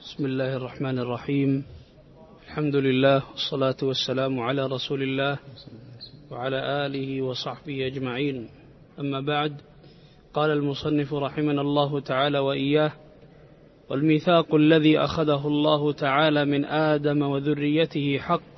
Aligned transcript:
بسم 0.00 0.26
الله 0.26 0.56
الرحمن 0.56 0.98
الرحيم. 0.98 1.64
الحمد 2.46 2.76
لله 2.76 3.22
والصلاة 3.30 3.76
والسلام 3.82 4.40
على 4.40 4.66
رسول 4.66 5.02
الله 5.02 5.38
وعلى 6.30 6.86
آله 6.86 7.22
وصحبه 7.22 7.86
أجمعين. 7.86 8.48
أما 9.00 9.20
بعد 9.20 9.52
قال 10.34 10.50
المصنف 10.50 11.14
رحمنا 11.14 11.60
الله 11.60 12.00
تعالى 12.00 12.38
وإياه 12.38 12.92
والميثاق 13.90 14.54
الذي 14.54 14.98
أخذه 14.98 15.46
الله 15.46 15.92
تعالى 15.92 16.44
من 16.44 16.64
آدم 16.64 17.22
وذريته 17.22 18.18
حق. 18.18 18.54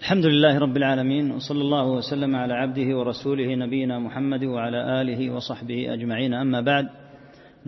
الحمد 0.00 0.26
لله 0.26 0.58
رب 0.58 0.76
العالمين 0.76 1.30
وصلى 1.30 1.60
الله 1.60 1.86
وسلم 1.86 2.36
على 2.36 2.54
عبده 2.54 2.98
ورسوله 2.98 3.54
نبينا 3.54 3.98
محمد 3.98 4.44
وعلى 4.44 5.00
آله 5.02 5.30
وصحبه 5.30 5.94
أجمعين. 5.94 6.34
أما 6.34 6.60
بعد 6.60 6.88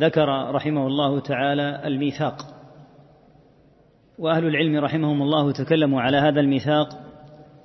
ذكر 0.00 0.28
رحمه 0.54 0.86
الله 0.86 1.20
تعالى 1.20 1.82
الميثاق. 1.84 2.55
وأهل 4.18 4.46
العلم 4.46 4.76
رحمهم 4.76 5.22
الله 5.22 5.52
تكلموا 5.52 6.00
على 6.00 6.16
هذا 6.16 6.40
الميثاق 6.40 6.88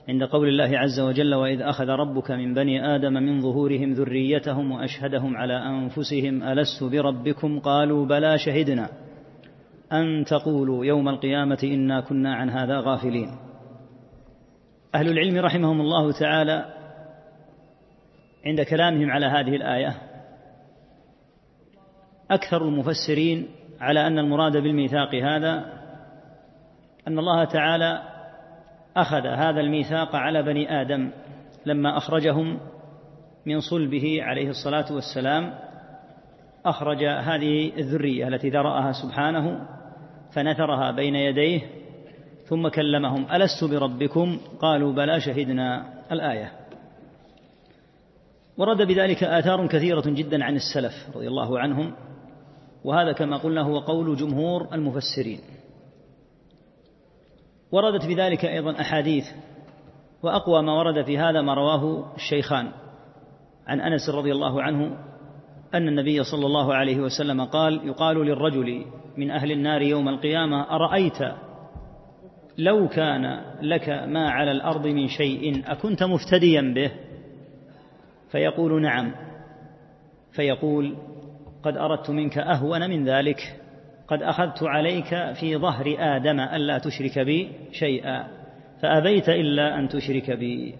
عند 0.09 0.23
قول 0.23 0.48
الله 0.48 0.80
عز 0.80 1.00
وجل 1.00 1.36
وإذ 1.36 1.62
أخذ 1.62 1.88
ربك 1.90 2.32
من 2.32 2.54
بني 2.54 2.96
آدم 2.96 3.14
من 3.14 3.42
ظهورهم 3.42 3.94
ذريتهم 3.94 4.72
وأشهدهم 4.72 5.38
على 5.38 5.54
أنفسهم 5.54 6.44
ألست 6.44 6.84
بربكم؟ 6.84 7.59
قالوا 7.59 8.06
بلى 8.06 8.38
شهدنا. 8.38 8.90
أن 9.94 10.26
تقولوا 10.26 10.86
يوم 10.86 11.09
القيامة 11.09 11.59
إنا 11.64 12.02
كنا 12.02 12.36
عن 12.36 12.50
هذا 12.50 12.80
غافلين. 12.80 13.30
أهل 14.95 15.09
العلم 15.09 15.38
رحمهم 15.38 15.81
الله 15.81 16.12
تعالى 16.12 16.66
عند 18.45 18.62
كلامهم 18.62 19.12
على 19.12 19.26
هذه 19.26 19.56
الآية 19.56 19.95
أكثر 22.31 22.68
المفسرين 22.68 23.48
على 23.80 24.08
أن 24.08 24.20
المراد 24.20 24.58
بالميثاق 24.58 25.16
هذا 25.16 25.80
أن 27.07 27.19
الله 27.19 27.44
تعالى 27.44 28.02
أخذ 28.97 29.27
هذا 29.27 29.61
الميثاق 29.61 30.16
على 30.16 30.44
بني 30.44 30.81
آدم 30.81 31.11
لما 31.66 31.97
أخرجهم 31.97 32.59
من 33.45 33.59
صلبه 33.59 34.23
عليه 34.23 34.49
الصلاة 34.49 34.94
والسلام 34.94 35.53
أخرج 36.66 37.03
هذه 37.03 37.72
الذرية 37.77 38.27
التي 38.27 38.49
ذرأها 38.49 38.91
سبحانه 38.91 39.67
فنثرها 40.31 40.91
بين 40.91 41.16
يديه 41.16 41.61
ثم 42.45 42.67
كلمهم 42.67 43.25
ألست 43.31 43.63
بربكم؟ 43.63 44.39
قالوا 44.59 44.94
بلى 44.94 45.19
شهدنا 45.19 45.85
الآية. 46.11 46.52
ورد 48.57 48.88
بذلك 48.88 49.23
آثار 49.23 49.67
كثيرة 49.67 50.03
جدا 50.05 50.44
عن 50.44 50.55
السلف 50.55 51.16
رضي 51.16 51.27
الله 51.27 51.59
عنهم 51.59 51.94
وهذا 52.83 53.11
كما 53.11 53.38
قلنا 53.38 53.61
هو 53.61 53.79
قول 53.79 54.16
جمهور 54.16 54.67
المفسرين. 54.73 55.39
وردت 57.72 58.05
بذلك 58.05 58.45
أيضا 58.45 58.81
أحاديث 58.81 59.25
وأقوى 60.23 60.61
ما 60.61 60.73
ورد 60.73 61.05
في 61.05 61.17
هذا 61.17 61.41
ما 61.41 61.53
رواه 61.53 62.16
الشيخان. 62.16 62.72
عن 63.67 63.81
أنس 63.81 64.09
رضي 64.09 64.31
الله 64.31 64.61
عنه 64.61 64.97
أن 65.73 65.88
النبي 65.88 66.23
صلى 66.23 66.45
الله 66.45 66.73
عليه 66.73 67.00
وسلم 67.00 67.45
قال 67.45 67.88
يقال 67.88 68.25
للرجل 68.25 68.86
من 69.17 69.31
أهل 69.31 69.52
النار 69.52 69.81
يوم 69.81 70.09
القيامة 70.09 70.75
أرأيت 70.75 71.19
لو 72.58 72.88
كان 72.88 73.41
لك 73.61 73.89
ما 73.89 74.30
على 74.30 74.52
الأرض 74.52 74.88
من 74.88 75.08
شيء 75.08 75.63
أكنت 75.66 76.03
مفتديا 76.03 76.73
به؟ 76.75 76.91
فيقول 78.31 78.81
نعم. 78.81 79.16
فيقول 80.31 80.97
قد 81.63 81.78
أردت 81.78 82.09
منك 82.09 82.38
أهون 82.38 82.89
من 82.89 83.06
ذلك. 83.09 83.61
قد 84.12 84.23
أخذت 84.23 84.64
عليك 84.64 85.34
في 85.34 85.58
ظهر 85.58 85.95
آدم 86.00 86.40
ألا 86.40 86.78
تشرك 86.78 87.20
بي 87.20 87.52
شيئا 87.72 88.28
فأبيت 88.81 89.30
إلا 89.30 89.80
أن 89.80 89.90
تشرك 89.90 90.31
بي. 90.31 90.75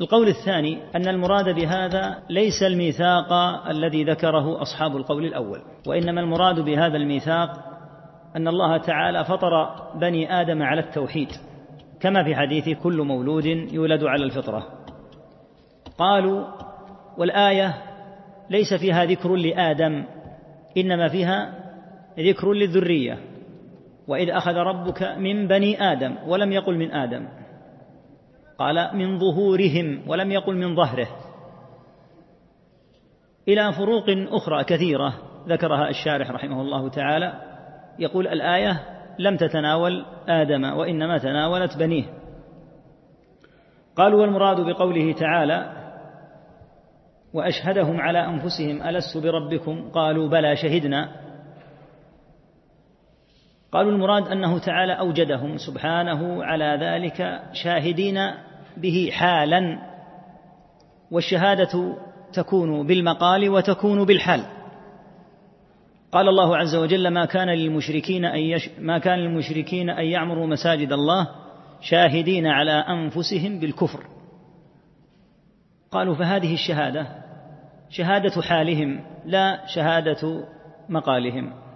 القول 0.00 0.28
الثاني 0.28 0.78
أن 0.96 1.08
المراد 1.08 1.54
بهذا 1.54 2.22
ليس 2.30 2.62
الميثاق 2.62 3.32
الذي 3.68 4.04
ذكره 4.04 4.62
أصحاب 4.62 4.96
القول 4.96 5.24
الأول 5.24 5.60
وإنما 5.86 6.20
المراد 6.20 6.60
بهذا 6.60 6.96
الميثاق 6.96 7.50
أن 8.36 8.48
الله 8.48 8.76
تعالى 8.76 9.24
فطر 9.24 9.74
بني 9.94 10.40
آدم 10.40 10.62
على 10.62 10.80
التوحيد 10.80 11.28
كما 12.00 12.24
في 12.24 12.36
حديث 12.36 12.68
كل 12.68 13.02
مولود 13.02 13.46
يولد 13.46 14.04
على 14.04 14.24
الفطرة. 14.24 14.66
قالوا 15.98 16.44
والآية 17.18 17.74
ليس 18.50 18.74
فيها 18.74 19.04
ذكر 19.04 19.34
لآدم 19.34 20.04
إنما 20.76 21.08
فيها 21.08 21.67
ذكر 22.18 22.52
للذرية. 22.52 23.18
وإذ 24.08 24.30
أخذ 24.30 24.52
ربك 24.52 25.02
من 25.02 25.48
بني 25.48 25.92
آدم 25.92 26.16
ولم 26.26 26.52
يقل 26.52 26.76
من 26.76 26.92
آدم. 26.92 27.28
قال 28.58 28.96
من 28.96 29.18
ظهورهم 29.18 30.02
ولم 30.06 30.30
يقل 30.30 30.56
من 30.56 30.76
ظهره. 30.76 31.08
إلى 33.48 33.72
فروق 33.72 34.04
أخرى 34.08 34.64
كثيرة 34.64 35.14
ذكرها 35.48 35.88
الشارح 35.88 36.30
رحمه 36.30 36.60
الله 36.60 36.88
تعالى. 36.88 37.32
يقول 37.98 38.28
الآية 38.28 38.80
لم 39.18 39.36
تتناول 39.36 40.04
آدم 40.28 40.64
وإنما 40.64 41.18
تناولت 41.18 41.78
بنيه. 41.78 42.04
قالوا 43.96 44.20
والمراد 44.20 44.60
بقوله 44.60 45.12
تعالى 45.12 45.72
وأشهدهم 47.34 48.00
على 48.00 48.18
أنفسهم 48.18 48.82
ألست 48.82 49.18
بربكم؟ 49.18 49.90
قالوا 49.90 50.28
بلى 50.28 50.56
شهدنا. 50.56 51.27
قالوا 53.72 53.92
المراد 53.92 54.28
أنه 54.28 54.58
تعالى 54.58 54.92
أوجدهم 54.92 55.56
سبحانه 55.56 56.44
على 56.44 56.78
ذلك 56.80 57.42
شاهدين 57.52 58.18
به 58.76 59.10
حالا 59.12 59.78
والشهادة 61.10 61.96
تكون 62.32 62.86
بالمقال 62.86 63.50
وتكون 63.50 64.04
بالحال. 64.04 64.44
قال 66.12 66.28
الله 66.28 66.56
عز 66.56 66.74
وجل 66.74 67.08
ما 67.08 67.24
كان 67.24 67.48
للمشركين 67.48 68.24
أن 68.24 68.38
يش... 68.38 68.70
ما 68.78 68.98
كان 68.98 69.18
للمشركين 69.18 69.90
أن 69.90 70.04
يعمروا 70.04 70.46
مساجد 70.46 70.92
الله 70.92 71.28
شاهدين 71.80 72.46
على 72.46 72.72
أنفسهم 72.72 73.60
بالكفر. 73.60 74.06
قالوا 75.90 76.14
فهذه 76.14 76.54
الشهادة 76.54 77.06
شهادة 77.90 78.42
حالهم 78.42 79.00
لا 79.24 79.66
شهادة 79.66 80.44
مقالهم. 80.88 81.67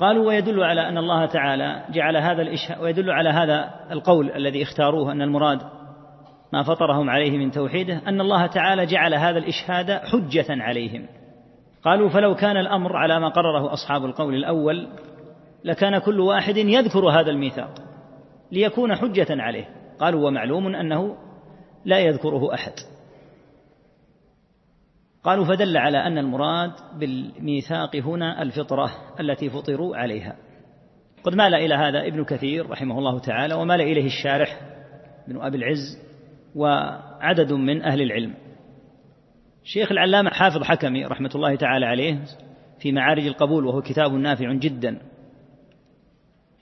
قالوا 0.00 0.26
ويدل 0.26 0.62
على 0.62 0.88
أن 0.88 0.98
الله 0.98 1.26
تعالى 1.26 1.84
جعل 1.90 2.16
هذا 2.16 2.42
الإشهاد 2.42 2.82
ويدل 2.82 3.10
على 3.10 3.28
هذا 3.28 3.70
القول 3.90 4.30
الذي 4.30 4.62
اختاروه 4.62 5.12
أن 5.12 5.22
المراد 5.22 5.62
ما 6.52 6.62
فطرهم 6.62 7.10
عليه 7.10 7.38
من 7.38 7.50
توحيده 7.50 8.00
أن 8.06 8.20
الله 8.20 8.46
تعالى 8.46 8.86
جعل 8.86 9.14
هذا 9.14 9.38
الإشهاد 9.38 9.90
حجة 9.90 10.46
عليهم. 10.48 11.06
قالوا 11.84 12.08
فلو 12.08 12.34
كان 12.34 12.56
الأمر 12.56 12.96
على 12.96 13.20
ما 13.20 13.28
قرره 13.28 13.72
أصحاب 13.72 14.04
القول 14.04 14.34
الأول 14.34 14.88
لكان 15.64 15.98
كل 15.98 16.20
واحد 16.20 16.56
يذكر 16.56 17.08
هذا 17.08 17.30
الميثاق 17.30 17.70
ليكون 18.52 18.96
حجة 18.96 19.26
عليه. 19.30 19.68
قالوا 19.98 20.26
ومعلوم 20.28 20.74
أنه 20.74 21.16
لا 21.84 21.98
يذكره 21.98 22.54
أحد. 22.54 22.72
قالوا 25.24 25.44
فدل 25.44 25.76
على 25.76 25.98
أن 25.98 26.18
المراد 26.18 26.72
بالميثاق 26.98 27.96
هنا 27.96 28.42
الفطرة 28.42 28.90
التي 29.20 29.50
فطروا 29.50 29.96
عليها. 29.96 30.36
قد 31.24 31.34
مال 31.34 31.54
إلى 31.54 31.74
هذا 31.74 32.06
ابن 32.06 32.24
كثير 32.24 32.70
رحمه 32.70 32.98
الله 32.98 33.18
تعالى 33.18 33.54
ومال 33.54 33.80
إليه 33.80 34.06
الشارح 34.06 34.60
بن 35.28 35.40
أبي 35.40 35.56
العز 35.56 35.98
وعدد 36.54 37.52
من 37.52 37.82
أهل 37.82 38.02
العلم. 38.02 38.34
شيخ 39.64 39.92
العلامة 39.92 40.30
حافظ 40.30 40.62
حكمي 40.62 41.04
رحمة 41.04 41.30
الله 41.34 41.56
تعالى 41.56 41.86
عليه 41.86 42.20
في 42.78 42.92
معارج 42.92 43.26
القبول 43.26 43.66
وهو 43.66 43.82
كتاب 43.82 44.12
نافع 44.12 44.52
جدا. 44.52 44.98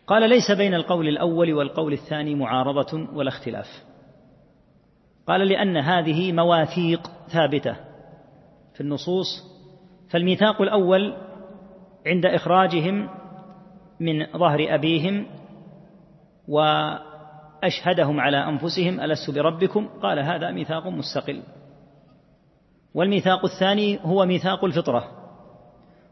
قال 0.06 0.28
ليس 0.30 0.50
بين 0.50 0.74
القول 0.74 1.08
الأول 1.08 1.52
والقول 1.52 1.92
الثاني 1.92 2.34
معارضة 2.34 3.08
ولا 3.12 3.28
اختلاف. 3.28 3.66
قال 5.26 5.48
لأن 5.48 5.76
هذه 5.76 6.32
مواثيق 6.32 7.10
ثابتة. 7.32 7.87
في 8.78 8.84
النصوص 8.84 9.26
فالميثاق 10.10 10.62
الأول 10.62 11.14
عند 12.06 12.26
إخراجهم 12.26 13.08
من 14.00 14.26
ظهر 14.26 14.74
أبيهم 14.74 15.26
وأشهدهم 16.48 18.20
على 18.20 18.36
أنفسهم 18.36 19.00
ألست 19.00 19.30
بربكم؟ 19.30 19.88
قال 20.02 20.18
هذا 20.18 20.50
ميثاق 20.50 20.86
مستقل. 20.86 21.42
والميثاق 22.94 23.44
الثاني 23.44 23.98
هو 24.02 24.26
ميثاق 24.26 24.64
الفطرة 24.64 25.04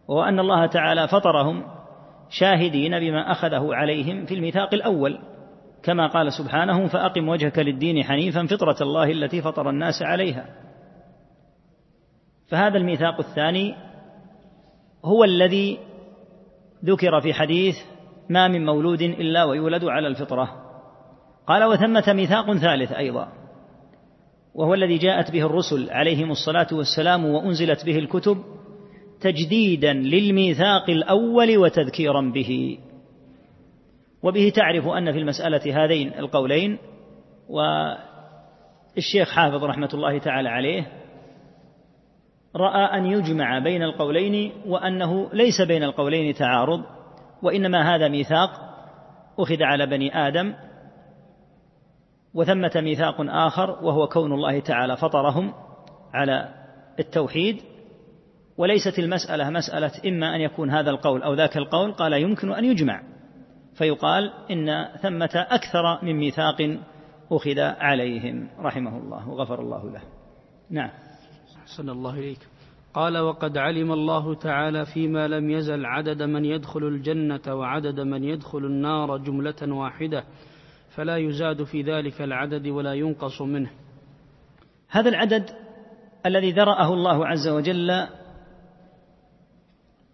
وهو 0.08 0.22
أن 0.22 0.40
الله 0.40 0.66
تعالى 0.66 1.08
فطرهم 1.08 1.64
شاهدين 2.30 3.00
بما 3.00 3.32
أخذه 3.32 3.74
عليهم 3.74 4.26
في 4.26 4.34
الميثاق 4.34 4.74
الأول 4.74 5.18
كما 5.82 6.06
قال 6.06 6.32
سبحانه 6.32 6.86
فأقم 6.86 7.28
وجهك 7.28 7.58
للدين 7.58 8.04
حنيفا 8.04 8.46
فطرة 8.46 8.76
الله 8.80 9.10
التي 9.10 9.42
فطر 9.42 9.70
الناس 9.70 10.02
عليها 10.02 10.65
فهذا 12.48 12.76
الميثاق 12.76 13.18
الثاني 13.18 13.74
هو 15.04 15.24
الذي 15.24 15.78
ذكر 16.84 17.20
في 17.20 17.34
حديث 17.34 17.76
ما 18.28 18.48
من 18.48 18.66
مولود 18.66 19.02
إلا 19.02 19.44
ويولد 19.44 19.84
على 19.84 20.08
الفطرة. 20.08 20.66
قال 21.46 21.64
وثمة 21.64 22.12
ميثاق 22.12 22.52
ثالث 22.54 22.92
أيضا 22.92 23.32
وهو 24.54 24.74
الذي 24.74 24.98
جاءت 24.98 25.30
به 25.30 25.46
الرسل 25.46 25.90
عليهم 25.90 26.30
الصلاة 26.30 26.66
والسلام 26.72 27.24
وأنزلت 27.24 27.86
به 27.86 27.98
الكتب 27.98 28.38
تجديدا 29.20 29.92
للميثاق 29.92 30.90
الأول 30.90 31.58
وتذكيرا 31.58 32.20
به. 32.20 32.78
وبه 34.22 34.52
تعرف 34.54 34.88
أن 34.88 35.12
في 35.12 35.18
المسألة 35.18 35.84
هذين 35.84 36.14
القولين 36.18 36.78
والشيخ 37.48 39.30
حافظ 39.30 39.64
رحمة 39.64 39.90
الله 39.94 40.18
تعالى 40.18 40.48
عليه 40.48 41.05
رأى 42.56 42.98
أن 42.98 43.06
يجمع 43.06 43.58
بين 43.58 43.82
القولين 43.82 44.52
وأنه 44.66 45.28
ليس 45.32 45.62
بين 45.62 45.82
القولين 45.82 46.34
تعارض 46.34 46.82
وإنما 47.42 47.94
هذا 47.94 48.08
ميثاق 48.08 48.50
أخذ 49.38 49.62
على 49.62 49.86
بني 49.86 50.28
آدم 50.28 50.54
وثمة 52.34 52.72
ميثاق 52.76 53.14
آخر 53.20 53.70
وهو 53.70 54.06
كون 54.06 54.32
الله 54.32 54.60
تعالى 54.60 54.96
فطرهم 54.96 55.54
على 56.14 56.48
التوحيد. 56.98 57.62
وليست 58.58 58.98
المسألة 58.98 59.50
مسألة 59.50 59.90
إما 60.06 60.36
أن 60.36 60.40
يكون 60.40 60.70
هذا 60.70 60.90
القول 60.90 61.22
أو 61.22 61.34
ذاك 61.34 61.56
القول 61.56 61.92
قال 61.92 62.12
يمكن 62.12 62.52
أن 62.52 62.64
يجمع. 62.64 63.02
فيقال 63.74 64.32
إن 64.50 64.88
ثمة 65.02 65.46
أكثر 65.50 66.04
من 66.04 66.16
ميثاق 66.16 66.78
أخذ 67.32 67.58
عليهم 67.58 68.48
رحمه 68.58 68.98
الله 68.98 69.28
وغفر 69.28 69.60
الله 69.60 69.90
له. 69.90 70.00
نعم. 70.70 70.90
أحسن 71.66 71.88
الله 71.88 72.14
إليك. 72.14 72.38
قال 72.94 73.18
وقد 73.18 73.58
علم 73.58 73.92
الله 73.92 74.34
تعالى 74.34 74.86
فيما 74.86 75.28
لم 75.28 75.50
يزل 75.50 75.86
عدد 75.86 76.22
من 76.22 76.44
يدخل 76.44 76.84
الجنة 76.84 77.54
وعدد 77.54 78.00
من 78.00 78.24
يدخل 78.24 78.58
النار 78.58 79.16
جملة 79.16 79.62
واحدة 79.62 80.24
فلا 80.90 81.16
يزاد 81.16 81.64
في 81.64 81.82
ذلك 81.82 82.22
العدد 82.22 82.66
ولا 82.66 82.94
ينقص 82.94 83.42
منه. 83.42 83.70
هذا 84.88 85.08
العدد 85.08 85.50
الذي 86.26 86.52
ذرأه 86.52 86.94
الله 86.94 87.26
عز 87.26 87.48
وجل 87.48 88.06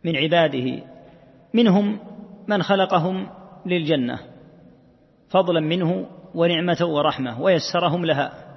من 0.05 0.17
عباده 0.17 0.85
منهم 1.55 1.99
من 2.49 2.63
خلقهم 2.63 3.29
للجنة 3.67 4.19
فضلا 5.29 5.61
منه 5.61 6.07
ونعمة 6.35 6.79
ورحمة 6.83 7.43
ويسرهم 7.43 8.05
لها. 8.05 8.52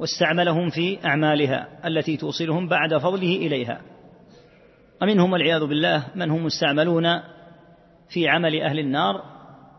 واستعملهم 0.00 0.70
في 0.70 0.98
أعمالها 1.04 1.68
التي 1.86 2.16
توصلهم 2.16 2.68
بعد 2.68 2.96
فضله 2.96 3.36
إليها. 3.36 3.80
ومنهم 5.02 5.32
والعياذ 5.32 5.66
بالله 5.66 6.04
من 6.14 6.30
هم 6.30 6.44
مستعملون 6.44 7.20
في 8.08 8.28
عمل 8.28 8.62
أهل 8.62 8.78
النار 8.78 9.22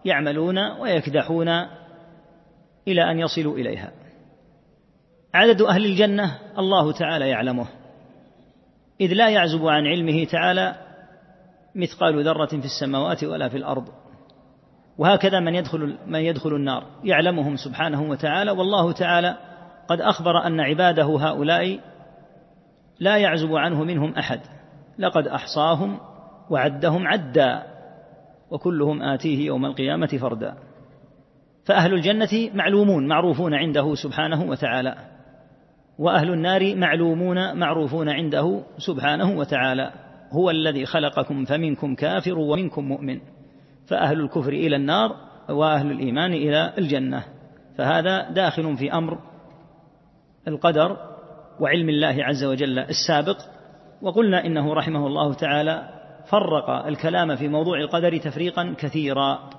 يعملون 0.06 0.58
ويكدحون 0.80 1.48
إلى 2.88 3.12
أن 3.12 3.20
يصلوا 3.20 3.58
إليها. 3.58 3.92
عدد 5.34 5.62
أهل 5.62 5.86
الجنة 5.86 6.40
الله 6.58 6.92
تعالى 6.92 7.30
يعلمه. 7.30 7.68
إذ 9.02 9.14
لا 9.14 9.30
يعزب 9.30 9.68
عن 9.68 9.88
علمه 9.88 10.24
تعالى 10.24 10.76
مثقال 11.76 12.24
ذرة 12.26 12.46
في 12.46 12.66
السماوات 12.66 13.24
ولا 13.24 13.50
في 13.50 13.58
الأرض. 13.58 13.88
وهكذا 14.98 15.40
من 15.40 15.56
يدخل 15.56 15.98
من 16.08 16.20
يدخل 16.20 16.50
النار. 16.50 16.86
يعلمهم 17.04 17.56
سبحانه 17.56 18.02
وتعالى 18.02 18.52
والله 18.52 18.92
تعالى 18.92 19.51
قد 19.92 20.02
أخبر 20.02 20.48
أن 20.48 20.60
عباده 20.60 21.04
هؤلاء 21.04 21.80
لا 23.00 23.18
يعزب 23.18 23.56
عنه 23.56 23.84
منهم 23.84 24.14
أحد. 24.14 24.40
لقد 25.00 25.28
أحصاهم 25.28 26.00
وعدهم 26.50 27.08
عدا 27.08 27.64
وكلهم 28.52 29.02
آتيه 29.02 29.46
يوم 29.46 29.66
القيامة 29.66 30.08
فردا. 30.08 30.56
فأهل 31.66 31.94
الجنة 31.94 32.50
معلومون 32.54 33.08
معروفون 33.08 33.54
عنده 33.54 33.96
سبحانه 33.96 34.44
وتعالى. 34.44 34.96
وأهل 36.00 36.32
النار 36.32 36.76
معلومون 36.76 37.60
معروفون 37.60 38.10
عنده 38.10 38.64
سبحانه 38.78 39.38
وتعالى. 39.38 39.92
هو 40.32 40.50
الذي 40.50 40.86
خلقكم 40.86 41.46
فمنكم 41.46 41.96
كافر 41.96 42.38
ومنكم 42.38 42.86
مؤمن. 42.86 43.20
فأهل 43.88 44.20
الكفر 44.20 44.54
إلى 44.54 44.76
النار 44.76 45.16
وأهل 45.50 45.92
الإيمان 45.92 46.34
إلى 46.34 46.74
الجنة. 46.78 47.24
فهذا 47.78 48.30
داخل 48.30 48.78
في 48.78 48.94
أمر 48.94 49.31
القدر 50.48 50.98
وعلم 51.60 51.90
الله 51.90 52.16
عز 52.24 52.44
وجل 52.44 52.80
السابق. 52.80 53.38
وقلنا 54.02 54.46
إنه 54.46 54.74
رحمه 54.74 55.08
الله 55.08 55.34
تعالى 55.34 55.90
فرق 56.30 56.70
الكلام 56.70 57.36
في 57.36 57.48
موضوع 57.48 57.80
القدر 57.80 58.18
تفريقا 58.18 58.76
كثيرا. 58.78 59.50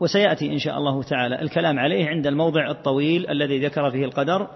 وسيأتي 0.00 0.52
إن 0.52 0.58
شاء 0.58 0.78
الله 0.78 1.02
تعالى 1.02 1.42
الكلام 1.42 1.78
عليه 1.78 2.08
عند 2.08 2.26
الموضع 2.26 2.70
الطويل 2.70 3.30
الذي 3.30 3.66
ذكر 3.66 3.90
فيه 3.90 4.04
القدر 4.04 4.46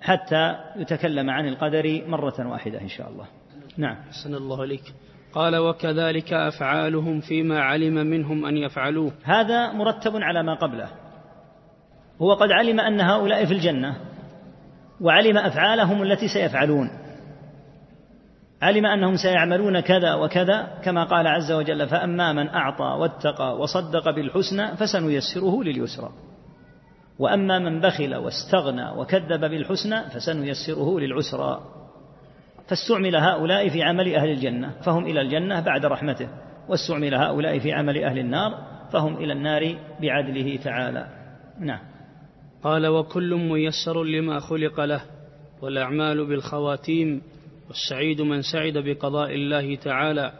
حتى 0.00 0.56
يتكلم 0.76 1.30
عن 1.30 1.48
القدر 1.48 2.02
مرة 2.06 2.48
واحدة 2.48 2.80
إن 2.80 2.88
شاء 2.88 3.08
الله. 3.08 3.26
نعم. 3.76 3.96
حسن 4.08 4.34
الله 4.34 4.60
عليك 4.62 4.94
قال 5.32 5.56
وكذلك 5.56 6.32
أفعالهم 6.32 7.20
فيما 7.20 7.60
علم 7.60 7.94
منهم 7.94 8.44
أن 8.46 8.56
يفعلوه. 8.56 9.12
هذا 9.24 9.72
مرتب 9.72 10.16
على 10.16 10.42
ما 10.42 10.54
قبله. 10.54 10.88
هو 12.22 12.34
قد 12.34 12.50
علم 12.50 12.80
أن 12.80 13.00
هؤلاء 13.00 13.44
في 13.44 13.52
الجنة. 13.52 13.96
وعلم 15.00 15.38
أفعالهم 15.38 16.02
التي 16.02 16.28
سيفعلون. 16.28 16.90
علم 18.62 18.86
أنهم 18.86 19.16
سيعملون 19.16 19.80
كذا 19.80 20.14
وكذا 20.14 20.68
كما 20.82 21.04
قال 21.04 21.26
عز 21.26 21.52
وجل 21.52 21.88
فأما 21.88 22.32
من 22.32 22.48
أعطى 22.48 22.84
واتقى 22.84 23.56
وصدق 23.56 24.10
بالحسنى 24.10 24.76
فسنيسره 24.76 25.62
لليسرى. 25.62 26.10
وأما 27.18 27.58
من 27.58 27.80
بخل 27.80 28.14
واستغنى 28.14 28.90
وكذب 28.90 29.40
بالحسنى 29.40 30.10
فسنيسره 30.10 31.00
للعسرى. 31.00 31.60
فاستعمل 32.68 33.16
هؤلاء 33.16 33.68
في 33.68 33.82
عمل 33.82 34.14
أهل 34.14 34.30
الجنة 34.30 34.70
فهم 34.82 35.06
إلى 35.06 35.20
الجنة 35.20 35.60
بعد 35.60 35.86
رحمته. 35.86 36.28
واستعمل 36.68 37.14
هؤلاء 37.14 37.58
في 37.58 37.72
عمل 37.72 38.04
أهل 38.04 38.18
النار 38.18 38.58
فهم 38.92 39.16
إلى 39.16 39.32
النار 39.32 39.76
بعدله 40.00 40.56
تعالى. 40.56 41.06
نعم. 41.60 41.80
قال 42.62 42.86
وكل 42.86 43.34
ميسر 43.34 44.04
لما 44.04 44.38
خلق 44.40 44.80
له 44.80 45.00
والأعمال 45.62 46.26
بالخواتيم 46.26 47.22
والسعيد 47.68 48.20
من 48.20 48.42
سعد 48.42 48.78
بقضاء 48.78 49.34
الله 49.34 49.76
تعالى 49.76 50.32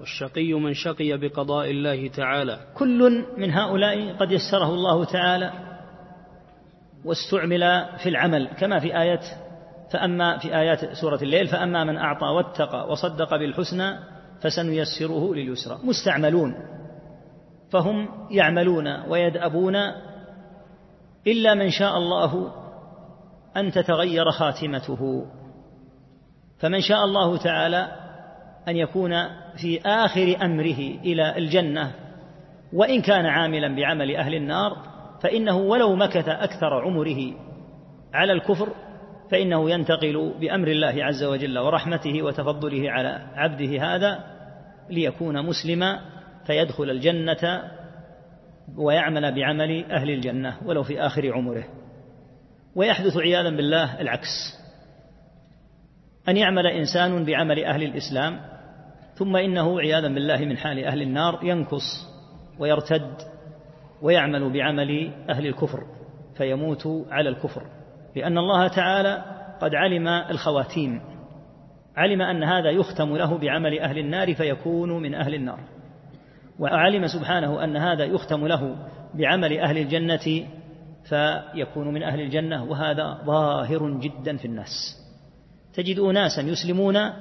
والشقي 0.00 0.52
من 0.52 0.74
شقي 0.74 1.16
بقضاء 1.16 1.70
الله 1.70 2.08
تعالى. 2.08 2.58
كل 2.74 3.24
من 3.38 3.50
هؤلاء 3.50 4.12
قد 4.12 4.32
يسره 4.32 4.74
الله 4.74 5.04
تعالى 5.04 5.52
واستعمل 7.04 7.86
في 8.02 8.08
العمل 8.08 8.48
كما 8.48 8.80
في 8.80 9.00
آية 9.00 9.20
فأما 9.92 10.38
في 10.38 10.56
آيات 10.56 10.92
سورة 10.92 11.18
الليل 11.22 11.46
فأما 11.46 11.84
من 11.84 11.96
أعطى 11.96 12.26
واتقى 12.26 12.88
وصدق 12.88 13.36
بالحسنى 13.36 13.98
فسنيسره 14.42 15.34
لليسرى. 15.34 15.78
مستعملون 15.84 16.54
فهم 17.70 18.08
يعملون 18.30 19.02
ويدأبون 19.08 19.76
إلا 21.26 21.54
من 21.54 21.70
شاء 21.70 21.96
الله 21.96 22.52
أن 23.56 23.70
تتغير 23.72 24.30
خاتمته. 24.30 25.26
فمن 26.58 26.80
شاء 26.80 27.04
الله 27.04 27.36
تعالى 27.36 27.88
أن 28.68 28.76
يكون 28.76 29.12
في 29.56 29.80
آخر 29.86 30.36
أمره 30.42 30.78
إلى 31.04 31.38
الجنة. 31.38 31.92
وإن 32.72 33.02
كان 33.02 33.26
عاملا 33.26 33.76
بعمل 33.76 34.16
أهل 34.16 34.34
النار 34.34 34.76
فإنه 35.22 35.56
ولو 35.56 35.96
مكث 35.96 36.28
أكثر 36.28 36.82
عمره 36.84 37.32
على 38.14 38.32
الكفر 38.32 38.68
فإنه 39.30 39.70
ينتقل 39.70 40.34
بأمر 40.40 40.68
الله 40.68 41.04
عز 41.04 41.24
وجل 41.24 41.58
ورحمته 41.58 42.22
وتفضله 42.22 42.90
على 42.90 43.26
عبده 43.34 43.82
هذا 43.82 44.24
ليكون 44.90 45.46
مسلما 45.46 46.00
فيدخل 46.46 46.90
الجنة 46.90 47.62
ويعمل 48.76 49.34
بعمل 49.34 49.84
أهل 49.92 50.10
الجنة 50.10 50.56
ولو 50.64 50.82
في 50.82 51.00
آخر 51.00 51.32
عمره. 51.32 51.64
ويحدث 52.76 53.16
عياذا 53.16 53.50
بالله 53.50 54.00
العكس. 54.00 54.56
أن 56.28 56.36
يعمل 56.36 56.66
إنسان 56.66 57.24
بعمل 57.24 57.64
أهل 57.64 57.82
الإسلام 57.82 58.40
ثم 59.14 59.36
إنه 59.36 59.80
عياذا 59.80 60.08
بالله 60.08 60.36
من 60.36 60.56
حال 60.56 60.84
أهل 60.84 61.02
النار 61.02 61.40
ينكص 61.42 62.06
ويرتد 62.58 63.16
ويعمل 64.02 64.52
بعمل 64.52 65.12
أهل 65.30 65.46
الكفر 65.46 65.82
فيموت 66.36 66.86
على 67.10 67.28
الكفر. 67.28 67.62
لأن 68.16 68.38
الله 68.38 68.68
تعالى 68.68 69.24
قد 69.60 69.74
علم 69.74 70.08
الخواتيم 70.08 71.00
علم 71.96 72.22
أن 72.22 72.44
هذا 72.44 72.70
يختم 72.70 73.16
له 73.16 73.38
بعمل 73.38 73.78
أهل 73.78 73.98
النار 73.98 74.34
فيكون 74.34 75.02
من 75.02 75.14
أهل 75.14 75.34
النار. 75.34 75.58
وعلم 76.58 77.06
سبحانه 77.06 77.64
أن 77.64 77.76
هذا 77.76 78.04
يختم 78.04 78.46
له 78.46 78.76
بعمل 79.14 79.58
أهل 79.58 79.78
الجنة 79.78 80.46
فيكون 81.04 81.94
من 81.94 82.02
أهل 82.02 82.20
الجنة 82.20 82.64
وهذا 82.64 83.18
ظاهر 83.24 83.90
جدا 83.90 84.36
في 84.36 84.44
الناس. 84.44 84.96
تجد 85.74 85.98
أناسا 85.98 86.42
يسلمون 86.42 87.12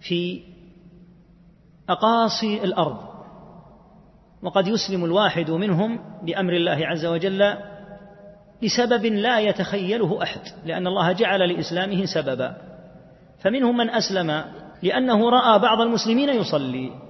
في 0.00 0.42
أقاصي 1.88 2.64
الأرض 2.64 2.98
وقد 4.42 4.68
يسلم 4.68 5.04
الواحد 5.04 5.50
منهم 5.50 6.00
بأمر 6.22 6.52
الله 6.52 6.86
عز 6.86 7.06
وجل 7.06 7.54
لسبب 8.62 9.04
لا 9.04 9.40
يتخيله 9.40 10.22
أحد 10.22 10.40
لأن 10.64 10.86
الله 10.86 11.12
جعل 11.12 11.48
لإسلامه 11.48 12.04
سببا. 12.04 12.56
فمنهم 13.38 13.76
من 13.76 13.90
أسلم 13.90 14.44
لأنه 14.82 15.30
رأى 15.30 15.58
بعض 15.58 15.80
المسلمين 15.80 16.28
يصلي. 16.28 17.05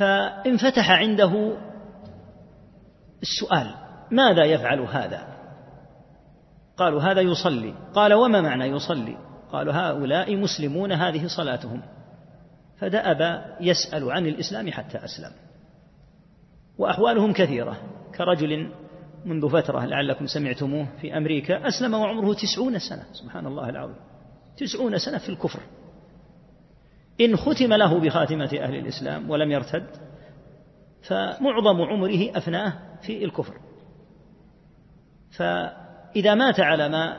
فإنفتح 0.00 0.90
عنده 0.90 1.56
السؤال 3.22 3.74
ماذا 4.10 4.44
يفعل 4.44 4.80
هذا؟ 4.80 5.26
قالوا 6.76 7.02
هذا 7.02 7.20
يصلي. 7.20 7.74
قال 7.94 8.14
وما 8.14 8.40
معنى 8.40 8.64
يصلي؟ 8.64 9.16
قالوا 9.52 9.74
هؤلاء 9.74 10.36
مسلمون 10.36 10.92
هذه 10.92 11.26
صلاتهم. 11.26 11.82
فدأب 12.78 13.44
يسأل 13.60 14.12
عن 14.12 14.26
الإسلام 14.26 14.72
حتى 14.72 14.98
أسلم. 14.98 15.32
وأحوالهم 16.78 17.32
كثيرة. 17.32 17.76
كرجل 18.14 18.72
منذ 19.24 19.48
فترة 19.48 19.84
لعلكم 19.84 20.26
سمعتموه 20.26 20.86
في 21.00 21.16
أمريكا 21.16 21.68
أسلم 21.68 21.94
وعمره 21.94 22.34
تسعون 22.34 22.78
سنة. 22.78 23.04
سبحان 23.12 23.46
الله 23.46 23.68
العظيم. 23.68 23.96
تسعون 24.56 24.98
سنة 24.98 25.18
في 25.18 25.28
الكفر. 25.28 25.60
إن 27.20 27.36
ختم 27.36 27.72
له 27.72 28.00
بخاتمة 28.00 28.58
أهل 28.60 28.74
الإسلام 28.74 29.30
ولم 29.30 29.50
يرتد 29.50 29.86
فمعظم 31.02 31.82
عمره 31.82 32.36
أفناه 32.36 32.72
في 33.02 33.24
الكفر. 33.24 33.54
فإذا 35.38 36.34
مات 36.34 36.60
على 36.60 36.88
ما 36.88 37.16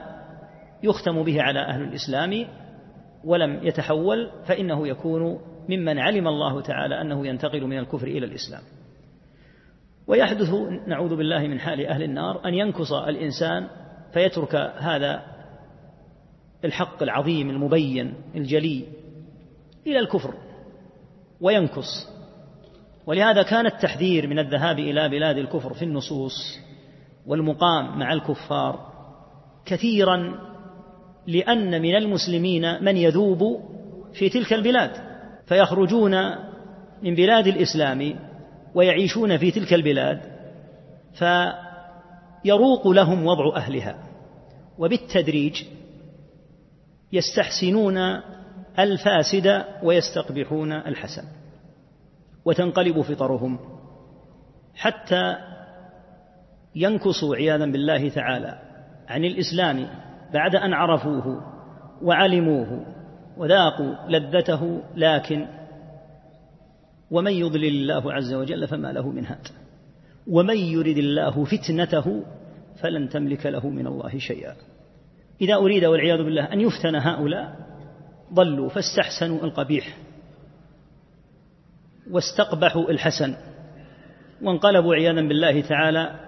يختم 0.84 1.24
به 1.24 1.42
على 1.42 1.60
أهل 1.60 1.82
الإسلام 1.82 2.48
ولم 3.24 3.60
يتحول 3.64 4.32
فإنه 4.46 4.88
يكون 4.88 5.40
ممن 5.70 6.00
علم 6.00 6.28
الله 6.28 6.62
تعالى 6.62 7.02
أنه 7.02 7.28
ينتقل 7.28 7.68
من 7.68 7.78
الكفر 7.78 8.08
إلى 8.08 8.26
الإسلام. 8.26 8.62
ويحدث 10.08 10.54
نعوذ 10.88 11.16
بالله 11.16 11.48
من 11.48 11.60
حال 11.60 11.86
أهل 11.86 12.04
النار 12.04 12.46
أن 12.46 12.54
ينكص 12.54 12.94
الإنسان 12.94 13.68
فيترك 14.14 14.56
هذا 14.56 15.22
الحق 16.66 17.04
العظيم 17.04 17.50
المبين 17.50 18.14
الجلي 18.36 18.86
إلى 19.88 20.00
الكفر 20.00 20.34
وينكص. 21.42 22.08
ولهذا 23.06 23.44
كان 23.44 23.66
التحذير 23.66 24.28
من 24.28 24.40
الذهاب 24.40 24.80
إلى 24.80 25.10
بلاد 25.10 25.38
الكفر 25.38 25.74
في 25.74 25.86
النصوص 25.86 26.60
والمقام 27.28 28.00
مع 28.00 28.14
الكفار 28.14 28.92
كثيرا 29.66 30.40
لأن 31.28 31.82
من 31.82 31.96
المسلمين 31.96 32.84
من 32.84 32.98
يذوب 32.98 33.62
في 34.14 34.30
تلك 34.30 34.54
البلاد 34.54 34.92
فيخرجون 35.46 36.12
من 37.02 37.16
بلاد 37.16 37.48
الإسلام 37.48 38.20
ويعيشون 38.76 39.38
في 39.38 39.52
تلك 39.52 39.74
البلاد 39.74 40.22
فيروق 41.14 42.88
لهم 42.88 43.26
وضع 43.26 43.56
أهلها. 43.56 43.98
وبالتدريج 44.78 45.64
يستحسنون 47.14 48.22
الفاسد 48.80 49.64
ويستقبحون 49.84 50.72
الحسن 50.72 51.24
وتنقلب 52.46 53.02
فطرهم 53.02 53.60
حتى 54.76 55.36
ينكصوا 56.76 57.36
عياذا 57.36 57.66
بالله 57.66 58.10
تعالى 58.10 58.60
عن 59.08 59.26
الإسلام 59.26 59.88
بعد 60.34 60.56
أن 60.56 60.74
عرفوه 60.74 61.44
وعلموه 62.02 62.86
وذاقوا 63.38 63.96
لذته 64.08 64.82
لكن 64.96 65.48
ومن 67.12 67.32
يضلل 67.32 67.66
الله 67.66 68.14
عز 68.14 68.34
وجل 68.34 68.68
فما 68.68 68.92
له 68.92 69.10
من 69.10 69.26
هاد 69.26 69.48
ومن 70.28 70.58
يرد 70.58 70.98
الله 70.98 71.46
فتنته 71.46 72.24
فلن 72.82 73.10
تملك 73.10 73.46
له 73.46 73.70
من 73.70 73.88
الله 73.88 74.18
شيئا. 74.18 74.56
إذا 75.42 75.56
أريد 75.56 75.86
والعياذ 75.86 76.18
بالله 76.18 76.54
أن 76.54 76.62
يفتن 76.62 76.96
هؤلاء 76.96 77.71
ضلوا 78.34 78.70
فاستحسنوا 78.70 79.44
القبيح 79.44 79.98
واستقبحوا 82.12 82.90
الحسن 82.90 83.36
وانقلبوا 84.42 84.96
عياذا 84.96 85.22
بالله 85.22 85.62
تعالى 85.62 86.20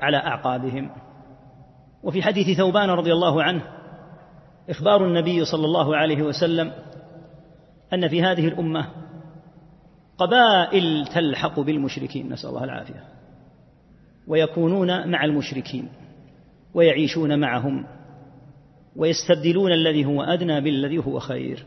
على 0.00 0.16
أعقابهم. 0.16 0.90
وفي 2.02 2.22
حديث 2.22 2.56
ثوبان 2.56 2.90
رضي 2.90 3.12
الله 3.12 3.42
عنه 3.42 3.62
إخبار 4.70 5.06
النبي 5.06 5.44
صلى 5.44 5.64
الله 5.64 5.96
عليه 5.96 6.22
وسلم 6.22 6.72
أن 7.94 8.08
في 8.08 8.22
هذه 8.22 8.48
الأمة 8.48 8.86
قبائل 10.18 11.06
تلحق 11.06 11.60
بالمشركين 11.60 12.32
نسأل 12.32 12.50
الله 12.50 12.64
العافية 12.64 13.04
ويكونون 14.26 15.10
مع 15.10 15.24
المشركين 15.24 15.88
ويعيشون 16.74 17.40
معهم. 17.40 17.86
ويستبدلون 18.96 19.72
الذي 19.72 20.04
هو 20.04 20.22
أدنى 20.22 20.60
بالذي 20.60 20.98
هو 20.98 21.18
خير. 21.18 21.66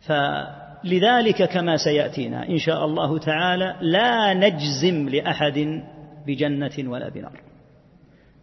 فلذلك 0.00 1.42
كما 1.42 1.76
سيأتينا 1.76 2.48
إن 2.48 2.58
شاء 2.58 2.84
الله 2.84 3.18
تعالى 3.18 3.76
لا 3.80 4.34
نجزم 4.34 5.08
لأحد 5.08 5.82
بجنة 6.26 6.72
ولا 6.78 7.08
بنار 7.08 7.40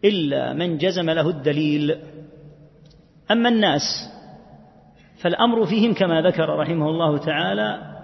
إلا 0.06 0.54
من 0.54 0.78
جزم 0.78 1.10
له 1.10 1.30
الدليل. 1.30 1.98
أما 3.32 3.50
الناس 3.50 3.82
فالأمر 5.22 5.66
فيهم 5.66 5.94
كما 5.94 6.22
ذكر 6.22 6.50
رحمه 6.50 6.90
الله 6.90 7.18
تعالى 7.18 7.98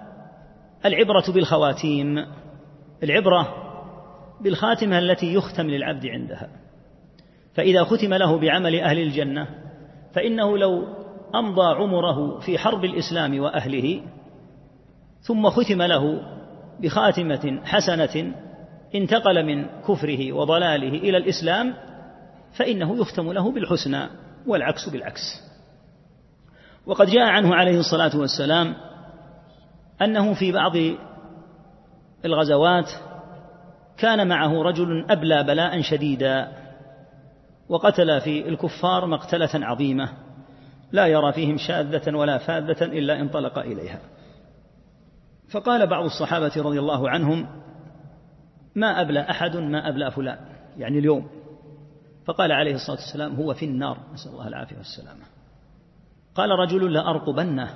العبرة 0.86 1.32
بالخواتيم 1.34 2.26
العبرة 3.04 3.54
بالخاتمة 4.42 5.00
التي 5.00 5.34
يختم 5.34 5.68
للعبد 5.68 6.06
عندها. 6.06 6.50
فإذا 7.58 7.84
ختم 7.84 8.14
له 8.14 8.40
بعمل 8.40 8.80
أهل 8.80 9.00
الجنة 9.00 9.48
فإنه 10.14 10.58
لو 10.58 10.88
أمضى 11.36 11.76
عمره 11.76 12.40
في 12.40 12.58
حرب 12.58 12.86
الإسلام 12.86 13.40
وأهله 13.40 14.02
ثم 15.22 15.50
ختم 15.50 15.82
له 15.82 16.22
بخاتمة 16.80 17.60
حسنة 17.64 18.34
انتقل 18.96 19.46
من 19.46 19.66
كفره 19.88 20.34
وضلاله 20.34 20.88
إلى 20.88 21.18
الإسلام 21.18 21.74
فإنه 22.54 22.98
يختم 22.98 23.32
له 23.32 23.52
بالحسنى 23.52 24.10
والعكس 24.48 24.90
بالعكس. 24.90 25.22
وقد 26.86 27.08
جاء 27.08 27.24
عنه 27.24 27.56
عليه 27.56 27.80
الصلاة 27.80 28.18
والسلام 28.18 28.76
أنه 30.02 30.34
في 30.34 30.52
بعض 30.52 30.74
الغزوات 32.26 32.90
كان 33.98 34.28
معه 34.28 34.64
رجل 34.64 35.06
أبلى 35.10 35.44
بلاء 35.44 35.82
شديدا. 35.82 36.67
وقتل 37.70 38.22
في 38.22 38.50
الكفار 38.50 39.06
مقتلة 39.06 39.50
عظيمة 39.54 40.10
لا 40.92 41.08
يرى 41.08 41.34
فيهم 41.34 41.58
شاذة 41.58 42.16
ولا 42.16 42.38
فاذة 42.38 42.86
إلا 42.86 43.22
انطلق 43.22 43.60
إليها. 43.60 44.00
فقال 45.52 45.88
بعض 45.88 46.04
الصحابة 46.04 46.52
رضي 46.58 46.80
الله 46.80 47.10
عنهم 47.10 47.48
ما 48.76 49.02
أبلى 49.02 49.20
أحد 49.20 49.58
ما 49.58 49.90
أبلى 49.90 50.12
فلان. 50.12 50.38
يعني 50.78 51.00
اليوم. 51.00 51.28
فقال 52.26 52.52
عليه 52.52 52.76
الصلاة 52.76 52.98
والسلام 52.98 53.36
هو 53.36 53.54
في 53.54 53.66
النار. 53.66 53.98
نسأل 54.14 54.32
الله 54.32 54.48
العافية 54.48 54.78
والسلامة. 54.78 55.26
قال 56.36 56.50
رجل 56.50 56.94
لأرقبنه. 56.94 57.74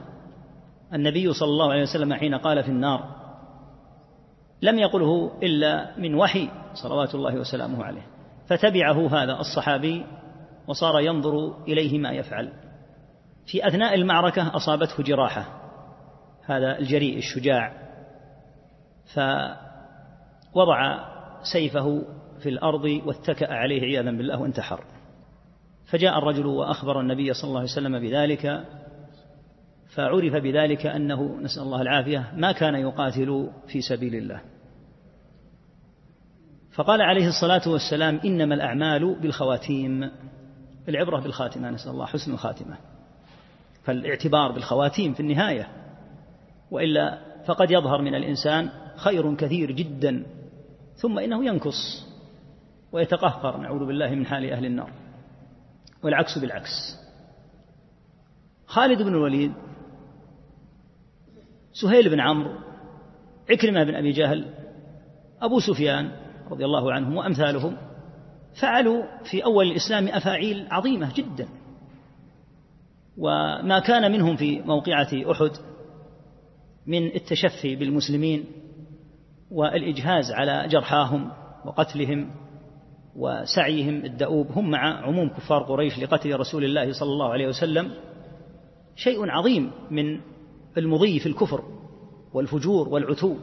النبي 0.94 1.34
صلى 1.34 1.50
الله 1.50 1.72
عليه 1.72 1.82
وسلم 1.82 2.14
حين 2.14 2.36
قال 2.36 2.64
في 2.64 2.70
النار 2.70 3.16
لم 4.62 4.80
يقله 4.80 5.32
إلا 5.44 6.00
من 6.00 6.16
وحي. 6.16 6.50
صلوات 6.74 7.16
الله 7.16 7.36
وسلامه 7.36 7.84
عليه. 7.84 8.08
فتبعه 8.48 9.24
هذا 9.24 9.40
الصحابي 9.40 10.06
وصار 10.68 11.00
ينظر 11.00 11.64
إليه 11.68 12.00
ما 12.00 12.12
يفعل. 12.12 12.54
في 13.46 13.68
أثناء 13.68 13.96
المعركة 13.96 14.56
أصابته 14.56 15.04
جراحة 15.04 15.62
هذا 16.46 16.80
الجريء 16.80 17.18
الشجاع 17.18 17.74
فوضع 19.14 21.00
سيفه 21.54 22.04
في 22.40 22.50
الأرض 22.50 23.02
واتكأ 23.06 23.54
عليه 23.54 23.82
عياذا 23.82 24.12
بالله 24.12 24.42
وانتحر. 24.42 24.84
فجاء 25.86 26.18
الرجل 26.18 26.46
وأخبر 26.46 27.00
النبي 27.00 27.34
صلى 27.34 27.48
الله 27.48 27.60
عليه 27.60 27.72
وسلم 27.72 28.00
بذلك 28.00 28.66
فعرف 29.96 30.34
بذلك 30.34 30.86
أنه 30.86 31.38
نسأل 31.42 31.64
الله 31.64 31.82
العافية 31.82 32.32
ما 32.36 32.52
كان 32.52 32.76
يقاتل 32.76 33.50
في 33.68 33.82
سبيل 33.82 34.16
الله. 34.16 34.42
فقال 36.74 37.02
عليه 37.02 37.28
الصلاة 37.28 37.62
والسلام 37.68 38.20
إنما 38.26 38.56
الأعمال 38.56 39.16
بالخواتيم 39.20 40.12
العبرة 40.90 41.20
بالخاتمة 41.20 41.70
نسأل 41.70 41.92
الله 41.92 42.06
حسن 42.06 42.34
الخاتمة. 42.34 42.78
فالاعتبار 43.84 44.52
بالخواتيم 44.52 45.14
في 45.14 45.20
النهاية 45.20 45.68
وإلا 46.72 47.20
فقد 47.46 47.72
يظهر 47.72 48.02
من 48.02 48.16
الإنسان 48.16 48.70
خير 48.96 49.36
كثير 49.36 49.72
جدا 49.72 50.26
ثم 50.96 51.20
إنه 51.20 51.46
ينكص 51.46 52.08
ويتقهقر 52.92 53.58
نعوذ 53.58 53.86
بالله 53.86 54.16
من 54.16 54.26
حال 54.26 54.52
أهل 54.52 54.66
النار. 54.66 54.92
والعكس 56.04 56.38
بالعكس. 56.38 56.98
خالد 58.68 59.02
بن 59.02 59.08
الوليد 59.08 59.54
سهيل 61.74 62.10
بن 62.10 62.20
عمرو 62.20 62.56
عكرمة 63.50 63.84
بن 63.84 63.96
أبي 63.96 64.12
جهل 64.12 64.46
أبو 65.42 65.60
سفيان 65.60 66.12
رضي 66.52 66.66
الله 66.66 66.94
عنهم 66.94 67.18
وأمثالهم 67.18 67.78
فعلوا 68.62 69.04
في 69.24 69.46
أول 69.46 69.68
الإسلام 69.72 70.08
أفاعيل 70.08 70.68
عظيمة 70.72 71.14
جدا. 71.16 71.48
وما 73.18 73.80
كان 73.80 74.12
منهم 74.12 74.36
في 74.36 74.62
موقعة 74.62 75.10
أحد 75.32 75.52
من 76.88 77.16
التشفي 77.16 77.76
بالمسلمين 77.76 78.46
والإجهاز 79.52 80.32
على 80.32 80.68
جرحاهم 80.68 81.32
وقتلهم 81.66 82.32
وسعيهم 83.16 84.06
الدؤوب 84.06 84.52
هم 84.52 84.70
مع 84.72 85.06
عموم 85.06 85.30
كفار 85.30 85.64
قريش 85.64 86.00
لقتل 86.00 86.40
رسول 86.40 86.64
الله 86.64 86.94
صلى 86.94 87.10
الله 87.10 87.30
عليه 87.30 87.48
وسلم 87.48 87.92
شيء 88.96 89.30
عظيم 89.30 89.72
من 89.92 90.20
المضي 90.78 91.20
في 91.20 91.26
الكفر 91.26 91.64
والفجور 92.34 92.90
والعتو. 92.90 93.36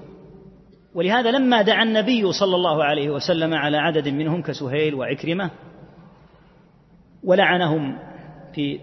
ولهذا 0.98 1.30
لما 1.30 1.62
دعا 1.62 1.82
النبي 1.82 2.32
صلى 2.32 2.56
الله 2.56 2.84
عليه 2.84 3.10
وسلم 3.10 3.54
على 3.54 3.76
عدد 3.76 4.08
منهم 4.08 4.42
كسهيل 4.42 4.94
وعكرمة 4.94 5.50
ولعنهم 7.24 7.98
في 8.54 8.80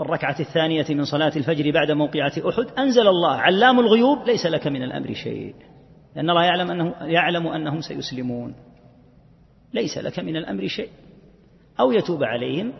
الركعة 0.00 0.36
الثانية 0.40 0.86
من 0.90 1.04
صلاة 1.04 1.32
الفجر 1.36 1.70
بعد 1.70 1.90
موقعة 1.90 2.32
أحد 2.48 2.66
أنزل 2.78 3.08
الله 3.08 3.30
علام 3.30 3.80
الغيوب 3.80 4.18
ليس 4.26 4.46
لك 4.46 4.66
من 4.66 4.82
الأمر 4.82 5.12
شيء. 5.12 5.54
لأن 6.16 6.30
الله 6.30 6.44
يعلم 6.44 6.70
أنه 6.70 6.94
يعلم 7.00 7.46
أنهم 7.46 7.80
سيسلمون. 7.80 8.54
ليس 9.74 9.98
لك 9.98 10.18
من 10.18 10.36
الأمر 10.36 10.66
شيء. 10.66 10.90
أو 11.80 11.92
يتوب 11.92 12.24
عليهم 12.24 12.72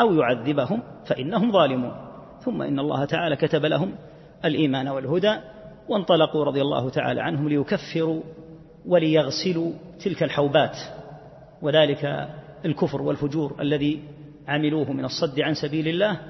أو 0.00 0.14
يعذبهم 0.14 0.82
فإنهم 1.06 1.52
ظالمون. 1.52 1.94
ثم 2.40 2.62
إن 2.62 2.78
الله 2.78 3.04
تعالى 3.04 3.36
كتب 3.36 3.64
لهم 3.64 3.94
الإيمان 4.44 4.88
والهدى 4.88 5.36
وانطلقوا 5.88 6.44
رضي 6.44 6.60
الله 6.60 6.90
تعالى 6.90 7.20
عنهم 7.20 7.48
ليكفروا 7.48 8.22
وليغسلوا 8.86 9.72
تلك 10.04 10.22
الحوبات 10.22 10.76
وذلك 11.62 12.28
الكفر 12.64 13.02
والفجور 13.02 13.56
الذي 13.60 14.02
عملوه 14.48 14.92
من 14.92 15.04
الصد 15.04 15.40
عن 15.40 15.54
سبيل 15.54 15.88
الله 15.88 16.20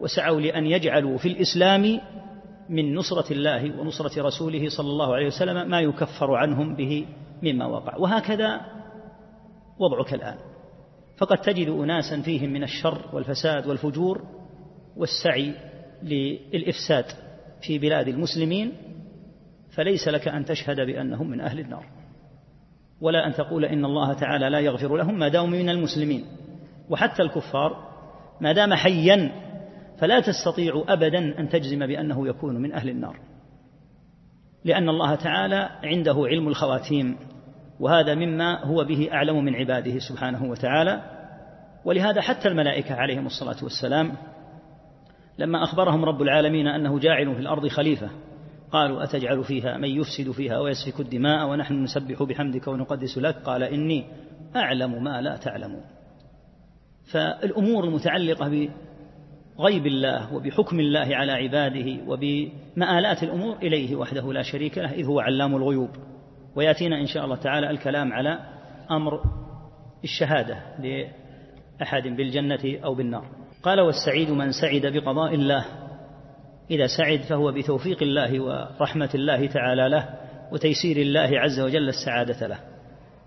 وسعوا 0.00 0.40
لأن 0.40 0.66
يجعلوا 0.66 1.18
في 1.18 1.28
الإسلام 1.28 2.00
من 2.68 2.94
نصرة 2.94 3.32
الله 3.32 3.80
ونصرة 3.80 4.22
رسوله 4.22 4.68
صلى 4.68 4.90
الله 4.90 5.14
عليه 5.14 5.26
وسلم 5.26 5.70
ما 5.70 5.80
يكفر 5.80 6.34
عنهم 6.34 6.74
به 6.74 7.06
مما 7.42 7.66
وقع. 7.66 7.96
وهكذا 7.96 8.60
وضعك 9.78 10.14
الآن. 10.14 10.36
فقد 11.16 11.38
تجد 11.38 11.68
أناسا 11.68 12.20
فيهم 12.20 12.50
من 12.50 12.62
الشر 12.62 13.04
والفساد 13.12 13.66
والفجور 13.66 14.22
والسعي 14.96 15.54
للإفساد 16.02 17.04
في 17.62 17.78
بلاد 17.78 18.08
المسلمين 18.08 18.72
فليس 19.80 20.08
لك 20.08 20.28
أن 20.28 20.44
تشهد 20.44 20.80
بأنهم 20.80 21.30
من 21.30 21.40
أهل 21.40 21.60
النار. 21.60 21.86
ولا 23.00 23.26
أن 23.26 23.32
تقول 23.32 23.64
إن 23.64 23.84
الله 23.84 24.12
تعالى 24.12 24.50
لا 24.50 24.58
يغفر 24.60 24.96
لهم 24.96 25.18
ما 25.18 25.28
داموا 25.28 25.58
من 25.58 25.68
المسلمين. 25.68 26.24
وحتى 26.90 27.22
الكفار 27.22 27.88
ما 28.40 28.52
دام 28.52 28.74
حيا 28.74 29.32
فلا 29.98 30.20
تستطيع 30.20 30.84
أبدا 30.88 31.38
أن 31.38 31.48
تجزم 31.48 31.86
بأنه 31.86 32.28
يكون 32.28 32.56
من 32.56 32.72
أهل 32.72 32.88
النار. 32.88 33.16
لأن 34.64 34.88
الله 34.88 35.14
تعالى 35.14 35.70
عنده 35.84 36.16
علم 36.26 36.48
الخواتيم 36.48 37.16
وهذا 37.80 38.14
مما 38.14 38.64
هو 38.64 38.84
به 38.84 39.08
أعلم 39.12 39.44
من 39.44 39.54
عباده 39.54 39.98
سبحانه 39.98 40.44
وتعالى. 40.44 41.02
ولهذا 41.84 42.20
حتى 42.20 42.48
الملائكة 42.48 42.94
عليهم 42.94 43.26
الصلاة 43.26 43.64
والسلام 43.64 44.12
لما 45.38 45.64
أخبرهم 45.64 46.04
رب 46.04 46.22
العالمين 46.22 46.66
أنه 46.66 46.98
جاعل 46.98 47.34
في 47.34 47.40
الأرض 47.40 47.68
خليفة 47.68 48.10
قالوا 48.72 49.04
أتجعل 49.04 49.44
فيها 49.44 49.76
من 49.76 49.88
يفسد 49.88 50.30
فيها 50.30 50.58
ويسفك 50.58 51.00
الدماء 51.00 51.48
ونحن 51.48 51.82
نسبح 51.82 52.22
بحمدك 52.22 52.68
ونقدس 52.68 53.18
لك؟ 53.18 53.34
قال 53.34 53.62
إني 53.62 54.04
أعلم 54.56 55.04
ما 55.04 55.20
لا 55.20 55.36
تعلمون. 55.36 55.82
فالأمور 57.12 57.84
المتعلقة 57.84 58.48
بغيب 59.58 59.86
الله 59.86 60.34
وبحكم 60.34 60.80
الله 60.80 61.16
على 61.16 61.32
عباده 61.32 61.96
وبمآلات 62.06 63.22
الأمور 63.22 63.56
إليه 63.56 63.96
وحده 63.96 64.32
لا 64.32 64.42
شريك 64.42 64.78
له 64.78 64.92
إذ 64.92 65.06
هو 65.06 65.20
علام 65.20 65.56
الغيوب. 65.56 65.90
ويأتينا 66.56 67.00
إن 67.00 67.06
شاء 67.06 67.24
الله 67.24 67.36
تعالى 67.36 67.70
الكلام 67.70 68.12
على 68.12 68.38
أمر 68.90 69.20
الشهادة 70.04 70.62
لأحد 70.78 72.02
بالجنة 72.02 72.78
أو 72.84 72.94
بالنار. 72.94 73.24
قال 73.62 73.80
والسعيد 73.80 74.30
من 74.30 74.52
سعد 74.52 74.86
بقضاء 74.86 75.34
الله. 75.34 75.89
إذا 76.70 76.86
سعد 76.86 77.20
فهو 77.20 77.52
بتوفيق 77.52 78.02
الله 78.02 78.40
ورحمة 78.40 79.10
الله 79.14 79.46
تعالى 79.46 79.88
له 79.88 80.08
وتيسير 80.52 80.96
الله 80.96 81.40
عز 81.40 81.60
وجل 81.60 81.88
السعادة 81.88 82.46
له. 82.46 82.58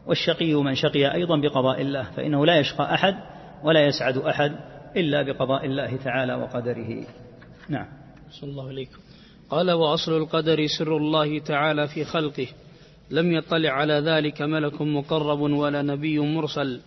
والشقي 0.07 0.53
من 0.53 0.75
شقي 0.75 1.13
أيضا 1.13 1.37
بقضاء 1.41 1.81
الله 1.81 2.03
فإنه 2.03 2.45
لا 2.45 2.59
يشقى 2.59 2.93
أحد 2.93 3.15
ولا 3.63 3.85
يسعد 3.85 4.17
أحد 4.17 4.51
إلا 4.97 5.21
بقضاء 5.21 5.65
الله 5.65 5.97
تعالى 5.97 6.33
وقدره. 6.33 7.05
نعم. 7.69 7.87
صلى 8.31 8.49
الله 8.49 8.67
عليكم. 8.67 8.97
قال 9.49 9.71
وأصل 9.71 10.17
القدر 10.17 10.67
سر 10.79 10.97
الله 10.97 11.39
تعالى 11.39 11.87
في 11.87 12.03
خلقه. 12.03 12.47
لم 13.11 13.31
يطلع 13.31 13.69
على 13.69 13.93
ذلك 13.93 14.41
ملك 14.41 14.81
مقرب 14.81 15.39
ولا 15.39 15.81
نبي 15.81 16.19
مرسل. 16.19 16.81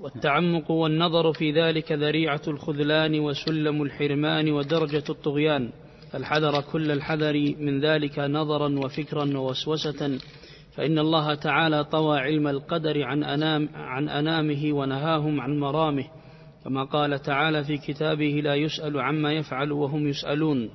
والتعمق 0.00 0.70
والنظر 0.70 1.32
في 1.32 1.52
ذلك 1.52 1.92
ذريعة 1.92 2.40
الخذلان 2.48 3.20
وسلم 3.20 3.82
الحرمان 3.82 4.52
ودرجة 4.52 5.04
الطغيان. 5.10 5.70
فالحذر 6.12 6.60
كل 6.60 6.90
الحذر 6.90 7.54
من 7.58 7.80
ذلك 7.80 8.18
نظرا 8.18 8.78
وفكرا 8.78 9.38
ووسوسة. 9.38 10.18
فإن 10.74 10.98
الله 10.98 11.34
تعالى 11.34 11.84
طوى 11.84 12.18
علم 12.18 12.48
القدر 12.48 13.02
عن, 13.02 13.24
أنام 13.24 13.68
عن 13.74 14.08
أنامه 14.08 14.72
ونهاهم 14.72 15.40
عن 15.40 15.58
مرامه. 15.58 16.04
كما 16.64 16.84
قال 16.84 17.22
تعالى 17.22 17.64
في 17.64 17.76
كتابه 17.76 18.40
لا 18.44 18.54
يسأل 18.54 19.00
عما 19.00 19.32
يفعل 19.32 19.72
وهم 19.72 20.08
يسألون. 20.08 20.70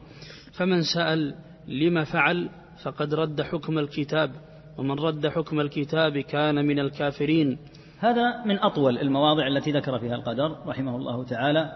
فمن 0.57 0.81
سأل 0.81 1.35
لم 1.67 2.03
فعل 2.03 2.49
فقد 2.83 3.13
رد 3.13 3.41
حكم 3.41 3.79
الكتاب. 3.79 4.31
ومن 4.77 4.99
رد 4.99 5.27
حكم 5.27 5.59
الكتاب 5.59 6.17
كان 6.17 6.65
من 6.65 6.79
الكافرين. 6.79 7.57
هذا 8.01 8.43
من 8.45 8.59
أطول 8.59 8.97
المواضع 8.97 9.47
التي 9.47 9.71
ذكر 9.71 9.99
فيها 9.99 10.15
القدر 10.15 10.57
رحمه 10.67 10.95
الله 10.95 11.23
تعالى 11.23 11.75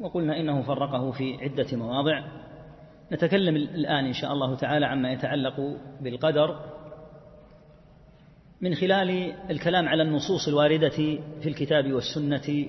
وقلنا 0.00 0.40
إنه 0.40 0.62
فرقه 0.62 1.10
في 1.10 1.38
عدة 1.42 1.76
مواضع. 1.76 2.24
نتكلم 3.12 3.56
الآن 3.56 4.04
إن 4.04 4.12
شاء 4.12 4.32
الله 4.32 4.56
تعالى 4.56 4.86
عما 4.86 5.12
يتعلق 5.12 5.76
بالقدر 6.00 6.60
من 8.60 8.74
خلال 8.74 9.10
الكلام 9.50 9.88
على 9.88 10.02
النصوص 10.02 10.48
الواردة 10.48 10.88
في 11.40 11.46
الكتاب 11.46 11.92
والسنة 11.92 12.68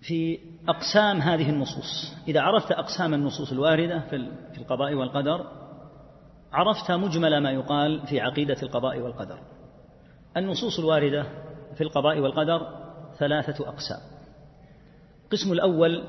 في 0.00 0.38
أقسام 0.68 1.18
هذه 1.20 1.50
النصوص. 1.50 2.14
إذا 2.28 2.40
عرفت 2.40 2.72
أقسام 2.72 3.14
النصوص 3.14 3.52
الواردة 3.52 3.98
في 4.52 4.58
القضاء 4.58 4.94
والقدر 4.94 5.46
عرفت 6.52 6.90
مجمل 6.90 7.38
ما 7.42 7.50
يقال 7.50 8.06
في 8.06 8.20
عقيدة 8.20 8.56
القضاء 8.62 8.98
والقدر. 8.98 9.55
النصوص 10.36 10.78
الواردة 10.78 11.26
في 11.74 11.80
القضاء 11.80 12.18
والقدر 12.18 12.86
ثلاثة 13.18 13.68
أقسام. 13.68 14.00
القسم 15.24 15.52
الأول 15.52 16.04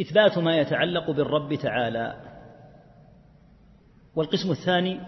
إثبات 0.00 0.38
ما 0.38 0.56
يتعلق 0.56 1.10
بالرب 1.10 1.54
تعالى. 1.54 2.16
والقسم 4.16 4.50
الثاني 4.50 5.00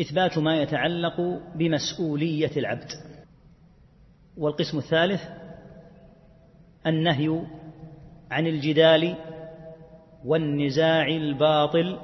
إثبات 0.00 0.38
ما 0.38 0.56
يتعلق 0.62 1.20
بمسؤولية 1.54 2.50
العبد. 2.56 2.88
والقسم 4.36 4.78
الثالث 4.78 5.22
النهي 6.86 7.46
عن 8.30 8.46
الجدال 8.46 9.16
والنزاع 10.24 11.06
الباطل 11.06 11.98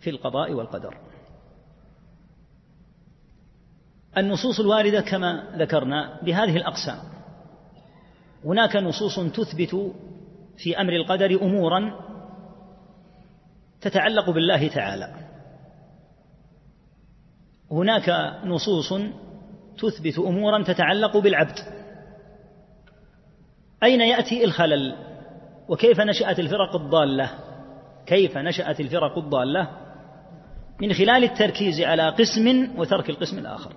في 0.00 0.10
القضاء 0.10 0.52
والقدر. 0.52 1.01
النصوص 4.16 4.60
الواردة 4.60 5.00
كما 5.00 5.48
ذكرنا 5.56 6.20
بهذه 6.22 6.56
الأقسام. 6.56 6.98
هناك 8.44 8.76
نصوص 8.76 9.20
تثبت 9.20 9.92
في 10.56 10.80
أمر 10.80 10.92
القدر 10.92 11.42
أمورا 11.42 11.92
تتعلق 13.80 14.30
بالله 14.30 14.68
تعالى. 14.68 15.14
هناك 17.70 18.34
نصوص 18.44 18.94
تثبت 19.78 20.18
أمورا 20.18 20.62
تتعلق 20.62 21.16
بالعبد. 21.16 21.58
أين 23.82 24.00
يأتي 24.00 24.44
الخلل؟ 24.44 24.96
وكيف 25.68 26.00
نشأت 26.00 26.38
الفرق 26.38 26.76
الضالة؟ 26.76 27.30
كيف 28.06 28.38
نشأت 28.38 28.80
الفرق 28.80 29.18
الضالة؟ 29.18 29.68
من 30.80 30.92
خلال 30.92 31.24
التركيز 31.24 31.80
على 31.80 32.08
قسم 32.08 32.78
وترك 32.78 33.10
القسم 33.10 33.38
الآخر. 33.38 33.72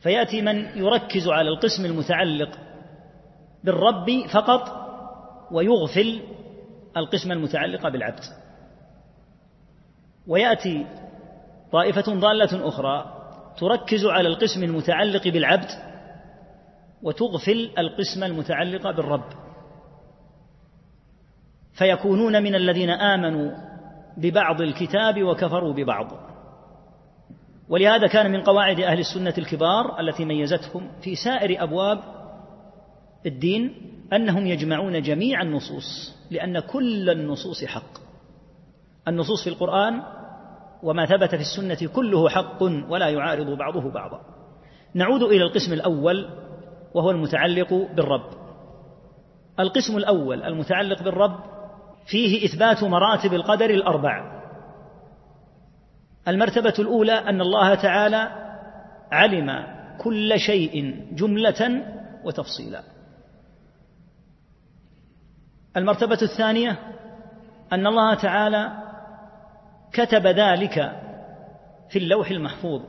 فيأتي 0.00 0.42
من 0.42 0.56
يركز 0.78 1.28
على 1.28 1.48
القسم 1.48 1.84
المتعلق 1.84 2.58
بالرب 3.64 4.06
فقط 4.32 4.62
ويغفل 5.50 6.20
القسم 6.96 7.32
المتعلق 7.32 7.88
بالعبد. 7.88 8.22
ويأتي 10.26 10.86
طائفة 11.72 12.14
ضالة 12.14 12.68
أخرى 12.68 13.16
تركز 13.58 14.04
على 14.04 14.28
القسم 14.28 14.64
المتعلق 14.64 15.28
بالعبد 15.28 15.68
وتغفل 17.02 17.70
القسم 17.78 18.24
المتعلق 18.24 18.90
بالرب. 18.90 19.28
فيكونون 21.72 22.42
من 22.42 22.54
الذين 22.54 22.90
آمنوا 22.90 23.50
ببعض 24.16 24.60
الكتاب 24.60 25.22
وكفروا 25.22 25.72
ببعض. 25.72 26.29
ولهذا 27.70 28.06
كان 28.06 28.32
من 28.32 28.42
قواعد 28.42 28.80
أهل 28.80 28.98
السنة 28.98 29.34
الكبار 29.38 30.00
التي 30.00 30.24
ميزتهم 30.24 30.90
في 31.02 31.14
سائر 31.14 31.62
أبواب 31.62 32.00
الدين 33.26 33.74
أنهم 34.12 34.46
يجمعون 34.46 35.02
جميع 35.02 35.42
النصوص 35.42 36.16
لأن 36.30 36.60
كل 36.60 37.10
النصوص 37.10 37.64
حق. 37.64 37.98
النصوص 39.08 39.44
في 39.44 39.50
القرآن 39.50 40.02
وما 40.82 41.06
ثبت 41.06 41.34
في 41.34 41.40
السنة 41.40 41.92
كله 41.94 42.28
حق 42.28 42.62
ولا 42.88 43.08
يعارض 43.08 43.58
بعضه 43.58 43.90
بعضا. 43.90 44.20
نعود 44.94 45.22
إلى 45.22 45.42
القسم 45.42 45.72
الأول 45.72 46.28
وهو 46.94 47.10
المتعلق 47.10 47.74
بالرب. 47.74 48.30
القسم 49.60 49.96
الأول 49.96 50.42
المتعلق 50.42 51.02
بالرب 51.02 51.40
فيه 52.06 52.46
إثبات 52.46 52.84
مراتب 52.84 53.34
القدر 53.34 53.70
الأربع. 53.70 54.39
المرتبة 56.30 56.74
الأولى 56.78 57.12
أن 57.12 57.40
الله 57.40 57.74
تعالى 57.74 58.30
علم 59.12 59.66
كل 59.98 60.40
شيء 60.40 61.04
جملة 61.12 61.84
وتفصيلا. 62.24 62.82
المرتبة 65.76 66.18
الثانية 66.22 66.78
أن 67.72 67.86
الله 67.86 68.14
تعالى 68.14 68.72
كتب 69.92 70.26
ذلك 70.26 70.74
في 71.90 71.98
اللوح 71.98 72.30
المحفوظ. 72.30 72.82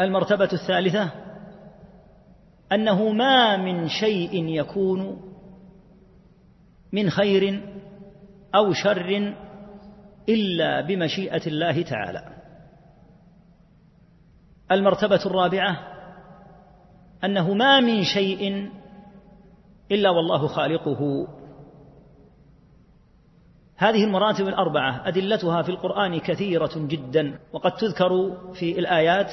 المرتبة 0.00 0.48
الثالثة 0.52 1.10
أنه 2.72 3.12
ما 3.12 3.56
من 3.56 3.88
شيء 3.88 4.48
يكون 4.48 5.20
من 6.92 7.10
خير 7.10 7.62
أو 8.54 8.72
شر 8.72 9.34
إلا 10.28 10.80
بمشيئة 10.80 11.46
الله 11.46 11.82
تعالى. 11.82 12.24
المرتبة 14.72 15.20
الرابعة 15.26 15.94
أنه 17.24 17.54
ما 17.54 17.80
من 17.80 18.02
شيء 18.02 18.70
إلا 19.90 20.10
والله 20.10 20.46
خالقه. 20.46 21.28
هذه 23.76 24.04
المراتب 24.04 24.48
الأربعة 24.48 25.08
أدلتها 25.08 25.62
في 25.62 25.68
القرآن 25.68 26.20
كثيرة 26.20 26.72
جدا 26.76 27.38
وقد 27.52 27.72
تذكر 27.72 28.36
في 28.52 28.78
الآيات 28.78 29.32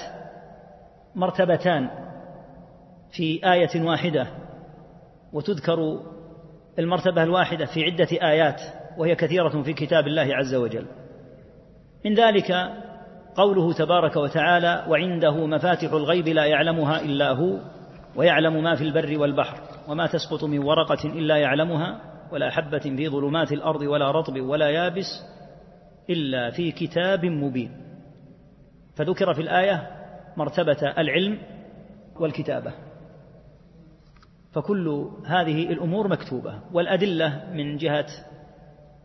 مرتبتان 1.15 1.89
في 3.11 3.51
آية 3.53 3.85
واحدة 3.85 4.27
وتذكر 5.33 5.99
المرتبة 6.79 7.23
الواحدة 7.23 7.65
في 7.65 7.83
عدة 7.83 8.07
آيات. 8.11 8.61
وهي 8.97 9.15
كثيرة 9.15 9.61
في 9.61 9.73
كتاب 9.73 10.07
الله 10.07 10.35
عز 10.35 10.55
وجل. 10.55 10.85
من 12.05 12.13
ذلك 12.13 12.51
قوله 13.35 13.73
تبارك 13.73 14.15
وتعالى 14.15 14.85
وعنده 14.89 15.45
مفاتح 15.45 15.91
الغيب 15.91 16.27
لا 16.27 16.45
يعلمها 16.45 17.01
إلا 17.01 17.31
هو 17.31 17.59
ويعلم 18.15 18.63
ما 18.63 18.75
في 18.75 18.83
البر 18.83 19.17
والبحر 19.19 19.61
وما 19.87 20.07
تسقط 20.07 20.43
من 20.43 20.59
ورقة 20.59 21.09
إلا 21.09 21.37
يعلمها 21.37 22.01
ولا 22.31 22.49
حبة 22.49 22.79
في 22.79 23.09
ظلمات 23.09 23.51
الأرض 23.51 23.81
ولا 23.81 24.11
رطب 24.11 24.39
ولا 24.41 24.69
يابس 24.69 25.05
إلا 26.09 26.49
في 26.49 26.71
كتاب 26.71 27.25
مبين 27.25 27.71
فذكر 28.95 29.33
في 29.33 29.41
الآية 29.41 29.87
مرتبة 30.37 30.93
العلم 30.97 31.37
والكتابة. 32.19 32.73
فكل 34.51 35.09
هذه 35.25 35.63
الأمور 35.63 36.07
مكتوبة 36.07 36.59
والأدلة 36.73 37.51
من 37.53 37.77
جهة 37.77 38.05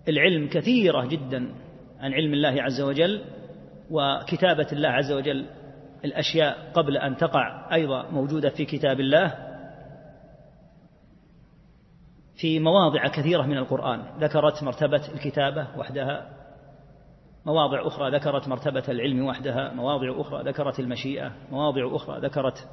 العلم 0.09 0.49
كثيرة 0.49 1.07
جدا 1.07 1.55
عن 2.01 2.13
علم 2.13 2.35
الله 2.35 2.63
عز 2.63 2.81
وجل 2.81 3.25
وكتابة 3.91 4.67
الله 4.73 4.89
عز 4.89 5.13
وجل. 5.13 5.47
الأشياء 6.05 6.73
قبل 6.75 6.97
أن 6.97 7.17
تقع 7.17 7.75
أيضا 7.75 8.11
موجودة 8.11 8.49
في 8.49 8.65
كتاب 8.65 9.01
الله 9.01 9.35
في 12.37 12.61
مواضع 12.61 13.09
كثيرة 13.09 13.43
من 13.43 13.59
القرآن. 13.59 14.03
ذكرت 14.21 14.63
مرتبة 14.63 15.03
الكتابة 15.15 15.79
وحدها 15.79 16.31
مواضع 17.47 17.87
أخرى 17.87 18.11
ذكرت 18.11 18.49
مرتبة 18.49 18.85
العلم 18.89 19.25
وحدها 19.25 19.73
مواضع 19.73 20.21
أخرى 20.21 20.43
ذكرت 20.43 20.81
المشيئة 20.81 21.33
مواضع 21.51 21.97
أخرى 21.97 22.21
ذكرت 22.21 22.69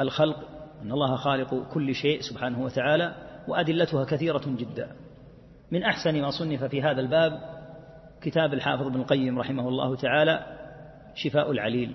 الخلق. 0.00 0.36
أن 0.82 0.92
الله 0.92 1.16
خالق 1.16 1.72
كل 1.72 1.94
شيء 1.94 2.20
سبحانه 2.20 2.62
وتعالى 2.62 3.14
وأدلتها 3.48 4.04
كثيرة 4.04 4.42
جدا. 4.46 4.96
من 5.70 5.82
أحسن 5.82 6.20
ما 6.22 6.30
صنف 6.30 6.64
في 6.64 6.82
هذا 6.82 7.00
الباب 7.00 7.40
كتاب 8.20 8.54
الحافظ 8.54 8.86
ابن 8.86 9.00
القيم 9.00 9.38
رحمه 9.38 9.68
الله 9.68 9.96
تعالى 9.96 10.46
شفاء 11.14 11.50
العليل 11.50 11.94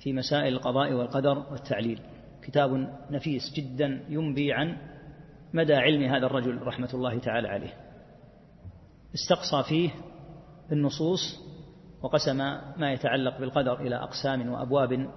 في 0.00 0.12
مسائل 0.12 0.52
القضاء 0.52 0.92
والقدر 0.92 1.38
والتعليل. 1.50 2.00
كتاب 2.42 2.88
نفيس 3.10 3.52
جدا 3.56 4.04
ينبي 4.08 4.52
عن 4.52 4.76
مدى 5.54 5.74
علم 5.74 6.02
هذا 6.02 6.26
الرجل 6.26 6.62
رحمة 6.62 6.90
الله 6.94 7.18
تعالى 7.18 7.48
عليه. 7.48 7.74
استقصى 9.14 9.68
فيه 9.68 9.90
النصوص 10.72 11.50
وقسم 12.02 12.36
ما 12.76 12.92
يتعلق 12.92 13.38
بالقدر 13.38 13.80
إلى 13.80 13.96
أقسام 13.96 14.48
وأبواب 14.48 15.10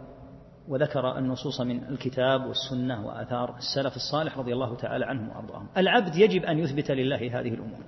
وذكر 0.67 1.17
النصوص 1.17 1.61
من 1.61 1.83
الكتاب 1.83 2.45
والسنة 2.45 3.05
وآثار 3.05 3.57
السلف 3.57 3.95
الصالح 3.95 4.37
رضي 4.37 4.53
الله 4.53 4.75
تعالى 4.75 5.05
عنهم 5.05 5.29
وأرضاهم. 5.29 5.67
العبد 5.77 6.15
يجب 6.15 6.43
أن 6.43 6.59
يثبت 6.59 6.91
لله 6.91 7.39
هذه 7.39 7.53
الأمور. 7.53 7.83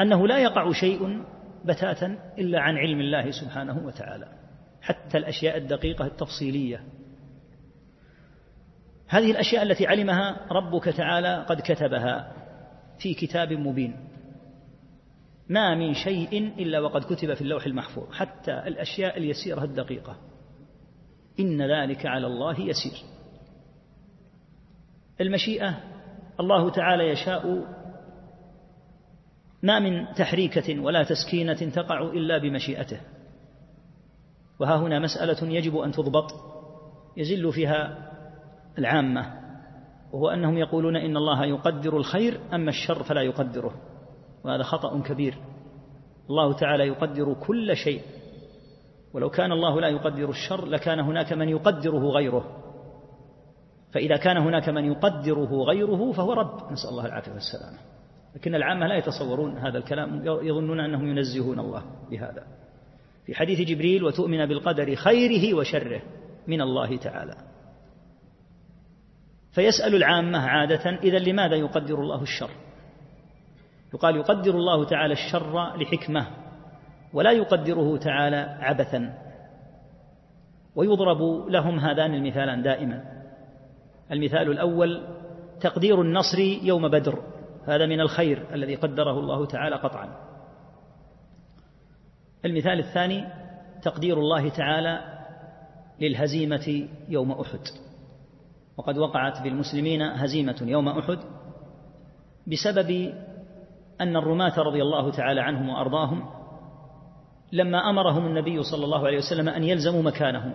أنه 0.00 0.26
لا 0.26 0.38
يقع 0.38 0.72
شيء 0.72 1.22
بتاتا 1.64 2.18
إلا 2.38 2.60
عن 2.60 2.76
علم 2.76 3.00
الله 3.00 3.30
سبحانه 3.30 3.86
وتعالى. 3.86 4.28
حتى 4.82 5.18
الأشياء 5.18 5.56
الدقيقة 5.56 6.06
التفصيلية. 6.06 6.80
هذه 9.08 9.30
الأشياء 9.30 9.62
التي 9.62 9.86
علمها 9.86 10.46
ربك 10.52 10.84
تعالى 10.84 11.44
قد 11.48 11.60
كتبها 11.60 12.32
في 12.98 13.14
كتاب 13.14 13.52
مبين. 13.52 13.96
ما 15.48 15.74
من 15.74 15.94
شيء 15.94 16.52
إلا 16.58 16.80
وقد 16.80 17.04
كتب 17.04 17.34
في 17.34 17.40
اللوح 17.40 17.66
المحفوظ. 17.66 18.12
حتى 18.12 18.52
الأشياء 18.52 19.18
اليسيرة 19.18 19.64
الدقيقة. 19.64 20.16
إن 21.40 21.62
ذلك 21.62 22.06
على 22.06 22.26
الله 22.26 22.60
يسير. 22.60 23.02
المشيئة 25.20 25.80
الله 26.40 26.70
تعالى 26.70 27.08
يشاء 27.08 27.66
ما 29.62 29.78
من 29.78 30.14
تحريكة 30.14 30.80
ولا 30.80 31.02
تسكينة 31.02 31.70
تقع 31.74 32.00
إلا 32.00 32.38
بمشيئته. 32.38 33.00
وها 34.60 34.76
هنا 34.76 34.98
مسألة 34.98 35.52
يجب 35.52 35.76
أن 35.76 35.92
تضبط 35.92 36.32
يزل 37.16 37.52
فيها 37.52 38.12
العامة 38.78 39.46
وهو 40.12 40.28
أنهم 40.28 40.58
يقولون 40.58 40.96
إن 40.96 41.16
الله 41.16 41.44
يقدر 41.44 41.96
الخير 41.96 42.40
أما 42.52 42.68
الشر 42.70 43.02
فلا 43.02 43.22
يقدره 43.22 43.74
وهذا 44.44 44.62
خطأ 44.62 45.02
كبير. 45.02 45.38
الله 46.30 46.52
تعالى 46.52 46.86
يقدر 46.86 47.34
كل 47.34 47.76
شيء. 47.76 48.02
ولو 49.16 49.30
كان 49.30 49.52
الله 49.52 49.80
لا 49.80 49.88
يقدر 49.88 50.30
الشر 50.30 50.66
لكان 50.66 51.00
هناك 51.00 51.32
من 51.32 51.48
يقدره 51.48 52.08
غيره. 52.10 52.44
فإذا 53.92 54.16
كان 54.16 54.36
هناك 54.36 54.68
من 54.68 54.84
يقدره 54.84 55.62
غيره 55.62 56.12
فهو 56.12 56.32
رب. 56.32 56.72
نسأل 56.72 56.90
الله 56.90 57.06
العافية 57.06 57.32
والسلامة. 57.32 57.78
لكن 58.34 58.54
العامة 58.54 58.86
لا 58.86 58.96
يتصورون 58.96 59.58
هذا 59.58 59.78
الكلام. 59.78 60.22
يظنون 60.24 60.80
أنهم 60.80 61.08
ينزهون 61.08 61.58
الله 61.58 61.82
بهذا. 62.10 62.46
في 63.26 63.34
حديث 63.34 63.68
جبريل 63.68 64.04
وتؤمن 64.04 64.46
بالقدر 64.46 64.94
خيره 64.94 65.54
وشره 65.54 66.02
من 66.46 66.60
الله 66.60 66.96
تعالى. 66.96 67.36
فيسأل 69.52 69.94
العامة 69.94 70.38
عادة 70.38 70.90
إذا 70.90 71.18
لماذا 71.18 71.56
يقدر 71.56 72.00
الله 72.00 72.22
الشر؟ 72.22 72.50
يقال 73.94 74.16
يقدر 74.16 74.54
الله 74.54 74.84
تعالى 74.84 75.12
الشر 75.12 75.76
لحكمة. 75.76 76.45
ولا 77.16 77.32
يقدره 77.32 77.96
تعالى 77.96 78.36
عبثا. 78.60 79.14
ويضرب 80.74 81.48
لهم 81.48 81.78
هذان 81.78 82.14
المثالان 82.14 82.62
دائما. 82.62 83.04
المثال 84.12 84.50
الأول 84.50 85.02
تقدير 85.60 86.02
النصر 86.02 86.38
يوم 86.38 86.88
بدر. 86.88 87.22
هذا 87.66 87.86
من 87.86 88.00
الخير 88.00 88.54
الذي 88.54 88.74
قدره 88.74 89.20
الله 89.20 89.46
تعالى 89.46 89.76
قطعا. 89.76 90.16
المثال 92.44 92.78
الثاني 92.78 93.24
تقدير 93.82 94.18
الله 94.18 94.48
تعالى 94.48 95.00
للهزيمة 96.00 96.88
يوم 97.08 97.32
أحد. 97.32 97.60
وقد 98.76 98.98
وقعت 98.98 99.42
بالمسلمين 99.42 100.02
هزيمة 100.02 100.58
يوم 100.62 100.88
أحد 100.88 101.18
بسبب 102.46 103.14
أن 104.00 104.16
الرماة 104.16 104.58
رضي 104.58 104.82
الله 104.82 105.10
تعالى 105.10 105.40
عنهم 105.40 105.68
وأرضاهم 105.68 106.35
لما 107.56 107.90
أمرهم 107.90 108.26
النبي 108.26 108.62
صلى 108.62 108.84
الله 108.84 109.06
عليه 109.06 109.18
وسلم 109.18 109.48
أن 109.48 109.64
يلزموا 109.64 110.02
مكانهم 110.02 110.54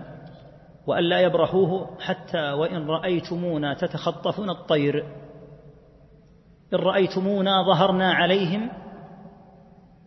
وأن 0.87 1.03
لا 1.03 1.19
يبرحوه 1.19 1.97
حتى 1.99 2.51
وإن 2.51 2.87
رأيتمونا 2.87 3.73
تتخطفون 3.73 4.49
الطير. 4.49 5.05
إن 6.73 6.79
رأيتمونا 6.79 7.63
ظهرنا 7.63 8.13
عليهم 8.13 8.69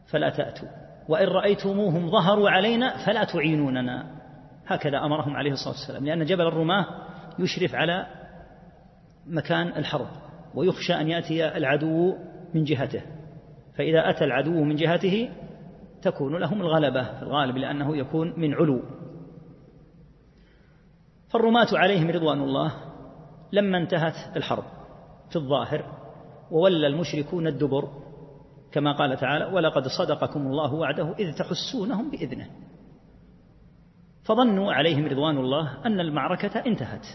فلا 0.07 0.30
تأتوا 0.30 0.68
وإن 1.09 1.28
رأيتموهم 1.28 2.11
ظهروا 2.11 2.50
علينا 2.50 3.07
فلا 3.07 3.24
تعينوننا. 3.24 4.14
هكذا 4.66 4.98
أمرهم 4.98 5.37
عليه 5.37 5.52
الصلاة 5.52 5.74
والسلام 5.74 6.04
لأن 6.04 6.24
جبل 6.24 6.46
الرماة 6.46 6.87
يشرف 7.38 7.74
على 7.74 8.07
مكان 9.26 9.68
الحرب 9.68 10.07
ويخشى 10.54 10.94
أن 10.94 11.09
يأتي 11.09 11.57
العدو 11.57 12.16
من 12.54 12.64
جهته 12.64 13.02
فإذا 13.76 14.11
أتى 14.11 14.24
العدو 14.24 14.64
من 14.64 14.76
جهته 14.76 15.30
تكون 16.04 16.36
لهم 16.36 16.60
الغلبة 16.60 17.02
في 17.02 17.22
الغالب 17.22 17.56
لأنه 17.56 17.96
يكون 17.96 18.40
من 18.40 18.54
علو. 18.54 18.82
فالرماة 21.28 21.68
عليهم 21.72 22.10
رضوان 22.10 22.40
الله 22.42 22.72
لما 23.52 23.78
انتهت 23.78 24.36
الحرب 24.36 24.64
في 25.30 25.36
الظاهر 25.36 25.84
وولى 26.50 26.86
المشركون 26.86 27.46
الدبر 27.46 27.88
كما 28.72 28.92
قال 28.92 29.16
تعالى 29.16 29.44
ولقد 29.44 29.88
صدقكم 29.88 30.46
الله 30.46 30.74
وعده 30.74 31.14
إذ 31.18 31.34
تحسونهم 31.38 32.10
بإذنه. 32.10 32.50
فظنوا 34.24 34.72
عليهم 34.72 35.06
رضوان 35.06 35.36
الله 35.36 35.86
أن 35.86 36.00
المعركة 36.00 36.58
انتهت. 36.66 37.06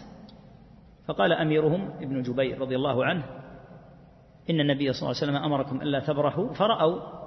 فقال 1.06 1.32
أميرهم 1.32 1.90
ابن 2.00 2.22
جبير 2.22 2.60
رضي 2.60 2.76
الله 2.76 3.04
عنه 3.04 3.24
إن 4.50 4.60
النبي 4.60 4.92
صلى 4.92 5.02
الله 5.02 5.22
عليه 5.22 5.32
وسلم 5.32 5.36
أمركم 5.36 5.82
ألا 5.82 6.00
تبرحوا. 6.00 6.52
فرأوا 6.52 7.19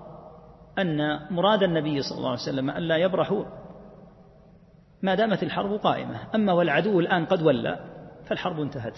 أن 0.79 1.19
مراد 1.33 1.63
النبي 1.63 2.01
صلى 2.01 2.17
الله 2.17 2.29
عليه 2.29 2.41
وسلم 2.41 2.69
ألا 2.69 2.97
يبرحوا 2.97 3.43
ما 5.01 5.15
دامت 5.15 5.43
الحرب 5.43 5.73
قائمة. 5.73 6.35
أما 6.35 6.53
والعدو 6.53 6.99
الآن 6.99 7.25
قد 7.25 7.41
ولى 7.41 7.79
فالحرب 8.25 8.59
انتهت. 8.59 8.97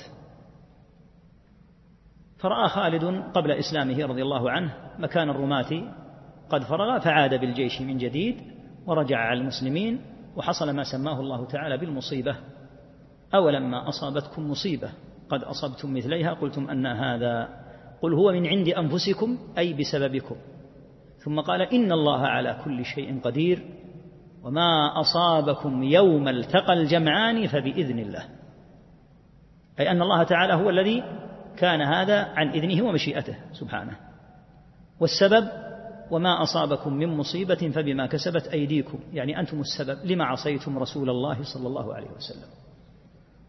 فرأى 2.38 2.70
خالد 2.70 3.24
قبل 3.34 3.52
إسلامه 3.52 4.06
رضي 4.06 4.22
الله 4.22 4.52
عنه 4.52 4.74
مكان 5.00 5.30
الرماة 5.30 5.94
قد 6.50 6.64
فرغ 6.64 7.00
فعاد 7.00 7.40
بالجيش 7.40 7.82
من 7.82 7.98
جديد 7.98 8.42
ورجع 8.88 9.18
على 9.18 9.40
المسلمين 9.40 10.02
وحصل 10.36 10.72
ما 10.76 10.84
سماه 10.84 11.20
الله 11.20 11.46
تعالى 11.46 11.78
بالمصيبة. 11.78 12.36
أولما 13.36 13.90
أصابتكم 13.90 14.52
مصيبة 14.52 14.90
قد 15.30 15.44
أصبتم 15.44 15.94
مثليها 15.94 16.34
قلتم 16.34 16.70
أن 16.70 16.86
هذا 16.86 17.50
قل 18.02 18.14
هو 18.14 18.32
من 18.32 18.48
عند 18.48 18.68
أنفسكم 18.68 19.38
أي 19.58 19.74
بسببكم. 19.74 20.36
ثم 21.26 21.40
قال 21.40 21.62
إن 21.62 21.92
الله 21.92 22.20
على 22.20 22.62
كل 22.66 22.86
شيء 22.86 23.20
قدير 23.20 23.66
وما 24.44 25.00
أصابكم 25.00 25.84
يوم 25.84 26.28
التقى 26.28 26.74
الجمعان 26.74 27.48
فبإذن 27.48 28.00
الله. 28.00 28.26
أي 29.80 29.92
أن 29.92 30.02
الله 30.02 30.24
تعالى 30.24 30.54
هو 30.54 30.70
الذي 30.70 31.04
كان 31.58 31.82
هذا 31.82 32.20
عن 32.36 32.50
إذنه 32.50 32.84
ومشيئته 32.84 33.36
سبحانه. 33.54 33.98
والسبب 35.00 35.48
وما 36.12 36.44
أصابكم 36.44 36.94
من 36.94 37.18
مصيبة 37.18 37.72
فبما 37.76 38.06
كسبت 38.08 38.48
أيديكم 38.48 39.00
يعني 39.14 39.40
أنتم 39.40 39.60
السبب 39.60 40.06
لما 40.06 40.26
عصيتم 40.26 40.78
رسول 40.80 41.10
الله 41.10 41.44
صلى 41.44 41.68
الله 41.68 41.94
عليه 41.94 42.12
وسلم. 42.12 42.50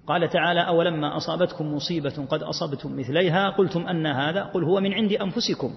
قال 0.06 0.28
تعالى 0.28 0.68
أولما 0.68 1.16
أصابتكم 1.16 1.74
مصيبة 1.74 2.26
قد 2.30 2.42
أصبتم 2.42 2.98
مثليها 2.98 3.50
قلتم 3.50 3.86
أن 3.86 4.06
هذا 4.06 4.42
قل 4.42 4.64
هو 4.64 4.80
من 4.80 4.92
عند 4.92 5.12
أنفسكم. 5.12 5.74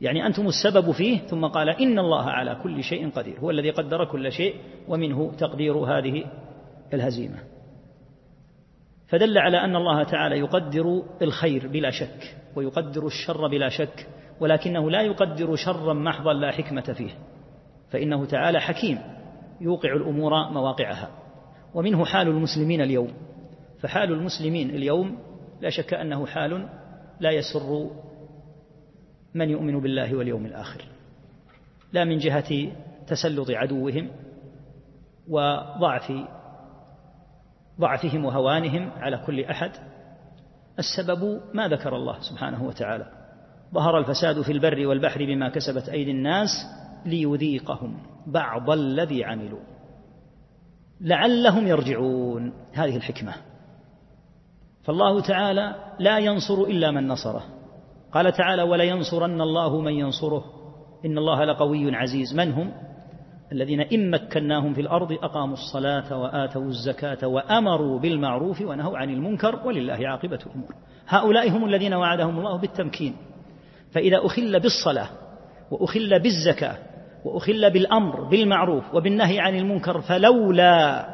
يعني 0.00 0.26
أنتم 0.26 0.46
السبب 0.46 0.90
فيه 0.90 1.18
ثم 1.18 1.46
قال 1.46 1.68
إن 1.68 1.98
الله 1.98 2.22
على 2.22 2.60
كل 2.62 2.82
شيء 2.82 3.10
قدير 3.10 3.38
هو 3.40 3.50
الذي 3.50 3.70
قدر 3.70 4.04
كل 4.04 4.32
شيء 4.32 4.54
ومنه 4.88 5.32
تقدير 5.38 5.76
هذه 5.76 6.24
الهزيمة. 6.94 7.38
فدل 9.08 9.38
على 9.38 9.56
أن 9.56 9.76
الله 9.76 10.02
تعالى 10.02 10.38
يقدر 10.38 11.02
الخير 11.22 11.68
بلا 11.68 11.90
شك 11.90 12.36
ويقدر 12.56 13.06
الشر 13.06 13.48
بلا 13.48 13.68
شك 13.68 14.06
ولكنه 14.40 14.90
لا 14.90 15.02
يقدر 15.02 15.56
شرا 15.56 15.92
محضا 15.92 16.32
لا 16.32 16.50
حكمة 16.50 16.92
فيه 16.92 17.10
فإنه 17.90 18.24
تعالى 18.24 18.60
حكيم 18.60 18.98
يوقع 19.60 19.92
الأمور 19.92 20.50
مواقعها. 20.50 21.10
ومنه 21.74 22.04
حال 22.04 22.28
المسلمين 22.28 22.80
اليوم 22.80 23.12
فحال 23.80 24.12
المسلمين 24.12 24.70
اليوم 24.70 25.18
لا 25.60 25.70
شك 25.70 25.94
أنه 25.94 26.26
حال 26.26 26.68
لا 27.20 27.30
يسر 27.30 27.90
من 29.38 29.50
يؤمن 29.50 29.80
بالله 29.80 30.16
واليوم 30.16 30.46
الآخر. 30.46 30.84
لا 31.92 32.04
من 32.04 32.18
جهة 32.18 32.72
تسلط 33.06 33.50
عدوهم 33.50 34.10
وضعف 35.28 36.12
ضعفهم 37.80 38.24
وهوانهم 38.24 38.90
على 38.90 39.18
كل 39.26 39.44
أحد. 39.44 39.70
السبب 40.78 41.40
ما 41.54 41.68
ذكر 41.68 41.96
الله 41.96 42.20
سبحانه 42.20 42.64
وتعالى. 42.64 43.06
ظهر 43.74 43.98
الفساد 43.98 44.42
في 44.42 44.52
البر 44.52 44.86
والبحر 44.86 45.24
بما 45.24 45.48
كسبت 45.48 45.88
أيدي 45.88 46.10
الناس 46.10 46.48
ليذيقهم 47.06 47.98
بعض 48.26 48.70
الذي 48.70 49.24
عملوا. 49.24 49.60
لعلهم 51.00 51.66
يرجعون. 51.66 52.52
هذه 52.72 52.96
الحكمة. 52.96 53.34
فالله 54.82 55.20
تعالى 55.20 55.94
لا 55.98 56.18
ينصر 56.18 56.62
إلا 56.62 56.90
من 56.90 57.08
نصره. 57.08 57.57
قال 58.12 58.32
تعالى 58.32 58.62
ولينصرن 58.62 59.40
الله 59.40 59.80
من 59.80 59.92
ينصره. 59.92 60.44
إن 61.04 61.18
الله 61.18 61.44
لقوي 61.44 61.96
عزيز. 61.96 62.34
من 62.34 62.52
هم؟ 62.52 62.72
الذين 63.52 63.80
إن 63.80 64.10
مكناهم 64.10 64.74
في 64.74 64.80
الأرض 64.80 65.12
أقاموا 65.12 65.54
الصلاة 65.54 66.18
وآتوا 66.18 66.64
الزكاة 66.64 67.28
وأمروا 67.28 67.98
بالمعروف 67.98 68.60
ونهوا 68.60 68.98
عن 68.98 69.10
المنكر 69.10 69.66
ولله 69.66 70.08
عاقبة 70.08 70.38
الأمور. 70.46 70.74
هؤلاء 71.08 71.50
هم 71.50 71.64
الذين 71.64 71.94
وعدهم 71.94 72.38
الله 72.38 72.58
بالتمكين. 72.58 73.16
فإذا 73.90 74.26
أخل 74.26 74.60
بالصلاة 74.60 75.08
وأخل 75.70 76.20
بالزكاة 76.20 76.76
وأخل 77.24 77.70
بالأمر 77.70 78.24
بالمعروف 78.24 78.94
وبالنهي 78.94 79.40
عن 79.40 79.56
المنكر 79.56 80.00
فلولا 80.00 81.06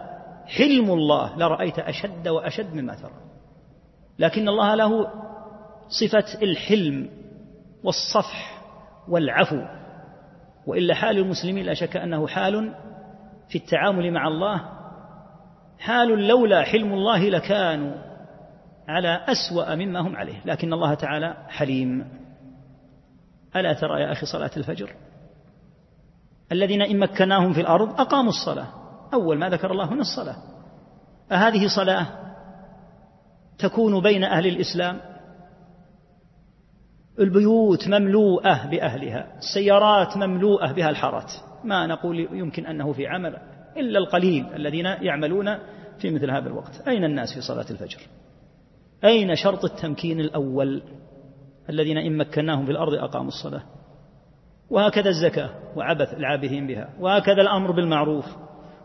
حلم 0.46 0.90
الله 0.90 1.38
لرأيت 1.38 1.78
أشد 1.78 2.28
وأشد 2.28 2.74
مما 2.74 2.94
ترى. 2.94 3.12
لكن 4.18 4.48
الله 4.48 4.74
له 4.74 5.06
صفة 5.88 6.42
الحلم 6.42 7.10
والصفح 7.84 8.62
والعفو. 9.08 9.62
وإلا 10.66 10.94
حال 10.94 11.18
المسلمين 11.18 11.66
لا 11.66 11.74
شك 11.74 11.96
أنه 11.96 12.26
حال 12.26 12.74
في 13.48 13.58
التعامل 13.58 14.12
مع 14.12 14.28
الله. 14.28 14.68
حال 15.78 16.26
لولا 16.26 16.62
حلم 16.62 16.92
الله 16.92 17.28
لكانوا 17.28 17.94
على 18.88 19.24
أسوأ 19.28 19.74
مما 19.74 20.00
هم 20.00 20.16
عليه. 20.16 20.40
لكن 20.44 20.72
الله 20.72 20.94
تعالى 20.94 21.36
حليم. 21.48 22.08
ألا 23.56 23.72
ترى 23.72 24.02
يا 24.02 24.12
أخي 24.12 24.26
صلاة 24.26 24.50
الفجر؟ 24.56 24.94
الذين 26.52 26.82
إن 26.82 26.98
مكناهم 26.98 27.52
في 27.52 27.60
الأرض 27.60 28.00
أقاموا 28.00 28.30
الصلاة. 28.30 28.66
أول 29.14 29.38
ما 29.38 29.48
ذكر 29.48 29.70
الله 29.72 29.84
هنا 29.84 30.00
الصلاة. 30.00 30.36
أهذه 31.32 31.66
صلاة 31.76 32.06
تكون 33.58 34.02
بين 34.02 34.24
أهل 34.24 34.46
الإسلام؟ 34.46 35.00
البيوت 37.20 37.88
مملوءة 37.88 38.70
بأهلها 38.70 39.38
السيارات 39.38 40.16
مملوءة 40.16 40.72
بها 40.72 40.90
الحارات. 40.90 41.32
ما 41.64 41.86
نقول 41.86 42.28
يمكن 42.32 42.66
أنه 42.66 42.92
في 42.92 43.06
عمل 43.06 43.36
إلا 43.76 43.98
القليل 43.98 44.46
الذين 44.56 44.86
يعملون 44.86 45.58
في 45.98 46.10
مثل 46.10 46.30
هذا 46.30 46.48
الوقت. 46.48 46.88
أين 46.88 47.04
الناس 47.04 47.34
في 47.34 47.40
صلاة 47.40 47.66
الفجر؟ 47.70 47.98
أين 49.04 49.34
شرط 49.34 49.64
التمكين 49.64 50.20
الأول؟ 50.20 50.82
الذين 51.70 51.98
إن 51.98 52.16
مكناهم 52.16 52.64
في 52.64 52.70
الأرض 52.72 52.94
أقاموا 52.94 53.28
الصلاة. 53.28 53.62
وهكذا 54.70 55.08
الزكاة 55.08 55.50
وعبث 55.76 56.14
العابثين 56.14 56.66
بها. 56.66 56.88
وهكذا 57.00 57.42
الأمر 57.42 57.70
بالمعروف 57.70 58.24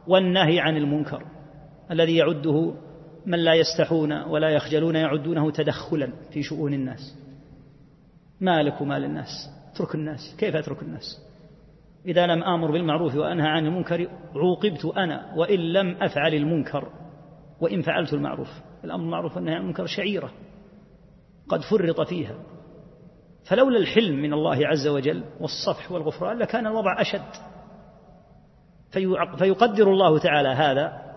والنهي 0.08 0.60
عن 0.60 0.78
المنكر. 0.78 1.26
الذي 1.92 2.18
يعده 2.18 2.74
من 3.26 3.40
لا 3.40 3.54
يستحون 3.54 4.14
ولا 4.14 4.50
يخجلون 4.50 4.96
يعدونه 4.96 5.52
تدخلا 5.52 6.14
في 6.32 6.44
شؤون 6.44 6.74
الناس. 6.74 7.16
مالك 8.42 8.82
ومال 8.82 9.04
الناس؟ 9.04 9.50
اترك 9.74 9.96
الناس. 9.96 10.36
كيف 10.38 10.56
أترك 10.56 10.84
الناس؟ 10.84 11.22
إذا 12.06 12.28
لم 12.28 12.44
آمر 12.44 12.72
بالمعروف 12.72 13.16
وأنهى 13.16 13.48
عن 13.48 13.66
المنكر 13.66 14.08
عوقبت 14.36 14.86
أنا 14.86 15.34
وإن 15.36 15.60
لم 15.60 15.98
أفعل 16.02 16.34
المنكر 16.34 16.90
وإن 17.62 17.82
فعلت 17.82 18.14
المعروف. 18.14 18.50
الأمر 18.84 19.02
بالمعروف 19.04 19.36
والنهي 19.36 19.56
عن 19.56 19.62
المنكر 19.62 19.86
شعيرة 19.86 20.32
قد 21.50 21.62
فرط 21.62 22.02
فيها. 22.02 22.36
فلولا 23.44 23.78
الحلم 23.78 24.22
من 24.22 24.34
الله 24.34 24.68
عز 24.68 24.88
وجل 24.88 25.24
والصفح 25.40 25.92
والغفران 25.92 26.38
لكان 26.38 26.68
الوضع 26.68 27.02
أشد. 27.02 27.32
فيقدر 29.38 29.92
الله 29.92 30.20
تعالى 30.20 30.50
هذا 30.50 31.09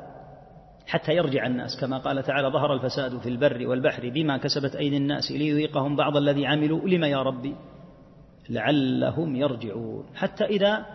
حتى 0.87 1.12
يرجع 1.12 1.47
الناس 1.47 1.81
كما 1.81 1.99
قال 1.99 2.23
تعالى 2.23 2.49
ظهر 2.49 2.75
الفساد 2.75 3.18
في 3.18 3.29
البر 3.29 3.66
والبحر 3.66 4.11
بما 4.11 4.37
كسبت 4.37 4.77
أيدي 4.77 4.97
الناس 4.97 5.33
ليذيقهم 5.33 5.97
بعض 5.97 6.16
الذي 6.16 6.47
عملوا 6.47 6.88
لما 6.88 7.07
يا 7.07 7.23
ربي؟ 7.23 7.55
لعلهم 8.51 9.37
يرجعون. 9.37 10.05
حتى 10.14 10.45
إذا 10.45 10.87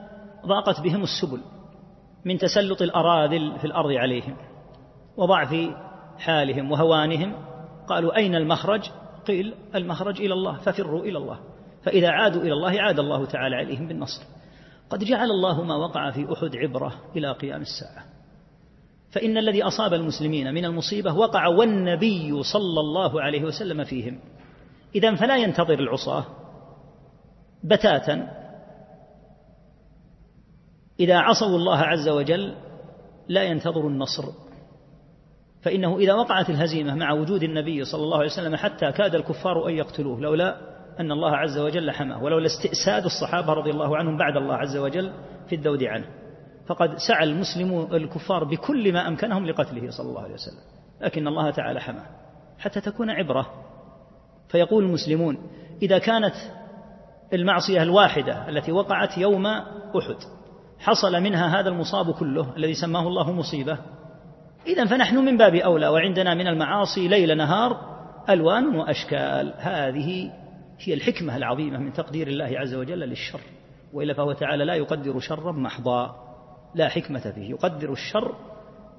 ضاقت 0.45 0.81
بهم 0.81 1.03
السبل 1.03 1.41
من 2.25 2.37
تسلط 2.37 2.81
الأراذل 2.81 3.59
في 3.59 3.65
الأرض 3.65 3.91
عليهم 3.91 4.37
وضعف 5.17 5.55
حالهم 6.17 6.71
وهوانهم 6.71 7.33
قالوا 7.87 8.15
أين 8.15 8.35
المخرج؟ 8.35 8.89
قيل 9.27 9.53
المخرج 9.75 10.21
إلى 10.21 10.33
الله 10.33 10.57
ففروا 10.57 11.03
إلى 11.03 11.17
الله. 11.17 11.39
فإذا 11.83 12.09
عادوا 12.09 12.41
إلى 12.41 12.53
الله 12.53 12.81
عاد 12.81 12.99
الله 12.99 13.25
تعالى 13.25 13.55
عليهم 13.55 13.87
بالنصر. 13.87 14.23
قد 14.89 15.03
جعل 15.03 15.31
الله 15.31 15.63
ما 15.63 15.75
وقع 15.75 16.11
في 16.11 16.33
أحد 16.33 16.55
عبرة 16.55 16.93
إلى 17.15 17.31
قيام 17.31 17.61
الساعة. 17.61 18.16
فإن 19.17 19.37
الذي 19.37 19.63
أصاب 19.63 19.93
المسلمين 19.93 20.53
من 20.53 20.65
المصيبة 20.65 21.13
وقع 21.13 21.47
والنبي 21.47 22.43
صلى 22.43 22.79
الله 22.79 23.21
عليه 23.21 23.43
وسلم 23.43 23.83
فيهم. 23.83 24.19
إذا 24.95 25.15
فلا 25.15 25.37
ينتظر 25.37 25.79
العصاة 25.79 26.25
بتاتا. 27.63 28.27
إذا 30.99 31.17
عصوا 31.17 31.47
الله 31.47 31.77
عز 31.77 32.09
وجل 32.09 32.55
لا 33.27 33.43
ينتظر 33.43 33.87
النصر. 33.87 34.23
فإنه 35.61 35.97
إذا 35.97 36.13
وقعت 36.13 36.49
الهزيمة 36.49 36.95
مع 36.95 37.11
وجود 37.11 37.43
النبي 37.43 37.83
صلى 37.83 38.03
الله 38.03 38.17
عليه 38.17 38.31
وسلم 38.31 38.55
حتى 38.55 38.91
كاد 38.91 39.15
الكفار 39.15 39.67
أن 39.69 39.73
يقتلوه 39.73 40.21
لولا 40.21 40.57
أن 40.99 41.11
الله 41.11 41.35
عز 41.35 41.57
وجل 41.57 41.91
حماه 41.91 42.23
ولولا 42.23 42.45
استئساد 42.45 43.05
الصحابة 43.05 43.53
رضي 43.53 43.71
الله 43.71 43.97
عنهم 43.97 44.17
بعد 44.17 44.37
الله 44.37 44.55
عز 44.55 44.77
وجل 44.77 45.11
في 45.49 45.55
الذود 45.55 45.83
عنه. 45.83 46.05
فقد 46.67 46.97
سعى 46.97 47.23
المسلمون 47.23 47.95
الكفار 47.95 48.43
بكل 48.43 48.93
ما 48.93 49.07
أمكنهم 49.07 49.45
لقتله 49.45 49.91
صلى 49.91 50.09
الله 50.09 50.21
عليه 50.21 50.33
وسلم. 50.33 50.61
لكن 51.01 51.27
الله 51.27 51.49
تعالى 51.51 51.81
حماه 51.81 52.05
حتى 52.59 52.81
تكون 52.81 53.09
عبرة. 53.09 53.47
فيقول 54.47 54.83
المسلمون 54.83 55.37
إذا 55.81 55.97
كانت 55.97 56.35
المعصية 57.33 57.83
الواحدة 57.83 58.49
التي 58.49 58.71
وقعت 58.71 59.17
يوم 59.17 59.45
أحد 59.45 60.17
حصل 60.79 61.21
منها 61.21 61.59
هذا 61.59 61.69
المصاب 61.69 62.13
كله 62.13 62.55
الذي 62.57 62.73
سماه 62.73 63.07
الله 63.07 63.31
مصيبة 63.31 63.77
إذا 64.67 64.85
فنحن 64.85 65.17
من 65.17 65.37
باب 65.37 65.55
أولى 65.55 65.87
وعندنا 65.87 66.33
من 66.33 66.47
المعاصي 66.47 67.07
ليل 67.07 67.37
نهار 67.37 67.97
ألوان 68.29 68.75
وأشكال. 68.75 69.53
هذه 69.57 70.31
هي 70.79 70.93
الحكمة 70.93 71.37
العظيمة 71.37 71.77
من 71.77 71.93
تقدير 71.93 72.27
الله 72.27 72.59
عز 72.59 72.73
وجل 72.73 72.99
للشر 72.99 73.39
وإلا 73.93 74.13
فهو 74.13 74.33
تعالى 74.33 74.65
لا 74.65 74.75
يقدر 74.75 75.19
شرا 75.19 75.51
محضا. 75.51 76.26
لا 76.77 76.87
حكمة 76.89 77.31
فيه 77.31 77.49
يقدر 77.49 77.91
الشر 77.91 78.35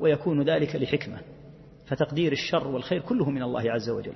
ويكون 0.00 0.42
ذلك 0.42 0.76
لحكمة 0.76 1.18
فتقدير 1.86 2.32
الشر 2.32 2.68
والخير 2.68 3.00
كله 3.00 3.30
من 3.30 3.42
الله 3.42 3.72
عز 3.72 3.90
وجل. 3.90 4.14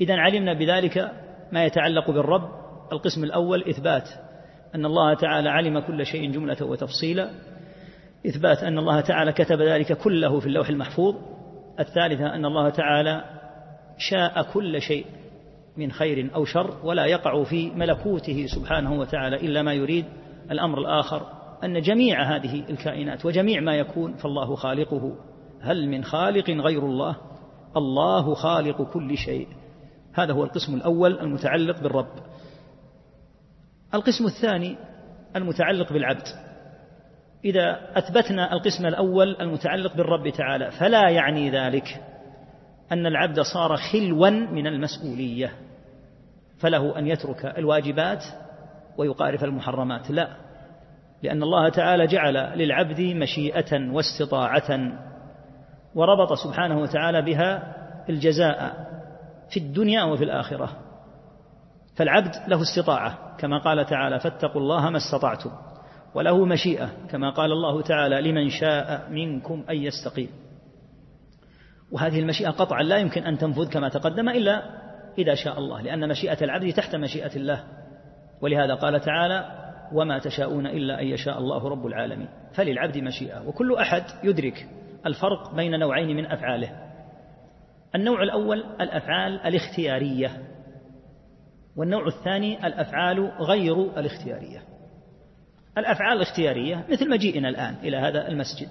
إذا 0.00 0.14
علمنا 0.14 0.52
بذلك 0.52 1.12
ما 1.52 1.64
يتعلق 1.64 2.10
بالرب. 2.10 2.50
القسم 2.92 3.24
الأول 3.24 3.68
إثبات 3.68 4.08
أن 4.74 4.84
الله 4.84 5.14
تعالى 5.14 5.48
علم 5.48 5.78
كل 5.78 6.06
شيء 6.06 6.32
جملة 6.32 6.56
وتفصيلا. 6.62 7.30
إثبات 8.26 8.58
أن 8.58 8.78
الله 8.78 9.00
تعالى 9.00 9.32
كتب 9.32 9.62
ذلك 9.62 9.92
كله 9.92 10.40
في 10.40 10.46
اللوح 10.46 10.68
المحفوظ. 10.68 11.16
الثالثة 11.80 12.34
أن 12.34 12.44
الله 12.44 12.68
تعالى 12.68 13.24
شاء 13.98 14.42
كل 14.42 14.82
شيء 14.82 15.06
من 15.76 15.92
خير 15.92 16.30
أو 16.34 16.44
شر 16.44 16.76
ولا 16.84 17.06
يقع 17.06 17.44
في 17.44 17.70
ملكوته 17.70 18.46
سبحانه 18.46 18.92
وتعالى 18.92 19.36
إلا 19.36 19.62
ما 19.62 19.72
يريد. 19.72 20.04
الأمر 20.50 20.78
الآخر 20.78 21.37
أن 21.64 21.80
جميع 21.80 22.36
هذه 22.36 22.64
الكائنات 22.70 23.26
وجميع 23.26 23.60
ما 23.60 23.74
يكون 23.74 24.16
فالله 24.16 24.54
خالقه. 24.54 25.16
هل 25.60 25.88
من 25.88 26.04
خالق 26.04 26.50
غير 26.50 26.86
الله؟ 26.86 27.16
الله 27.76 28.34
خالق 28.34 28.82
كل 28.82 29.16
شيء. 29.16 29.48
هذا 30.14 30.32
هو 30.32 30.44
القسم 30.44 30.74
الأول 30.74 31.18
المتعلق 31.20 31.82
بالرب. 31.82 32.12
القسم 33.94 34.26
الثاني 34.26 34.76
المتعلق 35.36 35.92
بالعبد. 35.92 36.26
إذا 37.44 37.98
أثبتنا 37.98 38.52
القسم 38.52 38.86
الأول 38.86 39.36
المتعلق 39.40 39.96
بالرب 39.96 40.28
تعالى 40.28 40.70
فلا 40.70 41.08
يعني 41.08 41.50
ذلك 41.50 42.02
أن 42.92 43.06
العبد 43.06 43.40
صار 43.40 43.76
خلوا 43.76 44.30
من 44.30 44.66
المسؤولية. 44.66 45.52
فله 46.58 46.98
أن 46.98 47.06
يترك 47.06 47.44
الواجبات 47.58 48.24
ويقارف 48.98 49.44
المحرمات. 49.44 50.10
لا. 50.10 50.47
لأن 51.22 51.42
الله 51.42 51.68
تعالى 51.68 52.06
جعل 52.06 52.34
للعبد 52.34 53.00
مشيئة 53.00 53.92
واستطاعة 53.92 54.92
وربط 55.94 56.32
سبحانه 56.32 56.78
وتعالى 56.78 57.22
بها 57.22 57.76
الجزاء 58.08 58.88
في 59.50 59.56
الدنيا 59.60 60.04
وفي 60.04 60.24
الآخرة. 60.24 60.70
فالعبد 61.96 62.34
له 62.48 62.62
استطاعة 62.62 63.36
كما 63.38 63.58
قال 63.58 63.86
تعالى 63.86 64.20
فاتقوا 64.20 64.60
الله 64.60 64.90
ما 64.90 64.96
استطعتم. 64.96 65.50
وله 66.14 66.44
مشيئة 66.44 66.90
كما 67.10 67.30
قال 67.30 67.52
الله 67.52 67.82
تعالى 67.82 68.30
لمن 68.30 68.48
شاء 68.48 69.10
منكم 69.10 69.64
أن 69.70 69.76
يستقيم. 69.76 70.28
وهذه 71.92 72.20
المشيئة 72.20 72.50
قطعا 72.50 72.82
لا 72.82 72.96
يمكن 72.96 73.22
أن 73.22 73.38
تنفذ 73.38 73.68
كما 73.70 73.88
تقدم 73.88 74.28
إلا 74.28 74.62
إذا 75.18 75.34
شاء 75.34 75.58
الله 75.58 75.80
لأن 75.80 76.08
مشيئة 76.08 76.44
العبد 76.44 76.72
تحت 76.72 76.96
مشيئة 76.96 77.36
الله. 77.36 77.64
ولهذا 78.40 78.74
قال 78.74 79.00
تعالى 79.00 79.67
وما 79.92 80.18
تشاءون 80.18 80.66
إلا 80.66 81.00
أن 81.00 81.06
يشاء 81.06 81.38
الله 81.38 81.68
رب 81.68 81.86
العالمين. 81.86 82.28
فللعبد 82.52 82.98
مشيئة 82.98 83.48
وكل 83.48 83.74
أحد 83.74 84.02
يدرك 84.24 84.68
الفرق 85.06 85.54
بين 85.54 85.78
نوعين 85.78 86.16
من 86.16 86.26
أفعاله. 86.26 86.88
النوع 87.94 88.22
الأول 88.22 88.58
الأفعال 88.80 89.40
الاختيارية 89.40 90.30
والنوع 91.76 92.06
الثاني 92.06 92.66
الأفعال 92.66 93.20
غير 93.40 93.98
الاختيارية. 93.98 94.62
الأفعال 95.78 96.16
الاختيارية 96.16 96.84
مثل 96.90 97.10
مجيئنا 97.10 97.48
الآن 97.48 97.74
إلى 97.74 97.96
هذا 97.96 98.28
المسجد. 98.28 98.68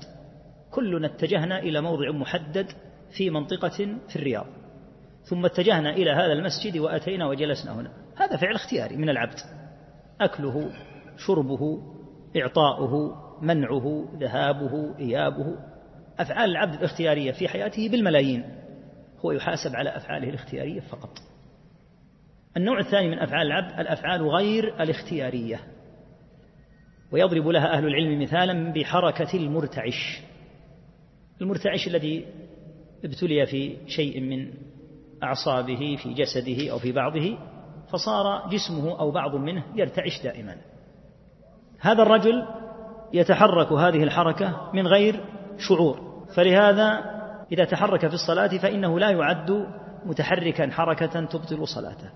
كلنا 0.72 1.08
اتجهنا 1.08 1.60
إلى 1.60 1.82
موضع 1.82 2.12
محدد 2.12 2.68
في 3.18 3.30
منطقة 3.30 3.98
في 4.10 4.16
الرياض. 4.16 4.46
ثم 5.24 5.46
اتجهنا 5.46 5.90
إلى 5.90 6.12
هذا 6.12 6.34
المسجد 6.34 6.78
وأتينا 6.78 7.28
وجلسنا 7.28 7.74
هنا. 7.76 7.92
هذا 8.18 8.38
فعل 8.38 8.56
اختياري 8.56 8.98
من 8.98 9.10
العبد. 9.10 9.40
أكله 10.22 10.70
شربه 11.18 11.82
إعطاؤه 12.38 13.16
منعه 13.42 14.06
ذهابه 14.20 14.98
إيابه. 15.00 15.56
أفعال 16.20 16.50
العبد 16.50 16.74
الاختيارية 16.74 17.32
في 17.32 17.48
حياته 17.48 17.90
بالملايين. 17.90 18.44
هو 19.26 19.32
يحاسب 19.32 19.76
على 19.76 19.90
أفعاله 19.98 20.30
الاختيارية 20.30 20.80
فقط. 20.80 21.18
النوع 22.58 22.80
الثاني 22.80 23.08
من 23.08 23.20
أفعال 23.20 23.48
العبد 23.48 23.80
الأفعال 23.80 24.30
غير 24.30 24.82
الاختيارية. 24.84 25.60
ويضرب 27.12 27.48
لها 27.48 27.74
أهل 27.74 27.88
العلم 27.88 28.22
مثالا 28.22 28.74
بحركة 28.74 29.38
المرتعش. 29.38 30.22
المرتعش 31.42 31.88
الذي 31.88 32.26
ابتلي 33.06 33.46
في 33.46 33.78
شيء 33.88 34.22
من 34.22 34.54
أعصابه 35.24 35.98
في 36.04 36.14
جسده 36.14 36.72
أو 36.72 36.80
في 36.80 36.92
بعضه 36.92 37.38
فصار 37.92 38.50
جسمه 38.50 39.00
أو 39.00 39.12
بعض 39.12 39.36
منه 39.36 39.64
يرتعش 39.76 40.24
دائما. 40.24 40.58
هذا 41.80 42.04
الرجل 42.04 42.46
يتحرك 43.14 43.72
هذه 43.72 44.04
الحركة 44.04 44.72
من 44.74 44.88
غير 44.88 45.24
شعور 45.58 46.26
فلهذا 46.36 47.18
إذا 47.52 47.66
تحرك 47.66 48.08
في 48.08 48.14
الصلاة 48.14 48.48
فإنه 48.48 49.00
لا 49.00 49.10
يعد 49.10 49.68
متحركا 50.06 50.72
حركة 50.72 51.26
تبطل 51.26 51.68
صلاته 51.68 52.12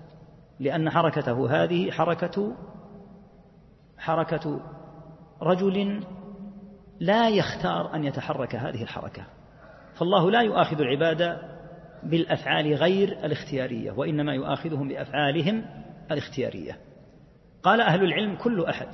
لأن 0.60 0.90
حركته 0.90 1.62
هذه 1.62 1.90
حركة 1.90 2.56
حركة 3.98 4.60
رجل 5.42 6.04
لا 7.00 7.28
يختار 7.28 7.94
أن 7.94 8.04
يتحرك 8.04 8.54
هذه 8.54 8.82
الحركة 8.82 9.22
فالله 9.94 10.30
لا 10.30 10.40
يؤاخذ 10.40 10.80
العباد 10.80 11.38
بالأفعال 12.02 12.74
غير 12.74 13.08
الاختيارية 13.08 13.92
وإنما 13.92 14.34
يؤاخذهم 14.34 14.88
بأفعالهم 14.88 15.64
الاختيارية. 16.10 16.78
قال 17.62 17.80
أهل 17.80 18.04
العلم 18.04 18.36
كل 18.36 18.64
أحد 18.64 18.88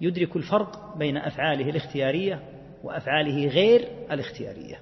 يدرك 0.00 0.36
الفرق 0.36 0.96
بين 0.98 1.16
أفعاله 1.16 1.70
الاختيارية 1.70 2.40
وأفعاله 2.84 3.46
غير 3.48 3.88
الاختيارية. 4.10 4.76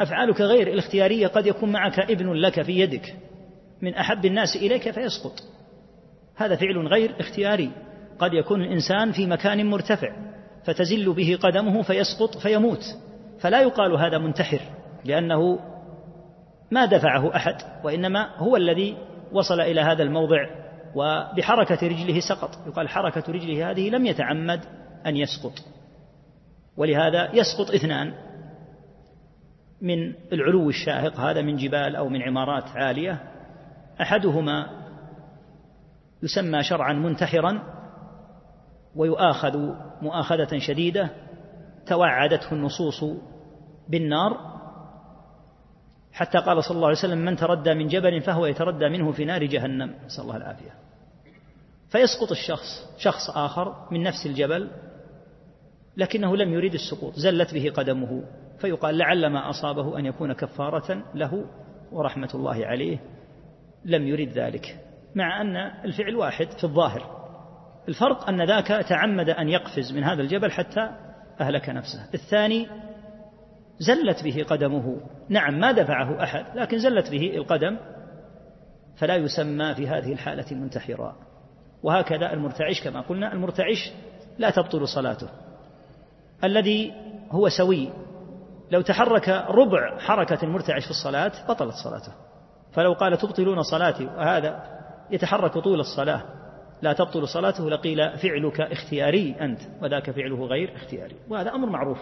أفعالك 0.00 0.40
غير 0.40 0.72
الاختيارية 0.72 1.26
قد 1.26 1.46
يكون 1.46 1.72
معك 1.72 1.98
ابن 1.98 2.32
لك 2.32 2.62
في 2.62 2.80
يدك. 2.80 3.14
من 3.82 3.94
أحب 3.94 4.24
الناس 4.24 4.56
إليك 4.56 4.90
فيسقط. 4.90 5.42
هذا 6.36 6.56
فعل 6.56 6.86
غير 6.86 7.20
اختياري. 7.20 7.70
قد 8.18 8.32
يكون 8.32 8.62
الإنسان 8.62 9.12
في 9.12 9.26
مكان 9.26 9.66
مرتفع 9.66 10.16
فتزل 10.64 11.12
به 11.12 11.38
قدمه 11.42 11.82
فيسقط 11.82 12.38
فيموت. 12.38 12.82
فلا 13.40 13.62
يقال 13.62 13.92
هذا 13.92 14.18
منتحر 14.18 14.60
لأنه 15.04 15.58
ما 16.70 16.84
دفعه 16.84 17.36
أحد 17.36 17.56
وإنما 17.84 18.36
هو 18.36 18.56
الذي 18.56 18.96
وصل 19.32 19.60
إلى 19.60 19.80
هذا 19.80 20.02
الموضع 20.02 20.65
وبحركة 20.94 21.86
رجله 21.86 22.20
سقط. 22.20 22.66
يقال 22.66 22.88
حركة 22.88 23.32
رجله 23.32 23.70
هذه 23.70 23.90
لم 23.90 24.06
يتعمد 24.06 24.60
أن 25.06 25.16
يسقط. 25.16 25.52
ولهذا 26.76 27.34
يسقط 27.34 27.70
اثنان 27.70 28.14
من 29.80 30.14
العلو 30.32 30.68
الشاهق 30.68 31.20
هذا 31.20 31.42
من 31.42 31.56
جبال 31.56 31.96
أو 31.96 32.08
من 32.08 32.22
عمارات 32.22 32.64
عالية. 32.64 33.22
أحدهما 34.00 34.86
يسمى 36.22 36.62
شرعا 36.62 36.92
منتحرا 36.92 37.62
ويؤاخذ 38.96 39.58
مؤاخذة 40.02 40.58
شديدة 40.58 41.10
توعدته 41.86 42.52
النصوص 42.52 43.04
بالنار 43.88 44.55
حتى 46.16 46.38
قال 46.38 46.64
صلى 46.64 46.76
الله 46.76 46.86
عليه 46.86 46.98
وسلم 46.98 47.18
من 47.18 47.36
تردى 47.36 47.74
من 47.74 47.88
جبل 47.88 48.20
فهو 48.20 48.46
يتردى 48.46 48.88
منه 48.88 49.12
في 49.12 49.24
نار 49.24 49.44
جهنم. 49.44 49.94
نسأل 50.06 50.24
الله 50.24 50.36
العافية. 50.36 50.70
فيسقط 51.88 52.30
الشخص 52.30 52.96
شخص 52.98 53.30
آخر 53.30 53.88
من 53.90 54.02
نفس 54.02 54.26
الجبل 54.26 54.70
لكنه 55.96 56.36
لم 56.36 56.52
يريد 56.52 56.74
السقوط 56.74 57.14
زلت 57.14 57.54
به 57.54 57.70
قدمه. 57.70 58.24
فيقال 58.58 58.98
لعل 58.98 59.26
ما 59.26 59.50
أصابه 59.50 59.98
أن 59.98 60.06
يكون 60.06 60.32
كفارة 60.32 61.02
له 61.14 61.44
ورحمة 61.92 62.30
الله 62.34 62.66
عليه. 62.66 62.98
لم 63.84 64.06
يرد 64.06 64.28
ذلك 64.28 64.78
مع 65.14 65.40
أن 65.40 65.56
الفعل 65.56 66.16
واحد 66.16 66.50
في 66.50 66.64
الظاهر. 66.64 67.26
الفرق 67.88 68.28
أن 68.28 68.46
ذاك 68.46 68.66
تعمد 68.66 69.30
أن 69.30 69.48
يقفز 69.48 69.92
من 69.92 70.04
هذا 70.04 70.22
الجبل 70.22 70.50
حتى 70.50 70.90
أهلك 71.40 71.68
نفسه. 71.68 72.08
الثاني 72.14 72.68
زلت 73.78 74.24
به 74.24 74.44
قدمه. 74.44 74.96
نعم 75.28 75.60
ما 75.60 75.72
دفعه 75.72 76.22
أحد 76.22 76.44
لكن 76.54 76.78
زلت 76.78 77.10
به 77.10 77.36
القدم. 77.36 77.76
فلا 78.96 79.16
يسمى 79.16 79.74
في 79.74 79.88
هذه 79.88 80.12
الحالة 80.12 80.56
منتحرا. 80.56 81.16
وهكذا 81.82 82.32
المرتعش 82.32 82.82
كما 82.82 83.00
قلنا 83.00 83.32
المرتعش 83.32 83.92
لا 84.38 84.50
تبطل 84.50 84.88
صلاته. 84.88 85.28
الذي 86.44 86.92
هو 87.30 87.48
سوي. 87.48 87.88
لو 88.70 88.80
تحرك 88.80 89.28
ربع 89.28 89.98
حركة 89.98 90.44
المرتعش 90.44 90.84
في 90.84 90.90
الصلاة 90.90 91.32
بطلت 91.48 91.74
صلاته. 91.74 92.12
فلو 92.72 92.92
قال 92.92 93.18
تبطلون 93.18 93.62
صلاتي 93.62 94.04
وهذا 94.04 94.62
يتحرك 95.10 95.58
طول 95.58 95.80
الصلاة. 95.80 96.22
لا 96.82 96.92
تبطل 96.92 97.28
صلاته 97.28 97.70
لقيل 97.70 98.18
فعلك 98.18 98.60
اختياري 98.60 99.36
أنت 99.40 99.60
وذاك 99.82 100.10
فعله 100.10 100.46
غير 100.46 100.76
اختياري. 100.76 101.16
وهذا 101.28 101.50
أمر 101.50 101.68
معروف. 101.68 101.98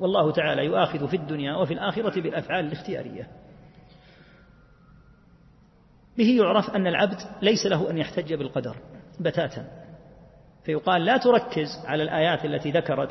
والله 0.00 0.32
تعالى 0.32 0.64
يؤاخذ 0.64 1.08
في 1.08 1.16
الدنيا 1.16 1.56
وفي 1.56 1.74
الآخرة 1.74 2.20
بالأفعال 2.20 2.64
الاختيارية. 2.64 3.28
به 6.18 6.36
يعرف 6.38 6.70
أن 6.70 6.86
العبد 6.86 7.18
ليس 7.42 7.66
له 7.66 7.90
أن 7.90 7.98
يحتج 7.98 8.34
بالقدر 8.34 8.76
بتاتا. 9.20 9.86
فيقال 10.64 11.04
لا 11.04 11.16
تركز 11.16 11.68
على 11.84 12.02
الآيات 12.02 12.44
التي 12.44 12.70
ذكرت 12.70 13.10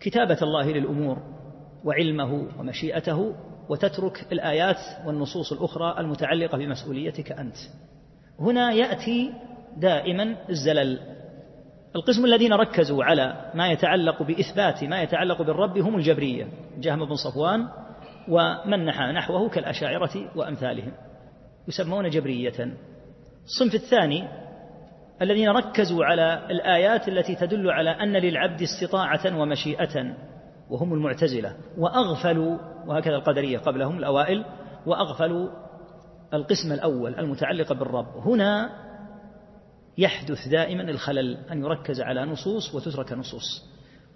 كتابة 0.00 0.38
الله 0.42 0.72
للأمور 0.72 1.22
وعلمه 1.84 2.48
ومشيئته 2.58 3.34
وتترك 3.68 4.32
الآيات 4.32 5.06
والنصوص 5.06 5.52
الأخرى 5.52 6.00
المتعلقة 6.00 6.58
بمسؤوليتك 6.58 7.32
أنت. 7.32 7.56
هنا 8.40 8.72
يأتي 8.72 9.32
دائما 9.76 10.36
الزلل. 10.50 11.15
القسم 11.96 12.24
الذين 12.24 12.52
ركزوا 12.52 13.04
على 13.04 13.50
ما 13.54 13.68
يتعلق 13.68 14.22
بإثبات 14.22 14.84
ما 14.84 15.02
يتعلق 15.02 15.42
بالرب 15.42 15.78
هم 15.78 15.96
الجبرية 15.96 16.48
جهم 16.78 17.04
بن 17.04 17.14
صفوان 17.14 17.68
ومن 18.28 18.84
نحى 18.84 19.12
نحوه 19.12 19.48
كالأشاعرة 19.48 20.30
وأمثالهم 20.36 20.92
يسمون 21.68 22.08
جبرية. 22.08 22.76
الصنف 23.44 23.74
الثاني 23.74 24.28
الذين 25.22 25.48
ركزوا 25.48 26.04
على 26.04 26.46
الآيات 26.50 27.08
التي 27.08 27.34
تدل 27.34 27.70
على 27.70 27.90
أن 27.90 28.12
للعبد 28.12 28.62
استطاعة 28.62 29.38
ومشيئة 29.38 30.14
وهم 30.70 30.94
المعتزلة 30.94 31.56
وأغفلوا 31.78 32.58
وهكذا 32.86 33.16
القدرية 33.16 33.58
قبلهم 33.58 33.98
الأوائل 33.98 34.44
وأغفلوا 34.86 35.48
القسم 36.34 36.72
الأول 36.72 37.14
المتعلق 37.14 37.72
بالرب. 37.72 38.16
هنا 38.16 38.70
يحدث 39.98 40.48
دائما 40.48 40.82
الخلل 40.82 41.36
أن 41.36 41.64
يركز 41.64 42.00
على 42.00 42.24
نصوص 42.24 42.74
وتترك 42.74 43.12
نصوص. 43.12 43.64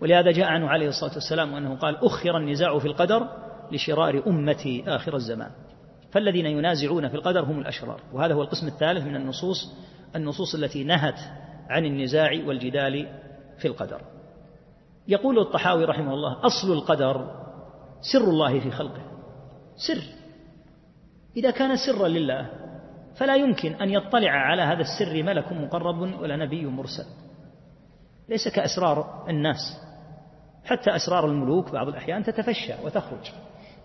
ولهذا 0.01 0.31
جاء 0.31 0.47
عنه 0.47 0.69
عليه 0.69 0.89
الصلاة 0.89 1.15
والسلام 1.15 1.55
أنه 1.55 1.77
قال 1.77 1.97
أخر 1.97 2.37
النزاع 2.37 2.79
في 2.79 2.87
القدر 2.87 3.29
لشرار 3.73 4.23
أمتي 4.27 4.85
آخر 4.87 5.17
الزمان. 5.17 5.51
فالذين 6.13 6.47
ينازعون 6.47 7.09
في 7.09 7.15
القدر 7.15 7.45
هم 7.45 7.59
الأشرار. 7.59 8.01
وهذا 8.13 8.35
هو 8.35 8.43
القسم 8.43 8.67
الثالث 8.67 9.05
من 9.05 9.17
النصوص 9.17 9.73
النصوص 10.17 10.55
التي 10.55 10.85
نهت 10.85 11.19
عن 11.69 11.85
النزاع 11.85 12.31
والجدال 12.47 13.09
في 13.59 13.69
القدر. 13.69 14.01
يقول 15.09 15.39
الطحاوي 15.39 15.85
رحمه 15.85 16.15
الله 16.15 16.47
أصل 16.47 16.73
القدر 16.73 17.31
سر 18.13 18.31
الله 18.31 18.61
في 18.61 18.71
خلقه. 18.71 19.03
سر. 19.77 20.03
إذا 21.37 21.51
كان 21.51 21.77
سرا 21.77 22.09
لله 22.09 22.51
فلا 23.21 23.37
يمكن 23.37 23.73
أن 23.73 23.91
يطلع 23.91 24.31
على 24.31 24.63
هذا 24.63 24.81
السر 24.81 25.23
ملك 25.23 25.53
مقرب 25.53 26.01
ولا 26.01 26.37
نبي 26.37 26.67
مرسل. 26.67 27.05
ليس 28.29 28.49
كأسرار 28.49 29.27
الناس 29.29 29.59
حتى 30.65 30.97
أسرار 30.97 31.27
الملوك 31.27 31.73
بعض 31.73 31.89
الأحيان 31.89 32.23
تتفشى 32.23 32.73
وتخرج. 32.85 33.31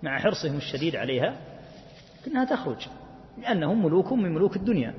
مع 0.03 0.19
حرصهم 0.19 0.57
الشديد 0.57 0.95
عليها 0.95 1.33
لكنها 2.21 2.45
تخرج 2.45 2.87
لأنهم 3.37 3.85
ملوك 3.85 4.13
من 4.13 4.33
ملوك 4.33 4.55
الدنيا. 4.55 4.93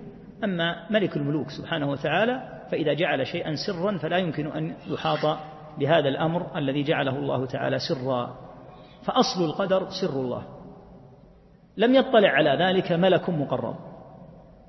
أما 0.44 0.90
ملك 0.90 1.16
الملوك 1.16 1.50
سبحانه 1.50 1.90
وتعالى 1.90 2.62
فإذا 2.70 2.94
جعل 2.94 3.26
شيئا 3.26 3.54
سرا 3.66 3.98
فلا 3.98 4.16
يمكن 4.16 4.46
أن 4.46 4.74
يحاط 4.86 5.38
بهذا 5.78 6.08
الأمر 6.08 6.58
الذي 6.58 6.82
جعله 6.82 7.18
الله 7.18 7.46
تعالى 7.46 7.78
سرا. 7.78 8.38
فأصل 9.02 9.44
القدر 9.44 9.88
سر 10.00 10.20
الله. 10.20 10.46
لم 11.76 11.94
يطلع 11.94 12.28
على 12.28 12.64
ذلك 12.64 12.92
ملك 12.92 13.30
مقرب. 13.30 13.95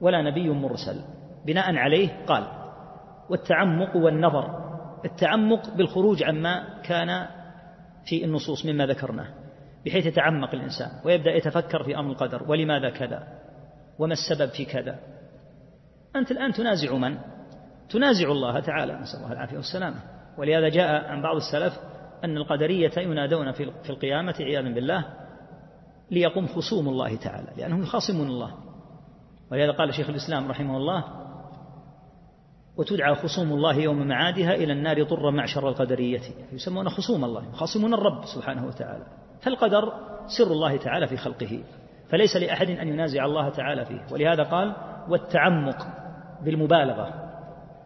ولا 0.01 0.21
نبي 0.21 0.49
مرسل. 0.49 1.01
بناء 1.45 1.75
عليه 1.75 2.25
قال 2.25 2.47
والتعمق 3.29 3.95
والنظر. 3.95 4.67
التعمق 5.05 5.75
بالخروج 5.75 6.23
عما 6.23 6.81
كان 6.83 7.27
في 8.05 8.25
النصوص 8.25 8.65
مما 8.65 8.85
ذكرناه 8.85 9.27
بحيث 9.85 10.05
يتعمق 10.05 10.53
الإنسان 10.53 10.89
ويبدأ 11.05 11.31
يتفكر 11.31 11.83
في 11.83 11.99
أمر 11.99 12.11
القدر 12.11 12.43
ولماذا 12.47 12.89
كذا؟ 12.89 13.27
وما 13.99 14.13
السبب 14.13 14.49
في 14.49 14.65
كذا؟ 14.65 14.99
أنت 16.15 16.31
الآن 16.31 16.53
تنازع 16.53 16.93
من؟ 16.97 17.17
تنازع 17.89 18.31
الله 18.31 18.59
تعالى 18.59 18.93
نسأل 18.93 19.19
الله 19.19 19.31
العافية 19.31 19.57
والسلامة. 19.57 19.95
ولهذا 20.37 20.69
جاء 20.69 21.05
عن 21.05 21.21
بعض 21.21 21.35
السلف 21.35 21.79
أن 22.23 22.37
القدرية 22.37 22.91
ينادون 22.97 23.51
في 23.51 23.89
القيامة 23.89 24.35
عياذا 24.39 24.73
بالله 24.73 25.05
ليقوم 26.11 26.47
خصوم 26.47 26.87
الله 26.87 27.15
تعالى 27.15 27.47
لأنهم 27.57 27.83
يخاصمون 27.83 28.27
الله. 28.27 28.66
ولهذا 29.51 29.71
قال 29.71 29.93
شيخ 29.93 30.09
الإسلام 30.09 30.47
رحمه 30.47 30.77
الله 30.77 31.03
وتدعى 32.77 33.15
خصوم 33.15 33.53
الله 33.53 33.75
يوم 33.75 34.07
معادها 34.07 34.53
إلى 34.53 34.73
النار 34.73 35.03
طر 35.03 35.31
معشر 35.31 35.69
القدرية. 35.69 36.21
يسمون 36.53 36.89
خصوم 36.89 37.23
الله 37.23 37.49
يخاصمون 37.49 37.93
الرب 37.93 38.25
سبحانه 38.25 38.67
وتعالى. 38.67 39.03
فالقدر 39.41 39.93
سر 40.37 40.51
الله 40.51 40.77
تعالى 40.77 41.07
في 41.07 41.17
خلقه 41.17 41.63
فليس 42.09 42.35
لأحد 42.35 42.69
أن 42.69 42.87
ينازع 42.87 43.25
الله 43.25 43.49
تعالى 43.49 43.85
فيه. 43.85 44.05
ولهذا 44.11 44.43
قال 44.43 44.75
والتعمق 45.09 45.87
بالمبالغة 46.43 47.13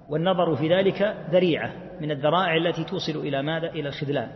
والنظر 0.09 0.55
في 0.55 0.75
ذلك 0.75 1.17
ذريعة 1.31 1.73
من 2.01 2.11
الذرائع 2.11 2.55
التي 2.57 2.83
توصل 2.83 3.15
إلى 3.15 3.41
ماذا؟ 3.41 3.67
إلى 3.67 3.89
الخذلان. 3.89 4.31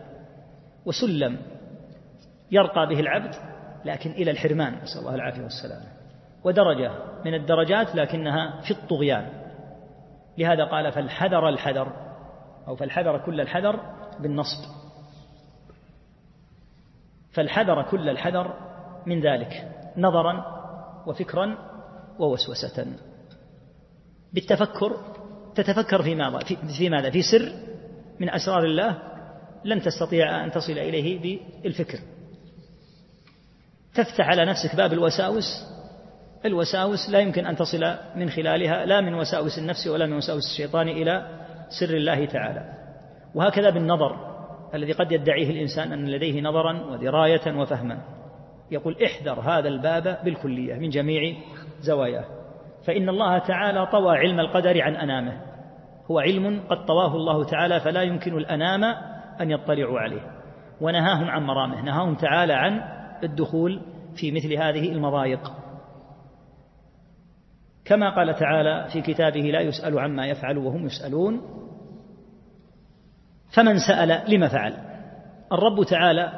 وسلم 0.86 1.38
يرقى 2.50 2.86
به 2.86 3.00
العبد 3.00 3.34
لكن 3.84 4.10
إلى 4.10 4.30
الحرمان. 4.30 4.74
نسأل 4.82 5.00
الله 5.00 5.14
العافية 5.14 5.42
والسلامة. 5.42 5.95
ودرجة 6.46 6.92
من 7.24 7.34
الدرجات 7.34 7.94
لكنها 7.94 8.60
في 8.60 8.70
الطغيان. 8.70 9.28
لهذا 10.38 10.64
قال 10.64 10.92
فالحذر 10.92 11.48
الحذر 11.48 11.92
أو 12.68 12.76
فالحذر 12.76 13.18
كل 13.18 13.40
الحذر 13.40 13.80
بالنصب. 14.20 14.64
فالحذر 17.32 17.82
كل 17.82 18.08
الحذر 18.08 18.54
من 19.06 19.20
ذلك 19.20 19.72
نظرا 19.96 20.44
وفكرا 21.06 21.58
ووسوسة. 22.18 22.86
بالتفكر 24.32 24.96
تتفكر 25.54 26.02
في 26.02 26.14
ماذا؟ 26.14 26.38
في 26.78 26.90
ماذا؟ 26.90 27.10
في 27.10 27.22
سر 27.22 27.52
من 28.20 28.30
أسرار 28.30 28.64
الله 28.64 29.02
لن 29.64 29.82
تستطيع 29.82 30.44
أن 30.44 30.50
تصل 30.50 30.72
إليه 30.72 31.40
بالفكر. 31.62 31.98
تفتح 33.94 34.28
على 34.28 34.44
نفسك 34.44 34.76
باب 34.76 34.92
الوساوس 34.92 35.75
الوساوس 36.46 37.10
لا 37.10 37.18
يمكن 37.18 37.46
أن 37.46 37.56
تصل 37.56 37.94
من 38.16 38.30
خلالها 38.30 38.86
لا 38.86 39.00
من 39.00 39.14
وساوس 39.14 39.58
النفس 39.58 39.86
ولا 39.86 40.06
من 40.06 40.12
وساوس 40.12 40.42
الشيطان 40.52 40.88
إلى 40.88 41.26
سر 41.80 41.96
الله 41.96 42.24
تعالى. 42.26 42.64
وهكذا 43.34 43.70
بالنظر 43.70 44.16
الذي 44.74 44.92
قد 44.92 45.12
يدعيه 45.12 45.50
الإنسان 45.50 45.92
أن 45.92 46.06
لديه 46.06 46.40
نظرا 46.40 46.86
ودراية 46.90 47.56
وفهما. 47.56 47.98
يقول 48.70 48.96
احذر 49.04 49.40
هذا 49.40 49.68
الباب 49.68 50.18
بالكلية 50.24 50.74
من 50.74 50.88
جميع 50.88 51.36
زواياه. 51.80 52.24
فإن 52.86 53.08
الله 53.08 53.38
تعالى 53.38 53.86
طوى 53.86 54.16
علم 54.16 54.40
القدر 54.40 54.82
عن 54.82 54.96
أنامه. 54.96 55.40
هو 56.10 56.18
علم 56.18 56.60
قد 56.70 56.86
طواه 56.86 57.16
الله 57.16 57.44
تعالى 57.44 57.80
فلا 57.80 58.02
يمكن 58.02 58.36
الأنام 58.36 58.84
أن 59.40 59.50
يطلعوا 59.50 60.00
عليه. 60.00 60.20
ونهاهم 60.80 61.30
عن 61.30 61.42
مرامه. 61.42 61.82
نهاهم 61.82 62.14
تعالى 62.14 62.52
عن 62.52 62.80
الدخول 63.22 63.80
في 64.16 64.32
مثل 64.32 64.52
هذه 64.52 64.92
المضايق. 64.92 65.52
كما 67.86 68.10
قال 68.10 68.34
تعالى 68.34 68.88
في 68.92 69.00
كتابه 69.02 69.40
لا 69.40 69.60
يسأل 69.60 69.98
عما 69.98 70.26
يفعل 70.26 70.58
وهم 70.58 70.86
يسألون 70.86 71.40
فمن 73.52 73.78
سأل 73.78 74.34
لما 74.34 74.48
فعل. 74.48 74.74
الرب 75.52 75.84
تعالى 75.84 76.32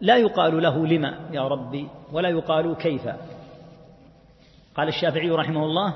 لا 0.00 0.16
يقال 0.16 0.62
له 0.62 0.86
لما 0.86 1.28
يا 1.32 1.48
ربي 1.48 1.88
ولا 2.12 2.28
يقال 2.28 2.76
كيف. 2.76 3.08
قال 4.74 4.88
الشافعي 4.88 5.30
رحمه 5.30 5.64
الله 5.64 5.94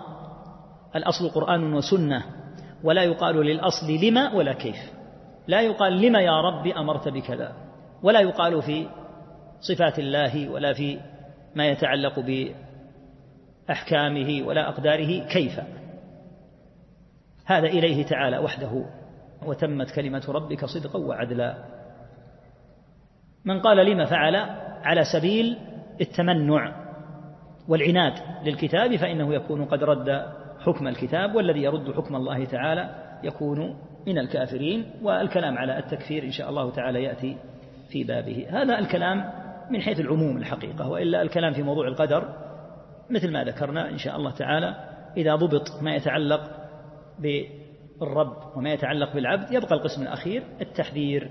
الأصل 0.97 1.29
قرآن 1.29 1.75
وسنة 1.75 2.23
ولا 2.85 3.03
يقال 3.03 3.37
للأصل 3.37 3.87
لما 4.03 4.35
ولا 4.35 4.53
كيف. 4.53 4.77
لا 5.47 5.61
يقال 5.61 6.01
لما 6.01 6.21
يا 6.21 6.41
رب 6.41 6.67
أمرت 6.67 7.09
بكذا 7.09 7.53
ولا 8.03 8.21
يقال 8.21 8.63
في 8.63 8.89
صفات 9.61 9.99
الله 9.99 10.49
ولا 10.49 10.73
في 10.73 11.01
ما 11.55 11.67
يتعلق 11.69 12.21
بأحكامه 13.69 14.47
ولا 14.47 14.69
أقداره 14.69 15.27
كيف؟ 15.29 15.61
هذا 17.47 17.67
إليه 17.67 18.05
تعالى 18.07 18.39
وحده 18.39 18.85
وتمت 19.47 19.91
كلمة 19.91 20.25
ربك 20.29 20.65
صدقا 20.65 20.99
وعدلا. 20.99 21.57
من 23.45 23.61
قال 23.61 23.87
لما 23.87 24.05
فعل 24.05 24.37
على 24.85 25.05
سبيل 25.05 25.59
التمنع 26.01 26.87
والعناد 27.69 28.13
للكتاب 28.45 28.97
فإنه 28.97 29.35
يكون 29.35 29.65
قد 29.65 29.85
رد 29.85 30.33
حكم 30.61 30.89
الكتاب 30.89 31.35
والذي 31.35 31.63
يرد 31.63 31.95
حكم 31.95 32.17
الله 32.17 32.45
تعالى 32.45 32.91
يكون 33.25 33.77
من 34.07 34.19
الكافرين. 34.19 34.91
والكلام 35.03 35.59
على 35.59 35.79
التكفير 35.79 36.25
إن 36.25 36.31
شاء 36.31 36.51
الله 36.51 36.71
تعالى 36.71 37.03
يأتي 37.03 37.37
في 37.89 38.05
بابه. 38.05 38.47
هذا 38.51 38.79
الكلام 38.79 39.33
من 39.71 39.81
حيث 39.81 40.01
العموم 40.01 40.37
الحقيقة 40.37 40.89
وإلا 40.89 41.23
الكلام 41.23 41.53
في 41.53 41.63
موضوع 41.63 41.89
القدر 41.89 42.46
مثل 43.11 43.33
ما 43.33 43.45
ذكرنا 43.45 43.89
إن 43.91 43.99
شاء 43.99 44.17
الله 44.17 44.31
تعالى 44.31 44.97
إذا 45.17 45.35
ضبط 45.35 45.83
ما 45.83 45.95
يتعلق 45.95 46.51
بالرب 47.19 48.57
وما 48.57 48.73
يتعلق 48.73 49.15
بالعبد 49.15 49.53
يبقى 49.53 49.75
القسم 49.75 50.03
الأخير 50.03 50.43
التحذير 50.61 51.31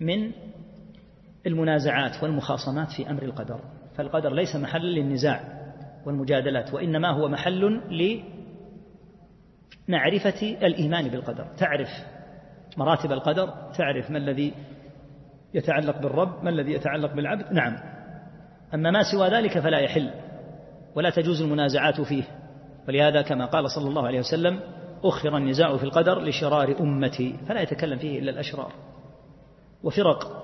من 0.00 0.32
المنازعات 1.46 2.22
والمخاصمات 2.22 2.92
في 2.92 3.10
أمر 3.10 3.22
القدر. 3.22 3.60
فالقدر 3.96 4.34
ليس 4.34 4.56
محلا 4.56 4.86
للنزاع 4.86 5.40
والمجادلات 6.06 6.74
وإنما 6.74 7.10
هو 7.10 7.28
محل 7.28 7.80
لمعرفة 9.88 10.42
الإيمان 10.42 11.08
بالقدر. 11.08 11.46
تعرف 11.58 11.88
مراتب 12.76 13.12
القدر 13.12 13.46
تعرف 13.78 14.10
ما 14.10 14.18
الذي 14.18 14.54
يتعلق 15.54 16.02
بالرب 16.02 16.44
ما 16.44 16.50
الذي 16.50 16.72
يتعلق 16.72 17.14
بالعبد 17.14 17.52
نعم. 17.52 17.76
أما 18.74 18.90
ما 18.90 19.02
سوى 19.12 19.28
ذلك 19.28 19.58
فلا 19.58 19.78
يحل. 19.78 20.10
ولا 20.96 21.10
تجوز 21.10 21.42
المنازعات 21.42 22.00
فيه. 22.00 22.24
ولهذا 22.88 23.22
كما 23.22 23.46
قال 23.46 23.70
صلى 23.70 23.88
الله 23.88 24.06
عليه 24.06 24.18
وسلم 24.18 24.60
أخر 25.04 25.36
النزاع 25.36 25.76
في 25.76 25.84
القدر 25.84 26.20
لشرار 26.20 26.80
أمتي. 26.80 27.38
فلا 27.48 27.60
يتكلم 27.60 27.98
فيه 27.98 28.18
إلا 28.18 28.30
الأشرار. 28.30 28.72
وفرق 29.82 30.42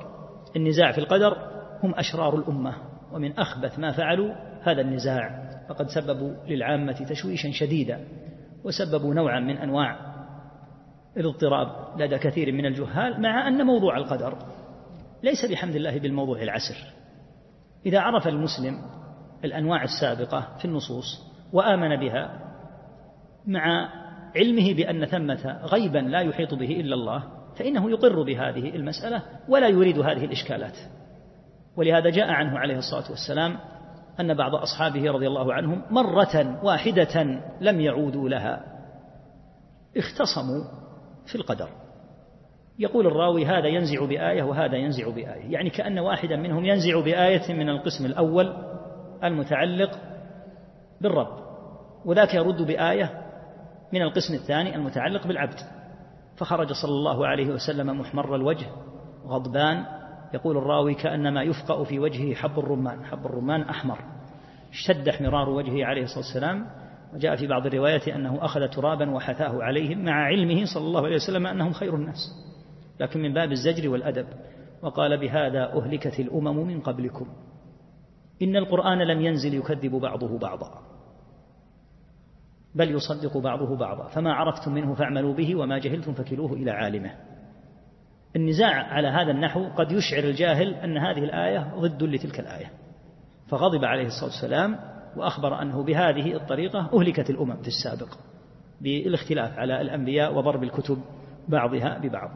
النزاع 0.56 0.92
في 0.92 0.98
القدر 0.98 1.36
هم 1.82 1.94
أشرار 1.94 2.38
الأمة. 2.38 2.74
ومن 3.12 3.38
أخبث 3.38 3.78
ما 3.78 3.92
فعلوا 3.92 4.34
هذا 4.62 4.80
النزاع. 4.80 5.42
فقد 5.68 5.86
سببوا 5.86 6.34
للعامة 6.48 6.92
تشويشا 6.92 7.50
شديدا. 7.52 8.08
وسببوا 8.64 9.14
نوعا 9.14 9.40
من 9.40 9.56
أنواع 9.56 10.12
الاضطراب 11.16 12.00
لدى 12.00 12.18
كثير 12.18 12.52
من 12.52 12.66
الجهال 12.66 13.22
مع 13.22 13.48
أن 13.48 13.66
موضوع 13.66 13.96
القدر 13.96 14.38
ليس 15.22 15.44
بحمد 15.50 15.74
الله 15.74 15.98
بالموضوع 15.98 16.42
العسر. 16.42 16.76
إذا 17.86 18.00
عرف 18.00 18.28
المسلم 18.28 19.01
الأنواع 19.44 19.82
السابقة 19.82 20.56
في 20.58 20.64
النصوص 20.64 21.32
وآمن 21.52 21.96
بها 21.96 22.40
مع 23.46 23.88
علمه 24.36 24.74
بأن 24.74 25.06
ثمة 25.06 25.60
غيبا 25.64 25.98
لا 25.98 26.20
يحيط 26.20 26.54
به 26.54 26.80
إلا 26.80 26.94
الله 26.94 27.24
فإنه 27.56 27.90
يقر 27.90 28.22
بهذه 28.22 28.76
المسألة 28.76 29.22
ولا 29.48 29.68
يريد 29.68 29.98
هذه 29.98 30.24
الإشكالات. 30.24 30.76
ولهذا 31.76 32.10
جاء 32.10 32.30
عنه 32.30 32.58
عليه 32.58 32.78
الصلاة 32.78 33.10
والسلام 33.10 33.58
أن 34.20 34.34
بعض 34.34 34.54
أصحابه 34.54 35.10
رضي 35.10 35.26
الله 35.26 35.54
عنهم 35.54 35.82
مرة 35.90 36.64
واحدة 36.64 37.40
لم 37.60 37.80
يعودوا 37.80 38.28
لها. 38.28 38.64
اختصموا 39.96 40.64
في 41.26 41.34
القدر. 41.34 41.68
يقول 42.78 43.06
الراوي 43.06 43.46
هذا 43.46 43.66
ينزع 43.66 44.06
بآية 44.06 44.42
وهذا 44.42 44.76
ينزع 44.76 45.10
بآية 45.10 45.52
يعني 45.52 45.70
كأن 45.70 45.98
واحدا 45.98 46.36
منهم 46.36 46.64
ينزع 46.64 47.00
بآية 47.00 47.52
من 47.52 47.68
القسم 47.68 48.06
الأول 48.06 48.71
المتعلق 49.24 49.90
بالرب 51.00 51.42
وذاك 52.04 52.34
يرد 52.34 52.62
بآية 52.62 53.22
من 53.92 54.02
القسم 54.02 54.34
الثاني 54.34 54.76
المتعلق 54.76 55.26
بالعبد. 55.26 55.58
فخرج 56.36 56.72
صلى 56.72 56.90
الله 56.90 57.26
عليه 57.26 57.50
وسلم 57.50 58.00
محمر 58.00 58.36
الوجه 58.36 58.66
غضبان 59.26 59.84
يقول 60.34 60.56
الراوي 60.56 60.94
كأنما 60.94 61.42
يفقأ 61.42 61.84
في 61.84 61.98
وجهه 61.98 62.34
حب 62.34 62.58
الرمان 62.58 63.04
حب 63.04 63.26
الرمان 63.26 63.62
أحمر. 63.62 63.98
اشتد 64.70 65.08
احمرار 65.08 65.48
وجهه 65.48 65.84
عليه 65.84 66.02
الصلاة 66.02 66.24
والسلام 66.24 66.66
وجاء 67.14 67.36
في 67.36 67.46
بعض 67.46 67.66
الروايات 67.66 68.08
أنه 68.08 68.44
أخذ 68.44 68.68
ترابا 68.68 69.10
وحثاه 69.10 69.62
عليهم 69.62 70.04
مع 70.04 70.12
علمه 70.12 70.64
صلى 70.74 70.84
الله 70.84 71.04
عليه 71.04 71.16
وسلم 71.16 71.46
أنهم 71.46 71.72
خير 71.72 71.94
الناس. 71.94 72.18
لكن 73.00 73.22
من 73.22 73.32
باب 73.34 73.52
الزجر 73.52 73.88
والأدب 73.88 74.26
وقال 74.82 75.20
بهذا 75.20 75.72
أهلكت 75.72 76.20
الأمم 76.20 76.66
من 76.66 76.80
قبلكم. 76.80 77.26
إن 78.42 78.56
القرآن 78.56 78.98
لم 78.98 79.20
ينزل 79.20 79.54
يكذب 79.54 79.90
بعضه 79.94 80.38
بعضا 80.38 80.82
بل 82.74 82.90
يصدق 82.90 83.38
بعضه 83.38 83.76
بعضا 83.76 84.08
فما 84.08 84.32
عرفتم 84.32 84.72
منه 84.72 84.94
فاعملوا 84.94 85.34
به 85.34 85.56
وما 85.56 85.78
جهلتم 85.78 86.12
فكلوه 86.12 86.52
إلى 86.52 86.70
عالمه. 86.70 87.10
النزاع 88.36 88.74
على 88.74 89.08
هذا 89.08 89.30
النحو 89.30 89.68
قد 89.68 89.92
يشعر 89.92 90.24
الجاهل 90.24 90.74
أن 90.74 90.98
هذه 90.98 91.24
الآية 91.24 91.74
ضد 91.76 92.02
لتلك 92.02 92.40
الآية. 92.40 92.70
فغضب 93.48 93.84
عليه 93.84 94.06
الصلاة 94.06 94.30
والسلام 94.30 94.78
وأخبر 95.16 95.62
أنه 95.62 95.82
بهذه 95.82 96.36
الطريقة 96.36 96.90
أهلكت 96.94 97.30
الأمم 97.30 97.56
في 97.56 97.68
السابق 97.68 98.14
بالإختلاف 98.80 99.58
على 99.58 99.80
الأنبياء 99.80 100.34
وضرب 100.34 100.62
الكتب 100.62 100.98
بعضها 101.48 101.98
ببعض. 101.98 102.30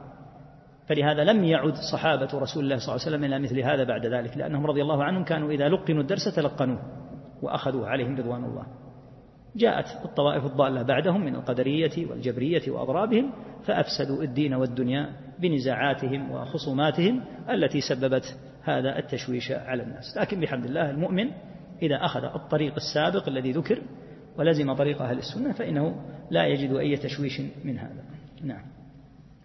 فلهذا 0.89 1.24
لم 1.24 1.45
يعد 1.45 1.74
صحابة 1.93 2.28
رسول 2.34 2.64
الله 2.64 2.76
صلى 2.76 2.95
الله 2.95 3.07
عليه 3.07 3.16
وسلم 3.16 3.24
إلى 3.24 3.39
مثل 3.39 3.61
هذا 3.61 3.84
بعد 3.84 4.07
ذلك 4.07 4.37
لأنهم 4.37 4.66
رضي 4.66 4.82
الله 4.82 5.05
عنهم 5.05 5.24
كانوا 5.24 5.51
إذا 5.51 5.68
لقنوا 5.68 6.03
الدرس 6.03 6.34
تلقنوه 6.37 6.82
وأخذوه 7.43 7.89
عليهم 7.89 8.16
رضوان 8.16 8.45
الله. 8.45 8.66
جاءت 9.57 10.05
الطوائف 10.05 10.45
الضالة 10.45 10.82
بعدهم 10.82 11.24
من 11.24 11.34
القدرية 11.34 12.07
والجبرية 12.11 12.70
وأضرابهم 12.70 13.32
فأفسدوا 13.64 14.22
الدين 14.22 14.55
والدنيا 14.55 15.12
بنزاعاتهم 15.39 16.30
وخصوماتهم 16.30 17.24
التي 17.51 17.80
سببت 17.80 18.39
هذا 18.62 18.99
التشويش 18.99 19.53
على 19.53 19.82
الناس. 19.82 20.16
لكن 20.16 20.41
بحمد 20.41 20.64
الله 20.64 20.91
المؤمن 20.91 21.30
إذا 21.82 21.97
أخذ 22.05 22.24
الطريق 22.24 22.74
السابق 22.74 23.28
الذي 23.28 23.53
ذكر 23.53 23.82
ولزم 24.39 24.72
طريق 24.72 25.03
أهل 25.03 25.18
السنة 25.18 25.53
فإنه 25.53 26.03
لا 26.30 26.47
يجد 26.47 26.72
أي 26.72 26.97
تشويش 26.97 27.41
من 27.64 27.78
هذا. 27.78 28.05
نعم. 28.43 28.64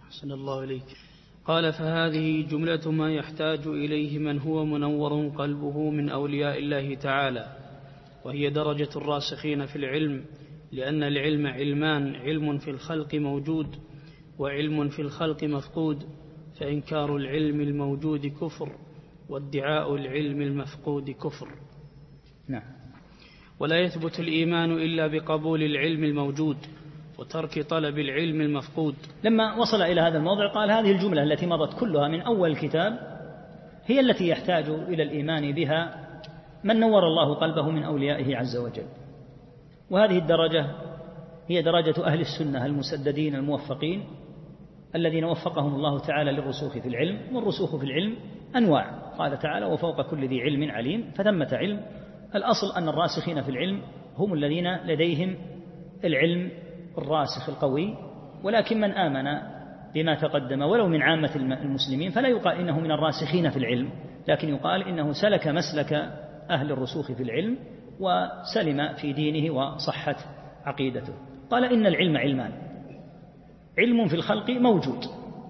أحسن 0.08 0.32
الله 0.32 0.64
إليك. 0.64 1.11
قال 1.46 1.74
فهذه 1.74 2.42
جملة 2.42 2.92
ما 2.92 3.14
يحتاج 3.14 3.68
إليه 3.68 4.20
من 4.20 4.40
هو 4.40 4.66
منور 4.66 5.28
قلبه 5.28 5.90
من 5.90 6.10
أولياء 6.10 6.60
الله 6.60 6.96
تعالى 6.96 7.58
وهي 8.26 8.50
درجة 8.50 8.90
الراسخين 8.96 9.66
في 9.66 9.76
العلم 9.76 10.26
لأن 10.72 11.04
العلم 11.04 11.48
علمان 11.48 12.16
علم 12.16 12.58
في 12.58 12.70
الخلق 12.72 13.16
موجود 13.16 13.76
وعلم 14.40 14.90
في 14.90 15.02
الخلق 15.02 15.44
مفقود 15.44 16.04
فإنكار 16.60 17.16
العلم 17.16 17.62
الموجود 17.62 18.26
كفر 18.26 18.70
وادعاء 19.30 19.96
العلم 19.96 20.42
المفقود 20.42 21.10
كفر. 21.10 21.48
نعم. 22.48 22.64
ولا 23.60 23.80
يثبت 23.80 24.20
الإيمان 24.20 24.72
إلا 24.72 25.08
بقبول 25.08 25.64
العلم 25.64 26.04
الموجود. 26.04 26.58
وترك 27.22 27.62
طلب 27.70 28.00
العلم 28.00 28.42
المفقود. 28.42 28.96
لما 29.24 29.56
وصل 29.56 29.82
إلى 29.82 30.02
هذا 30.02 30.18
الموضع 30.18 30.48
قال 30.48 30.72
هذه 30.72 30.92
الجملة 30.92 31.24
التي 31.24 31.46
مضت 31.46 31.80
كلها 31.80 32.08
من 32.08 32.22
أول 32.22 32.52
الكتاب 32.52 33.00
هي 33.86 34.00
التي 34.00 34.28
يحتاج 34.28 34.70
إلى 34.70 35.04
الإيمان 35.04 35.52
بها 35.52 36.08
من 36.64 36.80
نور 36.80 37.04
الله 37.08 37.34
قلبه 37.34 37.70
من 37.70 37.84
أوليائه 37.84 38.38
عز 38.38 38.58
وجل. 38.58 38.86
وهذه 39.90 40.18
الدرجة 40.18 40.66
هي 41.48 41.62
درجة 41.62 42.06
أهل 42.06 42.22
السنة 42.22 42.66
المسددين 42.66 43.36
الموفقين 43.36 44.04
الذين 44.96 45.24
وفقهم 45.24 45.76
الله 45.76 46.00
تعالى 46.00 46.32
للرسوخ 46.32 46.78
في 46.78 46.88
العلم 46.88 47.36
والرسوخ 47.36 47.76
في 47.76 47.84
العلم 47.84 48.16
أنواع. 48.56 48.90
قال 49.18 49.40
تعالى 49.40 49.66
وفوق 49.66 50.02
كل 50.02 50.28
ذي 50.28 50.42
علم 50.42 50.72
عليم. 50.72 51.12
فثمة 51.16 51.50
علم. 51.52 51.82
الأصل 52.36 52.78
أن 52.78 52.90
الراسخين 52.90 53.42
في 53.42 53.50
العلم 53.50 53.82
هم 54.18 54.34
الذين 54.34 54.76
لديهم 54.76 55.36
العلم 56.04 56.52
الراسخ 56.98 57.50
القوي 57.50 57.98
ولكن 58.44 58.82
من 58.82 58.92
آمن 58.92 59.42
بما 59.94 60.16
تقدم 60.16 60.62
ولو 60.62 60.88
من 60.88 61.02
عامة 61.02 61.36
المسلمين 61.36 62.12
فلا 62.12 62.28
يقال 62.28 62.58
إنه 62.58 62.80
من 62.80 62.92
الراسخين 62.92 63.50
في 63.50 63.58
العلم 63.58 63.90
لكن 64.28 64.50
يقال 64.50 64.88
إنه 64.88 65.12
سلك 65.12 65.48
مسلك 65.48 65.94
أهل 66.50 66.72
الرسوخ 66.72 67.12
في 67.12 67.24
العلم 67.24 67.58
وسلم 68.00 68.94
في 68.94 69.14
دينه 69.14 69.54
وصحت 69.54 70.16
عقيدته. 70.66 71.14
قال 71.50 71.66
إن 71.66 71.86
العلم 71.88 72.18
علمان. 72.18 72.52
علم 73.78 74.08
في 74.08 74.16
الخلق 74.16 74.50
موجود 74.50 75.06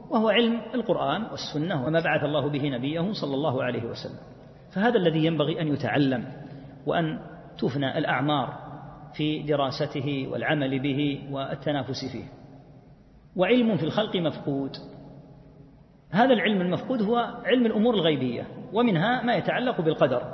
وهو 0.09 0.29
علم 0.29 0.61
القرآن 0.73 1.23
والسنة 1.23 1.85
وما 1.85 1.99
بعث 1.99 2.23
الله 2.23 2.49
به 2.49 2.69
نبيه 2.69 3.11
صلى 3.11 3.35
الله 3.35 3.63
عليه 3.63 3.83
وسلم. 3.83 4.19
فهذا 4.71 4.97
الذي 4.97 5.25
ينبغي 5.25 5.61
أن 5.61 5.67
يتعلم 5.67 6.25
وأن 6.85 7.19
تفنى 7.57 7.97
الأعمار 7.97 8.70
في 9.13 9.43
دراسته 9.43 10.27
والعمل 10.31 10.79
به 10.79 11.27
والتنافس 11.31 12.05
فيه. 12.11 12.25
وعلم 13.35 13.77
في 13.77 13.83
الخلق 13.83 14.15
مفقود. 14.15 14.71
هذا 16.11 16.33
العلم 16.33 16.61
المفقود 16.61 17.01
هو 17.01 17.17
علم 17.45 17.65
الأمور 17.65 17.93
الغيبية 17.93 18.47
ومنها 18.73 19.23
ما 19.23 19.35
يتعلق 19.35 19.81
بالقدر. 19.81 20.33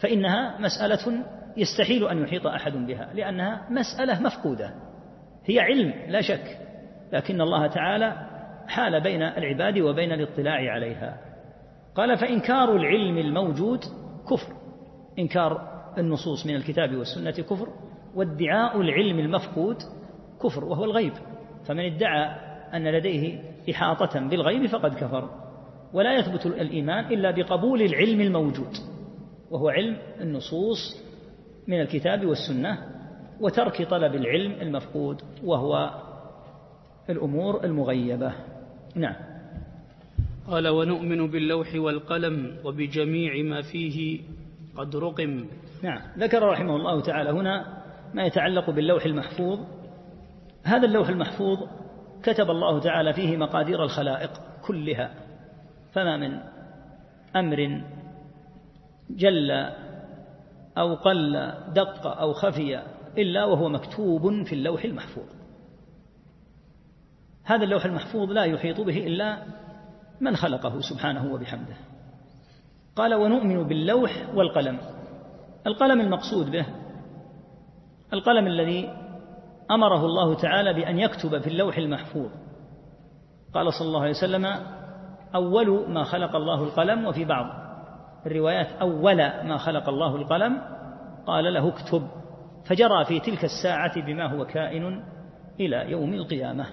فإنها 0.00 0.58
مسألة 0.60 1.24
يستحيل 1.56 2.08
أن 2.08 2.22
يحيط 2.22 2.46
أحد 2.46 2.72
بها 2.72 3.10
لأنها 3.14 3.66
مسألة 3.70 4.22
مفقودة. 4.22 4.74
هي 5.44 5.60
علم 5.60 5.94
لا 6.08 6.20
شك. 6.20 6.58
لكن 7.12 7.40
الله 7.40 7.66
تعالى 7.66 8.28
حال 8.68 9.00
بين 9.00 9.22
العباد 9.22 9.78
وبين 9.78 10.12
الاطلاع 10.12 10.72
عليها. 10.72 11.18
قال 11.94 12.18
فإنكار 12.18 12.76
العلم 12.76 13.18
الموجود 13.18 13.80
كفر 14.30 14.52
إنكار 15.18 15.71
النصوص 15.98 16.46
من 16.46 16.54
الكتاب 16.54 16.96
والسنة 16.96 17.30
كفر 17.30 17.68
وادعاء 18.14 18.80
العلم 18.80 19.18
المفقود 19.18 19.76
كفر 20.42 20.64
وهو 20.64 20.84
الغيب. 20.84 21.12
فمن 21.68 21.94
ادعى 21.94 22.24
أن 22.76 22.88
لديه 22.88 23.40
إحاطة 23.70 24.28
بالغيب 24.28 24.66
فقد 24.66 24.94
كفر. 24.94 25.30
ولا 25.92 26.18
يثبت 26.18 26.46
الإيمان 26.46 27.04
إلا 27.04 27.30
بقبول 27.30 27.82
العلم 27.82 28.20
الموجود 28.20 28.72
وهو 29.50 29.68
علم 29.68 29.96
النصوص 30.20 31.02
من 31.68 31.80
الكتاب 31.80 32.26
والسنة 32.26 32.78
وترك 33.40 33.88
طلب 33.90 34.14
العلم 34.14 34.52
المفقود 34.52 35.22
وهو 35.44 35.90
الأمور 37.10 37.64
المغيبة. 37.64 38.32
نعم. 38.94 39.16
قال 40.46 40.68
ونؤمن 40.68 41.30
باللوح 41.30 41.74
والقلم 41.74 42.56
وبجميع 42.64 43.42
ما 43.42 43.62
فيه 43.62 44.20
قد 44.76 44.96
رقم. 44.96 45.46
نعم. 45.82 46.00
ذكر 46.18 46.42
رحمه 46.42 46.76
الله 46.76 47.00
تعالى 47.00 47.30
هنا 47.30 47.82
ما 48.14 48.22
يتعلق 48.22 48.70
باللوح 48.70 49.04
المحفوظ. 49.04 49.58
هذا 50.64 50.86
اللوح 50.86 51.08
المحفوظ 51.08 51.58
كتب 52.22 52.50
الله 52.50 52.80
تعالى 52.80 53.12
فيه 53.12 53.36
مقادير 53.36 53.82
الخلائق 53.82 54.30
كلها. 54.66 55.14
فما 55.92 56.16
من 56.16 56.40
أمر 57.36 57.82
جل 59.10 59.50
أو 60.78 60.94
قل 60.94 61.52
دق 61.74 62.06
أو 62.06 62.32
خفي 62.32 62.82
إلا 63.18 63.44
وهو 63.44 63.68
مكتوب 63.68 64.42
في 64.42 64.52
اللوح 64.52 64.84
المحفوظ. 64.84 65.28
هذا 67.44 67.64
اللوح 67.64 67.84
المحفوظ 67.84 68.30
لا 68.30 68.44
يحيط 68.44 68.80
به 68.80 69.06
إلا 69.06 69.42
من 70.20 70.36
خلقه 70.36 70.80
سبحانه 70.80 71.32
وبحمده. 71.32 71.76
قال 72.96 73.14
ونؤمن 73.14 73.68
باللوح 73.68 74.10
والقلم. 74.34 74.78
القلم 75.66 76.00
المقصود 76.00 76.50
به. 76.50 76.66
القلم 78.12 78.46
الذي 78.46 78.90
أمره 79.70 80.06
الله 80.06 80.34
تعالى 80.34 80.72
بأن 80.72 80.98
يكتب 80.98 81.38
في 81.38 81.46
اللوح 81.46 81.76
المحفوظ. 81.76 82.30
قال 83.54 83.72
صلى 83.72 83.88
الله 83.88 84.00
عليه 84.00 84.10
وسلم 84.10 84.46
أول 85.34 85.90
ما 85.90 86.04
خلق 86.04 86.36
الله 86.36 86.64
القلم 86.64 87.06
وفي 87.06 87.24
بعض 87.24 87.46
الروايات 88.26 88.66
أول 88.80 89.16
ما 89.16 89.56
خلق 89.58 89.88
الله 89.88 90.16
القلم 90.16 90.62
قال 91.26 91.54
له 91.54 91.68
اكتب. 91.68 92.08
فجرى 92.64 93.04
في 93.04 93.20
تلك 93.20 93.44
الساعة 93.44 94.06
بما 94.06 94.32
هو 94.32 94.44
كائن 94.44 95.04
إلى 95.60 95.90
يوم 95.90 96.14
القيامة. 96.14 96.66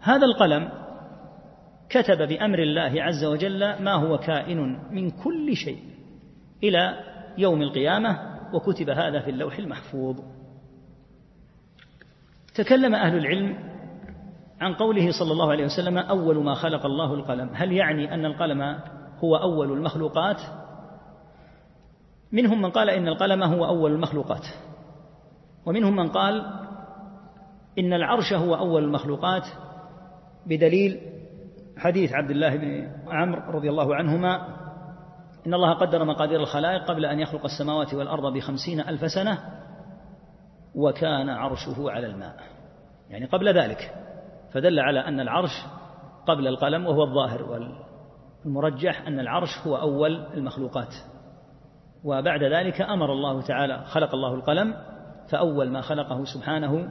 هذا 0.00 0.26
القلم 0.26 0.85
كتب 1.90 2.28
بأمر 2.28 2.58
الله 2.58 3.02
عز 3.02 3.24
وجل 3.24 3.82
ما 3.82 3.92
هو 3.92 4.18
كائن 4.18 4.78
من 4.90 5.10
كل 5.10 5.56
شيء 5.56 5.82
إلى 6.62 6.94
يوم 7.38 7.62
القيامة 7.62 8.36
وكتب 8.52 8.90
هذا 8.90 9.20
في 9.20 9.30
اللوح 9.30 9.58
المحفوظ. 9.58 10.20
تكلم 12.54 12.94
أهل 12.94 13.16
العلم 13.16 13.58
عن 14.60 14.74
قوله 14.74 15.10
صلى 15.18 15.32
الله 15.32 15.50
عليه 15.50 15.64
وسلم 15.64 15.98
أول 15.98 16.44
ما 16.44 16.54
خلق 16.54 16.86
الله 16.86 17.14
القلم. 17.14 17.50
هل 17.54 17.72
يعني 17.72 18.14
أن 18.14 18.24
القلم 18.24 18.78
هو 19.24 19.36
أول 19.36 19.72
المخلوقات؟ 19.72 20.40
منهم 22.32 22.62
من 22.62 22.70
قال 22.70 22.90
إن 22.90 23.08
القلم 23.08 23.42
هو 23.42 23.66
أول 23.66 23.92
المخلوقات. 23.92 24.46
ومنهم 25.66 25.96
من 25.96 26.08
قال 26.08 26.46
إن 27.78 27.92
العرش 27.92 28.32
هو 28.32 28.54
أول 28.54 28.84
المخلوقات 28.84 29.44
بدليل 30.46 31.00
حديث 31.78 32.12
عبد 32.12 32.30
الله 32.30 32.56
بن 32.56 32.92
عمرو 33.08 33.50
رضي 33.50 33.70
الله 33.70 33.94
عنهما 33.94 34.46
إن 35.46 35.54
الله 35.54 35.74
قدر 35.74 36.04
مقادير 36.04 36.40
الخلائق 36.40 36.84
قبل 36.84 37.04
أن 37.04 37.18
يخلق 37.18 37.44
السماوات 37.44 37.94
والأرض 37.94 38.32
بخمسين 38.32 38.80
ألف 38.80 39.10
سنة 39.10 39.38
وكان 40.74 41.28
عرشه 41.28 41.90
على 41.90 42.06
الماء. 42.06 42.36
يعني 43.10 43.26
قبل 43.26 43.58
ذلك 43.58 43.94
فدل 44.52 44.80
على 44.80 45.00
أن 45.00 45.20
العرش 45.20 45.50
قبل 46.26 46.46
القلم 46.46 46.86
وهو 46.86 47.02
الظاهر 47.02 47.70
والمرجح 48.44 49.06
أن 49.06 49.20
العرش 49.20 49.58
هو 49.66 49.76
أول 49.76 50.26
المخلوقات. 50.34 50.94
وبعد 52.04 52.42
ذلك 52.42 52.80
أمر 52.80 53.12
الله 53.12 53.42
تعالى 53.42 53.84
خلق 53.84 54.14
الله 54.14 54.34
القلم 54.34 54.74
فأول 55.30 55.70
ما 55.70 55.80
خلقه 55.80 56.24
سبحانه 56.24 56.88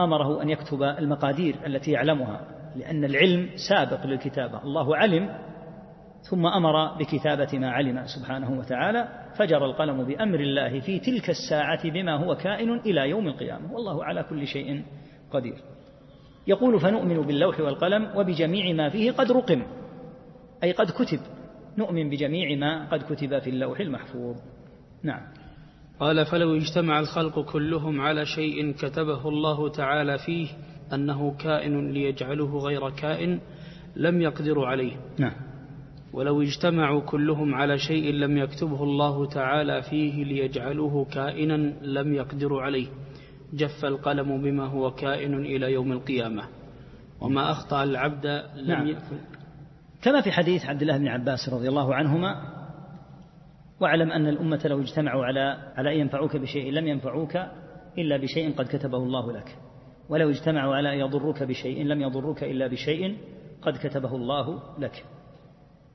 أمره 0.00 0.42
أن 0.42 0.48
يكتب 0.48 0.82
المقادير 0.82 1.66
التي 1.66 1.90
يعلمها. 1.90 2.55
لأن 2.76 3.04
العلم 3.04 3.48
سابق 3.68 4.06
للكتابة. 4.06 4.62
الله 4.62 4.96
علم 4.96 5.38
ثم 6.30 6.46
أمر 6.46 6.98
بكتابة 6.98 7.58
ما 7.58 7.70
علم 7.70 8.06
سبحانه 8.06 8.58
وتعالى 8.58 9.08
فجر 9.38 9.64
القلم 9.64 10.04
بأمر 10.04 10.40
الله 10.40 10.80
في 10.80 10.98
تلك 10.98 11.30
الساعة 11.30 11.90
بما 11.90 12.16
هو 12.16 12.34
كائن 12.34 12.70
إلى 12.70 13.10
يوم 13.10 13.28
القيامة. 13.28 13.72
والله 13.72 14.04
على 14.04 14.22
كل 14.22 14.46
شيء 14.46 14.84
قدير. 15.30 15.56
يقول 16.46 16.80
فنؤمن 16.80 17.22
باللوح 17.22 17.60
والقلم 17.60 18.16
وبجميع 18.16 18.72
ما 18.72 18.88
فيه 18.88 19.12
قد 19.12 19.32
رقم. 19.32 19.62
أي 20.62 20.72
قد 20.72 20.90
كتب. 20.90 21.20
نؤمن 21.78 22.10
بجميع 22.10 22.58
ما 22.58 22.88
قد 22.88 23.02
كتب 23.12 23.38
في 23.38 23.50
اللوح 23.50 23.80
المحفوظ. 23.80 24.36
نعم. 25.02 25.22
قال 26.00 26.26
فلو 26.26 26.56
اجتمع 26.56 27.00
الخلق 27.00 27.52
كلهم 27.52 28.00
على 28.00 28.26
شيء 28.26 28.72
كتبه 28.72 29.28
الله 29.28 29.68
تعالى 29.68 30.18
فيه 30.18 30.48
أنه 30.94 31.36
كائن 31.36 31.92
ليجعله 31.92 32.58
غير 32.58 32.90
كائن 32.90 33.40
لم 33.96 34.22
يقدروا 34.22 34.66
عليه. 34.66 34.92
نعم. 35.18 35.32
ولو 36.12 36.42
اجتمعوا 36.42 37.00
كلهم 37.00 37.54
على 37.54 37.78
شيء 37.78 38.12
لم 38.12 38.36
يكتبه 38.36 38.82
الله 38.82 39.26
تعالى 39.26 39.82
فيه 39.82 40.24
ليجعلوه 40.24 41.04
كائنا 41.04 41.72
لم 41.82 42.14
يقدروا 42.14 42.62
عليه. 42.62 42.86
جف 43.54 43.84
القلم 43.84 44.42
بما 44.42 44.66
هو 44.66 44.90
كائن 44.90 45.34
إلى 45.34 45.72
يوم 45.72 45.92
القيامة. 45.92 46.42
وما 47.20 47.50
أخطأ 47.50 47.82
العبد 47.82 48.26
لم 48.56 48.68
نعم. 48.68 48.86
يكن. 48.86 49.18
كما 50.02 50.20
في 50.20 50.32
حديث 50.32 50.66
عبد 50.66 50.82
الله 50.82 50.98
بن 50.98 51.08
عباس 51.08 51.48
رضي 51.48 51.68
الله 51.68 51.94
عنهما 51.94 52.56
واعلم 53.80 54.12
أن 54.12 54.26
الأمة 54.26 54.60
لو 54.64 54.80
اجتمعوا 54.80 55.24
على 55.24 55.72
على 55.76 55.94
أن 55.94 56.00
ينفعوك 56.00 56.36
بشيء 56.36 56.72
لم 56.72 56.86
ينفعوك 56.86 57.36
إلا 57.98 58.16
بشيء 58.16 58.54
قد 58.54 58.66
كتبه 58.66 58.98
الله 58.98 59.32
لك. 59.32 59.56
ولو 60.08 60.30
اجتمعوا 60.30 60.74
على 60.74 60.92
أن 60.94 60.98
يضروك 60.98 61.42
بشيء 61.42 61.84
لم 61.84 62.00
يضروك 62.00 62.42
إلا 62.42 62.66
بشيء 62.66 63.16
قد 63.62 63.76
كتبه 63.76 64.16
الله 64.16 64.62
لك. 64.78 65.04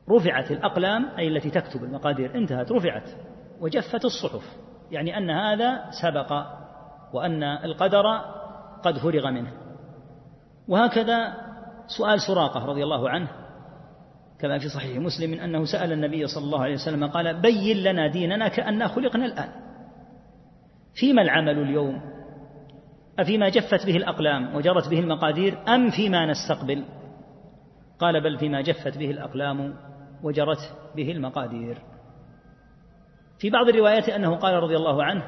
رفعت 0.10 0.52
الأقلام 0.52 1.06
أي 1.18 1.28
التي 1.28 1.50
تكتب 1.50 1.84
المقادير 1.84 2.36
انتهت 2.36 2.72
رفعت 2.72 3.10
وجفت 3.60 4.06
الصحف. 4.06 4.58
يعني 4.92 5.18
أن 5.18 5.30
هذا 5.30 5.84
سبق 6.02 6.46
وأن 7.14 7.44
القدر 7.44 8.04
قد 8.84 8.98
فرغ 8.98 9.32
منه. 9.32 9.52
وهكذا 10.68 11.34
سؤال 11.88 12.22
سراقة 12.22 12.66
رضي 12.66 12.84
الله 12.84 13.10
عنه 13.10 13.28
كما 14.40 14.60
في 14.60 14.70
صحيح 14.70 14.98
مسلم 14.98 15.34
أنه 15.34 15.66
سأل 15.66 15.92
النبي 15.92 16.28
صلى 16.28 16.44
الله 16.44 16.64
عليه 16.64 16.74
وسلم 16.74 17.08
قال 17.08 17.42
بين 17.42 17.78
لنا 17.78 18.08
ديننا 18.08 18.48
كأننا 18.48 18.88
خلقنا 18.88 19.26
الآن. 19.26 19.50
فيما 20.94 21.22
العمل 21.22 21.60
اليوم؟ 21.60 22.02
أفيما 23.22 23.50
جفت 23.50 23.86
به 23.86 23.98
الأقلام 23.98 24.56
وجرت 24.56 24.90
به 24.90 25.00
المقادير 25.00 25.58
أم 25.68 25.90
فيما 25.90 26.26
نستقبل؟ 26.26 26.84
قال 28.00 28.22
بل 28.22 28.38
فيما 28.38 28.62
جفت 28.62 28.98
به 28.98 29.12
الأقلام 29.12 29.76
وجرت 30.24 30.76
به 30.96 31.12
المقادير. 31.12 31.78
في 33.40 33.50
بعض 33.50 33.70
الروايات 33.70 34.10
أنه 34.10 34.36
قال 34.36 34.54
رضي 34.54 34.76
الله 34.76 35.04
عنه 35.04 35.24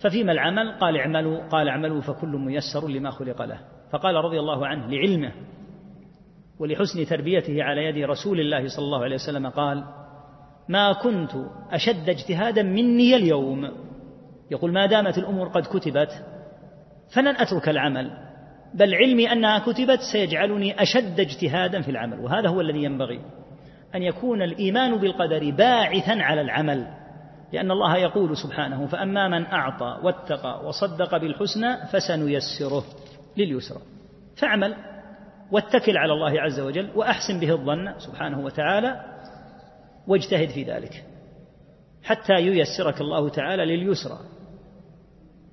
ففيما 0.00 0.32
العمل؟ 0.32 0.72
قال 0.78 0.96
اعملوا 0.96 1.48
قال 1.48 1.68
اعملوا 1.68 2.00
فكل 2.00 2.28
ميسر 2.28 2.88
لما 2.88 3.10
خلق 3.10 3.42
له. 3.42 3.58
فقال 3.90 4.14
رضي 4.14 4.40
الله 4.40 4.66
عنه 4.66 4.86
لعلمه 4.86 5.32
ولحسن 6.58 7.06
تربيته 7.06 7.62
على 7.62 7.84
يد 7.84 8.10
رسول 8.10 8.40
الله 8.40 8.68
صلى 8.68 8.84
الله 8.84 9.04
عليه 9.04 9.14
وسلم 9.14 9.46
قال 9.46 9.84
ما 10.68 10.92
كنت 10.92 11.30
أشد 11.70 12.08
اجتهادا 12.08 12.62
مني 12.62 13.16
اليوم. 13.16 13.70
يقول 14.50 14.72
ما 14.72 14.86
دامت 14.86 15.18
الأمور 15.18 15.48
قد 15.48 15.62
كتبت 15.62 16.24
فلن 17.14 17.36
أترك 17.36 17.68
العمل 17.68 18.10
بل 18.74 18.94
علمي 18.94 19.32
أنها 19.32 19.58
كتبت 19.58 20.00
سيجعلني 20.12 20.82
أشد 20.82 21.20
اجتهادا 21.20 21.82
في 21.82 21.90
العمل 21.90 22.20
وهذا 22.20 22.48
هو 22.48 22.60
الذي 22.60 22.84
ينبغي 22.84 23.20
أن 23.94 24.02
يكون 24.02 24.42
الإيمان 24.42 24.96
بالقدر 24.96 25.50
باعثا 25.50 26.22
على 26.22 26.40
العمل 26.40 26.86
لأن 27.52 27.70
الله 27.70 27.96
يقول 27.96 28.36
سبحانه 28.36 28.86
فأما 28.86 29.28
من 29.28 29.46
أعطى 29.46 30.00
واتقى 30.02 30.66
وصدق 30.66 31.16
بالحسنى 31.16 31.86
فسنيسره 31.86 32.84
لليسرى. 33.36 33.80
فاعمل 34.36 34.74
واتكل 35.52 35.96
على 35.96 36.12
الله 36.12 36.40
عز 36.40 36.60
وجل 36.60 36.90
وأحسن 36.94 37.40
به 37.40 37.50
الظن 37.52 37.98
سبحانه 37.98 38.40
وتعالى 38.40 39.00
واجتهد 40.06 40.48
في 40.48 40.62
ذلك 40.62 41.04
حتى 42.02 42.32
ييسرك 42.32 43.00
الله 43.00 43.28
تعالى 43.28 43.64
لليسرى. 43.64 44.18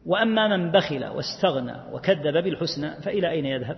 وأما 0.06 0.58
من 0.58 0.72
بخل 0.72 1.06
واستغنى 1.06 1.76
وكذب 1.94 2.44
بالحسنى 2.44 3.02
فإلى 3.02 3.30
أين 3.30 3.46
يذهب؟ 3.46 3.78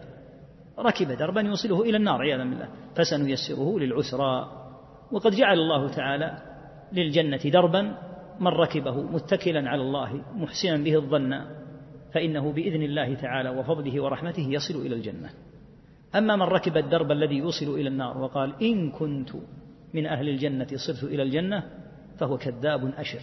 ركب 0.80 1.12
دربا 1.12 1.42
يوصله 1.42 1.82
إلى 1.82 1.98
النار 1.98 2.22
عياذا 2.22 2.44
بالله. 2.44 2.70
فسنيسره 2.96 3.80
للعسرى. 3.80 4.52
وقد 5.12 5.32
جعل 5.32 5.60
الله 5.60 5.90
تعالى 5.90 6.38
للجنة 6.94 7.38
دربا 7.38 7.98
من 8.40 8.48
ركبه 8.48 9.02
متكلا 9.02 9.70
على 9.70 9.82
الله 9.82 10.22
محسنا 10.36 10.78
به 10.78 10.96
الظن. 10.96 11.42
فإنه 12.14 12.52
بإذن 12.52 12.82
الله 12.82 13.14
تعالى 13.14 13.50
وفضله 13.50 14.04
ورحمته 14.04 14.48
يصل 14.50 14.82
إلى 14.82 14.96
الجنة. 14.96 15.30
أما 16.16 16.36
من 16.36 16.44
ركب 16.44 16.78
الدرب 16.78 17.12
الذي 17.12 17.36
يوصل 17.36 17.66
إلى 17.66 17.90
النار 17.90 18.18
وقال 18.18 18.64
إن 18.64 18.92
كنت 18.92 19.30
من 19.94 20.06
أهل 20.06 20.30
الجنة 20.30 20.68
صرت 20.88 21.04
إلى 21.04 21.24
الجنة 21.24 21.64
فهو 22.20 22.38
كذاب 22.38 22.94
أشر. 22.98 23.20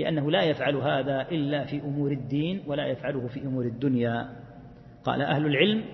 لأنه 0.00 0.30
لا 0.30 0.42
يفعل 0.42 0.76
هذا 0.76 1.26
إلا 1.30 1.64
في 1.64 1.80
أمور 1.80 2.12
الدين 2.12 2.62
ولا 2.66 2.86
يفعله 2.86 3.26
في 3.26 3.40
أمور 3.40 3.64
الدنيا. 3.64 4.28
قال 5.04 5.22
أهل 5.22 5.46
العلم 5.46 5.84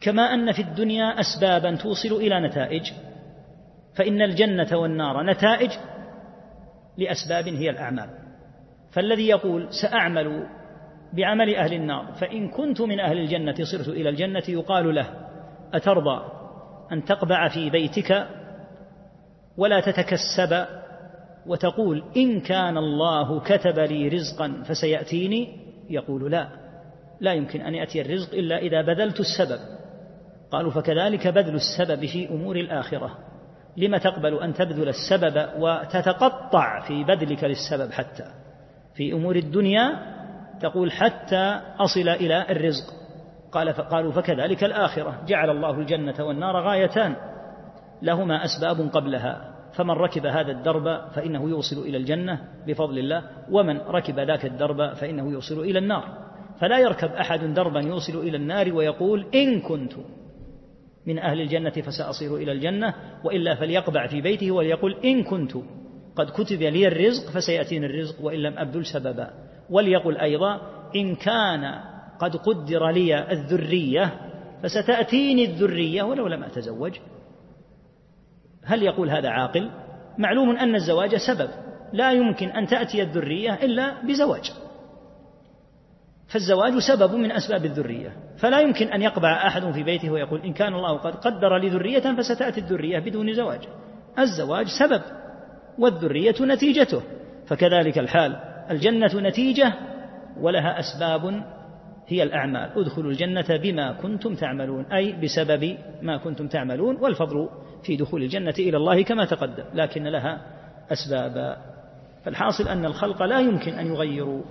كما 0.00 0.22
أن 0.22 0.52
في 0.52 0.62
الدنيا 0.62 1.20
أسبابا 1.20 1.76
توصل 1.76 2.16
إلى 2.16 2.40
نتائج 2.40 2.82
فإن 3.94 4.22
الجنة 4.22 4.78
والنار 4.78 5.22
نتائج 5.22 5.70
لأسباب 6.98 7.48
هي 7.48 7.70
الأعمال. 7.70 8.10
فالذي 8.92 9.28
يقول 9.28 9.68
سأعمل 9.82 10.46
بعمل 11.12 11.54
أهل 11.54 11.72
النار 11.72 12.12
فإن 12.20 12.48
كنت 12.48 12.80
من 12.80 13.00
أهل 13.00 13.18
الجنة 13.18 13.54
صرت 13.72 13.88
إلى 13.88 14.08
الجنة 14.08 14.42
يقال 14.48 14.94
له 14.94 15.06
أترضى 15.74 16.24
أن 16.92 17.04
تقبع 17.04 17.48
في 17.48 17.70
بيتك 17.70 18.26
ولا 19.56 19.80
تتكسب 19.80 20.66
وتقول 21.46 22.04
إن 22.16 22.40
كان 22.40 22.78
الله 22.78 23.40
كتب 23.40 23.78
لي 23.78 24.08
رزقا 24.08 24.62
فسيأتيني 24.68 25.56
يقول 25.90 26.30
لا. 26.32 26.48
لا 27.20 27.32
يمكن 27.32 27.60
أن 27.60 27.74
يأتي 27.74 28.00
الرزق 28.00 28.34
إلا 28.34 28.58
إذا 28.58 28.82
بذلت 28.82 29.20
السبب. 29.20 29.60
قالوا 30.50 30.70
فكذلك 30.70 31.28
بذل 31.28 31.54
السبب 31.54 32.06
في 32.06 32.28
أمور 32.28 32.56
الآخرة. 32.56 33.18
لم 33.76 33.96
تقبل 33.96 34.42
أن 34.42 34.54
تبذل 34.54 34.88
السبب 34.88 35.48
وتتقطع 35.58 36.80
في 36.80 37.04
بذلك 37.04 37.44
للسبب 37.44 37.92
حتى؟ 37.92 38.24
في 38.94 39.12
أمور 39.12 39.36
الدنيا 39.36 40.14
تقول 40.60 40.92
حتى 40.92 41.60
أصل 41.78 42.08
إلى 42.08 42.50
الرزق. 42.50 42.84
قال 43.52 43.72
قالوا 43.72 44.12
فكذلك 44.12 44.64
الآخرة. 44.64 45.24
جعل 45.26 45.50
الله 45.50 45.78
الجنة 45.78 46.24
والنار 46.24 46.56
غايتان. 46.56 47.16
لهما 48.02 48.44
أسباب 48.44 48.90
قبلها. 48.92 49.53
فمن 49.76 49.90
ركب 49.90 50.26
هذا 50.26 50.52
الدرب 50.52 51.10
فإنه 51.14 51.50
يوصل 51.50 51.82
إلى 51.82 51.96
الجنة 51.96 52.48
بفضل 52.66 52.98
الله 52.98 53.22
ومن 53.50 53.78
ركب 53.78 54.18
ذاك 54.20 54.44
الدرب 54.44 54.94
فإنه 54.94 55.32
يوصل 55.32 55.60
إلى 55.60 55.78
النار. 55.78 56.24
فلا 56.60 56.78
يركب 56.78 57.08
أحد 57.08 57.54
دربا 57.54 57.80
يوصل 57.80 58.18
إلى 58.18 58.36
النار 58.36 58.72
ويقول 58.72 59.26
إن 59.34 59.60
كنت 59.60 59.92
من 61.06 61.18
أهل 61.18 61.40
الجنة 61.40 61.70
فسأصير 61.70 62.36
إلى 62.36 62.52
الجنة 62.52 62.94
وإلا 63.24 63.54
فليقبع 63.54 64.06
في 64.06 64.20
بيته 64.20 64.50
وليقول 64.50 64.96
إن 65.04 65.22
كنت 65.22 65.52
قد 66.16 66.30
كتب 66.30 66.62
لي 66.62 66.88
الرزق 66.88 67.30
فسيأتيني 67.30 67.86
الرزق 67.86 68.24
وإن 68.24 68.38
لم 68.38 68.58
أبذل 68.58 68.86
سببا. 68.86 69.30
وليقل 69.70 70.16
أيضا 70.16 70.60
إن 70.96 71.14
كان 71.14 71.80
قد 72.18 72.36
قدر 72.36 72.90
لي 72.90 73.32
الذرية 73.32 74.14
فستأتيني 74.62 75.44
الذرية 75.44 76.02
ولو 76.02 76.26
لم 76.26 76.44
أتزوج. 76.44 76.92
هل 78.64 78.82
يقول 78.82 79.10
هذا 79.10 79.28
عاقل؟ 79.28 79.70
معلوم 80.18 80.56
أن 80.56 80.74
الزواج 80.74 81.16
سبب. 81.16 81.50
لا 81.92 82.12
يمكن 82.12 82.48
أن 82.48 82.66
تأتي 82.66 83.02
الذرية 83.02 83.54
إلا 83.54 84.02
بزواج. 84.02 84.52
فالزواج 86.28 86.78
سبب 86.78 87.14
من 87.14 87.32
أسباب 87.32 87.64
الذرية. 87.64 88.12
فلا 88.36 88.60
يمكن 88.60 88.86
أن 88.86 89.02
يقبع 89.02 89.46
أحد 89.46 89.70
في 89.70 89.82
بيته 89.82 90.10
ويقول 90.10 90.40
إن 90.40 90.52
كان 90.52 90.74
الله 90.74 90.96
قد 90.96 91.14
قدر 91.14 91.58
لي 91.58 91.68
ذرية 91.68 92.16
فستأتي 92.16 92.60
الذرية 92.60 92.98
بدون 92.98 93.34
زواج. 93.34 93.60
الزواج 94.18 94.66
سبب 94.78 95.02
والذرية 95.78 96.34
نتيجته. 96.40 97.02
فكذلك 97.46 97.98
الحال. 97.98 98.36
الجنة 98.70 99.10
نتيجة 99.14 99.72
ولها 100.40 100.80
أسباب 100.80 101.42
هي 102.06 102.22
الأعمال. 102.22 102.70
ادخلوا 102.76 103.10
الجنة 103.10 103.56
بما 103.62 103.92
كنتم 103.92 104.34
تعملون 104.34 104.84
أي 104.92 105.12
بسبب 105.12 105.78
ما 106.02 106.16
كنتم 106.16 106.48
تعملون 106.48 106.96
والفضل 106.96 107.48
في 107.84 107.96
دخول 107.96 108.22
الجنة 108.22 108.54
إلى 108.58 108.76
الله 108.76 109.02
كما 109.02 109.24
تقدم 109.24 109.64
لكن 109.74 110.02
لها 110.02 110.40
أسبابا 110.92 111.56
فالحاصل 112.24 112.68
أن 112.68 112.84
الخلق 112.84 113.22
لا 113.22 113.40
يمكن 113.40 113.72
أن 113.72 113.86
يغيروا 113.86 114.42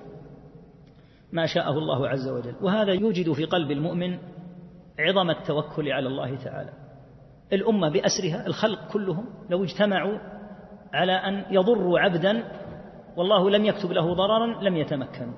ما 1.32 1.46
شاءه 1.46 1.78
الله 1.78 2.10
عز 2.10 2.28
وجل 2.28 2.56
وهذا 2.62 2.94
يوجد 2.94 3.32
في 3.32 3.46
قلب 3.46 3.72
المؤمن 3.72 4.18
عظم 5.00 5.30
التوكل 5.30 5.92
على 5.92 6.08
الله 6.08 6.36
تعالى. 6.36 6.70
الأمة 7.54 7.90
بأسرها 7.90 8.48
الخلق 8.48 8.92
كلهم 8.92 9.26
لو 9.50 9.64
اجتمعوا 9.64 10.18
على 10.94 11.12
أن 11.12 11.46
يضروا 11.52 12.00
عبدا 12.00 12.44
والله 13.18 13.50
لم 13.50 13.66
يكتب 13.66 13.92
له 13.92 14.14
ضررا 14.14 14.62
لم 14.62 14.78
يتمكنوا. 14.78 15.34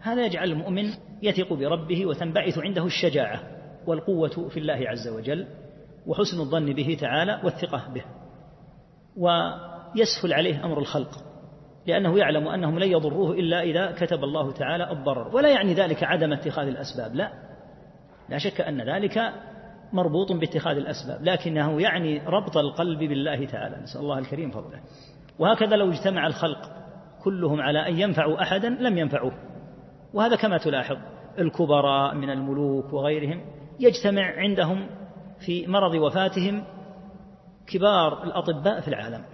هذا 0.00 0.26
يجعل 0.26 0.50
المؤمن 0.50 0.84
يثق 1.22 1.52
بربه 1.52 2.06
وتنبعث 2.06 2.58
عنده 2.58 2.86
الشجاعة 2.86 3.40
والقوة 3.86 4.48
في 4.48 4.60
الله 4.60 4.88
عز 4.88 5.08
وجل. 5.08 5.46
وحسن 6.06 6.40
الظن 6.40 6.72
به 6.72 6.96
تعالى 7.00 7.40
والثقة 7.44 7.82
به. 7.94 8.04
ويسهل 9.16 10.32
عليه 10.32 10.64
أمر 10.64 10.78
الخلق 10.78 11.10
لأنه 11.86 12.18
يعلم 12.18 12.48
أنهم 12.48 12.78
لن 12.78 12.88
يضروه 12.88 13.32
إلا 13.32 13.62
إذا 13.62 13.92
كتب 13.92 14.24
الله 14.24 14.52
تعالى 14.52 14.90
الضرر. 14.92 15.36
ولا 15.36 15.48
يعني 15.48 15.74
ذلك 15.74 16.04
عدم 16.04 16.32
اتخاذ 16.32 16.66
الأسباب 16.66 17.14
لا. 17.14 17.32
لا 18.28 18.38
شك 18.38 18.60
أن 18.60 18.80
ذلك 18.94 19.32
مربوط 19.92 20.32
باتخاذ 20.32 20.76
الأسباب 20.76 21.24
لكنه 21.24 21.80
يعني 21.82 22.18
ربط 22.26 22.56
القلب 22.56 22.98
بالله 22.98 23.46
تعالى. 23.46 23.82
نسأل 23.82 24.00
الله 24.00 24.18
الكريم 24.18 24.50
فضله. 24.50 24.80
وهكذا 25.38 25.76
لو 25.76 25.90
اجتمع 25.90 26.26
الخلق 26.26 26.58
كلهم 27.24 27.60
على 27.60 27.88
أن 27.88 28.00
ينفعوا 28.00 28.42
أحدا 28.42 28.68
لم 28.68 28.98
ينفعوه. 28.98 29.32
وهذا 30.14 30.36
كما 30.36 30.58
تلاحظ 30.58 30.96
الكبراء 31.38 32.14
من 32.14 32.30
الملوك 32.30 32.92
وغيرهم 32.92 33.40
يجتمع 33.80 34.22
عندهم 34.22 34.86
في 35.40 35.66
مرض 35.66 35.94
وفاتهم 35.94 36.64
كبار 37.66 38.24
الأطباء 38.24 38.80
في 38.80 38.88
العالم. 38.88 39.24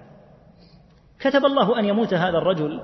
كتب 1.21 1.45
الله 1.45 1.79
أن 1.79 1.85
يموت 1.85 2.15
هذا 2.15 2.39
الرجل 2.39 2.81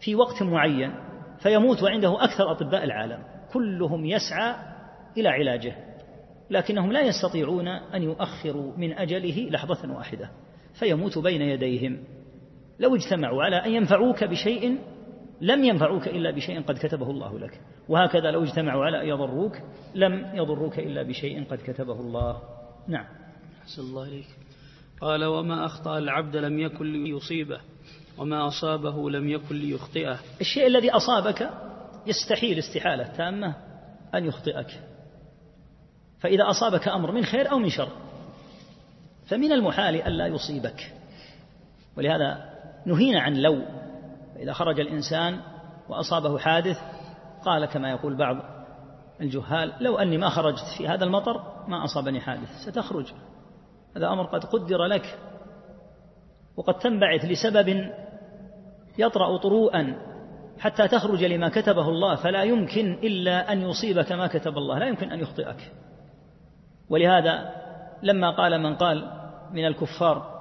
في 0.00 0.14
وقت 0.14 0.42
معين 0.42 0.94
فيموت 1.38 1.82
وعنده 1.82 2.24
أكثر 2.24 2.50
أطباء 2.50 2.84
العالم. 2.84 3.22
كلهم 3.52 4.06
يسعى 4.06 4.54
إلى 5.16 5.28
علاجه 5.28 5.76
لكنهم 6.50 6.92
لا 6.92 7.00
يستطيعون 7.00 7.68
أن 7.68 8.02
يؤخروا 8.02 8.76
من 8.76 8.92
أجله 8.98 9.50
لحظة 9.50 9.94
واحدة 9.94 10.30
فيموت 10.78 11.18
بين 11.18 11.42
يديهم. 11.42 11.98
لو 12.78 12.94
اجتمعوا 12.94 13.42
على 13.42 13.56
أن 13.56 13.70
ينفعوك 13.70 14.24
بشيء 14.24 14.78
لم 15.40 15.64
ينفعوك 15.64 16.08
إلا 16.08 16.30
بشيء 16.30 16.62
قد 16.62 16.78
كتبه 16.78 17.10
الله 17.10 17.38
لك. 17.38 17.60
وهكذا 17.88 18.30
لو 18.30 18.42
اجتمعوا 18.42 18.84
على 18.84 19.02
أن 19.02 19.08
يضروك 19.08 19.56
لم 19.94 20.30
يضروك 20.34 20.78
إلا 20.78 21.02
بشيء 21.02 21.44
قد 21.44 21.58
كتبه 21.58 22.00
الله. 22.00 22.42
نعم. 22.88 23.06
حسن 23.64 23.82
الله 23.82 24.02
إليك. 24.02 24.26
قال 25.00 25.24
وما 25.24 25.66
أخطأ 25.66 25.98
العبد 25.98 26.36
لم 26.36 26.58
يكن 26.58 27.04
ليصيبه 27.04 27.60
وما 28.18 28.46
أصابه 28.46 29.10
لم 29.10 29.28
يكن 29.28 29.56
ليخطئه. 29.56 30.18
الشيء 30.40 30.66
الذي 30.66 30.90
أصابك 30.90 31.50
يستحيل 32.06 32.58
استحالة 32.58 33.04
تامة 33.04 33.54
أن 34.14 34.24
يخطئك. 34.24 34.80
فإذا 36.20 36.50
أصابك 36.50 36.88
أمر 36.88 37.12
من 37.12 37.24
خير 37.24 37.50
أو 37.50 37.58
من 37.58 37.68
شر 37.68 37.88
فمن 39.26 39.52
المحال 39.52 40.02
ألا 40.02 40.26
يصيبك. 40.26 40.92
ولهذا 41.96 42.56
نهينا 42.86 43.20
عن 43.20 43.34
لو 43.34 43.62
فإذا 44.36 44.52
خرج 44.52 44.80
الإنسان 44.80 45.40
وأصابه 45.88 46.38
حادث 46.38 46.76
قال 47.44 47.66
كما 47.66 47.90
يقول 47.90 48.16
بعض 48.16 48.36
الجهال 49.20 49.72
لو 49.80 49.98
أني 49.98 50.18
ما 50.18 50.28
خرجت 50.28 50.64
في 50.78 50.88
هذا 50.88 51.04
المطر 51.04 51.42
ما 51.68 51.84
أصابني 51.84 52.20
حادث 52.20 52.48
ستخرج. 52.68 53.12
هذا 53.96 54.08
أمر 54.08 54.24
قد 54.24 54.44
قدر 54.44 54.84
لك 54.84 55.18
وقد 56.56 56.74
تنبعث 56.74 57.24
لسبب 57.24 57.92
يطرأ 58.98 59.36
طروءا 59.36 59.96
حتى 60.58 60.88
تخرج 60.88 61.24
لما 61.24 61.48
كتبه 61.48 61.88
الله 61.88 62.14
فلا 62.14 62.42
يمكن 62.42 62.92
إلا 62.92 63.52
أن 63.52 63.62
يصيبك 63.62 64.12
ما 64.12 64.26
كتب 64.26 64.58
الله 64.58 64.78
لا 64.78 64.86
يمكن 64.86 65.10
أن 65.10 65.20
يخطئك. 65.20 65.72
ولهذا 66.90 67.52
لما 68.02 68.30
قال 68.30 68.62
من 68.62 68.76
قال 68.76 69.12
من 69.52 69.66
الكفار 69.66 70.36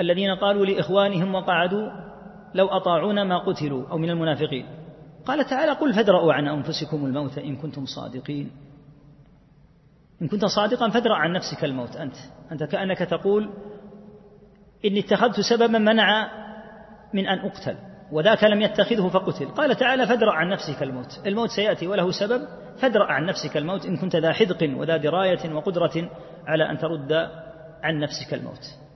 الذين 0.00 0.34
قالوا 0.34 0.66
لإخوانهم 0.66 1.34
وقعدوا 1.34 2.07
لو 2.54 2.66
أطاعونا 2.66 3.24
ما 3.24 3.38
قتلوا 3.38 3.88
أو 3.90 3.98
من 3.98 4.10
المنافقين. 4.10 4.66
قال 5.26 5.44
تعالى 5.44 5.72
قل 5.72 5.94
فادرأوا 5.94 6.32
عن 6.32 6.48
أنفسكم 6.48 7.06
الموت 7.06 7.38
إن 7.38 7.56
كنتم 7.56 7.84
صادقين. 7.84 8.50
إن 10.22 10.28
كنت 10.28 10.44
صادقا 10.44 10.88
فادرأ 10.88 11.14
عن 11.14 11.32
نفسك 11.32 11.64
الموت 11.64 11.96
أنت. 11.96 12.14
أنت 12.52 12.64
كأنك 12.64 12.98
تقول 12.98 13.50
إني 14.84 15.00
اتخذت 15.00 15.40
سببا 15.40 15.78
منع 15.78 16.28
من 17.14 17.26
أن 17.26 17.38
أقتل 17.38 17.76
وذاك 18.12 18.44
لم 18.44 18.62
يتخذه 18.62 19.08
فقتل. 19.08 19.46
قال 19.46 19.76
تعالى 19.76 20.06
فادرأ 20.06 20.32
عن 20.32 20.48
نفسك 20.48 20.82
الموت. 20.82 21.20
الموت 21.26 21.50
سيأتي 21.50 21.86
وله 21.86 22.10
سبب. 22.10 22.48
فادرأ 22.80 23.04
عن 23.04 23.26
نفسك 23.26 23.56
الموت 23.56 23.86
إن 23.86 23.96
كنت 23.96 24.16
ذا 24.16 24.32
حذق 24.32 24.78
وذا 24.78 24.96
دراية 24.96 25.54
وقدرة 25.54 26.10
على 26.46 26.70
أن 26.70 26.78
ترد 26.78 27.12
عن 27.82 27.98
نفسك 27.98 28.34
الموت. 28.34 28.87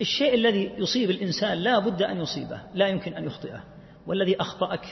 الشيء 0.00 0.34
الذي 0.34 0.72
يصيب 0.78 1.10
الإنسان 1.10 1.58
لا 1.58 1.78
بد 1.78 2.02
أن 2.02 2.20
يصيبه 2.20 2.60
لا 2.74 2.88
يمكن 2.88 3.14
أن 3.14 3.24
يخطئه. 3.24 3.64
والذي 4.06 4.40
أخطأك 4.40 4.86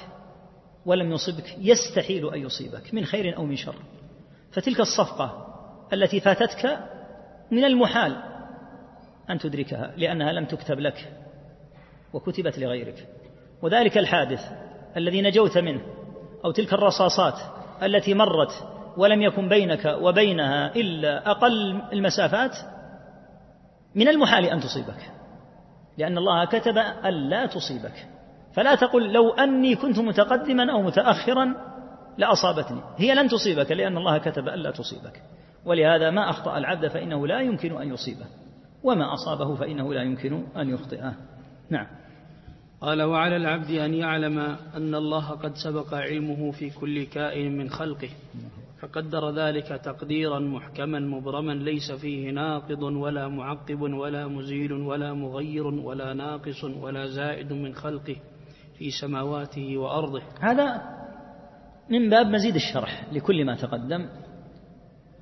ولم 0.87 1.13
يصبك 1.13 1.57
يستحيل 1.59 2.35
أن 2.35 2.41
يصيبك 2.41 2.95
من 2.95 3.05
خير 3.05 3.37
أو 3.37 3.45
من 3.45 3.57
شر. 3.57 3.75
فتلك 4.51 4.81
الصفقة 4.81 5.55
التي 5.93 6.21
فاتتك 6.21 6.79
من 7.51 7.65
المحال 7.65 8.17
أن 9.31 9.39
تدركها 9.39 9.95
لأنها 9.97 10.33
لم 10.33 10.45
تكتب 10.45 10.81
لك 10.81 11.13
وكتبت 12.13 12.59
لغيرك. 12.59 13.09
وذلك 13.63 13.99
الحادث 13.99 14.41
الذي 14.97 15.23
نجوت 15.23 15.59
منه 15.59 15.81
أو 16.45 16.51
تلك 16.51 16.73
الرصاصات 16.73 17.39
التي 17.83 18.15
مرت 18.15 18.53
ولم 18.97 19.23
يكن 19.23 19.49
بينك 19.49 19.99
وبينها 20.01 20.77
إلا 20.77 21.31
أقل 21.31 21.83
المسافات 21.93 22.57
من 23.95 24.09
المحال 24.09 24.45
أن 24.45 24.61
تصيبك. 24.61 25.11
لأن 25.99 26.19
الله 26.19 26.45
كتب 26.45 26.79
ألا 26.79 27.47
تصيبك. 27.47 28.07
فلا 28.55 28.75
تقل 28.75 29.13
لو 29.13 29.31
أني 29.31 29.77
كنت 29.77 29.99
متقدما 29.99 30.73
أو 30.73 30.83
متأخرا 30.83 31.55
لأصابتني. 32.19 32.81
هي 32.97 33.15
لن 33.15 33.29
تصيبك 33.29 33.73
لأن 33.73 33.97
الله 33.97 34.19
كتب 34.19 34.49
ألا 34.49 34.71
تصيبك. 34.71 35.23
ولهذا 35.65 36.11
ما 36.11 36.31
أخطأ 36.31 36.59
العبد 36.59 36.89
فإنه 36.89 37.27
لا 37.27 37.41
يمكن 37.41 37.83
أن 37.83 37.89
يصيبه. 37.89 38.27
وما 38.83 39.15
أصابه 39.15 39.55
فإنه 39.55 39.95
لا 39.95 40.03
يمكن 40.03 40.47
أن 40.57 40.69
يخطئه. 40.69 41.15
نعم. 41.71 41.87
قال 42.81 43.03
وعلى 43.03 43.37
العبد 43.37 43.71
أن 43.71 43.95
يعلم 43.95 44.39
أن 44.77 44.95
الله 44.95 45.31
قد 45.31 45.55
سبق 45.55 45.95
علمه 45.95 46.51
في 46.51 46.71
كل 46.71 47.05
كائن 47.05 47.57
من 47.57 47.71
خلقه. 47.71 48.11
فقدر 48.85 49.31
ذلك 49.31 49.69
تقديرا 49.69 50.39
محكما 50.39 51.01
مبرما 51.01 51.53
ليس 51.53 51.93
فيه 51.93 52.31
ناقض 52.31 52.83
ولا 52.83 53.29
معقب 53.29 53.81
ولا 53.81 54.27
مزيل 54.27 54.73
ولا 54.73 55.15
مغير 55.15 55.67
ولا 55.67 56.13
ناقص 56.13 56.65
ولا 56.65 57.07
زائد 57.07 57.53
من 57.53 57.75
خلقه 57.75 58.17
في 58.79 58.91
سماواته 58.91 59.79
وأرضه. 59.79 60.23
هذا 60.41 60.83
من 61.91 62.11
باب 62.11 62.27
مزيد 62.27 62.55
الشرح 62.55 63.13
لكل 63.13 63.45
ما 63.45 63.55
تقدم. 63.55 64.09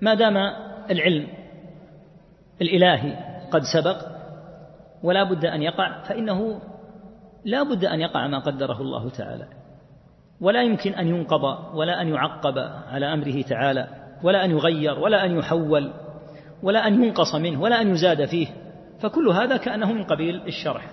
ما 0.00 0.14
دام 0.14 0.36
العلم 0.90 1.26
الإلهي 2.62 3.16
قد 3.50 3.62
سبق 3.74 3.96
ولا 5.02 5.24
بد 5.24 5.44
أن 5.44 5.62
يقع 5.62 6.02
فإنه 6.02 6.60
لا 7.44 7.62
بد 7.62 7.84
أن 7.84 8.00
يقع 8.00 8.26
ما 8.26 8.38
قدره 8.38 8.80
الله 8.80 9.10
تعالى. 9.10 9.48
ولا 10.42 10.62
يمكن 10.62 10.94
أن 10.94 11.06
ينقض 11.06 11.74
ولا 11.74 12.02
أن 12.02 12.08
يعقب 12.08 12.58
على 12.88 13.12
أمره 13.12 13.42
تعالى 13.42 13.88
ولا 14.22 14.44
أن 14.44 14.50
يغير 14.50 14.98
ولا 14.98 15.24
أن 15.24 15.38
يحول 15.38 15.92
ولا 16.62 16.86
أن 16.86 17.04
ينقص 17.04 17.34
منه 17.34 17.60
ولا 17.60 17.80
أن 17.80 17.88
يزاد 17.88 18.24
فيه. 18.24 18.46
فكل 19.00 19.28
هذا 19.28 19.56
كأنه 19.56 19.92
من 19.92 20.04
قبيل 20.04 20.42
الشرح. 20.46 20.90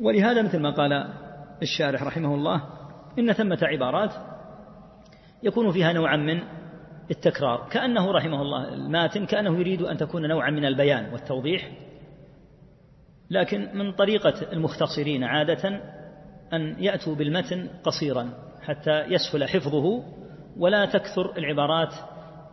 ولهذا 0.00 0.42
مثل 0.42 0.60
ما 0.60 0.70
قال 0.70 1.08
الشارح 1.62 2.02
رحمه 2.02 2.34
الله 2.34 2.62
إن 3.18 3.32
ثمة 3.32 3.58
عبارات 3.62 4.12
يكون 5.42 5.72
فيها 5.72 5.92
نوعا 5.92 6.16
من 6.16 6.40
التكرار. 7.10 7.68
كأنه 7.70 8.12
رحمه 8.12 8.42
الله 8.42 8.74
الماتن 8.74 9.26
كأنه 9.26 9.58
يريد 9.58 9.82
أن 9.82 9.96
تكون 9.96 10.28
نوعا 10.28 10.50
من 10.50 10.64
البيان 10.64 11.12
والتوضيح 11.12 11.70
لكن 13.30 13.68
من 13.74 13.92
طريقة 13.92 14.52
المختصرين 14.52 15.24
عادة 15.24 15.80
أن 16.52 16.76
يأتوا 16.78 17.14
بالمتن 17.14 17.68
قصيرا 17.84 18.30
حتى 18.62 19.00
يسهل 19.00 19.48
حفظه 19.48 20.04
ولا 20.56 20.86
تكثر 20.86 21.38
العبارات 21.38 21.94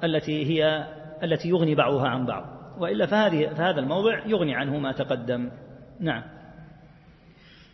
التي 0.03 0.45
هي 0.45 0.87
التي 1.23 1.49
يغني 1.49 1.75
بعضها 1.75 2.07
عن 2.07 2.25
بعض. 2.25 2.45
وإلا 2.79 3.05
فهذه 3.05 3.47
فهذا 3.47 3.79
الموضع 3.79 4.25
يغني 4.25 4.55
عنه 4.55 4.79
ما 4.79 4.91
تقدم. 4.91 5.51
نعم. 5.99 6.23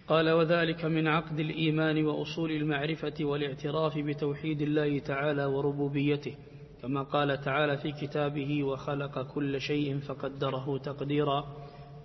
قال 0.07 0.30
وذلك 0.30 0.86
من 0.86 1.07
عقد 1.07 1.39
الإيمان 1.39 2.05
وأصول 2.05 2.51
المعرفة 2.51 3.13
والاعتراف 3.21 3.97
بتوحيد 3.97 4.61
الله 4.61 4.99
تعالى 4.99 5.45
وربوبيته 5.45 6.36
كما 6.82 7.03
قال 7.03 7.41
تعالى 7.41 7.78
في 7.78 7.91
كتابه 7.91 8.63
وخلق 8.63 9.21
كل 9.21 9.61
شيء 9.61 9.99
فقدره 9.99 10.78
تقديرا 10.78 11.45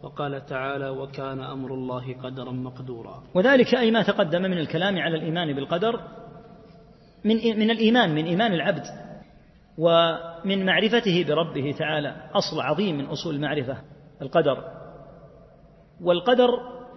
وقال 0.02 0.46
تعالى 0.46 0.88
وكان 0.88 1.40
أمر 1.40 1.74
الله 1.74 2.14
قدرا 2.22 2.52
مقدورا. 2.52 3.22
وذلك 3.34 3.74
أي 3.74 3.90
ما 3.90 4.02
تقدم 4.02 4.42
من 4.42 4.58
الكلام 4.58 4.98
على 4.98 5.16
الإيمان 5.16 5.54
بالقدر 5.54 6.00
من 7.24 7.36
من 7.36 7.70
الإيمان 7.70 8.14
من 8.14 8.24
إيمان 8.24 8.52
العبد 8.52 8.84
ومن 9.78 10.66
معرفته 10.66 11.24
بربه 11.28 11.74
تعالى. 11.78 12.16
أصل 12.34 12.60
عظيم 12.60 12.98
من 12.98 13.06
أصول 13.06 13.34
المعرفة 13.34 13.76
القدر. 14.22 14.64
والقدر 16.00 16.48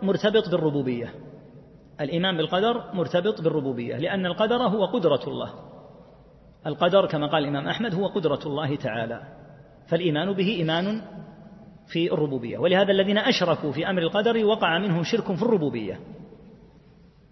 مرتبط 0.02 0.50
بالربوبية. 0.50 1.14
الإيمان 2.02 2.38
بالقدر 2.38 2.94
مرتبط 2.94 3.42
بالربوبية 3.42 3.98
لأن 3.98 4.26
القدر 4.26 4.56
هو 4.56 4.86
قدرة 4.86 5.22
الله. 5.28 5.54
القدر 6.68 7.06
كما 7.06 7.28
قال 7.28 7.44
الإمام 7.44 7.68
أحمد 7.68 7.96
هو 7.96 8.08
قدرة 8.08 8.40
الله 8.46 8.76
تعالى. 8.76 9.22
فالإيمان 9.88 10.34
به 10.34 10.48
إيمان 10.48 11.02
في 11.94 12.14
الربوبية. 12.14 12.58
ولهذا 12.58 12.92
الذين 12.92 13.18
أشركوا 13.18 13.72
في 13.72 13.90
أمر 13.90 14.02
القدر 14.02 14.46
وقع 14.46 14.80
منهم 14.80 15.04
شرك 15.04 15.36
في 15.36 15.44
الربوبية. 15.44 16.00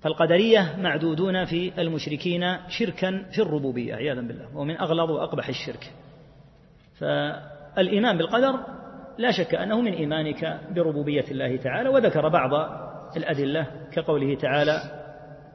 فالقدرية 0.02 0.76
معدودون 0.78 1.46
في 1.46 1.82
المشركين 1.82 2.58
شركا 2.68 3.26
في 3.32 3.42
الربوبية 3.42 3.96
عياذا 3.96 4.22
بالله. 4.22 4.58
ومن 4.58 4.78
أغلظ 4.78 5.12
وأقبح 5.12 5.48
الشرك. 5.48 5.94
فالإيمان 7.00 8.18
بالقدر 8.18 8.60
لا 9.18 9.32
شك 9.32 9.56
أنه 9.56 9.82
من 9.82 9.94
إيمانك 9.94 10.60
بربوبية 10.76 11.26
الله 11.32 11.58
تعالى. 11.58 11.90
وذكر 11.90 12.30
بعض 12.30 12.52
الأدلة 13.18 13.68
كقوله 13.94 14.36
تعالى 14.36 14.82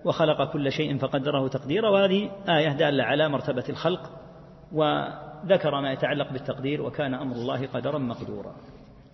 وخلق 0.05 0.53
كل 0.53 0.73
شيء 0.73 0.99
فقدره 0.99 1.49
تقديرا 1.49 1.91
وهذه 1.91 2.31
آية 2.49 2.73
دالة 2.73 3.05
على 3.05 3.29
مرتبة 3.29 3.65
الخلق 3.69 4.11
وذكر 4.73 5.81
ما 5.81 5.93
يتعلق 5.93 6.33
بالتقدير 6.33 6.83
وكان 6.83 7.15
أمر 7.15 7.37
الله 7.37 7.67
قدرا 7.67 7.99
مقدورا. 7.99 8.55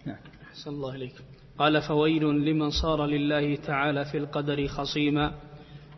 نعم. 0.06 0.16
أحسن 0.50 0.70
الله 0.70 0.94
إليك. 0.94 1.14
قال 1.58 1.82
فويل 1.82 2.22
لمن 2.22 2.70
صار 2.70 3.06
لله 3.06 3.56
تعالى 3.56 4.04
في 4.04 4.18
القدر 4.18 4.66
خصيما 4.66 5.32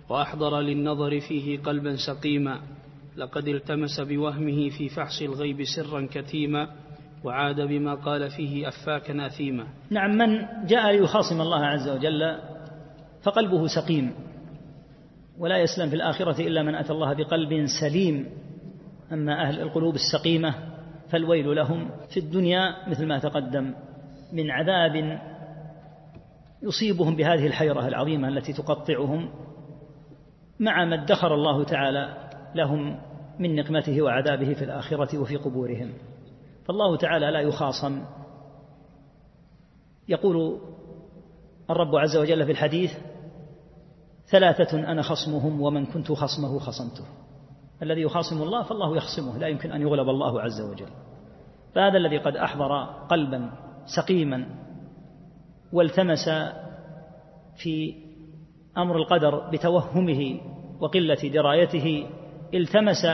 وأحضر 0.08 0.60
للنظر 0.60 1.20
فيه 1.20 1.58
قلبا 1.58 1.96
سقيما. 1.96 2.60
لقد 3.16 3.48
التمس 3.48 4.00
بوهمه 4.00 4.68
في 4.68 4.88
فحص 4.88 5.22
الغيب 5.22 5.64
سرا 5.64 6.08
كتيما 6.12 6.68
وعاد 7.24 7.60
بما 7.60 7.94
قال 7.94 8.30
فيه 8.30 8.68
أفاكا 8.68 9.26
أثيما 9.26 9.66
نعم 9.90 10.10
من 10.10 10.46
جاء 10.66 10.92
ليخاصم 10.92 11.40
الله 11.40 11.64
عز 11.66 11.88
وجل 11.88 12.38
فقلبه 13.22 13.66
سقيم 13.66 14.12
ولا 15.38 15.58
يسلم 15.58 15.88
في 15.88 15.96
الآخرة 15.96 16.40
إلا 16.40 16.62
من 16.62 16.74
أتى 16.74 16.92
الله 16.92 17.12
بقلب 17.14 17.66
سليم. 17.80 18.26
أما 19.12 19.48
أهل 19.48 19.60
القلوب 19.60 19.94
السقيمة 19.94 20.54
فالويل 21.10 21.56
لهم 21.56 21.90
في 22.10 22.20
الدنيا 22.20 22.88
مثل 22.88 23.06
ما 23.06 23.18
تقدم. 23.18 23.74
من 24.32 24.50
عذاب 24.50 25.20
يصيبهم 26.62 27.16
بهذه 27.16 27.46
الحيرة 27.46 27.88
العظيمة 27.88 28.28
التي 28.28 28.52
تقطعهم 28.52 29.30
مع 30.60 30.84
ما 30.84 31.02
ادخر 31.02 31.34
الله 31.34 31.64
تعالى 31.64 32.30
لهم 32.54 33.00
من 33.38 33.56
نقمته 33.56 34.02
وعذابه 34.02 34.54
في 34.54 34.64
الآخرة 34.64 35.18
وفي 35.18 35.36
قبورهم. 35.36 35.92
فالله 36.64 36.96
تعالى 36.96 37.30
لا 37.30 37.40
يخاصم. 37.40 38.04
يقول 40.08 40.60
الرب 41.70 41.96
عز 41.96 42.16
وجل 42.16 42.44
في 42.44 42.52
الحديث 42.52 42.92
ثلاثة 44.30 44.78
أنا 44.78 45.02
خصمهم 45.02 45.60
ومن 45.60 45.86
كنت 45.86 46.12
خصمه 46.12 46.58
خصمته. 46.58 47.04
الذي 47.82 48.00
يخاصم 48.00 48.42
الله 48.42 48.62
فالله 48.62 48.96
يخصمه 48.96 49.38
لا 49.38 49.48
يمكن 49.48 49.72
أن 49.72 49.82
يغلب 49.82 50.08
الله 50.08 50.40
عز 50.40 50.60
وجل. 50.60 50.90
فهذا 51.74 51.96
الذي 51.96 52.18
قد 52.18 52.36
أحضر 52.36 52.84
قلبا 52.84 53.50
سقيما 53.86 54.46
والتمس 55.72 56.28
في 57.56 57.94
أمر 58.78 58.96
القدر 58.96 59.50
بتوهمه 59.50 60.40
وقلة 60.80 61.30
درايته 61.34 62.06
التمس 62.54 63.04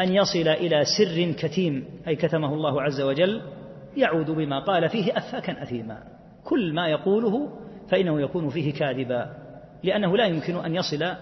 أن 0.00 0.14
يصل 0.14 0.48
إلى 0.48 0.84
سر 0.84 1.32
كتيم 1.32 1.84
أي 2.08 2.16
كتمه 2.16 2.54
الله 2.54 2.82
عز 2.82 3.00
وجل 3.00 3.42
يعود 3.96 4.30
بما 4.30 4.64
قال 4.64 4.88
فيه 4.88 5.16
أفاكا 5.16 5.62
أثيما. 5.62 6.02
كل 6.44 6.72
ما 6.74 6.88
يقوله 6.88 7.50
فإنه 7.88 8.20
يكون 8.20 8.48
فيه 8.48 8.72
كاذبا 8.72 9.30
لأنه 9.82 10.16
لا 10.16 10.26
يمكن 10.26 10.56
أن 10.56 10.74
يصل 10.74 11.14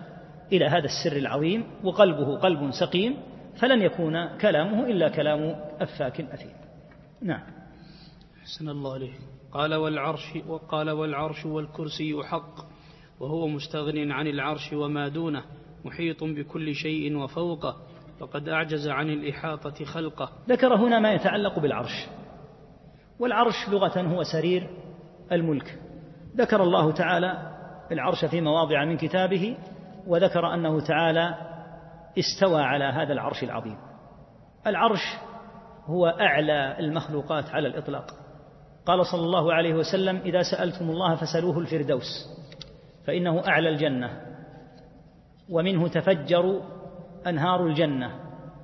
إلى 0.52 0.66
هذا 0.66 0.84
السر 0.84 1.16
العظيم 1.16 1.64
وقلبه 1.84 2.36
قلب 2.36 2.70
سقيم 2.70 3.16
فلن 3.60 3.82
يكون 3.82 4.36
كلامه 4.36 4.86
إلا 4.86 5.08
كلام 5.08 5.56
أفاك 5.80 6.20
أثيم. 6.20 6.52
نعم. 7.22 7.57
حسن 8.48 8.68
الله 8.68 8.94
عليه 8.94 9.12
قال 9.52 9.74
والعرش 9.74 10.36
وقال 10.46 10.90
والعرش 10.90 11.46
والكرسي 11.46 12.22
حق 12.24 12.54
وهو 13.20 13.48
مستغن 13.48 14.12
عن 14.12 14.26
العرش 14.26 14.72
وما 14.72 15.08
دونه 15.08 15.44
محيط 15.84 16.24
بكل 16.24 16.74
شيء 16.74 17.16
وفوقه 17.16 17.76
فقد 18.20 18.48
أعجز 18.48 18.88
عن 18.88 19.10
الإحاطة 19.10 19.84
خلقه. 19.84 20.30
ذكر 20.48 20.74
هنا 20.74 20.98
ما 20.98 21.12
يتعلق 21.12 21.58
بالعرش. 21.58 22.06
والعرش 23.20 23.68
لغة 23.68 24.00
هو 24.00 24.22
سرير 24.22 24.70
الملك. 25.32 25.78
ذكر 26.36 26.62
الله 26.62 26.92
تعالى 26.92 27.52
العرش 27.92 28.24
في 28.24 28.40
مواضع 28.40 28.84
من 28.84 28.96
كتابه 28.96 29.56
وذكر 30.06 30.54
أنه 30.54 30.80
تعالى 30.80 31.34
استوى 32.18 32.62
على 32.62 32.84
هذا 32.84 33.12
العرش 33.12 33.42
العظيم. 33.42 33.76
العرش 34.66 35.16
هو 35.86 36.06
أعلى 36.06 36.78
المخلوقات 36.78 37.50
على 37.50 37.68
الإطلاق. 37.68 38.17
قال 38.88 39.06
صلى 39.06 39.20
الله 39.20 39.54
عليه 39.54 39.74
وسلم 39.74 40.16
إذا 40.16 40.42
سألتم 40.42 40.90
الله 40.90 41.14
فسلوه 41.14 41.58
الفردوس 41.58 42.28
فإنه 43.06 43.48
أعلى 43.48 43.68
الجنة 43.68 44.20
ومنه 45.50 45.88
تفجر 45.88 46.60
أنهار 47.26 47.66
الجنة 47.66 48.10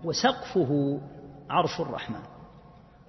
وسقفه 0.05 1.01
عرش 1.51 1.81
الرحمن. 1.81 2.21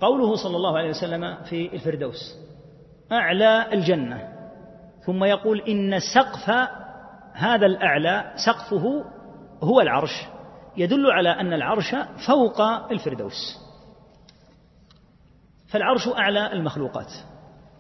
قوله 0.01 0.35
صلى 0.35 0.57
الله 0.57 0.77
عليه 0.77 0.89
وسلم 0.89 1.37
في 1.43 1.73
الفردوس 1.73 2.35
أعلى 3.11 3.73
الجنة. 3.73 4.33
ثم 5.05 5.23
يقول 5.23 5.61
إن 5.61 5.99
سقف 6.15 6.69
هذا 7.33 7.65
الأعلى 7.65 8.33
سقفه 8.45 9.05
هو 9.63 9.81
العرش 9.81 10.27
يدل 10.77 11.11
على 11.11 11.29
أن 11.29 11.53
العرش 11.53 11.95
فوق 12.27 12.61
الفردوس. 12.91 13.64
فالعرش 15.75 16.07
أعلى 16.07 16.53
المخلوقات. 16.53 17.11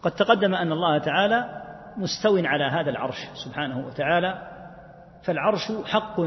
قد 0.01 0.11
تقدم 0.11 0.55
أن 0.55 0.71
الله 0.71 0.97
تعالى 0.97 1.63
مستو 1.97 2.37
على 2.37 2.63
هذا 2.63 2.89
العرش 2.89 3.15
سبحانه 3.45 3.87
وتعالى 3.87 4.47
فالعرش 5.23 5.71
حق. 5.85 6.19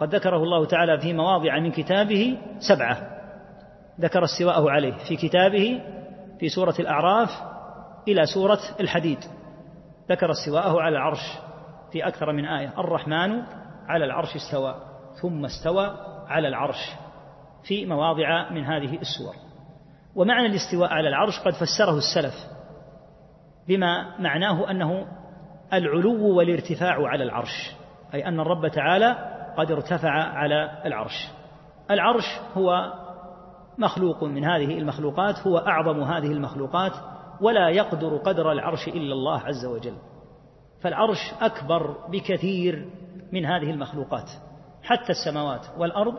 قد 0.00 0.14
ذكره 0.14 0.36
الله 0.36 0.66
تعالى 0.66 0.98
في 0.98 1.12
مواضع 1.12 1.58
من 1.58 1.70
كتابه 1.70 2.38
سبعة. 2.58 2.96
ذكر 4.00 4.24
استواءه 4.24 4.70
عليه 4.70 4.94
في 5.08 5.16
كتابه 5.16 5.82
في 6.40 6.48
سورة 6.48 6.74
الأعراف 6.78 7.28
إلى 8.08 8.26
سورة 8.26 8.60
الحديد. 8.80 9.18
ذكر 10.10 10.30
استواءه 10.30 10.80
على 10.80 10.96
العرش 10.96 11.38
في 11.92 12.06
أكثر 12.06 12.32
من 12.32 12.44
آية. 12.44 12.72
الرحمن 12.78 13.42
على 13.88 14.04
العرش 14.04 14.36
استوى 14.36 14.74
ثم 15.22 15.44
استوى 15.44 15.96
على 16.28 16.48
العرش 16.48 16.90
في 17.62 17.86
مواضع 17.86 18.50
من 18.50 18.64
هذه 18.64 18.98
السور. 19.00 19.49
ومعنى 20.14 20.46
الاستواء 20.46 20.92
على 20.92 21.08
العرش 21.08 21.38
قد 21.38 21.52
فسره 21.52 21.98
السلف 21.98 22.34
بما 23.68 24.18
معناه 24.18 24.70
أنه 24.70 25.06
العلو 25.72 26.36
والارتفاع 26.36 27.08
على 27.08 27.24
العرش 27.24 27.74
أي 28.14 28.28
أن 28.28 28.40
الرب 28.40 28.68
تعالى 28.68 29.16
قد 29.56 29.70
ارتفع 29.70 30.10
على 30.10 30.82
العرش. 30.86 31.28
العرش 31.90 32.24
هو 32.56 32.92
مخلوق 33.78 34.24
من 34.24 34.44
هذه 34.44 34.78
المخلوقات 34.78 35.38
هو 35.46 35.58
أعظم 35.58 36.02
هذه 36.02 36.32
المخلوقات 36.32 36.92
ولا 37.40 37.68
يقدر 37.68 38.16
قدر 38.16 38.52
العرش 38.52 38.88
إلا 38.88 39.12
الله 39.12 39.40
عز 39.40 39.64
وجل. 39.64 39.94
فالعرش 40.80 41.34
أكبر 41.40 42.08
بكثير 42.08 42.88
من 43.32 43.46
هذه 43.46 43.70
المخلوقات 43.70 44.30
حتى 44.82 45.10
السماوات 45.12 45.66
والأرض 45.78 46.14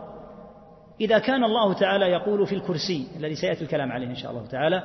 إذا 1.01 1.19
كان 1.19 1.43
الله 1.43 1.73
تعالى 1.73 2.05
يقول 2.05 2.47
في 2.47 2.55
الكرسي 2.55 3.07
الذي 3.15 3.35
سيأتي 3.35 3.63
الكلام 3.63 3.91
عليه 3.91 4.07
إن 4.07 4.15
شاء 4.15 4.31
الله 4.31 4.47
تعالى 4.47 4.83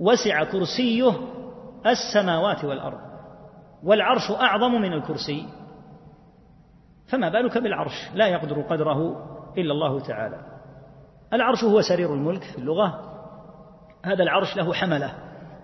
وسع 0.00 0.44
كرسيه 0.44 1.12
السماوات 1.86 2.64
والأرض 2.64 2.98
والعرش 3.82 4.30
أعظم 4.30 4.72
من 4.72 4.92
الكرسي. 4.92 5.46
فما 7.06 7.28
بالك 7.28 7.58
بالعرش؟ 7.58 8.10
لا 8.14 8.26
يقدر 8.26 8.62
قدره 8.62 8.98
إلا 9.58 9.72
الله 9.72 10.00
تعالى. 10.00 10.40
العرش 11.32 11.64
هو 11.64 11.80
سرير 11.80 12.14
الملك 12.14 12.42
في 12.42 12.58
اللغة. 12.58 13.00
هذا 14.04 14.22
العرش 14.22 14.56
له 14.56 14.74
حملة 14.74 15.14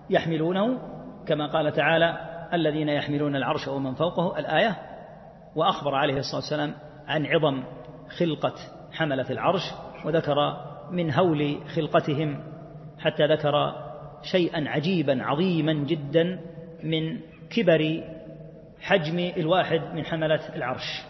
يحملونه 0.09 0.79
كما 1.27 1.47
قال 1.47 1.71
تعالى 1.71 2.17
الذين 2.53 2.89
يحملون 2.89 3.35
العرش 3.35 3.67
ومن 3.67 3.93
فوقه 3.93 4.39
الآية 4.39 4.77
وأخبر 5.55 5.95
عليه 5.95 6.17
الصلاة 6.17 6.41
والسلام 6.41 6.73
عن 7.07 7.25
عظم 7.25 7.63
خلقة 8.17 8.53
حملة 9.01 9.29
العرش 9.29 9.61
وذكر 10.05 10.35
من 10.91 11.13
هول 11.13 11.57
خلقتهم 11.75 12.43
حتى 12.99 13.25
ذكر 13.25 13.75
شيئا 14.31 14.69
عجيبا 14.69 15.23
عظيما 15.23 15.73
جدا 15.73 16.39
من 16.83 17.19
كبر 17.49 18.03
حجم 18.81 19.19
الواحد 19.37 19.81
من 19.93 20.05
حملة 20.05 20.55
العرش. 20.55 21.05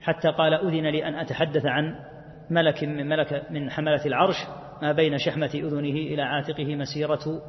حتى 0.00 0.28
قال 0.28 0.54
أذن 0.54 0.86
لي 0.86 1.08
أن 1.08 1.14
أتحدث 1.14 1.66
عن 1.66 1.94
ملك 2.50 2.84
من 2.84 3.08
ملك 3.08 3.46
من 3.50 3.70
حملة 3.70 4.06
العرش 4.06 4.36
ما 4.82 4.92
بين 4.92 5.18
شحمة 5.18 5.50
أذنه 5.54 5.96
إلى 6.12 6.22
عاتقه 6.22 6.76
مسيرة 6.76 7.42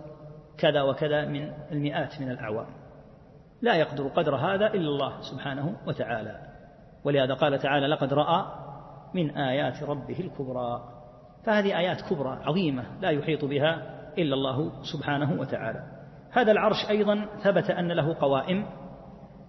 كذا 0.57 0.81
وكذا 0.81 1.25
من 1.25 1.51
المئات 1.71 2.21
من 2.21 2.31
الأعوام. 2.31 2.67
لا 3.61 3.75
يقدر 3.75 4.07
قدر 4.07 4.35
هذا 4.35 4.67
إلا 4.67 4.89
الله 4.89 5.21
سبحانه 5.21 5.77
وتعالى. 5.87 6.39
ولهذا 7.03 7.33
قال 7.33 7.59
تعالى 7.59 7.87
لقد 7.87 8.13
رأى 8.13 8.66
من 9.13 9.37
آيات 9.37 9.83
ربه 9.83 10.19
الكبرى. 10.19 10.83
فهذه 11.43 11.77
آيات 11.77 12.01
كبرى 12.01 12.39
عظيمة 12.43 12.83
لا 13.01 13.09
يحيط 13.09 13.45
بها 13.45 13.97
إلا 14.17 14.35
الله 14.35 14.71
سبحانه 14.83 15.39
وتعالى. 15.39 15.83
هذا 16.31 16.51
العرش 16.51 16.89
أيضا 16.89 17.25
ثبت 17.43 17.69
أن 17.69 17.91
له 17.91 18.13
قوائم 18.13 18.65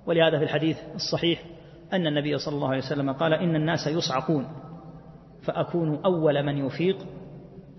ولهذا 0.07 0.39
في 0.39 0.45
الحديث 0.45 0.79
الصحيح 0.95 1.45
أن 1.93 2.07
النبي 2.07 2.39
صلى 2.39 2.55
الله 2.55 2.69
عليه 2.69 2.79
وسلم 2.79 3.13
قال 3.13 3.35
إن 3.35 3.57
الناس 3.57 3.87
يصعقون 3.87 4.49
فأكون 5.43 6.05
أول 6.05 6.43
من 6.43 6.67
يفيق 6.67 6.97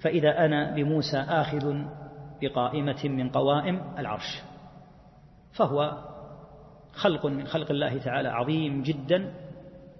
فإذا 0.02 0.46
أنا 0.46 0.76
بموسى 0.76 1.18
آخذ 1.18 1.76
بقائمة 2.42 3.00
من 3.04 3.30
قوائم 3.30 3.82
العرش. 3.98 4.42
فهو 5.58 5.98
خلق 6.94 7.26
من 7.26 7.46
خلق 7.46 7.72
الله 7.72 7.98
تعالى 7.98 8.30
عظيم 8.30 8.82
جدا 8.82 9.34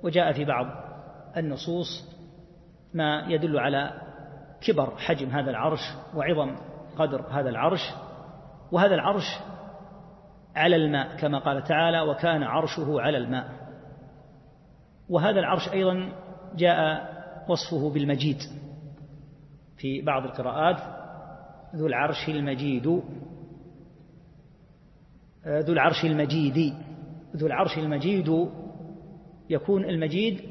وجاء 0.04 0.34
في 0.34 0.46
بعض 0.46 0.89
النصوص 1.38 2.20
ما 2.94 3.26
يدل 3.28 3.60
على 3.60 4.02
كبر 4.62 4.98
حجم 4.98 5.30
هذا 5.30 5.50
العرش 5.50 5.80
وعظم 6.16 6.56
قدر 6.98 7.26
هذا 7.32 7.50
العرش 7.50 7.82
وهذا 8.72 8.96
العرش 8.96 9.40
على 10.56 10.76
الماء 10.76 11.18
كما 11.18 11.40
قال 11.40 11.64
تعالى 11.64 12.02
وكان 12.02 12.44
عرشه 12.44 13.02
على 13.02 13.18
الماء 13.18 13.50
وهذا 15.10 15.40
العرش 15.40 15.70
أيضا 15.70 16.12
جاء 16.56 17.10
وصفه 17.50 17.90
بالمجيد 17.90 18.38
في 19.78 20.02
بعض 20.02 20.24
القراءات 20.24 20.78
ذو 21.76 21.88
العرش 21.88 22.30
المجيد 22.30 22.88
ذو 25.48 25.74
العرش 25.74 26.06
المجيد 26.06 26.74
ذو 27.36 27.48
العرش 27.48 27.78
المجيد 27.78 28.50
يكون 29.50 29.86
المجيد 29.86 30.49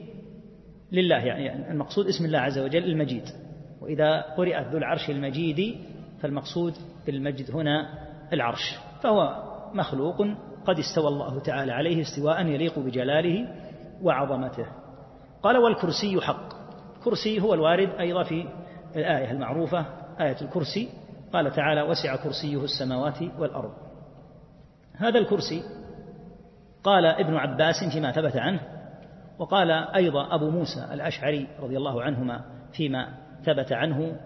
لله 0.92 1.16
يعني 1.16 1.70
المقصود 1.70 2.06
اسم 2.06 2.24
الله 2.24 2.38
عز 2.38 2.58
وجل 2.58 2.84
المجيد. 2.84 3.24
وإذا 3.80 4.20
قرأت 4.20 4.66
ذو 4.66 4.78
العرش 4.78 5.10
المجيد 5.10 5.76
فالمقصود 6.20 6.74
بالمجد 7.06 7.50
هنا 7.50 7.88
العرش. 8.32 8.78
فهو 9.02 9.42
مخلوق 9.74 10.16
قد 10.66 10.78
استوى 10.78 11.08
الله 11.08 11.40
تعالى 11.40 11.72
عليه 11.72 12.02
استواء 12.02 12.46
يليق 12.46 12.78
بجلاله 12.78 13.48
وعظمته. 14.02 14.66
قال 15.42 15.56
والكرسي 15.56 16.20
حق. 16.20 16.48
كرسي 17.04 17.40
هو 17.40 17.54
الوارد 17.54 17.88
أيضا 18.00 18.22
في 18.22 18.44
الآية 18.96 19.30
المعروفة 19.30 19.86
آية 20.20 20.36
الكرسي. 20.42 20.88
قال 21.32 21.52
تعالى 21.52 21.82
وسع 21.82 22.16
كرسيه 22.16 22.64
السماوات 22.64 23.22
والأرض. 23.38 23.72
هذا 24.96 25.18
الكرسي 25.18 25.62
قال 26.84 27.06
ابن 27.06 27.34
عباس 27.34 27.84
فيما 27.92 28.12
ثبت 28.12 28.36
عنه 28.36 28.77
وقال 29.38 29.70
أيضا 29.70 30.34
أبو 30.34 30.50
موسى 30.50 30.88
الأشعري 30.92 31.48
رضي 31.60 31.76
الله 31.76 32.02
عنهما 32.02 32.44
فيما 32.72 33.08
ثبت 33.44 33.72
عنه 33.72 34.16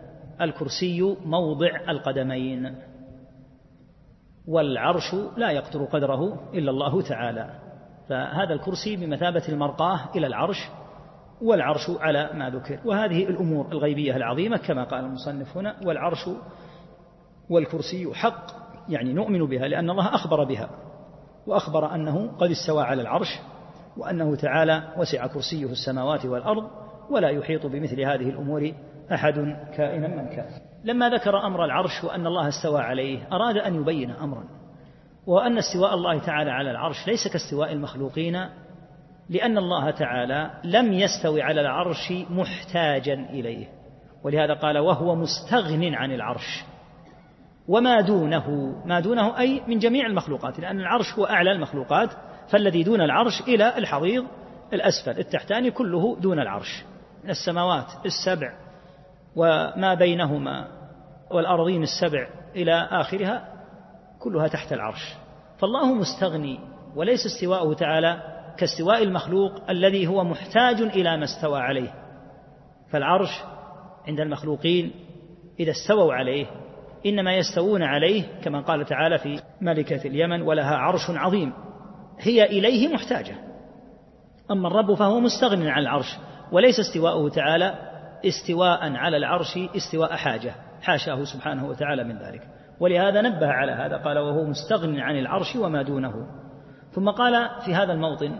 الكرسي 0.40 1.16
موضع 1.24 1.80
القدمين 1.88 2.74
والعرش 4.48 5.14
لا 5.36 5.50
يقدر 5.50 5.84
قدره 5.84 6.50
إلا 6.54 6.70
الله 6.70 7.02
تعالى. 7.02 7.50
فهذا 8.08 8.54
الكرسي 8.54 8.96
بمثابة 8.96 9.42
المرقاة 9.48 10.00
إلى 10.16 10.26
العرش 10.26 10.68
والعرش 11.42 11.90
على 12.00 12.30
ما 12.34 12.50
ذكر. 12.50 12.78
وهذه 12.84 13.24
الأمور 13.24 13.72
الغيبية 13.72 14.16
العظيمة 14.16 14.56
كما 14.56 14.84
قال 14.84 15.04
المصنف 15.04 15.56
هنا 15.56 15.76
والعرش 15.86 16.28
والكرسي 17.50 18.14
حق 18.14 18.46
يعني 18.88 19.12
نؤمن 19.12 19.46
بها 19.46 19.68
لأن 19.68 19.90
الله 19.90 20.14
أخبر 20.14 20.44
بها 20.44 20.70
وأخبر 21.46 21.94
أنه 21.94 22.32
قد 22.38 22.50
استوى 22.50 22.82
على 22.82 23.02
العرش 23.02 23.38
وأنه 23.96 24.36
تعالى 24.36 24.82
وسع 24.96 25.26
كرسيه 25.26 25.66
السماوات 25.66 26.26
والأرض 26.26 26.70
ولا 27.10 27.28
يحيط 27.28 27.66
بمثل 27.66 28.00
هذه 28.00 28.28
الأمور 28.28 28.72
أحد 29.12 29.34
كائنا 29.76 30.08
من 30.08 30.28
كان. 30.28 30.46
لما 30.84 31.08
ذكر 31.10 31.46
أمر 31.46 31.64
العرش 31.64 32.04
وأن 32.04 32.26
الله 32.26 32.48
استوى 32.48 32.80
عليه 32.80 33.28
أراد 33.32 33.56
أن 33.56 33.74
يبين 33.74 34.10
أمرا 34.10 34.44
وأن 35.26 35.58
استواء 35.58 35.94
الله 35.94 36.18
تعالى 36.18 36.50
على 36.50 36.70
العرش 36.70 37.06
ليس 37.06 37.28
كاستواء 37.32 37.72
المخلوقين 37.72 38.48
لأن 39.28 39.58
الله 39.58 39.90
تعالى 39.90 40.50
لم 40.64 40.92
يستوي 40.92 41.42
على 41.42 41.60
العرش 41.60 42.12
محتاجا 42.30 43.14
إليه. 43.14 43.66
ولهذا 44.24 44.54
قال 44.54 44.78
وهو 44.78 45.14
مستغن 45.14 45.94
عن 45.94 46.12
العرش 46.12 46.64
وما 47.68 48.00
دونه. 48.00 48.76
ما 48.86 49.00
دونه 49.00 49.38
أي 49.38 49.62
من 49.68 49.78
جميع 49.78 50.06
المخلوقات 50.06 50.60
لأن 50.60 50.80
العرش 50.80 51.14
هو 51.18 51.24
أعلى 51.24 51.52
المخلوقات 51.52 52.10
فالذي 52.48 52.82
دون 52.82 53.00
العرش 53.00 53.40
إلى 53.40 53.78
الحضيض 53.78 54.26
الأسفل 54.72 55.18
التحتاني 55.18 55.70
كله 55.70 56.16
دون 56.20 56.38
العرش. 56.38 56.84
من 57.24 57.30
السماوات 57.30 57.86
السبع 58.06 58.52
وما 59.36 59.94
بينهما 59.94 60.68
والأرضين 61.30 61.82
السبع 61.82 62.28
إلى 62.56 62.88
آخرها 62.90 63.48
كلها 64.18 64.48
تحت 64.48 64.72
العرش. 64.72 65.14
فالله 65.58 65.94
مستغني 65.94 66.60
وليس 66.96 67.26
استواءه 67.26 67.74
تعالى 67.74 68.22
كاستواء 68.56 69.02
المخلوق 69.02 69.70
الذي 69.70 70.06
هو 70.06 70.24
محتاج 70.24 70.82
إلى 70.82 71.16
ما 71.16 71.24
استوى 71.24 71.60
عليه. 71.60 71.94
فالعرش 72.90 73.42
عند 74.08 74.20
المخلوقين 74.20 74.92
إذا 75.60 75.70
استووا 75.70 76.14
عليه 76.14 76.46
إنما 77.06 77.36
يستوون 77.36 77.82
عليه 77.82 78.24
كما 78.44 78.60
قال 78.60 78.84
تعالى 78.84 79.18
في 79.18 79.40
ملكة 79.60 80.06
اليمن 80.08 80.42
ولها 80.42 80.76
عرش 80.76 81.10
عظيم. 81.10 81.52
هي 82.18 82.44
إليه 82.44 82.94
محتاجة. 82.94 83.34
أما 84.50 84.68
الرب 84.68 84.94
فهو 84.94 85.20
مستغن 85.20 85.66
عن 85.66 85.82
العرش 85.82 86.16
وليس 86.52 86.80
استواءه 86.80 87.28
تعالى 87.28 87.74
استواء 88.24 88.92
على 88.96 89.16
العرش 89.16 89.58
استواء 89.76 90.16
حاجة 90.16 90.54
حاشاه 90.82 91.24
سبحانه 91.24 91.68
وتعالى 91.68 92.04
من 92.04 92.18
ذلك. 92.18 92.48
ولهذا 92.80 93.20
نبه 93.20 93.46
على 93.46 93.72
هذا 93.72 93.96
قال 93.96 94.18
وهو 94.18 94.44
مستغن 94.44 95.00
عن 95.00 95.18
العرش 95.18 95.56
وما 95.56 95.82
دونه. 95.82 96.14
ثم 96.92 97.10
قال 97.10 97.48
في 97.64 97.74
هذا 97.74 97.92
الموطن 97.92 98.38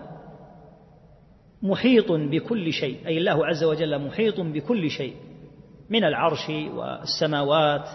محيط 1.62 2.12
بكل 2.12 2.72
شيء 2.72 3.06
أي 3.06 3.18
الله 3.18 3.46
عز 3.46 3.64
وجل 3.64 4.06
محيط 4.06 4.40
بكل 4.40 4.90
شيء 4.90 5.16
من 5.90 6.04
العرش 6.04 6.48
والسماوات 6.48 7.88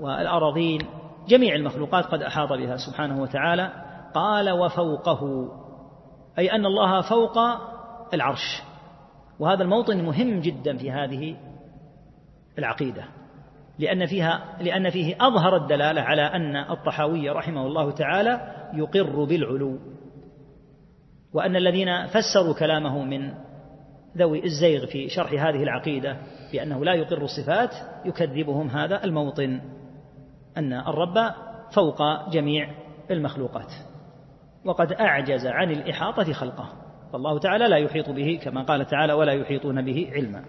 والأراضين 0.00 0.80
جميع 1.28 1.54
المخلوقات 1.54 2.04
قد 2.04 2.22
أحاط 2.22 2.52
بها 2.52 2.76
سبحانه 2.76 3.22
وتعالى 3.22 3.87
قال 4.14 4.50
وفوقه 4.50 5.48
أي 6.38 6.52
أن 6.52 6.66
الله 6.66 7.00
فوق 7.00 7.38
العرش. 8.14 8.62
وهذا 9.38 9.62
الموطن 9.62 10.04
مهم 10.04 10.40
جدا 10.40 10.76
في 10.76 10.90
هذه 10.90 11.36
العقيدة 12.58 13.04
لأن 13.78 14.06
فيها 14.06 14.56
لأن 14.60 14.90
فيه 14.90 15.16
أظهر 15.20 15.56
الدلالة 15.56 16.00
على 16.00 16.22
أن 16.22 16.56
الطحاوي 16.56 17.30
رحمه 17.30 17.66
الله 17.66 17.90
تعالى 17.90 18.40
يقر 18.74 19.24
بالعلو 19.24 19.78
وأن 21.32 21.56
الذين 21.56 22.06
فسروا 22.06 22.54
كلامه 22.58 23.04
من 23.04 23.34
ذوي 24.16 24.44
الزيغ 24.44 24.86
في 24.86 25.08
شرح 25.08 25.32
هذه 25.32 25.62
العقيدة 25.62 26.16
بأنه 26.52 26.84
لا 26.84 26.94
يقر 26.94 27.22
الصفات 27.22 27.74
يكذبهم 28.04 28.68
هذا 28.68 29.04
الموطن 29.04 29.60
أن 30.56 30.72
الرب 30.72 31.34
فوق 31.74 32.30
جميع 32.30 32.70
المخلوقات. 33.10 33.72
وقد 34.68 34.92
أعجز 34.92 35.46
عن 35.46 35.70
الإحاطة 35.70 36.32
خلقه. 36.32 36.72
فالله 37.12 37.38
تعالى 37.38 37.68
لا 37.68 37.76
يحيط 37.76 38.10
به 38.10 38.40
كما 38.42 38.62
قال 38.62 38.86
تعالى 38.86 39.12
ولا 39.12 39.32
يحيطون 39.32 39.84
به 39.84 40.10
علما. 40.12 40.44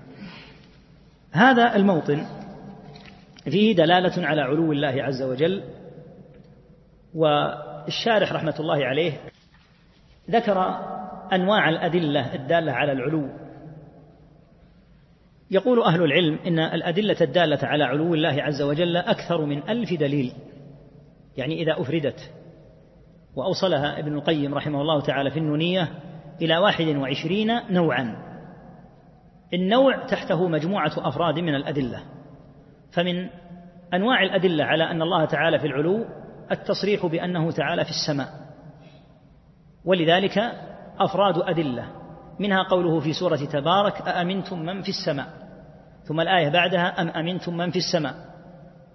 هذا 1.31 1.75
الموطن 1.75 2.25
فيه 3.43 3.75
دلالة 3.75 4.27
على 4.27 4.41
علو 4.41 4.71
الله 4.71 5.03
عز 5.03 5.21
وجل 5.21 5.63
والشارح 7.15 8.33
رحمة 8.33 8.55
الله 8.59 8.85
عليه 8.85 9.11
ذكر 10.29 10.79
أنواع 11.33 11.69
الأدلة 11.69 12.35
الدالة 12.35 12.71
على 12.71 12.91
العلو. 12.91 13.29
يقول 15.51 15.83
أهل 15.83 16.03
العلم 16.03 16.39
إن 16.47 16.59
الأدلة 16.59 17.17
الدالة 17.21 17.59
على 17.63 17.83
علو 17.83 18.13
الله 18.13 18.43
عز 18.43 18.61
وجل 18.61 18.97
أكثر 18.97 19.45
من 19.45 19.69
ألف 19.69 19.93
دليل. 19.99 20.33
يعني 21.37 21.61
إذا 21.61 21.81
أفردت 21.81 22.31
وأوصلها 23.35 23.99
ابن 23.99 24.13
القيم 24.13 24.53
رحمه 24.53 24.81
الله 24.81 25.01
تعالى 25.01 25.31
في 25.31 25.39
النونية 25.39 25.87
إلى 26.41 26.57
واحد 26.57 26.85
وعشرين 26.85 27.59
نوعا. 27.69 28.15
النوع 29.53 30.05
تحته 30.05 30.47
مجموعة 30.47 30.91
أفراد 30.97 31.39
من 31.39 31.55
الأدلة. 31.55 32.03
فمن 32.91 33.29
أنواع 33.93 34.23
الأدلة 34.23 34.63
على 34.63 34.83
أن 34.83 35.01
الله 35.01 35.25
تعالى 35.25 35.59
في 35.59 35.67
العلو 35.67 36.05
التصريح 36.51 37.05
بأنه 37.05 37.51
تعالى 37.51 37.83
في 37.83 37.89
السماء. 37.89 38.29
ولذلك 39.85 40.37
أفراد 40.99 41.37
أدلة. 41.37 41.85
منها 42.39 42.63
قوله 42.63 42.99
في 42.99 43.13
سورة 43.13 43.35
تبارك 43.35 44.01
أأمنتم 44.01 44.59
من 44.59 44.81
في 44.81 44.89
السماء؟ 44.89 45.27
ثم 46.03 46.21
الآية 46.21 46.49
بعدها 46.49 47.01
أم 47.01 47.09
أمنتم 47.09 47.57
من 47.57 47.71
في 47.71 47.77
السماء؟ 47.77 48.15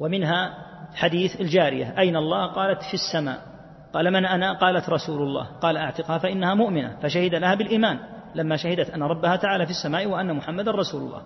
ومنها 0.01 0.55
حديث 0.95 1.41
الجارية 1.41 1.99
أين 1.99 2.17
الله؟ 2.17 2.47
قالت 2.47 2.83
في 2.83 2.95
السماء. 2.95 3.54
قال 3.95 4.11
من 4.11 4.27
أنا؟ 4.27 4.53
قالت 4.53 4.89
رسول 4.89 5.23
الله. 5.23 5.47
قال 5.61 5.77
أعتقها 5.77 6.19
فإنها 6.19 6.55
مؤمنة 6.55 6.97
فشهد 7.03 7.35
لها 7.35 7.55
بالإيمان 7.55 7.99
لما 8.35 8.57
شهدت 8.57 8.91
أن 8.91 9.03
ربها 9.03 9.37
تعالى 9.37 9.65
في 9.65 9.71
السماء 9.71 10.07
وأن 10.07 10.35
محمدا 10.35 10.71
رسول 10.71 11.03
الله. 11.03 11.23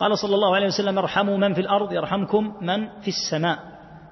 قال 0.00 0.18
صلى 0.18 0.34
الله 0.34 0.54
عليه 0.54 0.66
وسلم 0.66 0.98
ارحموا 0.98 1.36
من 1.36 1.54
في 1.54 1.60
الأرض 1.60 1.92
يرحمكم 1.92 2.56
من 2.60 2.88
في 3.00 3.08
السماء. 3.08 3.58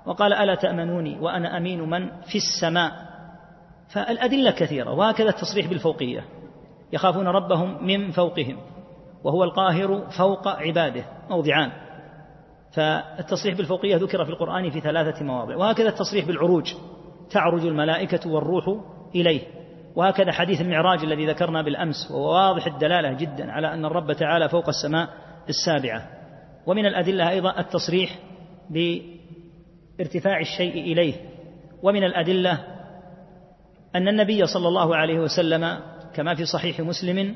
وقال 0.07 0.33
ألا 0.33 0.55
تأمنوني 0.55 1.19
وأنا 1.21 1.57
أمين 1.57 1.81
من 1.81 2.11
في 2.23 2.39
السماء؟ 2.39 2.93
فالأدلة 3.89 4.51
كثيرة 4.51 4.91
وهكذا 4.91 5.29
التصريح 5.29 5.67
بالفوقية. 5.67 6.25
يخافون 6.93 7.29
ربهم 7.29 7.87
من 7.87 8.11
فوقهم 8.11 8.57
وهو 9.25 9.45
القاهر 9.45 10.11
فوق 10.19 10.49
عباده 10.49 11.05
موضعان. 11.31 11.71
فالتصريح 12.73 13.57
بالفوقية 13.57 13.97
ذكر 13.97 14.25
في 14.25 14.31
القرآن 14.31 14.71
في 14.71 14.81
ثلاثة 14.81 15.25
مواضع 15.25 15.57
وهكذا 15.57 15.89
التصريح 15.89 16.27
بالعروج. 16.27 16.75
تعرج 17.35 17.67
الملائكة 17.67 18.31
والروح 18.31 18.65
إليه. 19.15 19.41
وهكذا 19.97 20.33
حديث 20.33 20.61
المعراج 20.61 21.05
الذي 21.05 21.27
ذكرنا 21.27 21.63
بالأمس 21.63 22.11
وهو 22.11 22.33
واضح 22.33 22.67
الدلالة 22.67 23.13
جدا 23.13 23.53
على 23.53 23.75
أن 23.75 23.85
الرب 23.85 24.13
تعالى 24.13 24.49
فوق 24.49 24.69
السماء 24.69 25.09
السابعة. 25.49 26.09
ومن 26.67 26.87
الأدلة 26.87 27.31
أيضا 27.31 27.61
التصريح 27.61 28.19
بارتفاع 29.99 30.41
الشيء 30.41 30.93
إليه. 30.93 31.15
ومن 31.83 32.05
الأدلة 32.05 32.59
أن 33.95 34.09
النبي 34.09 34.47
صلى 34.47 34.69
الله 34.69 34.97
عليه 34.97 35.19
وسلم 35.19 35.79
كما 36.15 36.35
في 36.35 36.45
صحيح 36.45 36.81
مسلم 36.81 37.35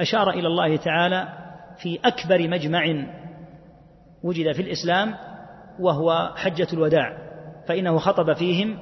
أشار 0.00 0.30
إلى 0.30 0.46
الله 0.46 0.76
تعالى 0.76 1.28
في 1.78 1.98
أكبر 2.04 2.48
مجمع 2.48 3.06
وجد 4.22 4.52
في 4.52 4.62
الإسلام 4.62 5.14
وهو 5.80 6.32
حجة 6.36 6.66
الوداع 6.72 7.18
فإنه 7.68 7.98
خطب 7.98 8.32
فيهم 8.32 8.78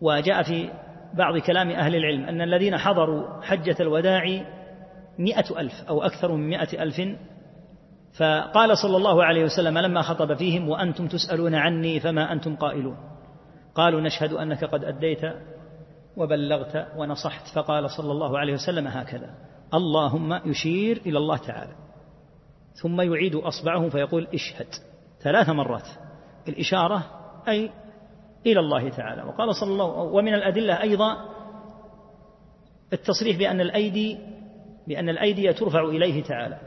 وجاء 0.00 0.42
في 0.42 0.70
بعض 1.14 1.38
كلام 1.38 1.70
أهل 1.70 1.94
العلم 1.94 2.24
أن 2.24 2.40
الذين 2.40 2.78
حضروا 2.78 3.42
حجة 3.42 3.76
الوداع 3.80 4.22
مئة 5.18 5.60
ألف 5.60 5.72
أو 5.88 6.02
أكثر 6.02 6.32
من 6.32 6.48
مئة 6.48 6.82
ألف. 6.82 7.00
فقال 8.18 8.78
صلى 8.78 8.96
الله 8.96 9.24
عليه 9.24 9.44
وسلم 9.44 9.78
لما 9.78 10.02
خطب 10.02 10.34
فيهم 10.34 10.68
وأنتم 10.68 11.08
تسألون 11.08 11.54
عني 11.54 12.00
فما 12.00 12.32
أنتم 12.32 12.56
قائلون. 12.56 12.96
قالوا 13.74 14.00
نشهد 14.00 14.32
أنك 14.32 14.64
قد 14.64 14.84
أديت 14.84 15.20
وبلغت 16.16 16.88
ونصحت. 16.96 17.46
فقال 17.54 17.90
صلى 17.90 18.12
الله 18.12 18.38
عليه 18.38 18.52
وسلم 18.52 18.86
هكذا. 18.86 19.34
اللهم 19.74 20.40
يشير 20.50 21.02
إلى 21.06 21.18
الله 21.18 21.36
تعالى. 21.36 21.72
ثم 22.82 23.00
يعيد 23.00 23.34
أصبعه 23.34 23.88
فيقول 23.88 24.26
اشهد. 24.34 24.66
ثلاث 25.22 25.48
مرات. 25.48 25.88
الإشارة 26.48 27.02
أي 27.48 27.70
إلى 28.46 28.60
الله 28.60 28.88
تعالى. 28.88 29.22
وقال 29.22 29.54
صلى 29.54 29.72
الله 29.72 29.86
ومن 29.86 30.34
الأدلة 30.34 30.82
أيضا 30.82 31.16
التصريح 32.92 33.36
بأن 33.36 33.60
الأيدي 33.60 34.18
بأن 34.88 35.08
الأيدي 35.08 35.52
ترفع 35.52 35.84
إليه 35.84 36.22
تعالى. 36.22 36.58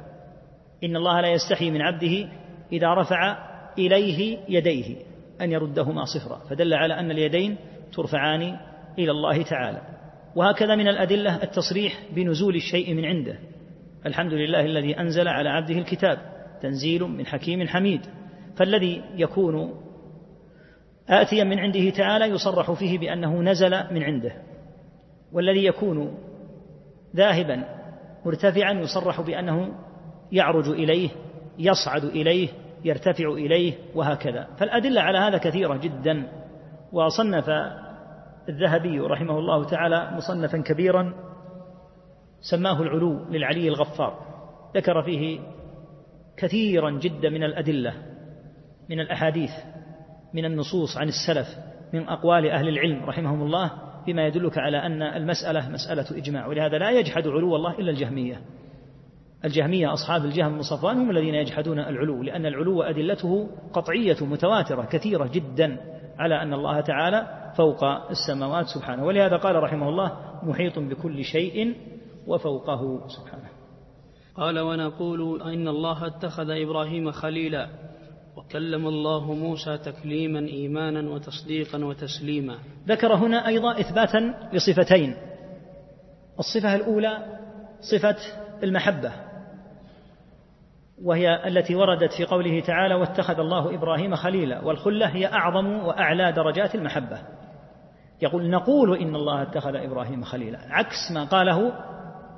إن 0.84 0.96
الله 0.96 1.22
لا 1.22 1.28
يستحي 1.28 1.72
من 1.72 1.82
عبده 1.82 2.30
إذا 2.72 2.94
رفع 2.94 3.38
إليه 3.78 4.38
يديه 4.50 4.96
أن 5.42 5.52
يردهما 5.52 6.06
صفرا. 6.06 6.38
فدل 6.50 6.74
على 6.74 6.94
أن 6.94 7.12
اليدين 7.12 7.58
ترفعان 7.94 8.58
إلى 9.00 9.12
الله 9.12 9.42
تعالى. 9.42 9.82
وهكذا 10.36 10.76
من 10.76 10.88
الأدلة 10.88 11.44
التصريح 11.44 12.04
بنزول 12.16 12.56
الشيء 12.56 12.94
من 12.94 13.06
عنده. 13.06 13.40
الحمد 14.06 14.34
لله 14.34 14.66
الذي 14.66 15.00
أنزل 15.00 15.28
على 15.28 15.50
عبده 15.50 15.76
الكتاب. 15.76 16.18
تنزيل 16.62 17.04
من 17.04 17.26
حكيم 17.26 17.68
حميد. 17.68 18.02
فالذي 18.56 19.02
يكون 19.16 19.82
آتيا 21.10 21.44
من 21.44 21.60
عنده 21.60 21.90
تعالى 21.90 22.26
يصرح 22.26 22.72
فيه 22.72 23.00
بأنه 23.00 23.42
نزل 23.42 23.94
من 23.94 24.04
عنده 24.04 24.32
والذي 25.32 25.66
يكون 25.66 26.18
ذاهبا 27.16 27.64
مرتفعا 28.26 28.74
يصرح 28.74 29.22
بأنه 29.22 29.74
يعرج 30.32 30.70
إليه 30.70 31.10
يصعد 31.60 32.04
إليه 32.04 32.50
يرتفع 32.86 33.30
إليه 33.30 33.74
وهكذا. 33.96 34.48
فالأدلة 34.58 35.02
على 35.02 35.18
هذا 35.18 35.38
كثيرة 35.38 35.78
جدا 35.78 36.28
وصنف 36.92 37.50
الذهبي 38.50 39.00
رحمه 39.00 39.40
الله 39.40 39.66
تعالى 39.66 40.12
مصنفا 40.16 40.58
كبيرا 40.58 41.14
سماه 42.42 42.82
العلو 42.82 43.26
للعلي 43.30 43.68
الغفار. 43.68 44.20
ذكر 44.76 45.02
فيه 45.02 45.40
كثيرا 46.38 46.92
جدا 46.92 47.30
من 47.30 47.44
الأدلة 47.44 47.94
من 48.90 49.00
الأحاديث. 49.00 49.52
من 50.34 50.46
النصوص 50.46 50.98
عن 50.98 51.08
السلف 51.08 51.48
من 51.94 52.08
أقوال 52.08 52.50
أهل 52.50 52.68
العلم 52.68 53.06
رحمهم 53.06 53.42
الله 53.42 53.72
بما 54.08 54.28
يدلك 54.28 54.58
على 54.58 54.78
أن 54.78 55.02
المسألة 55.02 55.70
مسألة 55.70 56.06
إجماع 56.18 56.48
ولهذا 56.48 56.78
لا 56.78 56.92
يجحد 56.92 57.28
علو 57.28 57.56
الله 57.56 57.80
إلا 57.80 57.92
الجهمية. 57.92 58.42
الجهمية 59.46 59.94
أصحاب 59.94 60.26
الجهم 60.26 60.62
صفوان 60.62 60.98
هم 60.98 61.10
الذين 61.10 61.36
يجحدون 61.36 61.80
العلو 61.80 62.24
لأن 62.24 62.46
العلو 62.46 62.82
أدلته 62.82 63.50
قطعية 63.74 64.18
متواترة 64.22 64.86
كثيرة 64.86 65.28
جدا 65.34 65.78
على 66.20 66.42
أن 66.42 66.54
الله 66.54 66.82
تعالى 66.82 67.52
فوق 67.58 67.84
السماوات 67.84 68.66
سبحانه. 68.66 69.06
ولهذا 69.06 69.38
قال 69.38 69.64
رحمه 69.64 69.90
الله 69.90 70.18
محيط 70.44 70.80
بكل 70.80 71.24
شيء 71.24 71.76
وفوقه 72.28 73.08
سبحانه. 73.08 73.50
قال 74.36 74.60
ونقول 74.60 75.42
إن 75.42 75.68
الله 75.68 76.08
اتخذ 76.08 76.50
إبراهيم 76.50 77.12
خليلا. 77.12 77.70
وكلم 78.38 78.88
الله 78.88 79.34
موسى 79.34 79.78
تكليما 79.78 80.40
إيمانا 80.40 81.12
وتصديقا 81.12 81.86
وتسليما. 81.86 82.58
ذكر 82.88 83.14
هنا 83.14 83.48
أيضا 83.48 83.80
إثباتا 83.80 84.50
لصفتين. 84.54 85.16
الصفة 86.40 86.76
الأولى 86.76 87.18
صفة 87.82 88.16
المحبة 88.64 89.12
وهي 91.04 91.48
التي 91.48 91.76
وردت 91.76 92.14
في 92.14 92.26
قوله 92.26 92.60
تعالى 92.60 92.96
واتخذ 92.96 93.40
الله 93.40 93.76
إبراهيم 93.76 94.16
خليلا 94.16 94.62
والخلة 94.66 95.08
هي 95.08 95.26
أعظم 95.26 95.68
وأعلى 95.68 96.32
درجات 96.32 96.76
المحبة. 96.76 97.18
يقول 98.22 98.50
نقول 98.50 98.98
إن 98.98 99.16
الله 99.16 99.42
اتخذ 99.42 99.76
إبراهيم 99.76 100.24
خليلا 100.24 100.60
عكس 100.70 101.12
ما 101.14 101.24
قاله 101.24 101.72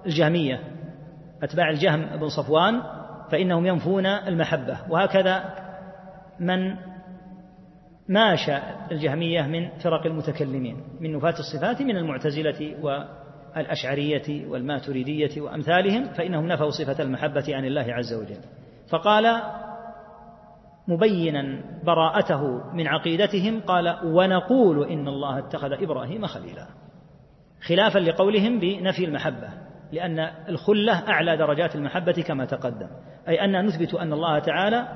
الجهمية 0.05 0.59
أتباع 1.43 1.69
الجهم 1.69 2.05
بن 2.05 2.29
صفوان 2.29 2.81
فإنهم 3.31 3.65
ينفون 3.65 4.05
المحبة. 4.05 4.77
وهكذا 4.89 5.62
من 6.39 6.75
ماشى 8.09 8.57
الجهمية 8.91 9.41
من 9.41 9.69
فرق 9.69 10.05
المتكلمين 10.05 10.83
من 10.99 11.15
نفاة 11.15 11.35
الصفات 11.39 11.81
من 11.81 11.97
المعتزلة 11.97 12.75
الأشعرية 13.57 14.47
والماتريدية 14.47 15.41
وأمثالهم 15.41 16.03
فإنهم 16.03 16.47
نفوا 16.47 16.69
صفة 16.69 17.03
المحبة 17.03 17.43
عن 17.49 17.65
الله 17.65 17.93
عز 17.93 18.13
وجل. 18.13 18.39
فقال 18.89 19.41
مبينا 20.87 21.63
براءته 21.83 22.73
من 22.73 22.87
عقيدتهم 22.87 23.61
قال 23.61 23.99
ونقول 24.05 24.89
إن 24.89 25.07
الله 25.07 25.39
اتخذ 25.39 25.71
إبراهيم 25.71 26.25
خليلا. 26.25 26.67
خلافا 27.67 27.99
لقولهم 27.99 28.59
بنفي 28.59 29.05
المحبة 29.05 29.49
لأن 29.91 30.19
الخلة 30.49 31.09
أعلى 31.09 31.37
درجات 31.37 31.75
المحبة 31.75 32.23
كما 32.27 32.45
تقدم 32.45 32.87
أي 33.27 33.45
أن 33.45 33.65
نثبت 33.65 33.93
أن 33.93 34.13
الله 34.13 34.39
تعالى 34.39 34.87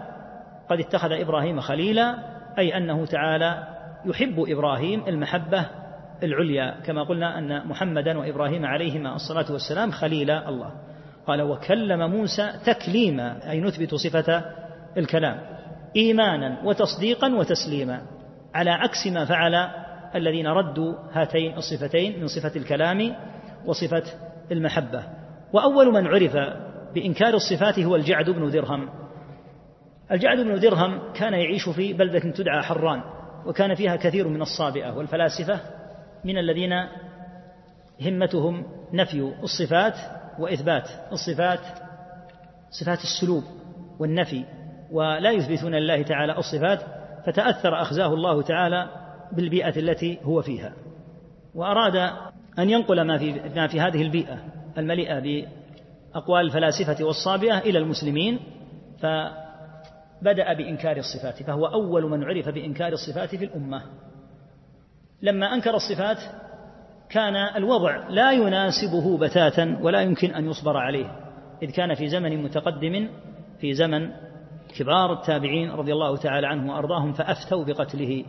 قد 0.69 0.80
اتخذ 0.80 1.11
إبراهيم 1.11 1.60
خليلا 1.60 2.15
أي 2.57 2.77
أنه 2.77 3.06
تعالى 3.06 3.64
يحب 4.06 4.45
إبراهيم 4.48 5.03
المحبة 5.07 5.65
العليا 6.23 6.76
كما 6.85 7.03
قلنا 7.03 7.38
أن 7.38 7.68
محمدا 7.68 8.18
وإبراهيم 8.18 8.65
عليهما 8.65 9.15
الصلاة 9.15 9.52
والسلام 9.52 9.91
خليلا 9.91 10.49
الله. 10.49 10.72
قال 11.27 11.41
وكلم 11.41 12.11
موسى 12.11 12.52
تكليما 12.65 13.52
أي 13.52 13.61
نثبت 13.61 13.95
صفة 13.95 14.44
الكلام 14.98 15.41
إيمانا 15.95 16.61
وتصديقا 16.64 17.35
وتسليما 17.35 18.02
على 18.53 18.69
عكس 18.69 19.07
ما 19.07 19.26
فعل 19.26 19.69
الذين 20.15 20.48
ردوا 20.48 20.94
هاتين 21.11 21.57
الصفتين 21.57 22.22
من 22.22 22.27
صفة 22.27 22.52
الكلام 22.56 23.15
وصفة 23.65 24.03
المحبة. 24.52 25.03
وأول 25.53 25.94
من 25.94 26.07
عرف 26.07 26.38
بإنكار 26.95 27.34
الصفات 27.34 27.80
هو 27.80 27.95
الجعد 27.95 28.30
بن 28.30 28.52
درهم 28.52 28.89
الجعد 30.12 30.38
بن 30.38 30.60
درهم 30.60 31.14
كان 31.14 31.34
يعيش 31.34 31.70
في 31.70 31.94
بلدة 31.94 32.20
تدعى 32.20 32.62
حران 32.62 33.02
وكان 33.46 33.76
فيها 33.76 33.96
كثير 33.96 34.28
من 34.28 34.42
الصابئة 34.42 34.92
والفلاسفة 34.92 35.60
من 36.26 36.38
الذين 36.38 36.72
همتهم 38.02 38.66
نفي 38.94 39.34
الصفات 39.44 39.94
وإثبات 40.40 40.90
الصفات 41.12 41.60
صفات 42.70 43.00
السلوب 43.04 43.44
والنفي 44.00 44.46
ولا 44.92 45.32
يثبتون 45.32 45.76
لله 45.76 46.02
تعالى 46.02 46.38
الصفات 46.38 46.80
فتأثر 47.26 47.82
أخزاه 47.82 48.14
الله 48.14 48.42
تعالى 48.42 48.90
بالبيئة 49.32 49.80
التي 49.80 50.20
هو 50.24 50.42
فيها. 50.42 50.74
وأراد 51.56 51.96
أن 52.60 52.70
ينقل 52.70 53.02
ما 53.02 53.18
في 53.18 53.32
ما 53.56 53.68
في 53.68 53.80
هذه 53.80 54.02
البيئة 54.02 54.44
المليئة 54.78 55.20
بأقوال 55.20 56.46
الفلاسفة 56.46 57.06
والصابئة 57.06 57.58
إلى 57.58 57.80
المسلمين 57.80 58.40
فبدا 60.22 60.53
بإنكار 60.53 60.98
الصفات 60.98 61.44
فهو 61.44 61.65
أول 61.65 62.10
من 62.10 62.23
عرف 62.23 62.49
بإنكار 62.49 62.94
الصفات 62.94 63.35
في 63.35 63.45
الأمة. 63.45 63.81
لما 65.22 65.53
أنكر 65.53 65.76
الصفات 65.76 66.18
كان 67.10 67.35
الوضع 67.35 68.07
لا 68.10 68.31
يناسبه 68.31 69.18
بتاتا 69.18 69.80
ولا 69.81 70.02
يمكن 70.02 70.31
أن 70.31 70.49
يصبر 70.49 70.77
عليه 70.77 71.11
إذ 71.64 71.72
كان 71.72 71.94
في 71.94 72.07
زمن 72.07 72.44
متقدم 72.44 73.10
في 73.60 73.73
زمن 73.73 74.10
كبار 74.80 75.14
التابعين 75.14 75.72
رضي 75.72 75.94
الله 75.94 76.18
تعالى 76.18 76.48
عنهم 76.48 76.69
وأرضاهم 76.69 77.14
فأفتوا 77.14 77.65
بقتله 77.65 78.26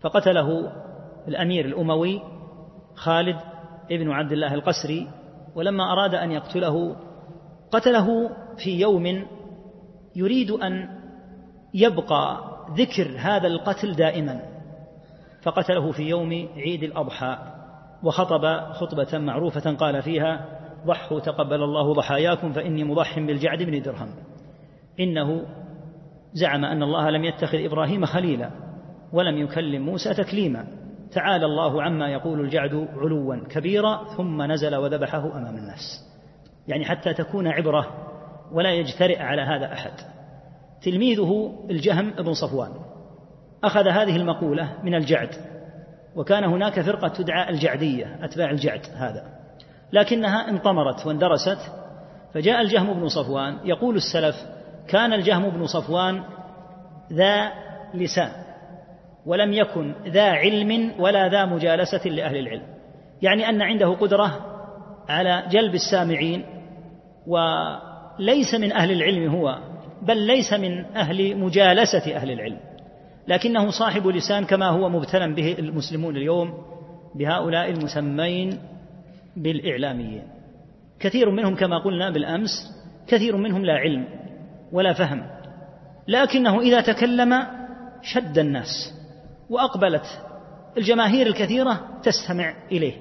فقتله 0.00 0.72
الأمير 1.28 1.64
الأموي 1.64 2.22
خالد 2.94 3.36
ابن 3.90 4.10
عبد 4.10 4.32
الله 4.32 4.54
القسري 4.54 5.08
ولما 5.54 5.92
أراد 5.92 6.14
أن 6.14 6.30
يقتله 6.30 6.96
قتله 7.70 8.30
في 8.56 8.80
يوم 8.80 9.26
يريد 10.16 10.50
أن 10.50 10.88
يبقى 11.74 12.38
ذكر 12.70 13.16
هذا 13.18 13.46
القتل 13.46 13.92
دائما. 13.92 14.40
فقتله 15.42 15.92
في 15.92 16.02
يوم 16.02 16.48
عيد 16.56 16.82
الأضحى 16.82 17.38
وخطب 18.02 18.72
خطبة 18.72 19.18
معروفة 19.18 19.74
قال 19.74 20.02
فيها 20.02 20.46
ضحوا 20.86 21.20
تقبل 21.20 21.62
الله 21.62 21.92
ضحاياكم 21.92 22.52
فإني 22.52 22.84
مضح 22.84 23.18
بالجعد 23.18 23.62
بن 23.62 23.82
درهم. 23.82 24.08
إنه 25.00 25.42
زعم 26.32 26.64
أن 26.64 26.82
الله 26.82 27.10
لم 27.10 27.24
يتخذ 27.24 27.58
إبراهيم 27.58 28.04
خليلا 28.04 28.50
ولم 29.12 29.36
يكلم 29.36 29.82
موسى 29.82 30.14
تكليما. 30.14 30.66
تعالى 31.12 31.44
الله 31.46 31.82
عما 31.82 32.08
يقول 32.08 32.40
الجعد 32.40 32.88
علوا 32.96 33.36
كبيرا 33.50 34.04
ثم 34.16 34.42
نزل 34.42 34.76
وذبحه 34.76 35.38
أمام 35.38 35.56
الناس. 35.56 36.06
يعني 36.68 36.84
حتى 36.84 37.14
تكون 37.14 37.46
عبرة 37.46 38.05
ولا 38.52 38.70
يجترئ 38.70 39.18
على 39.18 39.42
هذا 39.42 39.72
أحد. 39.72 39.92
تلميذه 40.82 41.52
الجهم 41.70 42.10
بن 42.10 42.32
صفوان. 42.32 42.70
أخذ 43.64 43.88
هذه 43.88 44.16
المقولة 44.16 44.72
من 44.82 44.94
الجعد. 44.94 45.30
وكان 46.16 46.44
هناك 46.44 46.80
فرقة 46.80 47.08
تدعى 47.08 47.50
الجعدية 47.50 48.24
أتباع 48.24 48.50
الجعد 48.50 48.80
هذا. 48.94 49.24
لكنها 49.92 50.50
انطمرت 50.50 51.06
واندرست 51.06 51.58
فجاء 52.34 52.60
الجهم 52.60 53.00
بن 53.00 53.08
صفوان. 53.08 53.58
يقول 53.64 53.96
السلف 53.96 54.36
كان 54.88 55.12
الجهم 55.12 55.50
بن 55.50 55.66
صفوان 55.66 56.22
ذا 57.12 57.52
لسان 57.94 58.30
ولم 59.26 59.52
يكن 59.52 59.94
ذا 60.06 60.30
علم 60.30 60.92
ولا 60.98 61.28
ذا 61.28 61.44
مجالسة 61.44 62.08
لأهل 62.08 62.36
العلم. 62.36 62.66
يعني 63.22 63.48
أن 63.48 63.62
عنده 63.62 63.94
قدرة 63.94 64.56
على 65.08 65.42
جلب 65.50 65.74
السامعين 65.74 66.44
وليس 68.18 68.54
من 68.54 68.72
أهل 68.72 68.92
العلم 68.92 69.30
هو 69.30 69.58
بل 70.02 70.26
ليس 70.26 70.52
من 70.52 70.84
أهل 70.84 71.36
مجالسة 71.36 72.16
أهل 72.16 72.30
العلم. 72.30 72.58
لكنه 73.28 73.70
صاحب 73.70 74.06
لسان 74.06 74.44
كما 74.44 74.68
هو 74.68 74.88
مبتلى 74.88 75.34
به 75.34 75.56
المسلمون 75.58 76.16
اليوم 76.16 76.54
بهؤلاء 77.14 77.70
المسمين 77.70 78.58
بالإعلاميين. 79.36 80.22
كثير 81.00 81.30
منهم 81.30 81.54
كما 81.54 81.78
قلنا 81.78 82.10
بالأمس 82.10 82.50
كثير 83.08 83.36
منهم 83.36 83.64
لا 83.64 83.72
علم 83.72 84.06
ولا 84.72 84.92
فهم. 84.92 85.22
لكنه 86.08 86.60
إذا 86.60 86.80
تكلم 86.80 87.46
شد 88.02 88.38
الناس 88.38 88.94
وأقبلت 89.50 90.06
الجماهير 90.78 91.26
الكثيرة 91.26 92.00
تستمع 92.02 92.54
إليه. 92.72 92.94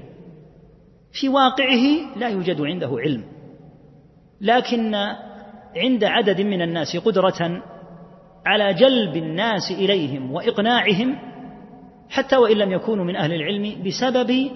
في 1.11 1.29
واقعه 1.29 2.17
لا 2.17 2.29
يوجد 2.29 2.61
عنده 2.61 2.89
علم. 2.99 3.34
لكن 4.41 4.95
عند 5.75 6.03
عدد 6.03 6.41
من 6.41 6.61
الناس 6.61 6.97
قدرة 6.97 7.61
على 8.45 8.73
جلب 8.73 9.15
الناس 9.15 9.71
إليهم 9.71 10.31
وإقناعهم 10.31 11.15
حتى 12.09 12.37
وإن 12.37 12.57
لم 12.57 12.71
يكونوا 12.71 13.05
من 13.05 13.15
أهل 13.15 13.33
العلم 13.33 13.83
بسبب 13.83 14.51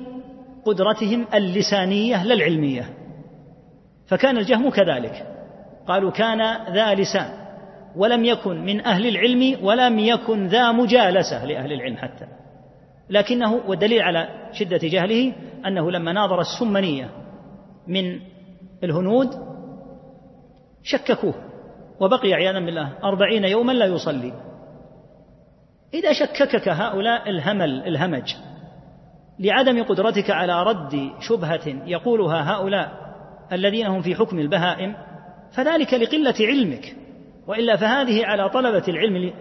قدرتهم 0.65 1.26
اللسانية 1.34 2.23
لا 2.23 2.34
العلمية. 2.34 2.85
فكان 4.07 4.38
الجهم 4.38 4.69
كذلك. 4.69 5.26
قالوا 5.88 6.11
كان 6.11 6.41
ذا 6.73 6.93
لسان 6.93 7.30
ولم 7.95 8.26
يكن 8.26 8.65
من 8.65 8.85
أهل 8.85 9.07
العلم 9.07 9.65
ولم 9.65 9.99
يكن 9.99 10.47
ذا 10.47 10.72
مجالسة 10.72 11.45
لأهل 11.45 11.73
العلم 11.73 11.97
حتى. 11.97 12.26
لكنه 13.10 13.53
والدليل 13.68 14.01
على 14.01 14.49
شدة 14.53 14.80
جهله 14.84 15.34
أنه 15.65 15.91
لما 15.91 16.14
ناظر 16.14 16.41
السمنية 16.41 17.10
من 17.88 18.19
الهنود 18.84 19.49
شككوه 20.84 21.34
وبقي 21.99 22.34
عياذا 22.34 22.60
بالله 22.60 22.93
أربعين 23.03 23.43
يوما 23.43 23.72
لا 23.72 23.85
يصلي. 23.85 24.34
إذا 25.93 26.14
شككك 26.14 26.69
هؤلاء 26.69 27.30
الهمل 27.30 27.88
الهمج 27.88 28.35
لعدم 29.39 29.84
قدرتك 29.84 30.30
على 30.30 30.64
رد 30.64 31.11
شبهة 31.19 31.68
يقولها 31.85 32.53
هؤلاء 32.53 32.91
الذين 33.51 33.88
هم 33.88 34.01
في 34.01 34.15
حكم 34.15 34.39
البهائم 34.39 34.95
فذلك 35.51 35.93
لقلة 35.93 36.35
علمك. 36.39 36.95
وإلا 37.47 37.76
فهذه 37.76 38.26
على 38.26 38.49
طلبة 38.49 38.84
العلم 38.88 39.34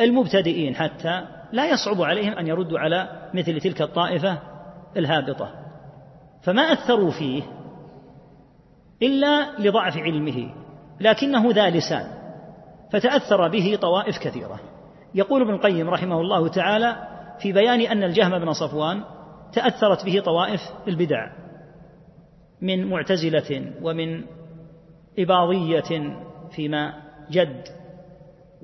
المبتدئين 0.00 0.74
حتى 0.74 1.26
لا 1.52 1.70
يصعب 1.70 2.02
عليهم 2.02 2.32
أن 2.32 2.46
يردوا 2.46 2.78
على 2.78 3.28
مثل 3.34 3.60
تلك 3.60 3.82
الطائفة 3.82 4.38
الهابطة. 4.96 5.50
فما 6.42 6.62
أثروا 6.62 7.10
فيه 7.10 7.42
إلا 9.02 9.58
لضعف 9.58 9.96
علمه 9.96 10.50
لكنه 11.00 11.50
ذا 11.50 11.70
لسان 11.70 12.06
فتأثر 12.92 13.48
به 13.48 13.78
طوائف 13.82 14.18
كثيرة. 14.18 14.60
يقول 15.14 15.42
ابن 15.42 15.54
القيم 15.54 15.90
رحمه 15.90 16.20
الله 16.20 16.48
تعالى 16.48 16.96
في 17.38 17.52
بيان 17.52 17.80
أن 17.80 18.02
الجهم 18.02 18.38
بن 18.38 18.52
صفوان 18.52 19.02
تأثرت 19.52 20.04
به 20.04 20.20
طوائف 20.20 20.60
البدع 20.88 21.32
من 22.62 22.90
معتزلة 22.90 23.72
ومن 23.82 24.24
إباضية 25.18 26.16
فيما 26.50 26.94
جد 27.30 27.64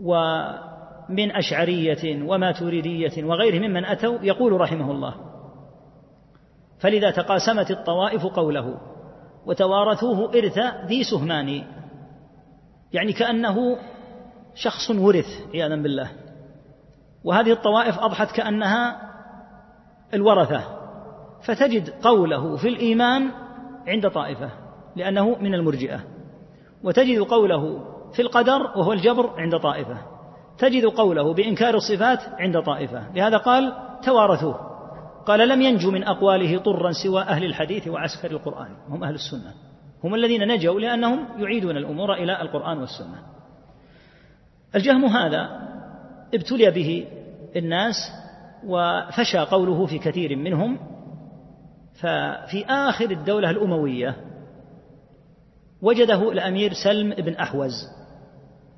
ومن 0.02 1.30
أشعرية 1.30 2.22
وماتريدية 2.22 3.24
وغيرهم 3.24 3.62
ممن 3.62 3.84
أتوا 3.84 4.18
يقول 4.22 4.60
رحمه 4.60 4.90
الله. 4.90 5.14
فلذا 6.78 7.10
تقاسمت 7.10 7.70
الطوائف 7.70 8.26
قوله 8.26 8.91
وتوارثوه 9.46 10.34
إرث 10.34 10.58
ذي 10.86 11.04
سهمان. 11.04 11.64
يعني 12.92 13.12
كأنه 13.12 13.76
شخص 14.54 14.90
ورث 14.90 15.26
عياذا 15.54 15.76
بالله. 15.76 16.10
وهذه 17.24 17.52
الطوائف 17.52 17.98
أضحت 17.98 18.36
كأنها 18.36 19.00
الورثة. 20.14 20.62
فتجد 21.42 21.90
قوله 21.90 22.56
في 22.56 22.68
الإيمان 22.68 23.30
عند 23.86 24.10
طائفة 24.10 24.50
لأنه 24.96 25.38
من 25.38 25.54
المرجئة. 25.54 26.00
وتجد 26.84 27.18
قوله 27.18 27.84
في 28.12 28.22
القدر 28.22 28.62
وهو 28.76 28.92
الجبر 28.92 29.40
عند 29.40 29.56
طائفة. 29.56 29.96
تجد 30.58 30.84
قوله 30.84 31.34
بإنكار 31.34 31.74
الصفات 31.74 32.18
عند 32.38 32.62
طائفة. 32.62 33.12
لهذا 33.14 33.36
قال 33.36 33.72
توارثوه. 34.04 34.71
قال 35.26 35.48
لم 35.48 35.62
ينجو 35.62 35.90
من 35.90 36.04
أقواله 36.04 36.58
طرا 36.58 36.92
سوى 36.92 37.22
أهل 37.22 37.44
الحديث 37.44 37.88
وعسكر 37.88 38.30
القرآن. 38.30 38.76
هم 38.88 39.04
أهل 39.04 39.14
السنة. 39.14 39.54
هم 40.04 40.14
الذين 40.14 40.48
نجوا 40.48 40.80
لأنهم 40.80 41.26
يعيدون 41.38 41.76
الأمور 41.76 42.14
إلى 42.14 42.42
القرآن 42.42 42.78
والسنة. 42.78 43.22
الجهم 44.74 45.04
هذا 45.04 45.68
ابتلي 46.34 46.70
به 46.70 47.06
الناس 47.56 47.94
وفشى 48.66 49.38
قوله 49.38 49.86
في 49.86 49.98
كثير 49.98 50.36
منهم 50.36 50.78
ففي 51.94 52.64
آخر 52.68 53.10
الدولة 53.10 53.50
الأموية 53.50 54.16
وجده 55.82 56.32
الأمير 56.32 56.72
سلم 56.72 57.14
بن 57.14 57.34
أحوز. 57.34 57.72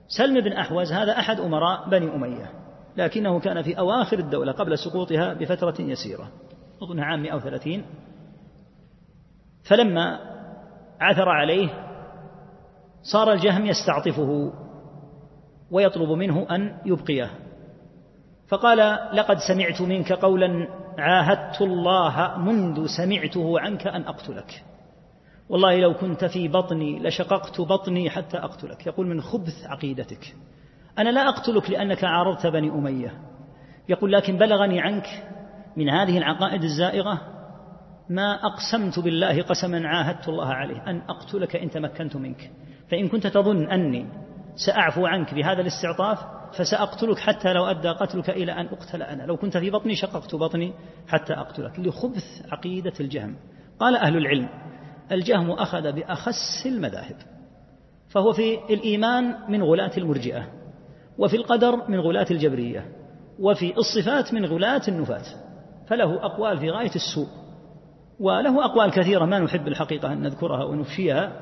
سلم 0.08 0.40
بن 0.40 0.52
أحوز 0.52 0.92
هذا 0.92 1.12
أحد 1.18 1.40
أمراء 1.40 1.88
بني 1.88 2.14
أمية. 2.14 2.63
لكنه 2.96 3.40
كان 3.40 3.62
في 3.62 3.78
أواخر 3.78 4.18
الدولة 4.18 4.52
قبل 4.52 4.78
سقوطها 4.78 5.34
بفترة 5.34 5.74
يسيرة. 5.78 6.30
أظن 6.82 7.00
عام 7.00 7.22
130 7.22 7.84
فلما 9.64 10.20
عثر 11.00 11.28
عليه 11.28 11.68
صار 13.02 13.32
الجهم 13.32 13.66
يستعطفه 13.66 14.52
ويطلب 15.70 16.10
منه 16.10 16.46
أن 16.50 16.76
يبقيه. 16.86 17.30
فقال 18.48 18.78
لقد 19.16 19.36
سمعت 19.48 19.82
منك 19.82 20.12
قولا 20.12 20.68
عاهدت 20.98 21.62
الله 21.62 22.38
منذ 22.38 22.86
سمعته 22.86 23.60
عنك 23.60 23.86
أن 23.86 24.02
أقتلك. 24.02 24.64
والله 25.48 25.80
لو 25.80 25.94
كنت 25.94 26.24
في 26.24 26.48
بطني 26.48 26.98
لشققت 26.98 27.60
بطني 27.60 28.10
حتى 28.10 28.38
أقتلك. 28.38 28.86
يقول 28.86 29.06
من 29.06 29.20
خبث 29.20 29.64
عقيدتك. 29.64 30.34
أنا 30.98 31.10
لا 31.10 31.28
أقتلك 31.28 31.70
لأنك 31.70 32.04
عارضت 32.04 32.46
بني 32.46 32.70
أمية. 32.70 33.12
يقول 33.88 34.12
لكن 34.12 34.38
بلغني 34.38 34.80
عنك 34.80 35.06
من 35.76 35.88
هذه 35.88 36.18
العقائد 36.18 36.62
الزائغة 36.62 37.20
ما 38.10 38.34
أقسمت 38.34 38.98
بالله 38.98 39.42
قسما 39.42 39.88
عاهدت 39.88 40.28
الله 40.28 40.46
عليه 40.46 40.82
أن 40.86 41.02
أقتلك 41.08 41.56
إن 41.56 41.70
تمكنت 41.70 42.16
منك. 42.16 42.50
فإن 42.90 43.08
كنت 43.08 43.26
تظن 43.26 43.70
أني 43.70 44.06
سأعفو 44.66 45.06
عنك 45.06 45.34
بهذا 45.34 45.60
الاستعطاف 45.60 46.18
فسأقتلك 46.56 47.18
حتى 47.18 47.52
لو 47.52 47.66
أدى 47.66 47.88
قتلك 47.88 48.30
إلى 48.30 48.52
أن 48.52 48.66
أقتل 48.66 49.02
أنا. 49.02 49.22
لو 49.22 49.36
كنت 49.36 49.56
في 49.56 49.70
بطني 49.70 49.94
شققت 49.94 50.34
بطني 50.34 50.72
حتى 51.08 51.32
أقتلك. 51.32 51.78
لخبث 51.78 52.52
عقيدة 52.52 52.92
الجهم. 53.00 53.36
قال 53.78 53.96
أهل 53.96 54.16
العلم 54.16 54.48
الجهم 55.12 55.50
أخذ 55.50 55.92
بأخس 55.92 56.66
المذاهب 56.66 57.16
فهو 58.08 58.32
في 58.32 58.58
الإيمان 58.70 59.36
من 59.48 59.62
غلاة 59.62 59.92
المرجئة. 59.96 60.63
وفي 61.18 61.36
القدر 61.36 61.90
من 61.90 62.00
غلاة 62.00 62.26
الجبرية 62.30 62.86
وفي 63.38 63.74
الصفات 63.76 64.34
من 64.34 64.44
غلاة 64.44 64.82
النفاة 64.88 65.24
فله 65.86 66.24
أقوال 66.24 66.58
في 66.58 66.70
غاية 66.70 66.94
السوء 66.94 67.28
وله 68.20 68.64
أقوال 68.64 68.90
كثيرة 68.90 69.24
ما 69.24 69.38
نحب 69.38 69.68
الحقيقة 69.68 70.12
أن 70.12 70.22
نذكرها 70.22 70.64
ونفشيها 70.64 71.32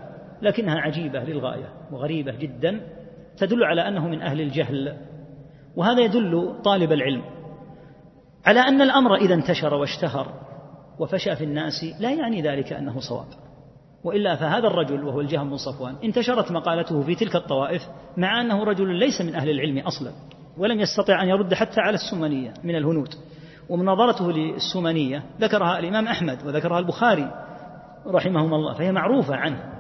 لكنها 0.43 0.81
عجيبة 0.81 1.25
للغاية 1.25 1.73
وغريبة 1.93 2.33
جدا 2.33 2.81
تدل 3.37 3.65
على 3.65 3.89
أنه 3.89 4.09
من 4.09 4.23
أهل 4.23 4.41
الجهل 4.41 4.97
وهذا 5.77 6.01
يدل 6.01 6.55
طالب 6.65 6.93
العلم 6.93 7.23
على 8.47 8.61
أن 8.61 8.83
الأمر 8.83 9.15
إذا 9.15 9.35
انتشر 9.35 9.75
واشتهر 9.75 10.27
وفشى 10.99 11.37
في 11.37 11.45
الناس 11.45 11.85
لا 12.01 12.11
يعني 12.11 12.43
ذلك 12.43 12.73
أنه 12.73 13.01
صواب. 13.01 13.27
وإلا 14.05 14.37
فهذا 14.37 14.67
الرجل 14.67 15.05
وهو 15.05 15.21
الجهم 15.21 15.51
بن 15.51 15.57
صفوان 15.57 15.95
انتشرت 16.05 16.53
مقالته 16.53 17.03
في 17.03 17.15
تلك 17.15 17.37
الطوائف 17.37 17.83
مع 18.17 18.41
أنه 18.41 18.65
رجل 18.65 18.95
ليس 18.95 19.21
من 19.21 19.35
أهل 19.35 19.51
العلم 19.51 19.79
أصلا 19.79 20.13
ولم 20.59 20.81
يستطع 20.81 21.23
أن 21.23 21.29
يرد 21.29 21.55
حتى 21.55 21.81
على 21.81 21.95
السمنية 21.95 22.55
من 22.65 22.77
الهنود. 22.77 23.09
ومناظرته 23.69 24.33
للسمنية 24.33 25.23
ذكرها 25.41 25.79
الإمام 25.79 26.07
أحمد 26.07 26.47
وذكرها 26.47 26.79
البخاري 26.79 27.31
رحمهم 28.07 28.55
الله 28.55 28.75
فهي 28.75 28.93
معروفة 28.93 29.37
عنه 29.37 29.73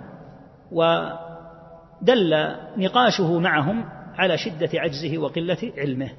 ودل 0.72 2.54
نقاشه 2.76 3.38
معهم 3.38 3.84
على 4.14 4.38
شدة 4.38 4.70
عجزه 4.74 5.18
وقلة 5.18 5.72
علمه. 5.78 6.10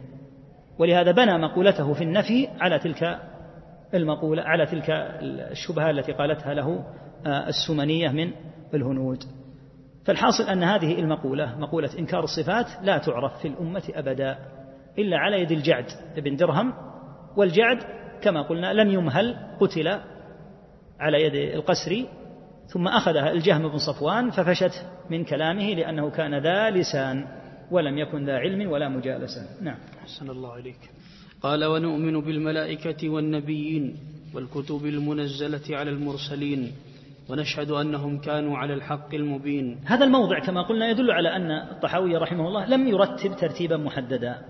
ولهذا 0.80 1.12
بنى 1.12 1.38
مقولته 1.38 1.94
في 1.94 2.04
النفي 2.04 2.48
على 2.60 2.80
تلك 2.80 3.20
المقولة 3.94 4.44
على 4.44 4.66
تلك 4.66 4.90
الشبهة 5.52 5.90
التي 5.90 6.12
قالتها 6.12 6.54
له 6.54 6.86
السمنية 7.26 8.10
من 8.10 8.32
الهنود. 8.74 9.24
فالحاصل 10.06 10.44
أن 10.44 10.64
هذه 10.64 11.00
المقولة 11.00 11.60
مقولة 11.60 12.00
إنكار 12.00 12.24
الصفات 12.24 12.68
لا 12.84 12.98
تعرف 12.98 13.42
في 13.42 13.48
الأمة 13.48 13.84
أبدا 13.94 14.38
إلا 14.98 15.18
على 15.18 15.42
يد 15.42 15.52
الجعد 15.52 15.86
بن 16.18 16.36
درهم. 16.36 16.74
والجعد 17.38 17.78
كما 18.22 18.42
قلنا 18.42 18.74
لم 18.74 18.90
يمهل 18.90 19.36
قتل 19.60 19.88
على 21.00 21.24
يد 21.24 21.36
القسري 21.56 22.08
ثم 22.68 22.88
أخذها 22.88 23.32
الجهم 23.32 23.68
بن 23.68 23.78
صفوان 23.78 24.30
ففشت 24.30 24.86
من 25.10 25.24
كلامه 25.24 25.74
لأنه 25.74 26.10
كان 26.10 26.44
ذا 26.44 26.70
لسان 26.70 27.28
ولم 27.72 27.98
يكن 27.98 28.26
ذا 28.26 28.38
علم 28.38 28.72
ولا 28.72 28.90
مجالسة. 28.90 29.42
نعم. 29.62 29.78
أحسن 30.02 30.30
الله 30.30 30.54
عليك 30.54 30.80
قال 31.42 31.66
ونؤمن 31.66 32.22
بالملائكة 32.22 33.10
والنبيين 33.10 33.98
والكتب 34.34 34.86
المنزلة 34.86 35.78
على 35.78 35.90
المرسلين 35.90 36.72
ونشهد 37.30 37.72
أنهم 37.72 38.20
كانوا 38.20 38.58
على 38.58 38.74
الحق 38.74 39.14
المبين. 39.14 39.80
هذا 39.86 40.06
الموضع 40.06 40.40
كما 40.40 40.62
قلنا 40.62 40.90
يدل 40.90 41.12
على 41.12 41.36
أن 41.36 41.52
الطحاوي 41.52 42.18
رحمه 42.18 42.48
الله 42.48 42.66
لم 42.66 42.88
يرتب 42.88 43.36
ترتيبا 43.36 43.78
محددا. 43.78 44.42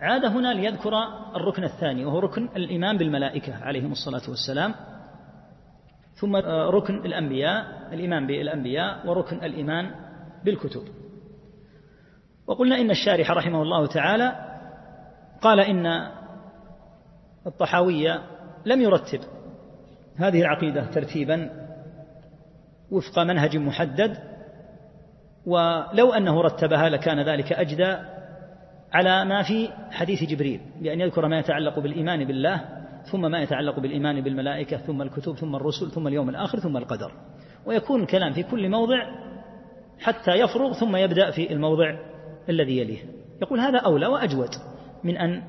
عاد 0.00 0.24
هنا 0.24 0.54
ليذكر 0.54 0.92
الركن 1.36 1.64
الثاني 1.64 2.04
وهو 2.04 2.18
ركن 2.18 2.48
الإيمان 2.56 2.96
بالملائكة 2.96 3.54
عليهم 3.64 3.92
الصلاة 3.92 4.30
والسلام 4.30 4.74
ثم 6.14 6.36
ركن 6.46 6.94
الأنبياء 6.94 7.88
الإيمان 7.92 8.26
بالأنبياء 8.26 9.08
وركن 9.08 9.36
الإيمان 9.36 9.90
بالكتب. 10.44 10.82
وقلنا 12.46 12.80
إن 12.80 12.90
الشارح 12.90 13.30
رحمه 13.30 13.62
الله 13.62 13.86
تعالى 13.86 14.32
قال 15.42 15.60
إن 15.60 15.86
الطحاوية 17.46 18.22
لم 18.66 18.80
يرتب 18.80 19.20
هذه 20.16 20.40
العقيدة 20.40 20.90
ترتيبا 20.90 21.63
وفق 22.94 23.18
منهج 23.18 23.56
محدد 23.56 24.16
ولو 25.46 26.12
أنه 26.12 26.40
رتبها 26.40 26.88
لكان 26.88 27.20
ذلك 27.20 27.52
أجدى 27.52 27.96
على 28.92 29.24
ما 29.24 29.42
في 29.42 29.68
حديث 29.90 30.24
جبريل 30.24 30.60
بأن 30.80 31.00
يذكر 31.00 31.28
ما 31.28 31.38
يتعلق 31.38 31.78
بالإيمان 31.78 32.24
بالله 32.24 32.64
ثم 33.04 33.30
ما 33.30 33.42
يتعلق 33.42 33.80
بالإيمان 33.80 34.20
بالملائكة 34.20 34.76
ثم 34.76 35.02
الكتب 35.02 35.36
ثم 35.36 35.56
الرسل 35.56 35.90
ثم 35.90 36.08
اليوم 36.08 36.28
الآخر 36.28 36.58
ثم 36.58 36.76
القدر. 36.76 37.12
ويكون 37.66 38.02
الكلام 38.02 38.32
في 38.32 38.42
كل 38.42 38.68
موضع 38.68 39.02
حتى 40.00 40.30
يفرغ 40.30 40.72
ثم 40.72 40.96
يبدأ 40.96 41.30
في 41.30 41.52
الموضع 41.52 41.98
الذي 42.48 42.78
يليه. 42.78 42.98
يقول 43.42 43.60
هذا 43.60 43.78
أولى 43.78 44.06
وأجود 44.06 44.50
من 45.04 45.16
أن 45.16 45.42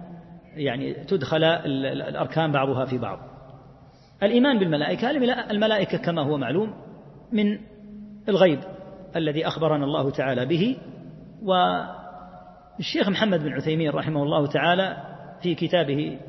يعني 0.55 0.93
تدخل 0.93 1.43
الأركان 1.43 2.51
بعضها 2.51 2.85
في 2.85 2.97
بعض. 2.97 3.19
الإيمان 4.23 4.59
بالملائكة 4.59 5.11
الملائكة 5.51 5.97
كما 5.97 6.21
هو 6.21 6.37
معلوم 6.37 6.84
من 7.31 7.59
الغيب 8.29 8.59
الذي 9.15 9.47
أخبرنا 9.47 9.85
الله 9.85 10.09
تعالى 10.09 10.45
به 10.45 10.77
والشيخ 11.43 13.09
محمد 13.09 13.43
بن 13.43 13.53
عثيمين 13.53 13.89
رحمه 13.89 14.23
الله 14.23 14.47
تعالى 14.47 14.97
في 15.41 15.55
كتابه 15.55 16.19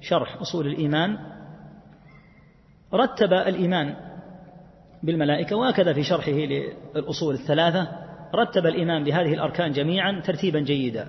شرح 0.00 0.36
أصول 0.36 0.66
الإيمان 0.66 1.18
رتب 2.94 3.32
الإيمان 3.32 3.96
بالملائكة 5.02 5.56
وهكذا 5.56 5.92
في 5.92 6.02
شرحه 6.02 6.32
للأصول 6.32 7.34
الثلاثة 7.34 7.88
رتب 8.34 8.66
الإيمان 8.66 9.04
بهذه 9.04 9.34
الأركان 9.34 9.72
جميعا 9.72 10.20
ترتيبا 10.20 10.60
جيدا. 10.60 11.08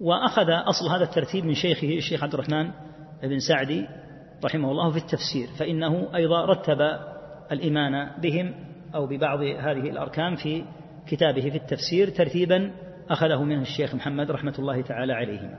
وأخذ 0.00 0.50
أصل 0.50 0.88
هذا 0.88 1.04
الترتيب 1.04 1.44
من 1.44 1.54
شيخه 1.54 1.88
الشيخ 1.88 2.22
عبد 2.22 2.34
الرحمن 2.34 2.70
بن 3.22 3.38
سعدي 3.38 3.86
رحمه 4.44 4.70
الله 4.70 4.90
في 4.90 4.96
التفسير 4.96 5.48
فإنه 5.58 6.08
أيضا 6.14 6.44
رتب 6.44 6.78
الإيمان 7.52 8.20
بهم 8.22 8.54
أو 8.94 9.06
ببعض 9.06 9.40
هذه 9.40 9.90
الأركان 9.90 10.36
في 10.36 10.64
كتابه 11.06 11.50
في 11.50 11.56
التفسير 11.56 12.08
ترتيبا 12.08 12.70
أخذه 13.10 13.44
منه 13.44 13.62
الشيخ 13.62 13.94
محمد 13.94 14.30
رحمة 14.30 14.54
الله 14.58 14.82
تعالى 14.82 15.12
عليهما 15.12 15.58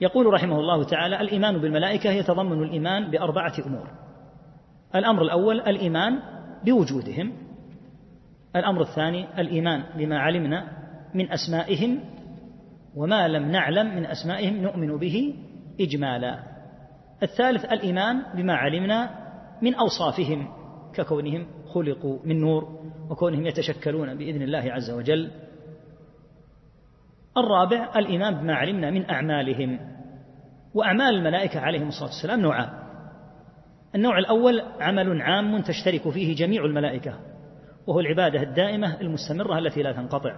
يقول 0.00 0.26
رحمه 0.26 0.60
الله 0.60 0.84
تعالى 0.84 1.20
الإيمان 1.20 1.58
بالملائكة 1.58 2.10
يتضمن 2.10 2.62
الإيمان 2.62 3.10
بأربعة 3.10 3.52
أمور. 3.66 3.90
الأمر 4.94 5.22
الأول 5.22 5.60
الإيمان 5.60 6.18
بوجودهم. 6.64 7.32
الأمر 8.56 8.80
الثاني 8.82 9.40
الإيمان 9.40 9.84
بما 9.96 10.18
علمنا 10.18 10.68
من 11.14 11.32
أسمائهم 11.32 12.00
وما 12.96 13.28
لم 13.28 13.50
نعلم 13.50 13.96
من 13.96 14.06
أسمائهم 14.06 14.56
نؤمن 14.56 14.96
به 14.96 15.34
إجمالا. 15.80 16.38
الثالث 17.22 17.64
الإيمان 17.64 18.22
بما 18.34 18.54
علمنا 18.54 19.10
من 19.62 19.74
أوصافهم. 19.74 20.59
ككونهم 20.94 21.46
خلقوا 21.66 22.18
من 22.24 22.40
نور 22.40 22.80
وكونهم 23.10 23.46
يتشكلون 23.46 24.18
بإذن 24.18 24.42
الله 24.42 24.72
عز 24.72 24.90
وجل. 24.90 25.30
الرابع 27.36 27.98
الإيمان 27.98 28.34
بما 28.34 28.54
علمنا 28.54 28.90
من 28.90 29.10
أعمالهم. 29.10 29.80
وأعمال 30.74 31.14
الملائكة 31.14 31.60
عليهم 31.60 31.88
الصلاة 31.88 32.08
والسلام 32.08 32.40
نوعان. 32.40 32.68
النوع 33.94 34.18
الأول 34.18 34.60
عمل 34.80 35.22
عام 35.22 35.60
تشترك 35.62 36.10
فيه 36.10 36.36
جميع 36.36 36.64
الملائكة 36.64 37.14
وهو 37.86 38.00
العبادة 38.00 38.42
الدائمة 38.42 39.00
المستمرة 39.00 39.58
التي 39.58 39.82
لا 39.82 39.92
تنقطع. 39.92 40.36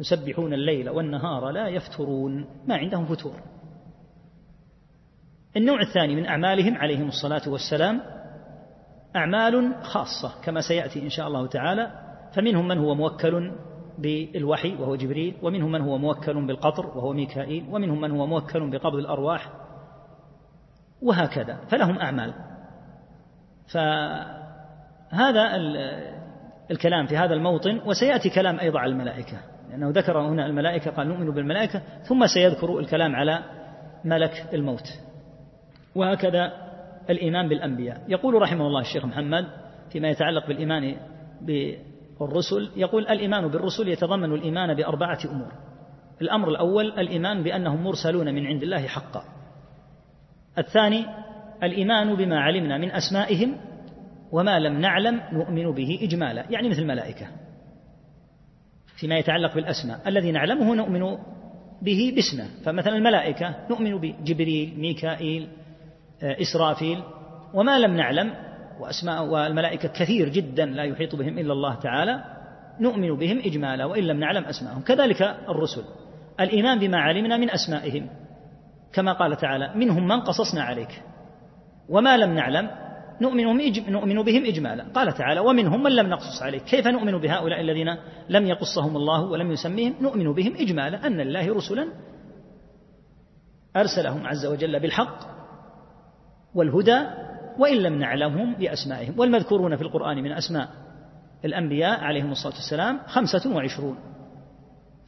يسبحون 0.00 0.54
الليل 0.54 0.90
والنهار 0.90 1.50
لا 1.50 1.68
يفترون 1.68 2.46
ما 2.66 2.76
عندهم 2.76 3.06
فتور. 3.06 3.40
النوع 5.56 5.80
الثاني 5.80 6.16
من 6.16 6.26
أعمالهم 6.26 6.74
عليهم 6.74 7.08
الصلاة 7.08 7.48
والسلام 7.48 8.00
أعمال 9.18 9.74
خاصة 9.82 10.32
كما 10.44 10.60
سيأتي 10.60 11.02
إن 11.02 11.08
شاء 11.08 11.26
الله 11.28 11.46
تعالى. 11.46 11.90
فمنهم 12.32 12.68
من 12.68 12.78
هو 12.78 12.94
موكل 12.94 13.52
بالوحي 13.98 14.74
وهو 14.74 14.96
جبريل 14.96 15.34
ومنهم 15.42 15.72
من 15.72 15.80
هو 15.80 15.98
موكل 15.98 16.46
بالقطر 16.46 16.86
وهو 16.86 17.12
ميكائيل 17.12 17.66
ومنهم 17.70 18.00
من 18.00 18.10
هو 18.10 18.26
موكل 18.26 18.70
بقبض 18.70 18.94
الأرواح. 18.94 19.50
وهكذا 21.02 21.58
فلهم 21.68 21.98
أعمال. 21.98 22.34
فهذا 23.72 25.56
الكلام 26.70 27.06
في 27.06 27.16
هذا 27.16 27.34
الموطن 27.34 27.80
وسيأتي 27.86 28.30
كلام 28.30 28.60
أيضا 28.60 28.78
على 28.80 28.92
الملائكة. 28.92 29.38
لأنه 29.70 29.90
ذكر 29.90 30.20
هنا 30.20 30.46
الملائكة 30.46 30.90
قال 30.90 31.08
نؤمن 31.08 31.30
بالملائكة 31.30 31.82
ثم 32.02 32.26
سيذكر 32.26 32.78
الكلام 32.78 33.16
على 33.16 33.38
ملك 34.04 34.46
الموت. 34.52 34.86
وهكذا 35.94 36.67
الإيمان 37.10 37.48
بالأنبياء. 37.48 38.02
يقول 38.08 38.42
رحمه 38.42 38.66
الله 38.66 38.80
الشيخ 38.80 39.04
محمد 39.04 39.46
فيما 39.90 40.08
يتعلق 40.08 40.48
بالإيمان 40.48 40.96
بالرسل 41.40 42.70
يقول 42.76 43.06
الإيمان 43.06 43.48
بالرسل 43.48 43.88
يتضمن 43.88 44.32
الإيمان 44.32 44.74
بأربعة 44.74 45.18
أمور. 45.24 45.52
الأمر 46.22 46.48
الأول 46.48 46.86
الإيمان 46.86 47.42
بأنهم 47.42 47.84
مرسلون 47.84 48.34
من 48.34 48.46
عند 48.46 48.62
الله 48.62 48.86
حقا. 48.86 49.24
الثاني 50.58 51.06
الإيمان 51.62 52.14
بما 52.14 52.40
علمنا 52.40 52.78
من 52.78 52.90
أسمائهم 52.90 53.56
وما 54.32 54.58
لم 54.58 54.80
نعلم 54.80 55.20
نؤمن 55.32 55.72
به 55.72 55.98
إجمالا 56.02 56.44
يعني 56.50 56.68
مثل 56.68 56.82
الملائكة. 56.82 57.26
فيما 58.96 59.18
يتعلق 59.18 59.54
بالأسماء 59.54 60.08
الذي 60.08 60.32
نعلمه 60.32 60.74
نؤمن 60.74 61.18
به 61.82 62.12
باسمه. 62.14 62.64
فمثلا 62.64 62.96
الملائكة 62.96 63.54
نؤمن 63.70 63.98
بجبريل 63.98 64.80
ميكائيل 64.80 65.48
إسرافيل 66.22 67.02
وما 67.54 67.78
لم 67.78 67.96
نعلم 67.96 68.34
وأسماء 68.80 69.24
والملائكة 69.24 69.88
كثير 69.88 70.28
جدا 70.28 70.66
لا 70.66 70.84
يحيط 70.84 71.14
بهم 71.14 71.38
إلا 71.38 71.52
الله 71.52 71.74
تعالى 71.74 72.24
نؤمن 72.80 73.16
بهم 73.16 73.38
إجمالا 73.38 73.84
وإن 73.84 74.04
لم 74.04 74.20
نعلم 74.20 74.44
أسماءهم. 74.44 74.80
كذلك 74.80 75.22
الرسل. 75.48 75.84
الإيمان 76.40 76.78
بما 76.78 76.98
علمنا 76.98 77.36
من 77.36 77.50
أسمائهم. 77.50 78.10
كما 78.92 79.12
قال 79.12 79.36
تعالى 79.36 79.74
منهم 79.74 80.08
من 80.08 80.20
قصصنا 80.20 80.62
عليك. 80.62 81.02
وما 81.88 82.16
لم 82.16 82.34
نعلم 82.34 82.70
نؤمن, 83.20 83.44
نؤمن 83.88 84.22
بهم 84.22 84.44
إجمالا. 84.44 84.84
قال 84.94 85.12
تعالى 85.12 85.40
ومنهم 85.40 85.82
من 85.82 85.92
لم 85.92 86.06
نقصص 86.06 86.42
عليك. 86.42 86.62
كيف 86.62 86.86
نؤمن 86.86 87.18
بهؤلاء 87.18 87.60
الذين 87.60 87.96
لم 88.28 88.46
يقصهم 88.46 88.96
الله 88.96 89.22
ولم 89.22 89.50
يسميهم؟ 89.50 89.94
نؤمن 90.00 90.32
بهم 90.32 90.54
إجمالا 90.54 91.06
أن 91.06 91.20
الله 91.20 91.54
رسلا 91.54 91.88
أرسلهم 93.76 94.26
عز 94.26 94.46
وجل 94.46 94.80
بالحق 94.80 95.37
والهدى 96.54 97.06
وإن 97.58 97.76
لم 97.76 97.98
نعلمهم 97.98 98.54
بأسمائهم 98.54 99.18
والمذكورون 99.18 99.76
في 99.76 99.82
القرآن 99.82 100.16
من 100.16 100.32
أسماء 100.32 100.68
الأنبياء 101.44 102.00
عليهم 102.00 102.30
الصلاة 102.30 102.54
والسلام 102.54 103.00
خمسة 103.06 103.56
وعشرون. 103.56 103.98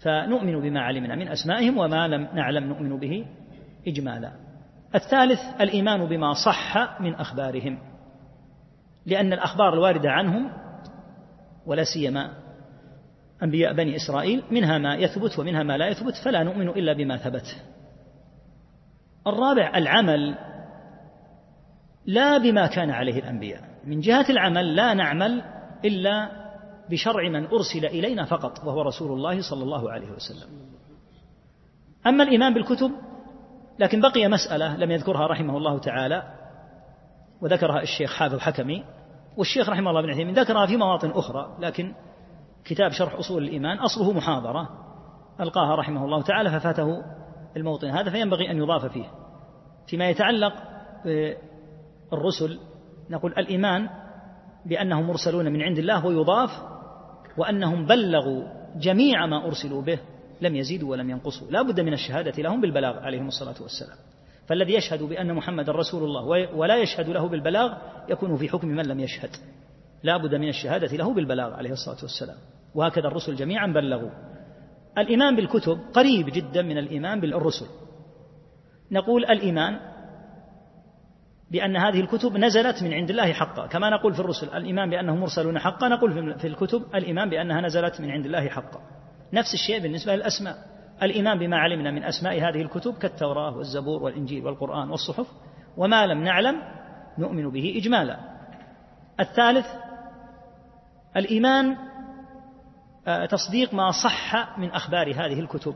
فنؤمن 0.00 0.60
بما 0.60 0.80
علمنا 0.80 1.14
من 1.14 1.28
أسمائهم 1.28 1.78
وما 1.78 2.08
لم 2.08 2.28
نعلم 2.34 2.64
نؤمن 2.64 2.98
به 2.98 3.26
إجمالا. 3.88 4.32
الثالث 4.94 5.40
الإيمان 5.60 6.06
بما 6.06 6.32
صح 6.32 7.00
من 7.00 7.14
أخبارهم 7.14 7.78
لأن 9.06 9.32
الأخبار 9.32 9.74
الواردة 9.74 10.10
عنهم 10.10 10.52
ولا 11.66 11.84
سيما 11.84 12.30
أنبياء 13.42 13.72
بني 13.72 13.96
إسرائيل 13.96 14.42
منها 14.50 14.78
ما 14.78 14.94
يثبت 14.94 15.38
ومنها 15.38 15.62
ما 15.62 15.76
لا 15.76 15.88
يثبت 15.88 16.14
فلا 16.24 16.42
نؤمن 16.42 16.68
إلا 16.68 16.92
بما 16.92 17.16
ثبت. 17.16 17.64
الرابع 19.26 19.72
العمل 19.76 20.34
لا 22.06 22.38
بما 22.38 22.66
كان 22.66 22.90
عليه 22.90 23.18
الأنبياء. 23.18 23.60
من 23.84 24.00
جهة 24.00 24.26
العمل 24.30 24.76
لا 24.76 24.94
نعمل 24.94 25.42
إلا 25.84 26.30
بشرع 26.90 27.28
من 27.28 27.46
أرسل 27.46 27.86
إلينا 27.86 28.24
فقط 28.24 28.64
وهو 28.64 28.82
رسول 28.82 29.12
الله 29.12 29.40
صلى 29.50 29.62
الله 29.62 29.90
عليه 29.90 30.10
وسلم. 30.10 30.48
أما 32.06 32.22
الإيمان 32.22 32.54
بالكتب 32.54 32.90
لكن 33.78 34.00
بقي 34.00 34.28
مسألة 34.28 34.76
لم 34.76 34.90
يذكرها 34.90 35.26
رحمه 35.26 35.56
الله 35.56 35.78
تعالى 35.78 36.22
وذكرها 37.40 37.82
الشيخ 37.82 38.14
حافظ 38.14 38.38
حكمي 38.38 38.84
والشيخ 39.36 39.68
رحمه 39.68 39.90
الله 39.90 40.02
بن 40.02 40.10
عثيمين 40.10 40.34
ذكرها 40.34 40.66
في 40.66 40.76
مواطن 40.76 41.10
أخرى 41.10 41.56
لكن 41.60 41.94
كتاب 42.64 42.92
شرح 42.92 43.14
أصول 43.14 43.42
الإيمان 43.42 43.78
أصله 43.78 44.12
محاضرة 44.12 44.68
ألقاها 45.40 45.74
رحمه 45.74 46.04
الله 46.04 46.22
تعالى 46.22 46.50
ففاته 46.50 47.02
الموطن 47.56 47.88
هذا 47.88 48.10
فينبغي 48.10 48.50
أن 48.50 48.56
يضاف 48.56 48.86
فيه 48.86 49.06
فيما 49.86 50.08
يتعلق 50.08 50.52
بالرسل 52.10 52.58
نقول 53.10 53.32
الإيمان 53.38 53.88
بأنهم 54.66 55.06
مرسلون 55.06 55.52
من 55.52 55.62
عند 55.62 55.78
الله 55.78 56.06
ويضاف 56.06 56.50
وأنهم 57.36 57.86
بلغوا 57.86 58.44
جميع 58.76 59.26
ما 59.26 59.46
أرسلوا 59.46 59.82
به 59.82 59.98
لم 60.40 60.56
يزيدوا 60.56 60.90
ولم 60.90 61.10
ينقصوا. 61.10 61.50
لا 61.50 61.62
بد 61.62 61.80
من 61.80 61.92
الشهادة 61.92 62.42
لهم 62.42 62.60
بالبلاغ 62.60 62.98
عليهم 62.98 63.28
الصلاة 63.28 63.62
والسلام. 63.62 63.96
فالذي 64.46 64.74
يشهد 64.74 65.02
بأن 65.02 65.34
محمد 65.34 65.70
رسول 65.70 66.04
الله 66.04 66.54
ولا 66.56 66.76
يشهد 66.76 67.08
له 67.08 67.28
بالبلاغ 67.28 67.78
يكون 68.08 68.36
في 68.36 68.48
حكم 68.48 68.68
من 68.68 68.86
لم 68.86 69.00
يشهد. 69.00 69.30
لا 70.02 70.16
بد 70.16 70.34
من 70.34 70.48
الشهادة 70.48 70.96
له 70.96 71.14
بالبلاغ 71.14 71.52
عليه 71.52 71.72
الصلاة 71.72 71.98
والسلام. 72.02 72.36
وهكذا 72.74 73.06
الرسل 73.08 73.34
جميعا 73.34 73.66
بلغوا. 73.66 74.10
الإيمان 74.98 75.36
بالكتب 75.36 75.78
قريب 75.92 76.26
جدا 76.26 76.62
من 76.62 76.78
الإيمان 76.78 77.20
بالرسل. 77.20 77.66
نقول 78.90 79.24
الإيمان 79.24 79.80
بأن 81.50 81.76
هذه 81.76 82.00
الكتب 82.00 82.36
نزلت 82.36 82.82
من 82.82 82.92
عند 82.92 83.10
الله 83.10 83.32
حقا. 83.32 83.66
كما 83.66 83.90
نقول 83.90 84.14
في 84.14 84.20
الرسل 84.20 84.48
الإيمان 84.48 84.90
بأنهم 84.90 85.20
مرسلون 85.20 85.58
حقا 85.58 85.88
نقول 85.88 86.38
في 86.38 86.46
الكتب 86.46 86.82
الإيمان 86.94 87.30
بأنها 87.30 87.60
نزلت 87.60 88.00
من 88.00 88.10
عند 88.10 88.26
الله 88.26 88.48
حقا. 88.48 88.80
نفس 89.32 89.54
الشيء 89.54 89.82
بالنسبة 89.82 90.14
للأسماء. 90.14 90.56
الإيمان 91.02 91.38
بما 91.38 91.58
علمنا 91.58 91.90
من 91.90 92.04
أسماء 92.04 92.34
هذه 92.34 92.62
الكتب 92.62 92.94
كالتوراة 92.94 93.56
والزبور 93.56 94.02
والإنجيل 94.02 94.46
والقرآن 94.46 94.90
والصحف 94.90 95.26
وما 95.76 96.06
لم 96.06 96.24
نعلم 96.24 96.62
نؤمن 97.18 97.50
به 97.50 97.74
إجمالا. 97.76 98.18
الثالث 99.20 99.66
الإيمان 101.16 101.76
آه، 103.06 103.26
تصديق 103.26 103.74
ما 103.74 103.90
صح 103.90 104.58
من 104.58 104.70
أخبار 104.70 105.10
هذه 105.10 105.40
الكتب. 105.40 105.74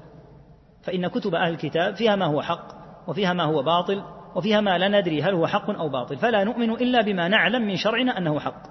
فإن 0.82 1.08
كتب 1.08 1.34
أهل 1.34 1.52
الكتاب 1.52 1.94
فيها 1.94 2.16
ما 2.16 2.26
هو 2.26 2.42
حق 2.42 2.68
وفيها 3.08 3.32
ما 3.32 3.44
هو 3.44 3.62
باطل 3.62 4.02
وفيها 4.36 4.60
ما 4.60 4.78
لا 4.78 5.00
ندري 5.00 5.22
هل 5.22 5.34
هو 5.34 5.46
حق 5.46 5.70
أو 5.70 5.88
باطل. 5.88 6.16
فلا 6.16 6.44
نؤمن 6.44 6.70
إلا 6.70 7.02
بما 7.02 7.28
نعلم 7.28 7.62
من 7.62 7.76
شرعنا 7.76 8.18
أنه 8.18 8.40
حق. 8.40 8.62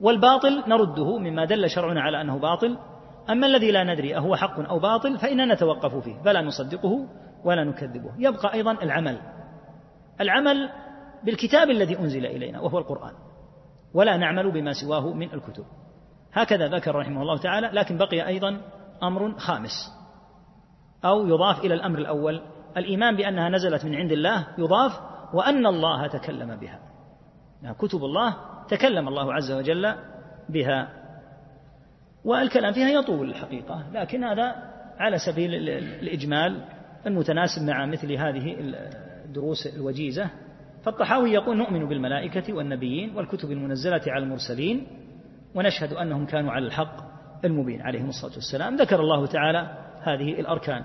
والباطل 0.00 0.62
نرده 0.66 1.18
مما 1.18 1.44
دل 1.44 1.70
شرعنا 1.70 2.00
على 2.00 2.20
أنه 2.20 2.38
باطل. 2.38 2.78
أما 3.30 3.46
الذي 3.46 3.70
لا 3.70 3.84
ندري 3.84 4.16
أهو 4.16 4.36
حق 4.36 4.60
أو 4.60 4.78
باطل 4.78 5.18
فإننا 5.18 5.54
نتوقف 5.54 5.94
فيه 6.04 6.22
فلا 6.22 6.42
نصدقه 6.42 7.06
ولا 7.44 7.64
نكذبه. 7.64 8.10
يبقى 8.18 8.54
أيضا 8.54 8.72
العمل. 8.72 9.18
العمل 10.20 10.70
بالكتاب 11.24 11.70
الذي 11.70 11.98
أنزل 11.98 12.26
إلينا 12.26 12.60
وهو 12.60 12.78
القرآن. 12.78 13.12
ولا 13.94 14.16
نعمل 14.16 14.50
بما 14.50 14.72
سواه 14.72 15.12
من 15.12 15.34
الكتب. 15.34 15.64
هكذا 16.32 16.68
ذكر 16.68 16.94
رحمه 16.94 17.22
الله 17.22 17.38
تعالى 17.38 17.66
لكن 17.66 17.98
بقي 17.98 18.26
أيضا 18.26 18.60
أمر 19.02 19.38
خامس. 19.38 19.92
أو 21.04 21.26
يضاف 21.26 21.64
إلى 21.64 21.74
الأمر 21.74 21.98
الأول 21.98 22.42
الإيمان 22.76 23.16
بأنها 23.16 23.48
نزلت 23.48 23.84
من 23.84 23.94
عند 23.94 24.12
الله 24.12 24.46
يضاف 24.58 24.92
وأن 25.34 25.66
الله 25.66 26.06
تكلم 26.06 26.56
بها. 26.56 26.80
كتب 27.78 28.04
الله 28.04 28.36
تكلم 28.68 29.08
الله 29.08 29.34
عز 29.34 29.52
وجل 29.52 29.94
بها. 30.48 30.88
والكلام 32.24 32.72
فيها 32.72 32.88
يطول 32.88 33.30
الحقيقة 33.30 33.84
لكن 33.92 34.24
هذا 34.24 34.54
على 34.98 35.18
سبيل 35.18 35.68
الإجمال 35.68 36.64
المتناسب 37.06 37.62
مع 37.62 37.86
مثل 37.86 38.12
هذه 38.12 38.56
الدروس 39.24 39.66
الوجيزة. 39.66 40.30
فالطحاوي 40.84 41.30
يقول 41.32 41.56
نؤمن 41.56 41.88
بالملائكة 41.88 42.54
والنبيين 42.54 43.16
والكتب 43.16 43.50
المنزلة 43.50 44.02
على 44.06 44.24
المرسلين 44.24 44.86
ونشهد 45.54 45.92
أنهم 45.92 46.26
كانوا 46.26 46.52
على 46.52 46.66
الحق 46.66 46.96
المبين 47.44 47.82
عليهم 47.82 48.08
الصلاة 48.08 48.34
والسلام. 48.34 48.76
ذكر 48.76 49.00
الله 49.00 49.26
تعالى 49.26 49.68
هذه 50.02 50.40
الأركان. 50.40 50.84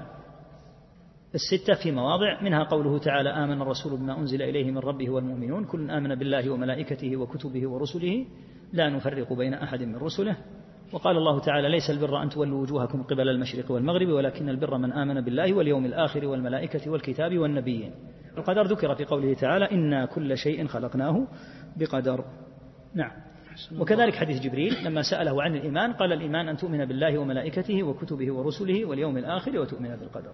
الستة 1.35 1.73
في 1.83 1.91
مواضع 1.91 2.41
منها 2.41 2.63
قوله 2.63 2.97
تعالى 2.97 3.29
آمن 3.29 3.61
الرسول 3.61 3.99
بما 3.99 4.19
أنزل 4.19 4.41
إليه 4.41 4.71
من 4.71 4.77
ربه 4.77 5.09
والمؤمنون. 5.09 5.65
كل 5.65 5.91
آمن 5.91 6.15
بالله 6.15 6.49
وملائكته 6.49 7.17
وكتبه 7.17 7.67
ورسله 7.67 8.25
لا 8.73 8.89
نفرق 8.89 9.33
بين 9.33 9.53
أحد 9.53 9.83
من 9.83 9.95
رسله. 9.95 10.37
وقال 10.93 11.17
الله 11.17 11.39
تعالى 11.39 11.69
ليس 11.69 11.89
البر 11.89 12.23
أن 12.23 12.29
تولوا 12.29 12.61
وجوهكم 12.61 13.03
قبل 13.03 13.29
المشرق 13.29 13.71
والمغرب 13.71 14.07
ولكن 14.07 14.49
البر 14.49 14.77
من 14.77 14.91
آمن 14.91 15.21
بالله 15.21 15.53
واليوم 15.53 15.85
الآخر 15.85 16.25
والملائكة 16.25 16.91
والكتاب 16.91 17.37
والنبيين. 17.37 17.91
القدر 18.37 18.63
ذكر 18.63 18.95
في 18.95 19.05
قوله 19.05 19.33
تعالى 19.33 19.71
إنا 19.71 20.05
كل 20.05 20.37
شيء 20.37 20.67
خلقناه 20.67 21.27
بقدر. 21.77 22.25
نعم. 22.95 23.11
وكذلك 23.79 24.15
حديث 24.15 24.41
جبريل 24.41 24.73
لما 24.85 25.01
سأله 25.01 25.43
عن 25.43 25.55
الإيمان 25.55 25.93
قال 25.93 26.13
الإيمان 26.13 26.47
أن 26.47 26.57
تؤمن 26.57 26.85
بالله 26.85 27.17
وملائكته 27.17 27.83
وكتبه 27.83 28.33
ورسله 28.33 28.85
واليوم 28.85 29.17
الآخر 29.17 29.59
وتؤمن 29.59 29.95
بالقدر. 29.95 30.33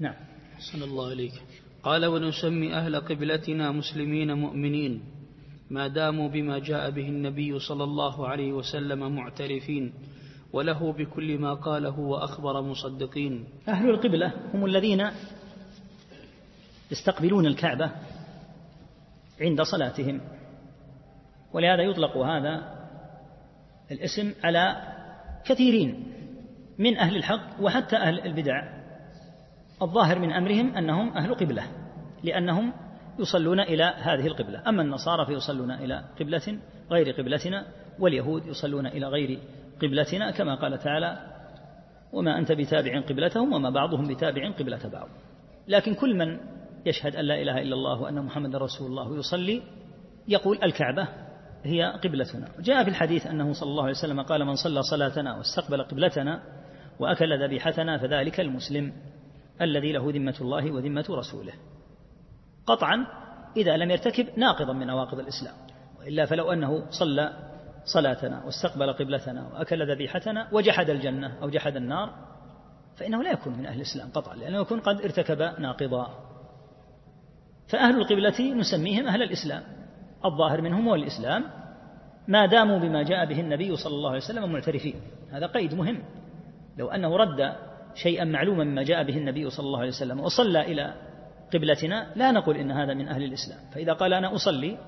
نعم. 0.00 0.14
صلى 0.62 0.84
الله 0.84 1.10
عليك 1.10 1.32
قال 1.82 2.06
ونسمي 2.06 2.74
أهل 2.74 2.96
قبلتنا 2.96 3.72
مسلمين 3.72 4.32
مؤمنين. 4.32 5.02
ما 5.70 5.88
داموا 5.88 6.28
بما 6.28 6.58
جاء 6.58 6.90
به 6.90 7.08
النبي 7.08 7.58
صلى 7.58 7.84
الله 7.84 8.28
عليه 8.28 8.52
وسلم 8.52 9.16
معترفين. 9.16 9.92
وله 10.52 10.92
بكل 10.92 11.38
ما 11.38 11.54
قاله 11.54 11.98
وأخبر 12.00 12.62
مصدقين. 12.62 13.44
أهل 13.68 13.90
القبلة 13.90 14.32
هم 14.54 14.64
الذين 14.64 15.10
يستقبلون 16.90 17.46
الكعبة 17.46 17.90
عند 19.40 19.62
صلاتهم. 19.62 20.20
ولهذا 21.52 21.82
يطلق 21.82 22.16
هذا 22.16 22.54
الاسم 23.90 24.32
على 24.44 24.76
كثيرين 25.44 26.06
من 26.78 26.96
أهل 26.96 27.16
الحق 27.16 27.60
وحتى 27.60 27.96
أهل 27.96 28.20
البدع. 28.20 28.81
الظاهر 29.82 30.18
من 30.18 30.32
أمرهم 30.32 30.76
أنهم 30.76 31.16
أهل 31.16 31.34
قبلة 31.34 31.62
لأنهم 32.24 32.72
يصلون 33.18 33.60
إلى 33.60 33.84
هذه 33.84 34.26
القبلة. 34.26 34.68
أما 34.68 34.82
النصارى 34.82 35.26
فيصلون 35.26 35.70
إلى 35.70 36.04
قبلة 36.20 36.58
غير 36.90 37.10
قبلتنا 37.10 37.66
واليهود 37.98 38.46
يصلون 38.46 38.86
إلى 38.86 39.06
غير 39.06 39.38
قبلتنا 39.82 40.30
كما 40.30 40.54
قال 40.54 40.78
تعالى 40.78 41.18
وما 42.12 42.38
أنت 42.38 42.52
بتابع 42.52 43.00
قبلتهم 43.00 43.52
وما 43.52 43.70
بعضهم 43.70 44.08
بتابع 44.08 44.50
قبلة 44.50 44.88
بعض. 44.92 45.08
لكن 45.68 45.94
كل 45.94 46.16
من 46.16 46.40
يشهد 46.86 47.16
أن 47.16 47.24
لا 47.24 47.42
إله 47.42 47.62
إلا 47.62 47.74
الله 47.74 48.00
وأن 48.00 48.24
محمد 48.24 48.56
رسول 48.56 48.90
الله 48.90 49.08
ويصلي 49.08 49.62
يقول 50.28 50.58
الكعبة 50.62 51.08
هي 51.64 51.82
قبلتنا. 52.04 52.48
جاء 52.60 52.84
في 52.84 52.90
الحديث 52.90 53.26
أنه 53.26 53.52
صلى 53.52 53.70
الله 53.70 53.82
عليه 53.82 53.92
وسلم 53.92 54.22
قال 54.22 54.44
من 54.44 54.54
صلى 54.54 54.82
صلاتنا 54.82 55.36
واستقبل 55.36 55.82
قبلتنا 55.82 56.42
وأكل 56.98 57.44
ذبيحتنا 57.44 57.98
فذلك 57.98 58.40
المسلم. 58.40 58.92
الذي 59.62 59.92
له 59.92 60.10
ذمة 60.10 60.36
الله 60.40 60.72
وذمة 60.72 61.04
رسوله. 61.10 61.52
قطعا 62.66 63.06
إذا 63.56 63.76
لم 63.76 63.90
يرتكب 63.90 64.26
ناقضا 64.36 64.72
من 64.72 64.86
نواقض 64.86 65.18
الإسلام. 65.18 65.54
وإلا 66.00 66.26
فلو 66.26 66.52
أنه 66.52 66.90
صلى 66.90 67.52
صلاتنا 67.84 68.44
واستقبل 68.44 68.92
قبلتنا 68.92 69.48
وأكل 69.52 69.90
ذبيحتنا 69.92 70.48
وجحد 70.52 70.90
الجنة 70.90 71.42
أو 71.42 71.50
جحد 71.50 71.76
النار 71.76 72.10
فإنه 72.96 73.22
لا 73.22 73.32
يكون 73.32 73.58
من 73.58 73.66
أهل 73.66 73.76
الإسلام 73.76 74.10
قطعا 74.10 74.36
لأنه 74.36 74.60
يكون 74.60 74.80
قد 74.80 75.00
ارتكب 75.00 75.60
ناقضا. 75.60 76.18
فأهل 77.68 78.00
القبلة 78.00 78.54
نسميهم 78.54 79.06
أهل 79.06 79.22
الإسلام. 79.22 79.62
الظاهر 80.24 80.60
منهم 80.60 80.88
هو 80.88 80.94
الإسلام. 80.94 81.44
ما 82.28 82.46
داموا 82.46 82.78
بما 82.78 83.02
جاء 83.02 83.26
به 83.26 83.40
النبي 83.40 83.76
صلى 83.76 83.94
الله 83.94 84.10
عليه 84.10 84.20
وسلم 84.20 84.52
معترفين. 84.52 84.94
هذا 85.30 85.46
قيد 85.46 85.74
مهم. 85.74 86.02
لو 86.78 86.88
أنه 86.88 87.16
رد 87.16 87.56
شيئا 87.94 88.24
معلوما 88.24 88.64
مما 88.64 88.82
جاء 88.82 89.04
به 89.04 89.16
النبي 89.16 89.50
صلى 89.50 89.66
الله 89.66 89.78
عليه 89.78 89.88
وسلم 89.88 90.20
وصلى 90.20 90.60
إلى 90.60 90.94
قبلتنا 91.54 92.12
لا 92.16 92.30
نقول 92.30 92.56
إن 92.56 92.70
هذا 92.70 92.94
من 92.94 93.08
أهل 93.08 93.22
الإسلام. 93.22 93.58
فإذا 93.74 93.92
قال 93.92 94.14
أنا 94.14 94.34
أصلي 94.34 94.78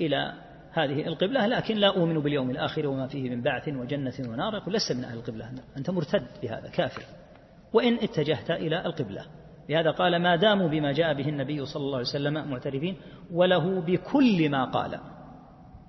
إلى 0.00 0.32
هذه 0.72 1.06
القبلة 1.06 1.46
لكن 1.46 1.76
لا 1.76 1.88
أؤمن 1.88 2.20
باليوم 2.20 2.50
الآخر 2.50 2.86
وما 2.86 3.06
فيه 3.06 3.30
من 3.30 3.42
بعث 3.42 3.68
وجنة 3.68 4.12
ونار 4.20 4.54
يقول 4.54 4.74
لست 4.74 4.92
من 4.92 5.04
أهل 5.04 5.18
القبلة. 5.18 5.50
أنت 5.76 5.90
مرتد 5.90 6.26
بهذا 6.42 6.68
كافر. 6.68 7.02
وإن 7.72 7.94
اتجهت 7.94 8.50
إلى 8.50 8.86
القبلة 8.86 9.24
لهذا 9.68 9.90
قال 9.90 10.16
ما 10.16 10.36
داموا 10.36 10.68
بما 10.68 10.92
جاء 10.92 11.14
به 11.14 11.28
النبي 11.28 11.66
صلى 11.66 11.80
الله 11.80 11.96
عليه 11.98 12.08
وسلم 12.08 12.50
معترفين 12.50 12.96
وله 13.32 13.80
بكل 13.80 14.50
ما 14.50 14.64
قال. 14.64 15.00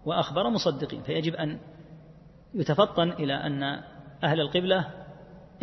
وأخبر 0.06 0.50
مصدقين. 0.50 1.02
فيجب 1.02 1.36
أن 1.36 1.58
يتفطن 2.54 3.10
إلى 3.10 3.34
أن 3.34 3.64
أهل 4.24 4.42
القبلة 4.42 4.88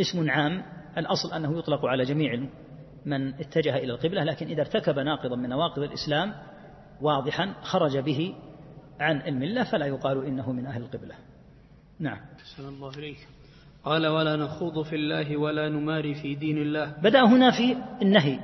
اسم 0.01 0.31
عام 0.31 0.63
الأصل 0.99 1.33
أنه 1.33 1.59
يطلق 1.59 1.87
على 1.87 2.05
جميع 2.05 2.49
من 3.07 3.35
اتجه 3.35 3.77
إلى 3.77 3.93
القبلة 3.93 4.25
لكن 4.25 4.47
إذا 4.47 4.61
ارتكب 4.61 4.99
ناقضا 4.99 5.37
من 5.37 5.49
نواقض 5.49 5.83
الإسلام 5.83 6.35
واضحا 7.01 7.55
خرج 7.62 7.99
به 7.99 8.35
عن 9.01 9.20
الملة 9.20 9.65
فلا 9.65 9.87
يقال 9.87 10.27
إنه 10.27 10.53
من 10.53 10.66
أهل 10.66 10.83
القبلة. 10.83 11.15
نعم. 11.99 12.20
الله 12.59 12.91
إليك. 12.91 13.29
قال 13.85 14.07
ولا 14.07 14.37
نخوض 14.37 14.83
في 14.83 14.97
الله 14.97 15.37
ولا 15.37 15.69
نماري 15.69 16.15
في 16.15 16.35
دين 16.35 16.59
الله. 16.59 16.95
بدأ 17.03 17.25
هنا 17.25 17.51
في 17.51 17.77
النهي 18.03 18.39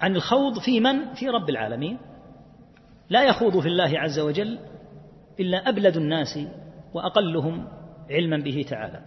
عن 0.00 0.16
الخوض 0.16 0.58
في 0.58 0.80
من؟ 0.80 1.14
في 1.14 1.28
رب 1.28 1.50
العالمين. 1.50 1.98
لا 3.10 3.22
يخوض 3.22 3.60
في 3.60 3.68
الله 3.68 3.98
عز 3.98 4.18
وجل 4.18 4.58
إلا 5.40 5.68
أبلد 5.68 5.96
الناس 5.96 6.38
وأقلهم 6.94 7.68
علما 8.10 8.36
به 8.36 8.66
تعالى. 8.68 9.02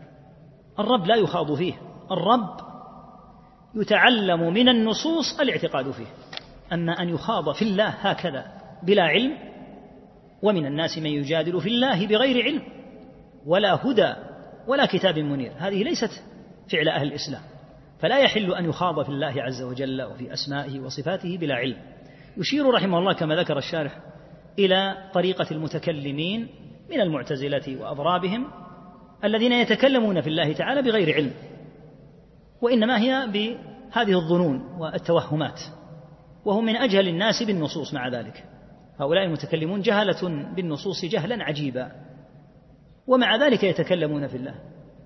الرب 0.80 1.06
لا 1.06 1.15
يخاض 1.15 1.53
فيه. 1.53 1.73
الرب 2.11 2.57
يتعلم 3.76 4.53
من 4.53 4.69
النصوص 4.69 5.40
الاعتقاد 5.40 5.91
فيه. 5.91 6.06
أما 6.73 7.02
أن 7.02 7.10
يخاض 7.10 7.52
في 7.52 7.61
الله 7.61 7.88
هكذا 7.88 8.45
بلا 8.84 9.03
علم 9.03 9.38
ومن 10.41 10.65
الناس 10.65 10.98
من 10.98 11.06
يجادل 11.06 11.61
في 11.61 11.68
الله 11.68 12.07
بغير 12.07 12.44
علم 12.44 12.61
ولا 13.45 13.73
هدى 13.73 14.14
ولا 14.68 14.86
كتاب 14.86 15.19
منير. 15.19 15.52
هذه 15.57 15.84
ليست 15.84 16.23
فعل 16.72 16.90
أهل 16.90 17.07
الإسلام. 17.07 17.41
فلا 17.99 18.19
يحل 18.19 18.53
أن 18.53 18.65
يخاض 18.65 19.03
في 19.03 19.10
الله 19.10 19.41
عز 19.41 19.61
وجل 19.61 20.02
وفي 20.02 20.34
أسمائه 20.34 20.80
وصفاته 20.80 21.38
بلا 21.38 21.56
علم. 21.56 21.77
يشير 22.38 22.69
رحمه 22.69 22.99
الله 22.99 23.14
كما 23.14 23.36
ذكر 23.36 23.57
الشارح 23.57 23.99
إلى 24.60 24.98
طريقة 25.14 25.48
المتكلمين 25.52 26.48
من 26.90 27.02
المعتزلة 27.02 27.82
وأضرابهم 27.82 28.48
الذين 29.23 29.52
يتكلمون 29.52 30.22
في 30.22 30.27
الله 30.30 30.53
تعالى 30.53 30.82
بغير 30.82 31.15
علم. 31.15 31.32
وإنما 32.65 32.99
هي 32.99 33.27
بهذه 33.27 34.13
الظنون 34.13 34.77
والتوهمات 34.79 35.61
وهم 36.45 36.65
من 36.65 36.75
أجهل 36.75 37.07
الناس 37.07 37.43
بالنصوص 37.43 37.93
مع 37.93 38.07
ذلك. 38.07 38.43
هؤلاء 38.99 39.25
المتكلمون 39.25 39.81
جهلة 39.81 40.51
بالنصوص 40.55 41.05
جهلا 41.05 41.43
عجيبا. 41.43 41.91
ومع 43.07 43.35
ذلك 43.35 43.63
يتكلمون 43.63 44.27
في 44.27 44.37
الله. 44.37 44.55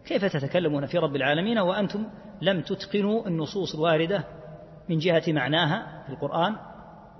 كيف 0.05 0.25
تتكلمون 0.25 0.85
في 0.85 0.97
رب 0.97 1.15
العالمين 1.15 1.59
وأنتم 1.59 2.05
لم 2.41 2.61
تتقنوا 2.61 3.27
النصوص 3.27 3.75
الواردة 3.75 4.23
من 4.89 4.97
جهة 4.97 5.23
معناها 5.27 6.03
في 6.05 6.13
القرآن 6.13 6.55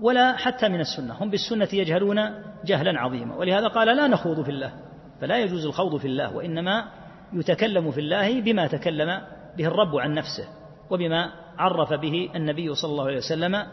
ولا 0.00 0.36
حتى 0.36 0.68
من 0.68 0.80
السنة؟ 0.80 1.14
هم 1.14 1.30
بالسنة 1.30 1.68
يجهلون 1.72 2.16
جهلا 2.64 3.00
عظيما. 3.00 3.36
ولهذا 3.36 3.68
قال 3.68 3.96
لا 3.96 4.06
نخوض 4.06 4.42
في 4.42 4.50
الله 4.50 4.72
فلا 5.20 5.38
يجوز 5.38 5.66
الخوض 5.66 5.96
في 5.96 6.06
الله 6.06 6.36
وإنما 6.36 6.84
يتكلم 7.32 7.90
في 7.90 8.00
الله 8.00 8.40
بما 8.40 8.66
تكلم 8.66 9.20
به 9.56 9.66
الرب 9.66 9.96
عن 9.96 10.14
نفسه 10.14 10.48
وبما 10.90 11.32
عرف 11.58 11.92
به 11.92 12.30
النبي 12.34 12.74
صلى 12.74 12.90
الله 12.90 13.04
عليه 13.04 13.16
وسلم 13.16 13.66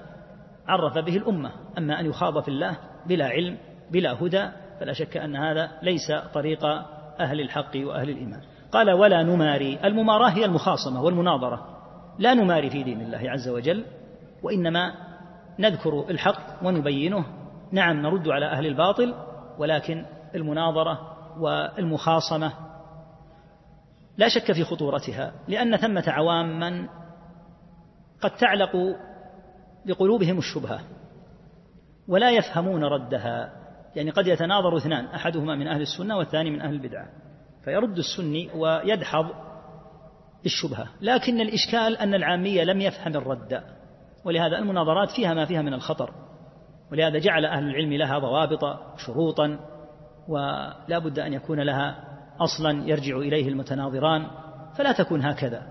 عرف 0.68 0.98
به 0.98 1.18
الأمة. 1.18 1.52
أما 1.78 1.99
أن 1.99 2.06
يخاض 2.06 2.40
في 2.41 2.48
الله 2.48 2.78
بلا 3.06 3.26
علم 3.28 3.58
بلا 3.91 4.24
هدى 4.24 4.49
فلا 4.80 4.94
شك 4.94 5.18
أن 5.18 5.36
هذا 5.36 5.72
ليس 5.82 6.12
طريق 6.34 6.66
أهل 7.20 7.41
الحق 7.41 7.72
وأهل 7.76 8.10
الإيمان. 8.10 8.41
قال 8.72 8.91
ولا 8.91 9.24
نماري. 9.24 9.80
المماراة 9.84 10.30
هي 10.30 10.45
المخاصمة 10.45 11.04
والمناظرة. 11.04 11.66
لا 12.20 12.34
نماري 12.34 12.70
في 12.70 12.84
دين 12.84 13.02
الله 13.02 13.32
عز 13.32 13.49
وجل 13.49 13.86
وإنما 14.44 14.94
نذكر 15.60 16.06
الحق 16.10 16.64
ونبينه. 16.64 17.26
نعم 17.72 18.02
نرد 18.02 18.28
على 18.28 18.45
أهل 18.45 18.66
الباطل 18.66 19.14
ولكن 19.58 20.06
المناظرة 20.36 21.18
والمخاصمة 21.40 22.52
لا 24.18 24.27
شك 24.27 24.52
في 24.52 24.64
خطورتها 24.64 25.34
لأن 25.48 25.77
ثمة 25.77 26.03
عواما 26.07 26.89
قد 28.22 28.31
تعلق 28.31 28.72
بقلوبهم 29.85 30.38
الشبهة 30.38 30.80
ولا 32.07 32.31
يفهمون 32.31 32.84
ردها 32.84 33.52
يعني 33.95 34.11
قد 34.11 34.27
يتناظر 34.27 34.77
اثنان 34.77 35.06
أحدهما 35.06 35.56
من 35.56 35.68
أهل 35.68 35.81
السنة 35.81 36.18
والثاني 36.18 36.52
من 36.52 36.61
أهل 36.61 36.73
البدعة 36.73 37.07
فيرد 37.64 37.98
السني 37.98 38.49
ويدحض 38.56 39.26
الشبهة 40.45 40.88
لكن 41.02 41.41
الإشكال 41.41 41.98
أن 41.98 42.14
العامية 42.14 42.64
لم 42.64 42.81
يفهم 42.81 43.15
الرد 43.15 43.64
ولهذا 44.26 44.57
المناظرات 44.57 45.11
فيها 45.11 45.34
ما 45.34 45.45
فيها 45.45 45.61
من 45.61 45.73
الخطر 45.73 46.14
ولهذا 46.91 47.19
جعل 47.19 47.45
أهل 47.45 47.64
العلم 47.64 47.94
لها 47.94 48.19
ضوابط 48.19 48.80
شروطا 48.98 49.60
ولا 50.27 50.99
بد 50.99 51.19
أن 51.19 51.34
يكون 51.34 51.60
لها 51.60 52.16
أصلا 52.40 52.88
يرجع 52.88 53.18
إليه 53.18 53.48
المتناظران 53.48 54.28
فلا 54.76 54.92
تكون 54.92 55.22
هكذا. 55.22 55.62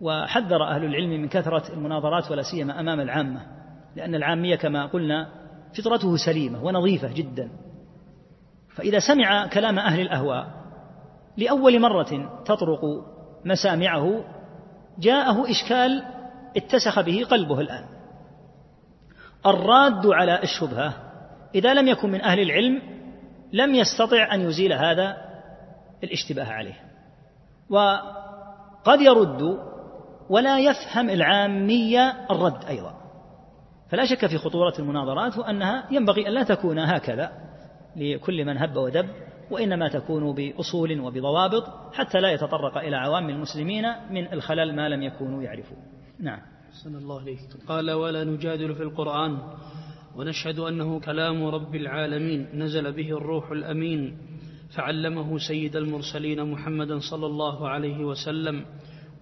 وحذر 0.00 0.64
أهل 0.64 0.84
العلم 0.84 1.10
من 1.10 1.28
كثرة 1.28 1.72
المناظرات 1.72 2.30
ولا 2.30 2.42
سيما 2.42 2.80
أمام 2.80 3.00
العامة 3.00 3.40
لأن 3.96 4.14
العامية 4.14 4.56
كما 4.56 4.86
قلنا 4.86 5.28
فطرته 5.78 6.16
سليمة 6.16 6.64
ونظيفة 6.64 7.12
جدا. 7.12 7.50
فإذا 8.74 8.98
سمع 8.98 9.46
كلام 9.46 9.78
أهل 9.78 10.00
الأهواء 10.00 10.46
لأول 11.36 11.80
مرة 11.80 12.42
تطرق 12.44 12.80
مسامعه 13.44 14.24
جاءه 14.98 15.50
إشكال 15.50 16.02
اتسخ 16.56 17.00
به 17.00 17.24
قلبه 17.30 17.60
الآن. 17.60 17.84
الراد 19.46 20.06
على 20.06 20.42
الشبهة 20.42 20.94
إذا 21.54 21.74
لم 21.74 21.88
يكن 21.88 22.10
من 22.10 22.20
أهل 22.20 22.40
العلم 22.40 22.82
لم 23.52 23.74
يستطع 23.74 24.34
أن 24.34 24.40
يزيل 24.40 24.72
هذا 24.72 25.16
الاشتباه 26.04 26.44
عليه. 26.44 26.80
وقد 27.70 29.00
يرد 29.00 29.42
ولا 30.30 30.58
يفهم 30.58 31.10
العامية 31.10 32.26
الرد 32.30 32.64
أيضا. 32.64 32.94
فلا 33.90 34.04
شك 34.06 34.26
في 34.26 34.38
خطورة 34.38 34.74
المناظرات 34.78 35.38
وأنها 35.38 35.88
ينبغي 35.90 36.28
أن 36.28 36.32
لا 36.32 36.42
تكون 36.42 36.78
هكذا 36.78 37.32
لكل 37.96 38.44
من 38.44 38.58
هب 38.58 38.76
ودب 38.76 39.08
وإنما 39.50 39.88
تكون 39.88 40.34
بأصول 40.34 41.00
وبضوابط 41.00 41.64
حتى 41.92 42.20
لا 42.20 42.32
يتطرق 42.32 42.78
إلى 42.78 42.96
عوام 42.96 43.28
المسلمين 43.28 43.84
من 44.10 44.32
الخلل 44.32 44.76
ما 44.76 44.88
لم 44.88 45.02
يكونوا 45.02 45.42
يعرفون. 45.42 45.78
نعم. 46.20 46.40
صلى 46.84 46.98
الله 46.98 47.20
عليه 47.20 47.38
قال 47.68 47.90
ولا 47.90 48.24
نجادل 48.24 48.74
في 48.74 48.82
القرآن 48.82 49.38
ونشهد 50.16 50.58
أنه 50.58 51.00
كلام 51.00 51.46
رب 51.46 51.74
العالمين 51.74 52.48
نزل 52.54 52.92
به 52.92 53.10
الروح 53.16 53.50
الأمين 53.50 54.18
فعلمه 54.76 55.38
سيد 55.38 55.76
المرسلين 55.76 56.50
محمدا 56.50 56.98
صلى 56.98 57.26
الله 57.26 57.68
عليه 57.68 58.04
وسلم 58.04 58.64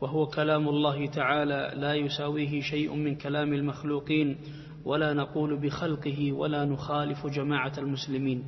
وهو 0.01 0.27
كلام 0.27 0.69
الله 0.69 1.07
تعالى 1.07 1.73
لا 1.77 1.95
يساويه 1.95 2.61
شيء 2.61 2.95
من 2.95 3.17
كلام 3.17 3.53
المخلوقين 3.53 4.39
ولا 4.85 5.13
نقول 5.13 5.61
بخلقه 5.61 6.33
ولا 6.33 6.65
نخالف 6.65 7.27
جماعة 7.27 7.73
المسلمين. 7.79 8.45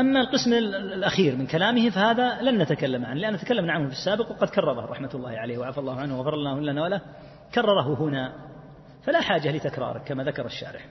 أما 0.00 0.20
القسم 0.20 0.52
الأخير 0.52 1.36
من 1.36 1.46
كلامه 1.46 1.90
فهذا 1.90 2.42
لن 2.42 2.62
نتكلم 2.62 3.04
عنه 3.04 3.20
لأن 3.20 3.38
تكلمنا 3.38 3.72
عنه 3.72 3.86
في 3.86 3.92
السابق 3.92 4.30
وقد 4.30 4.48
كرره 4.48 4.86
رحمة 4.86 5.10
الله 5.14 5.30
عليه 5.30 5.58
وعفى 5.58 5.78
الله 5.78 6.00
عنه 6.00 6.18
وغفر 6.18 6.34
الله 6.34 6.60
لنا 6.60 6.82
وله. 6.82 7.00
كرره 7.54 8.00
هنا 8.00 8.32
فلا 9.04 9.20
حاجة 9.20 9.56
لتكراره 9.56 9.98
كما 9.98 10.24
ذكر 10.24 10.46
الشارح. 10.46 10.86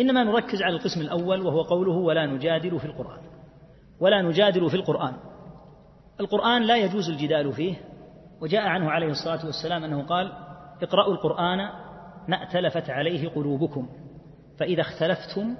إنما 0.00 0.24
نركز 0.24 0.62
على 0.62 0.76
القسم 0.76 1.00
الأول 1.00 1.40
وهو 1.40 1.62
قوله 1.62 1.92
ولا 1.92 2.26
نجادل 2.26 2.78
في 2.78 2.84
القرآن. 2.84 3.33
ولا 4.00 4.22
نجادل 4.22 4.70
في 4.70 4.76
القرآن. 4.76 5.14
القرآن 6.20 6.62
لا 6.62 6.76
يجوز 6.76 7.10
الجدال 7.10 7.52
فيه 7.52 7.74
وجاء 8.40 8.62
عنه 8.62 8.90
عليه 8.90 9.06
الصلاة 9.06 9.46
والسلام 9.46 9.84
أنه 9.84 10.02
قال 10.02 10.32
اقرأوا 10.82 11.12
القرآن 11.12 11.58
ما 12.28 12.36
ائتلفت 12.42 12.90
عليه 12.90 13.28
قلوبكم 13.28 13.88
فإذا 14.58 14.80
اختلفتم 14.80 15.56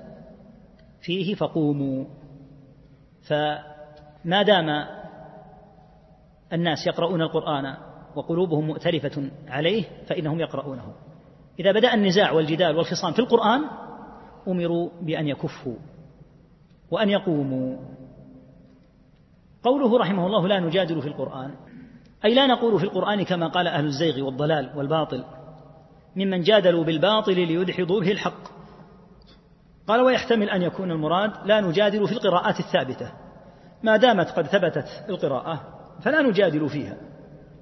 فيه 1.00 1.34
فقوموا. 1.34 2.04
فما 3.28 4.42
دام 4.42 4.86
الناس 6.52 6.86
يقرؤون 6.86 7.22
القرآن 7.22 7.76
وقلوبهم 8.16 8.66
مؤتلفة 8.66 9.30
عليه 9.48 9.84
فإنهم 10.06 10.40
يقرؤونه. 10.40 10.94
إذا 11.60 11.72
بدأ 11.72 11.94
النزاع 11.94 12.32
والجدال 12.32 12.76
والخصام 12.76 13.12
في 13.12 13.18
القرآن 13.18 13.60
أمروا 14.48 14.90
بأن 15.02 15.28
يكفوا 15.28 15.76
وأن 16.90 17.10
يقوموا. 17.10 17.76
قوله 19.64 19.98
رحمه 19.98 20.26
الله 20.26 20.48
لا 20.48 20.60
نجادل 20.60 21.02
في 21.02 21.08
القرآن 21.08 21.54
أي 22.24 22.34
لا 22.34 22.46
نقول 22.46 22.78
في 22.78 22.84
القرآن 22.84 23.22
كما 23.22 23.48
قال 23.48 23.66
أهل 23.66 23.84
الزيغ 23.84 24.24
والضلال 24.24 24.70
والباطل 24.76 25.24
ممن 26.16 26.42
جادلوا 26.42 26.84
بالباطل 26.84 27.34
ليدحضوا 27.34 28.00
به 28.00 28.12
الحق. 28.12 28.54
قال 29.86 30.00
ويحتمل 30.00 30.50
أن 30.50 30.62
يكون 30.62 30.90
المراد 30.90 31.32
لا 31.44 31.60
نجادل 31.60 32.06
في 32.06 32.12
القراءات 32.12 32.60
الثابتة 32.60 33.12
ما 33.82 33.96
دامت 33.96 34.30
قد 34.30 34.46
ثبتت 34.46 35.04
القراءة 35.08 35.60
فلا 36.02 36.22
نجادل 36.22 36.68
فيها. 36.68 36.96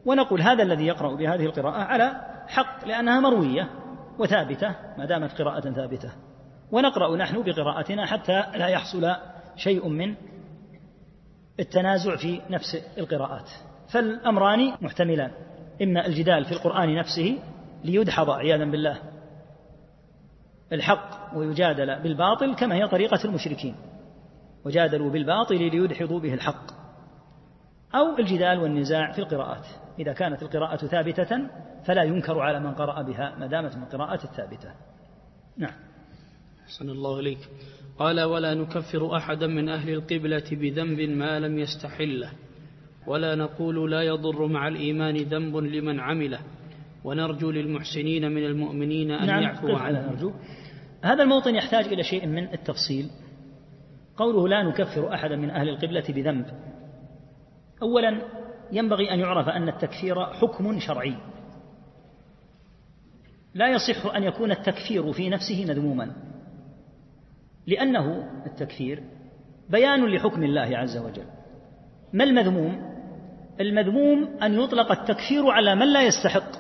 ونقول 0.06 0.42
هذا 0.42 0.62
الذي 0.62 0.86
يقرأ 0.86 1.16
بهذه 1.16 1.44
القراءة 1.44 1.82
على 1.82 2.12
حق 2.48 2.86
لأنها 2.86 3.20
مروية 3.20 3.68
وثابتة 4.18 4.74
ما 4.98 5.04
دامت 5.04 5.42
قراءة 5.42 5.70
ثابتة. 5.70 6.12
ونقرأ 6.72 7.16
نحن 7.16 7.42
بقراءتنا 7.42 8.06
حتى 8.06 8.44
لا 8.54 8.66
يحصل 8.66 9.14
شيء 9.56 9.88
من 9.88 10.14
التنازع 11.60 12.16
في 12.16 12.40
نفس 12.50 12.76
القراءات. 12.98 13.50
فالأمران 13.92 14.72
محتملان. 14.80 15.30
إما 15.82 16.06
الجدال 16.06 16.44
في 16.44 16.52
القرآن 16.52 16.94
نفسه 16.94 17.38
ليدحض 17.84 18.30
عياذا 18.30 18.64
بالله 18.64 18.98
الحق 20.72 21.36
ويجادل 21.36 22.02
بالباطل 22.02 22.54
كما 22.54 22.74
هي 22.74 22.88
طريقة 22.88 23.24
المشركين. 23.24 23.74
وجادلوا 24.64 25.10
بالباطل 25.10 25.58
ليدحضوا 25.58 26.20
به 26.20 26.34
الحق. 26.34 26.82
أو 27.94 28.18
الجدال 28.18 28.58
والنزاع 28.58 29.12
في 29.12 29.18
القراءات. 29.18 29.66
إذا 29.98 30.12
كانت 30.12 30.42
القراءة 30.42 30.76
ثابتة 30.76 31.48
فلا 31.84 32.02
ينكر 32.02 32.40
على 32.40 32.60
من 32.60 32.74
قرأ 32.74 33.02
بها 33.02 33.34
ما 33.38 33.46
دامت 33.46 33.76
من 33.76 33.82
القراءات 33.82 34.24
الثابتة. 34.24 34.74
نعم. 35.56 35.91
أحسن 36.72 36.90
الله 36.90 37.20
إليك. 37.20 37.38
قال 37.98 38.20
ولا 38.20 38.54
نكفر 38.54 39.16
أحدا 39.16 39.46
من 39.46 39.68
أهل 39.68 39.92
القبلة 39.92 40.44
بذنب 40.52 41.00
ما 41.00 41.40
لم 41.40 41.58
يستحله. 41.58 42.32
ولا 43.06 43.34
نقول 43.34 43.90
لا 43.90 44.02
يضر 44.02 44.46
مع 44.46 44.68
الإيمان 44.68 45.16
ذنب 45.16 45.56
لمن 45.56 46.00
عمله. 46.00 46.40
ونرجو 47.04 47.50
للمحسنين 47.50 48.32
من 48.32 48.44
المؤمنين 48.44 49.10
أن 49.10 49.26
نعم 49.26 49.42
يعفوا 49.42 49.78
عنه 49.78 50.10
نرجو. 50.10 50.32
هذا 51.04 51.22
الموطن 51.22 51.54
يحتاج 51.54 51.84
إلى 51.84 52.02
شيء 52.02 52.26
من 52.26 52.52
التفصيل. 52.52 53.10
قوله 54.16 54.48
لا 54.48 54.62
نكفر 54.62 55.14
أحدا 55.14 55.36
من 55.36 55.50
أهل 55.50 55.68
القبلة 55.68 56.04
بذنب. 56.08 56.46
أولا 57.82 58.22
ينبغي 58.72 59.10
أن 59.10 59.18
يعرف 59.18 59.48
أن 59.48 59.68
التكفير 59.68 60.24
حكم 60.24 60.80
شرعي. 60.80 61.14
لا 63.54 63.68
يصح 63.68 64.06
أن 64.06 64.22
يكون 64.22 64.50
التكفير 64.50 65.12
في 65.12 65.28
نفسه 65.28 65.64
مذموما. 65.68 66.31
لأنه 67.66 68.30
التكفير 68.46 69.02
بيان 69.68 70.06
لحكم 70.06 70.42
الله 70.42 70.78
عز 70.78 70.96
وجل. 70.96 71.26
ما 72.12 72.24
المذموم؟ 72.24 72.92
المذموم 73.60 74.38
أن 74.42 74.60
يطلق 74.60 74.92
التكفير 74.92 75.50
على 75.50 75.74
من 75.74 75.92
لا 75.92 76.02
يستحق 76.02 76.52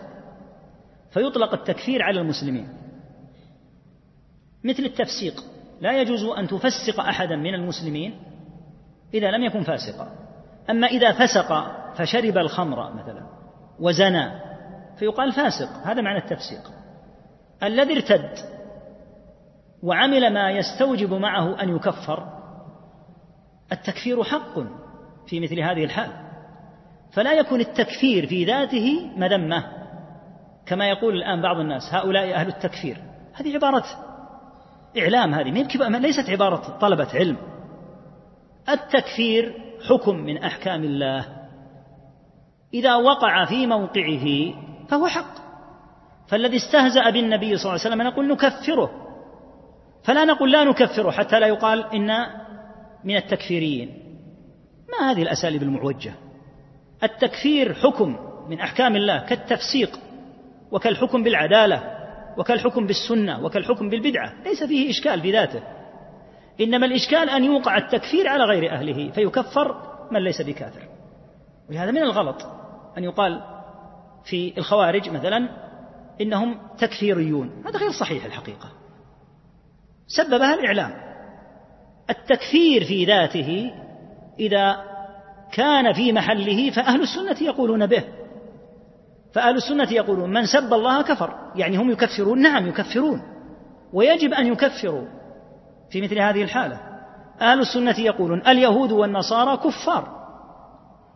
فيطلق 1.10 1.54
التكفير 1.54 2.02
على 2.02 2.20
المسلمين. 2.20 2.68
مثل 4.64 4.82
التفسيق 4.82 5.44
لا 5.80 6.00
يجوز 6.00 6.24
أن 6.24 6.48
تفسق 6.48 7.00
أحدا 7.00 7.36
من 7.36 7.54
المسلمين 7.54 8.14
إذا 9.14 9.30
لم 9.30 9.42
يكن 9.44 9.62
فاسقا. 9.62 10.08
أما 10.70 10.86
إذا 10.86 11.12
فسق 11.12 11.66
فشرب 11.94 12.38
الخمر 12.38 12.94
مثلا 12.94 13.26
وزنى 13.80 14.30
فيقال 14.98 15.32
فاسق 15.32 15.68
هذا 15.84 16.02
معنى 16.02 16.18
التفسيق. 16.18 16.70
الذي 17.62 17.92
ارتد 17.92 18.61
وعمل 19.82 20.32
ما 20.32 20.50
يستوجب 20.50 21.14
معه 21.14 21.62
أن 21.62 21.76
يكفر 21.76 22.28
التكفير 23.72 24.24
حق 24.24 24.58
في 25.26 25.40
مثل 25.40 25.60
هذه 25.60 25.84
الحال. 25.84 26.10
فلا 27.12 27.32
يكون 27.32 27.60
التكفير 27.60 28.26
في 28.26 28.44
ذاته 28.44 29.10
مذمة 29.16 29.64
كما 30.66 30.88
يقول 30.88 31.14
الآن 31.16 31.42
بعض 31.42 31.56
الناس 31.56 31.82
هؤلاء 31.94 32.34
أهل 32.34 32.48
التكفير. 32.48 32.96
هذه 33.34 33.54
عبارة 33.54 33.84
إعلام 34.98 35.34
هذه 35.34 35.50
ليست 35.98 36.30
عبارة 36.30 36.78
طلبة 36.80 37.08
علم. 37.14 37.36
التكفير 38.68 39.54
حكم 39.88 40.16
من 40.16 40.38
أحكام 40.38 40.84
الله. 40.84 41.26
إذا 42.74 42.94
وقع 42.94 43.44
في 43.44 43.66
موقعه 43.66 44.54
فهو 44.88 45.06
حق. 45.06 45.34
فالذي 46.28 46.56
استهزأ 46.56 47.10
بالنبي 47.10 47.56
صلى 47.56 47.70
الله 47.70 47.84
عليه 47.84 47.94
وسلم 47.94 48.02
نقول 48.02 48.28
نكفره. 48.28 49.01
فلا 50.04 50.24
نقول 50.24 50.52
لا 50.52 50.64
نكفره 50.64 51.10
حتى 51.10 51.40
لا 51.40 51.46
يقال 51.46 51.84
إن 51.94 52.26
من 53.04 53.16
التكفيريين 53.16 54.02
ما 54.88 55.10
هذه 55.10 55.22
الأساليب 55.22 55.62
المعوجة؟ 55.62 56.14
التكفير 57.02 57.74
حكم 57.74 58.16
من 58.48 58.60
أحكام 58.60 58.96
الله 58.96 59.18
كالتفسيق 59.18 59.98
وكالحكم 60.72 61.22
بالعدالة 61.22 61.82
وكالحكم 62.38 62.86
بالسنة 62.86 63.44
وكالحكم 63.44 63.88
بالبدعة. 63.88 64.32
ليس 64.44 64.64
فيه 64.64 64.90
إشكال 64.90 65.20
في 65.20 65.32
ذاته. 65.32 65.62
إنما 66.60 66.86
الإشكال 66.86 67.30
أن 67.30 67.44
يوقع 67.44 67.78
التكفير 67.78 68.28
على 68.28 68.44
غير 68.44 68.72
أهله 68.72 69.10
فيكفر 69.10 69.92
من 70.10 70.24
ليس 70.24 70.42
بكافر. 70.42 70.88
ولهذا 71.70 71.90
من 71.90 72.02
الغلط 72.02 72.46
أن 72.98 73.04
يقال 73.04 73.42
في 74.24 74.58
الخوارج 74.58 75.10
مثلا 75.10 75.48
إنهم 76.20 76.58
تكفيريون. 76.78 77.62
هذا 77.66 77.78
غير 77.78 77.90
صحيح 77.90 78.24
الحقيقة. 78.24 78.81
سببها 80.16 80.54
الإعلام. 80.54 80.92
التكفير 82.10 82.84
في 82.84 83.04
ذاته 83.04 83.72
إذا 84.38 84.76
كان 85.52 85.92
في 85.92 86.12
محله 86.12 86.70
فأهل 86.70 87.02
السنة 87.02 87.48
يقولون 87.48 87.86
به. 87.86 88.04
فأهل 89.34 89.56
السنة 89.56 89.92
يقولون 89.92 90.32
من 90.32 90.46
سب 90.46 90.72
الله 90.72 91.02
كفر. 91.02 91.34
يعني 91.56 91.76
هم 91.76 91.90
يكفرون. 91.90 92.42
نعم 92.42 92.68
يكفرون. 92.68 93.22
ويجب 93.92 94.32
أن 94.32 94.46
يكفروا 94.46 95.04
في 95.90 96.00
مثل 96.00 96.18
هذه 96.18 96.42
الحالة. 96.42 96.80
أهل 97.40 97.60
السنة 97.60 98.00
يقولون 98.00 98.42
اليهود 98.46 98.92
والنصارى 98.92 99.56
كفار. 99.56 100.22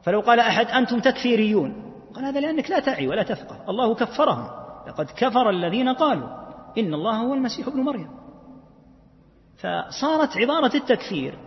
فلو 0.03 0.21
قال 0.21 0.41
أحد 0.41 0.67
أنتم 0.67 1.01
تكفيريون 1.01 1.93
قال 2.15 2.25
هذا 2.25 2.41
لأنك 2.41 2.71
لا 2.71 2.81
تعي 2.81 3.09
ولا 3.09 3.23
تفقه. 3.23 3.57
الله 3.69 3.95
كفرهم. 3.95 4.49
لقد 4.89 5.07
كفر 5.17 5.51
الذين 5.51 5.89
قالوا 5.89 6.29
إن 6.79 6.95
الله 6.95 7.17
هو 7.17 7.35
المسيح 7.35 7.67
ابن 7.69 7.81
مريم. 7.81 8.26
فصارت 9.57 10.37
عبارة 10.37 10.77
التكفير 10.77 11.39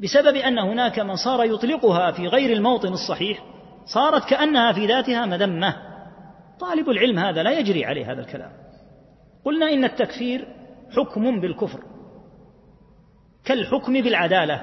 بسبب 0.00 0.36
أن 0.36 0.58
هناك 0.58 0.98
من 0.98 1.16
صار 1.16 1.44
يطلقها 1.44 2.12
في 2.12 2.26
غير 2.26 2.56
الموطن 2.56 2.92
الصحيح 2.92 3.44
صارت 3.86 4.28
كأنها 4.28 4.72
في 4.72 4.86
ذاتها 4.86 5.26
مذمة. 5.26 5.76
طالب 6.60 6.88
العلم 6.88 7.18
هذا 7.18 7.42
لا 7.42 7.58
يجري 7.58 7.84
عليه 7.84 8.12
هذا 8.12 8.20
الكلام. 8.20 8.52
قلنا 9.44 9.72
إن 9.72 9.84
التكفير 9.84 10.48
حكم 10.96 11.40
بالكفر 11.40 11.80
كالحكم 13.44 13.92
بالعدالة 13.92 14.62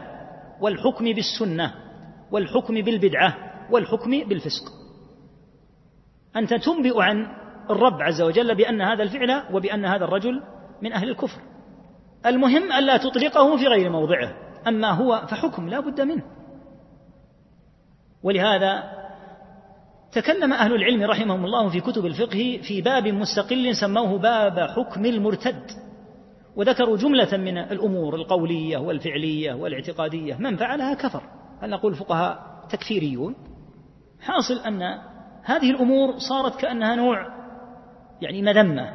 والحكم 0.62 1.06
بالسنة 1.06 1.74
والحكم 2.32 2.82
بالبدعة 2.82 3.38
والحكم 3.72 4.12
بالفسق. 4.24 4.72
أنت 6.36 6.54
تنبئ 6.54 7.02
عن 7.02 7.28
الرب 7.70 8.02
عز 8.02 8.22
وجل 8.22 8.56
بأن 8.56 8.82
هذا 8.82 9.04
الفعل 9.04 9.44
وبأن 9.54 9.86
هذا 9.86 10.06
الرجل 10.06 10.42
من 10.82 10.94
أهل 10.94 11.10
الكفر. 11.10 11.42
المهم 12.26 12.72
ألا 12.72 12.98
تطلقه 12.98 13.58
في 13.58 13.68
غير 13.68 13.90
موضعه 13.90 14.34
أما 14.68 14.92
هو 14.92 15.26
فحكم 15.28 15.70
لا 15.70 15.80
بد 15.80 16.02
منه. 16.02 16.24
ولهذا 18.24 18.84
تكلم 20.12 20.54
أهل 20.54 20.76
العلم 20.76 21.04
رحمهم 21.04 21.46
الله 21.46 21.70
في 21.70 21.82
كتب 21.82 22.06
الفقه 22.06 22.60
في 22.68 22.82
باب 22.82 23.08
مستقل 23.08 23.76
سموه 23.76 24.18
باب 24.18 24.60
حكم 24.60 25.06
المرتد. 25.06 25.72
وذكروا 26.56 26.98
جملة 26.98 27.38
من 27.38 27.58
الأمور 27.58 28.16
القولية 28.16 28.78
والفعلية 28.78 29.54
والاعتقادية 29.54 30.36
من 30.36 30.58
فعلها 30.58 30.94
كفر. 30.94 31.22
هل 31.62 31.70
نقول 31.70 31.92
الفقهاء 31.92 32.40
تكفيريون؟ 32.70 33.36
حاصل 34.22 34.60
أن 34.60 34.82
هذه 35.44 35.72
الأمور 35.72 36.18
صارت 36.18 36.62
كأنها 36.62 36.96
نوع 36.96 37.36
يعني 38.22 38.42
مذمة 38.42 38.94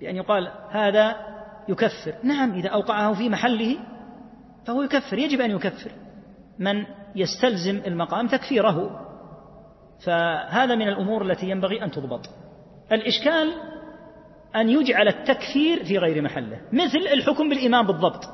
بأن 0.00 0.16
يقال 0.16 0.52
هذا 0.70 1.16
يكفر. 1.68 2.14
نعم 2.22 2.52
إذا 2.52 2.68
أوقعه 2.68 3.14
في 3.14 3.28
محله 3.28 3.76
فهو 4.66 4.82
يكفر 4.82 5.18
يجب 5.18 5.40
أن 5.40 5.50
يكفر. 5.50 5.92
من 6.58 6.84
يستلزم 7.16 7.80
المقام 7.86 8.26
تكفيره. 8.26 9.00
فهذا 10.06 10.74
من 10.74 10.88
الأمور 10.88 11.22
التي 11.22 11.50
ينبغي 11.50 11.84
أن 11.84 11.90
تضبط. 11.90 12.20
الإشكال 12.92 13.52
أن 14.56 14.68
يجعل 14.68 15.08
التكفير 15.08 15.84
في 15.84 15.98
غير 15.98 16.22
محله 16.22 16.60
مثل 16.72 16.98
الحكم 17.12 17.48
بالإيمان 17.48 17.86
بالضبط. 17.86 18.24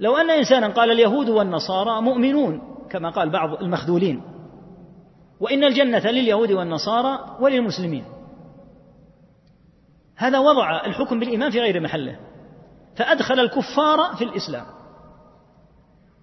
لو 0.00 0.16
أن 0.16 0.30
إنسانا 0.30 0.68
قال 0.68 0.90
اليهود 0.90 1.28
والنصارى 1.28 2.02
مؤمنون 2.02 2.62
كما 2.90 3.10
قال 3.10 3.30
بعض 3.30 3.62
المخذولين 3.62 4.22
وإن 5.40 5.64
الجنة 5.64 6.10
لليهود 6.10 6.52
والنصارى 6.52 7.36
وللمسلمين. 7.40 8.04
هذا 10.20 10.38
وضع 10.38 10.86
الحكم 10.86 11.20
بالإيمان 11.20 11.50
في 11.50 11.60
غير 11.60 11.80
محله. 11.80 12.16
فأدخل 12.96 13.40
الكفار 13.40 14.16
في 14.16 14.24
الإسلام. 14.24 14.66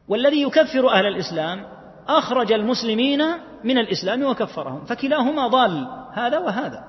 والذي 0.08 0.42
يكفر 0.42 0.90
أهل 0.90 1.06
الإسلام 1.06 1.66
أخرج 2.08 2.52
المسلمين 2.52 3.22
من 3.64 3.78
الإسلام 3.78 4.24
وكفرهم. 4.24 4.86
فكلاهما 4.86 5.48
ضال 5.48 5.88
هذا 6.14 6.40
وهذا. 6.40 6.84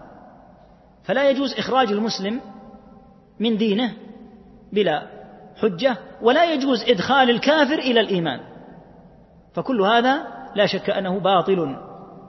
فلا 1.04 1.30
يجوز 1.30 1.54
إخراج 1.58 1.92
المسلم 1.92 2.40
من 3.40 3.56
دينه 3.56 3.94
بلا 4.72 5.06
حجة 5.56 5.96
ولا 6.22 6.52
يجوز 6.52 6.82
إدخال 6.82 7.30
الكافر 7.30 7.78
إلى 7.78 8.00
الإيمان. 8.00 8.40
فكل 9.54 9.80
هذا 9.80 10.26
لا 10.54 10.66
شك 10.66 10.90
أنه 10.90 11.18
باطل. 11.18 11.76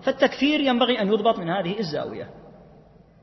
فالتكفير 0.01 0.59
ينبغي 0.59 1.01
أن 1.01 1.07
يضبط 1.07 1.39
من 1.39 1.49
هذه 1.49 1.79
الزاوية. 1.79 2.38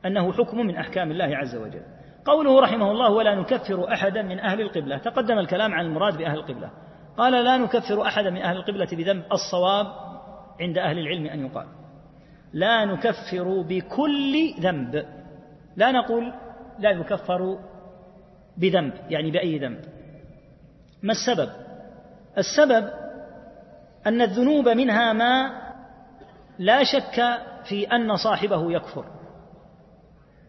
أنه 0.06 0.32
حكم 0.32 0.58
من 0.58 0.76
أحكام 0.76 1.10
الله 1.10 1.36
عز 1.36 1.56
وجل. 1.56 1.82
قوله 2.24 2.60
رحمه 2.60 2.90
الله 2.90 3.10
ولا 3.10 3.34
نكفر 3.34 3.92
أحدا 3.92 4.22
من 4.22 4.38
أهل 4.38 4.60
القبلة 4.60 4.98
تقدم 4.98 5.38
الكلام 5.38 5.74
عن 5.74 5.84
المراد 5.84 6.18
بأهل 6.18 6.38
القبلة. 6.38 6.70
قال 7.16 7.44
لا 7.44 7.56
نكفر 7.56 8.02
أحدا 8.02 8.30
من 8.30 8.42
أهل 8.42 8.56
القبلة 8.56 8.88
بذنب 8.92 9.24
الصواب 9.32 9.86
عند 10.60 10.78
أهل 10.78 10.98
العلم 10.98 11.26
أن 11.26 11.46
يقال. 11.46 11.66
لا 12.52 12.84
نكفر 12.84 13.64
بكل 13.68 14.54
ذنب. 14.60 15.06
لا 15.76 15.92
نقول 15.92 16.32
لا 16.78 16.90
يكفر 16.90 17.58
بذنب 18.56 18.92
يعني 19.10 19.30
بأي 19.30 19.58
ذنب. 19.58 19.80
ما 21.02 21.12
السبب؟ 21.12 21.50
السبب 22.38 22.90
أن 24.06 24.22
الذنوب 24.22 24.68
منها 24.68 25.12
ما 25.12 25.62
لا 26.58 26.84
شك 26.84 27.40
في 27.64 27.84
أن 27.84 28.16
صاحبه 28.16 28.72
يكفر. 28.72 29.04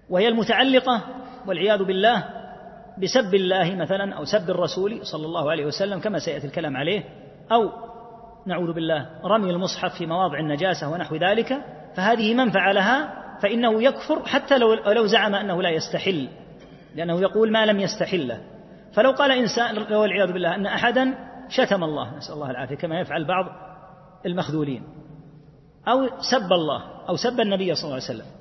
وهي 0.09 0.27
المتعلقة 0.27 1.01
والعياذ 1.47 1.83
بالله 1.83 2.23
بسب 2.97 3.35
الله 3.35 3.75
مثلا 3.75 4.15
أو 4.15 4.25
سب 4.25 4.49
الرسول 4.49 5.05
صلى 5.05 5.25
الله 5.25 5.51
عليه 5.51 5.65
وسلم 5.65 5.99
كما 5.99 6.19
سيأتي 6.19 6.47
الكلام 6.47 6.77
عليه 6.77 7.03
أو 7.51 7.71
نعوذ 8.45 8.73
بالله 8.73 9.09
رمي 9.25 9.49
المصحف 9.49 9.97
في 9.97 10.05
مواضع 10.05 10.39
النجاسة 10.39 10.89
ونحو 10.89 11.15
ذلك 11.15 11.61
فهذه 11.95 12.33
من 12.33 12.51
فعلها 12.51 13.23
فإنه 13.41 13.83
يكفر 13.83 14.25
حتى 14.25 14.57
لو 14.57 14.73
لو 14.73 15.05
زعم 15.05 15.35
أنه 15.35 15.61
لا 15.61 15.69
يستحل 15.69 16.27
لأنه 16.95 17.21
يقول 17.21 17.51
ما 17.51 17.65
لم 17.65 17.79
يستحله. 17.79 18.41
فلو 18.93 19.11
قال 19.11 19.31
إنسان 19.31 19.93
والعياذ 19.93 20.33
بالله 20.33 20.55
أن 20.55 20.65
أحدا 20.65 21.13
شتم 21.49 21.83
الله 21.83 22.17
نسأل 22.17 22.33
الله 22.33 22.51
العافية 22.51 22.75
كما 22.75 22.99
يفعل 22.99 23.25
بعض 23.27 23.45
المخذولين 24.25 24.83
أو 25.87 26.07
سب 26.31 26.53
الله 26.53 26.83
أو 27.09 27.15
سب 27.15 27.39
النبي 27.39 27.75
صلى 27.75 27.83
الله 27.83 27.93
عليه 27.93 28.03
وسلم. 28.03 28.36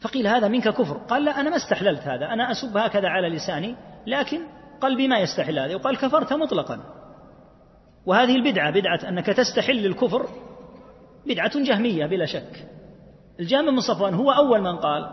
فقيل 0.00 0.26
هذا 0.26 0.48
منك 0.48 0.68
كفر. 0.68 0.96
قال 0.96 1.24
لا 1.24 1.40
أنا 1.40 1.50
ما 1.50 1.56
استحللت 1.56 2.00
هذا. 2.00 2.26
أنا 2.26 2.50
أسب 2.52 2.76
هكذا 2.76 3.08
على 3.08 3.28
لساني 3.28 3.76
لكن 4.06 4.40
قلبي 4.80 5.08
ما 5.08 5.18
يستحل 5.18 5.58
هذا. 5.58 5.72
يقال 5.72 5.96
كفرت 5.96 6.32
مطلقا. 6.32 6.80
وهذه 8.06 8.34
البدعة 8.34 8.70
بدعة 8.70 9.08
أنك 9.08 9.26
تستحل 9.26 9.86
الكفر 9.86 10.26
بدعة 11.26 11.58
جهمية 11.62 12.06
بلا 12.06 12.26
شك. 12.26 12.66
الجهم 13.40 13.70
بن 13.70 13.80
صفوان 13.80 14.14
هو 14.14 14.30
أول 14.30 14.60
من 14.60 14.76
قال 14.76 15.10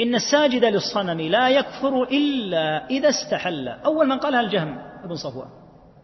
إن 0.00 0.14
الساجد 0.14 0.64
للصنم 0.64 1.20
لا 1.20 1.48
يكفر 1.48 2.02
إلا 2.02 2.86
إذا 2.86 3.08
استحل. 3.08 3.68
أول 3.68 4.08
من 4.08 4.18
قالها 4.18 4.40
الجهم 4.40 4.78
بن 5.04 5.14
صفوان. 5.14 5.48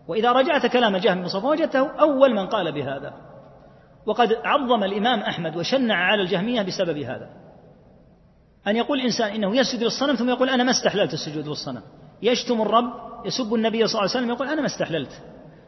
وإذا 0.09 0.33
رجعت 0.33 0.67
كلام 0.67 0.97
جهم 0.97 1.21
بن 1.21 1.29
صفوان 1.29 1.53
وجدته 1.53 2.01
أول 2.01 2.35
من 2.35 2.47
قال 2.47 2.73
بهذا. 2.73 3.30
وقد 4.07 4.33
عظم 4.45 4.85
الإمام 4.85 5.21
أحمد 5.21 5.57
وشنع 5.57 5.95
على 5.95 6.23
الجهمية 6.23 6.63
بسبب 6.63 6.99
هذا. 6.99 7.31
أن 8.67 8.77
يقول 8.77 8.99
الإنسان 8.99 9.31
إنه 9.31 9.57
يسجد 9.57 9.83
للصنم 9.83 10.15
ثم 10.15 10.29
يقول 10.29 10.49
أنا 10.49 10.65
ما 10.65 10.71
استحللت 10.71 11.13
السجود 11.13 11.49
للصنم. 11.49 11.83
يشتم 12.23 12.63
الرب 12.63 12.93
يسب 13.25 13.55
النبي 13.55 13.87
صلى 13.87 14.01
الله 14.01 14.01
عليه 14.01 14.11
وسلم 14.11 14.31
يقول 14.31 14.49
أنا 14.49 14.61
ما 14.61 14.67
استحللت. 14.67 15.23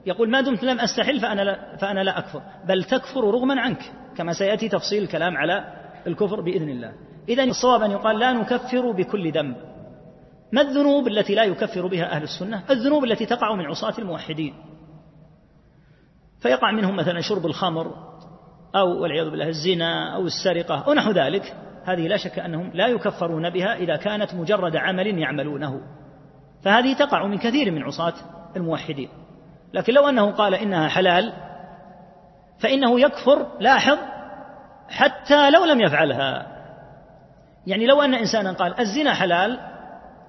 يقول 0.07 0.31
ما 0.31 0.41
دمت 0.41 0.65
لم 0.65 0.81
أستحل 0.81 1.21
فأنا 1.21 1.43
لا, 1.43 1.77
فأنا 1.77 2.01
لا 2.01 2.19
أكفر. 2.19 2.43
بل 2.69 2.85
تكفر 2.85 3.21
رغما 3.21 3.61
عنك 3.61 3.93
كما 4.17 4.33
سيأتي 4.33 4.69
تفصيل 4.69 5.03
الكلام 5.03 5.37
على 5.37 5.65
الكفر 6.07 6.41
بإذن 6.41 6.69
الله. 6.69 6.93
إذا 7.29 7.45
الصواب 7.45 7.83
أن 7.83 7.91
يقال 7.91 8.19
لا 8.19 8.33
نكفر 8.33 8.91
بكل 8.91 9.33
ذنب. 9.33 9.57
ما 10.53 10.61
الذنوب 10.61 11.09
التي 11.09 11.35
لا 11.35 11.45
يكفر 11.45 11.87
بها 11.87 12.13
أهل 12.13 12.23
السنة؟ 12.23 12.63
الذنوب 12.71 13.05
التي 13.05 13.27
تقع 13.27 13.55
من 13.55 13.65
عصاة 13.65 13.95
الموحدين. 13.99 14.55
فيقع 16.41 16.71
منهم 16.71 16.97
مثلا 16.97 17.21
شرب 17.21 17.47
الخمر 17.47 18.12
أو 18.77 19.03
والعياذ 19.03 19.31
بالله 19.31 19.49
الزنا 19.49 20.15
أو 20.15 20.27
السرقة 20.27 20.85
أو 20.87 20.93
نحو 20.93 21.11
ذلك. 21.11 21.55
هذه 21.85 22.09
لا 22.09 22.17
شك 22.17 22.39
أنهم 22.39 22.71
لا 22.75 22.87
يكفرون 22.87 23.51
بها 23.51 23.75
إذا 23.75 23.97
كانت 23.97 24.35
مجرد 24.35 24.77
عمل 24.77 25.19
يعملونه. 25.19 25.81
فهذه 26.65 26.95
تقع 26.95 27.27
من 27.27 27.39
كثير 27.39 27.71
من 27.71 27.83
عصاة 27.83 28.15
الموحدين. 28.57 29.09
لكن 29.73 29.93
لو 29.93 30.09
أنه 30.09 30.31
قال 30.31 30.55
إنها 30.55 30.89
حلال 30.89 31.33
فإنه 32.59 33.01
يكفر 33.01 33.47
لاحظ 33.61 33.99
حتى 34.89 35.51
لو 35.51 35.65
لم 35.65 35.81
يفعلها. 35.81 36.47
يعني 37.67 37.87
لو 37.87 38.03
أن 38.03 38.15
إنسانا 38.15 38.53
قال 38.53 38.81
الزنا 38.81 39.15
حلال 39.15 39.61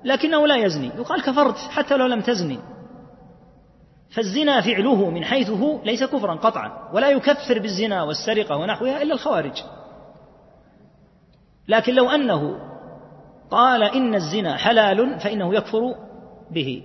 لكنه 0.04 0.48
لا 0.48 0.56
يزني 0.56 0.88
يقال 0.88 1.22
كفرت 1.22 1.58
حتى 1.58 1.98
لو 1.98 2.06
لم 2.06 2.22
تزني. 2.22 2.60
فالزنا 4.14 4.62
فعله 4.62 5.10
من 5.10 5.24
حيث 5.24 5.50
هو 5.50 5.84
ليس 5.84 6.04
كفرا 6.04 6.34
قطعا 6.34 6.90
ولا 6.94 7.10
يكفر 7.10 7.60
بالزنا 7.60 8.04
والسرقة 8.04 8.58
ونحوها 8.58 9.02
إلا 9.02 9.14
الخوارج. 9.14 9.64
لكن 11.68 11.94
لو 11.94 12.10
أنه 12.10 12.60
قال 13.52 13.84
إن 13.84 14.16
الزنا 14.16 14.58
حلال 14.58 15.20
فإنه 15.20 15.56
يكفر 15.56 15.82
به. 16.52 16.84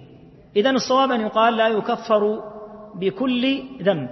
إذن 0.57 0.77
الصواب 0.77 1.11
أن 1.11 1.21
يقال 1.21 1.57
لا 1.57 1.69
يكفر 1.69 2.41
بكل 2.95 3.63
ذنب. 3.83 4.09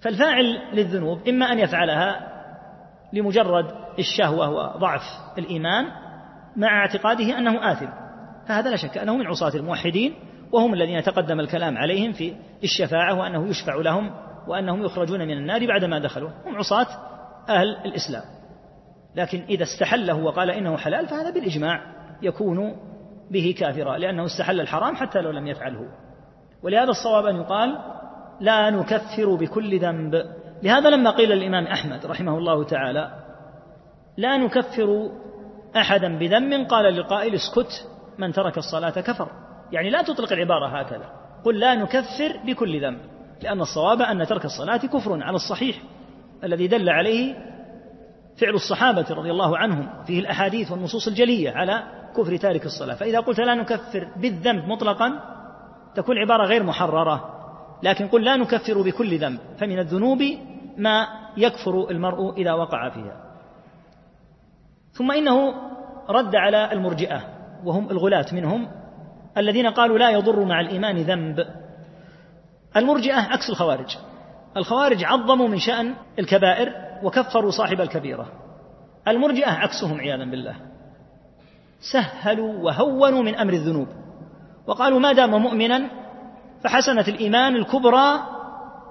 فالفاعل 0.00 0.44
للذنوب 0.72 1.28
إما 1.28 1.52
أن 1.52 1.58
يفعلها 1.58 2.36
لمجرد 3.12 3.66
الشهوة 3.98 4.50
وضعف 4.50 5.02
الإيمان 5.38 5.84
مع 6.56 6.78
اعتقاده 6.80 7.38
أنه 7.38 7.72
آثم 7.72 7.88
فهذا 8.48 8.70
لا 8.70 8.76
شك 8.76 8.98
أنه 8.98 9.16
من 9.16 9.26
عصاة 9.26 9.54
الموحدين 9.54 10.14
وهم 10.52 10.74
الذين 10.74 11.02
تقدم 11.02 11.40
الكلام 11.40 11.78
عليهم 11.78 12.12
في 12.12 12.34
الشفاعة 12.64 13.18
وأنه 13.18 13.48
يشفع 13.48 13.74
لهم 13.74 14.10
وأنهم 14.48 14.84
يخرجون 14.84 15.20
من 15.20 15.38
النار 15.38 15.66
بعدما 15.66 15.98
دخلوا. 15.98 16.30
هم 16.46 16.56
عصاة 16.56 16.86
أهل 17.48 17.76
الإسلام. 17.84 18.22
لكن 19.16 19.42
إذا 19.48 19.62
استحله 19.62 20.14
وقال 20.14 20.50
إنه 20.50 20.76
حلال 20.76 21.08
فهذا 21.08 21.30
بالإجماع 21.30 21.80
يكون 22.22 22.76
به 23.30 23.54
كافرا 23.58 23.98
لأنه 23.98 24.24
استحل 24.24 24.60
الحرام 24.60 24.96
حتى 24.96 25.20
لو 25.20 25.30
لم 25.30 25.46
يفعله. 25.46 25.88
ولهذا 26.62 26.90
الصواب 26.90 27.26
أن 27.26 27.36
يقال 27.36 27.78
لا 28.40 28.70
نكفر 28.70 29.34
بكل 29.34 29.78
ذنب. 29.78 30.14
لهذا 30.62 30.90
لما 30.90 31.10
قيل 31.10 31.32
الإمام 31.32 31.66
أحمد 31.66 32.06
رحمه 32.06 32.38
الله 32.38 32.64
تعالى 32.64 33.10
لا 34.16 34.36
نكفر 34.36 35.10
أحدا 35.76 36.18
بذنب 36.18 36.66
قال 36.68 36.94
للقائل 36.94 37.34
اسكت 37.34 37.88
من 38.18 38.32
ترك 38.32 38.58
الصلاة 38.58 38.90
كفر. 38.90 39.45
يعني 39.72 39.90
لا 39.90 40.02
تطلق 40.02 40.32
العبارة 40.32 40.66
هكذا. 40.66 41.12
قل 41.44 41.58
لا 41.58 41.74
نكفر 41.74 42.40
بكل 42.44 42.82
ذنب 42.82 42.98
لأن 43.42 43.60
الصواب 43.60 44.02
أن 44.02 44.26
ترك 44.26 44.44
الصلاة 44.44 44.76
كفر 44.76 45.22
على 45.22 45.36
الصحيح 45.36 45.82
الذي 46.44 46.66
دل 46.66 46.88
عليه 46.88 47.34
فعل 48.40 48.54
الصحابة 48.54 49.06
رضي 49.10 49.30
الله 49.30 49.58
عنهم 49.58 50.04
فيه 50.06 50.20
الأحاديث 50.20 50.72
والنصوص 50.72 51.08
الجلية 51.08 51.50
على 51.50 51.82
كفر 52.16 52.36
تارك 52.36 52.66
الصلاة. 52.66 52.94
فإذا 52.94 53.20
قلت 53.20 53.40
لا 53.40 53.54
نكفر 53.54 54.08
بالذنب 54.16 54.68
مطلقا 54.68 55.20
تكون 55.94 56.18
عبارة 56.18 56.44
غير 56.44 56.62
محررة. 56.62 57.32
لكن 57.82 58.08
قل 58.08 58.24
لا 58.24 58.36
نكفر 58.36 58.82
بكل 58.82 59.18
ذنب 59.18 59.38
فمن 59.58 59.78
الذنوب 59.78 60.22
ما 60.76 61.06
يكفر 61.36 61.90
المرء 61.90 62.32
إذا 62.36 62.52
وقع 62.52 62.88
فيها. 62.88 63.26
ثم 64.92 65.12
إنه 65.12 65.54
رد 66.08 66.36
على 66.36 66.72
المرجئة 66.72 67.20
وهم 67.64 67.90
الغلاة 67.90 68.26
منهم 68.32 68.68
الذين 69.36 69.66
قالوا 69.66 69.98
لا 69.98 70.10
يضر 70.10 70.44
مع 70.44 70.60
الإيمان 70.60 70.96
ذنب. 70.96 71.46
المرجئة 72.76 73.14
عكس 73.14 73.50
الخوارج. 73.50 73.96
الخوارج 74.56 75.04
عظموا 75.04 75.48
من 75.48 75.58
شأن 75.58 75.94
الكبائر 76.18 76.72
وكفروا 77.02 77.50
صاحب 77.50 77.80
الكبيرة. 77.80 78.26
المرجئة 79.08 79.50
عكسهم 79.50 80.00
عياذا 80.00 80.24
بالله. 80.24 80.56
سهلوا 81.92 82.52
وهونوا 82.64 83.22
من 83.22 83.34
أمر 83.34 83.52
الذنوب. 83.52 83.88
وقالوا 84.66 85.00
ما 85.00 85.12
دام 85.12 85.30
مؤمنا 85.30 85.90
فحسنة 86.64 87.04
الإيمان 87.08 87.56
الكبرى 87.56 88.20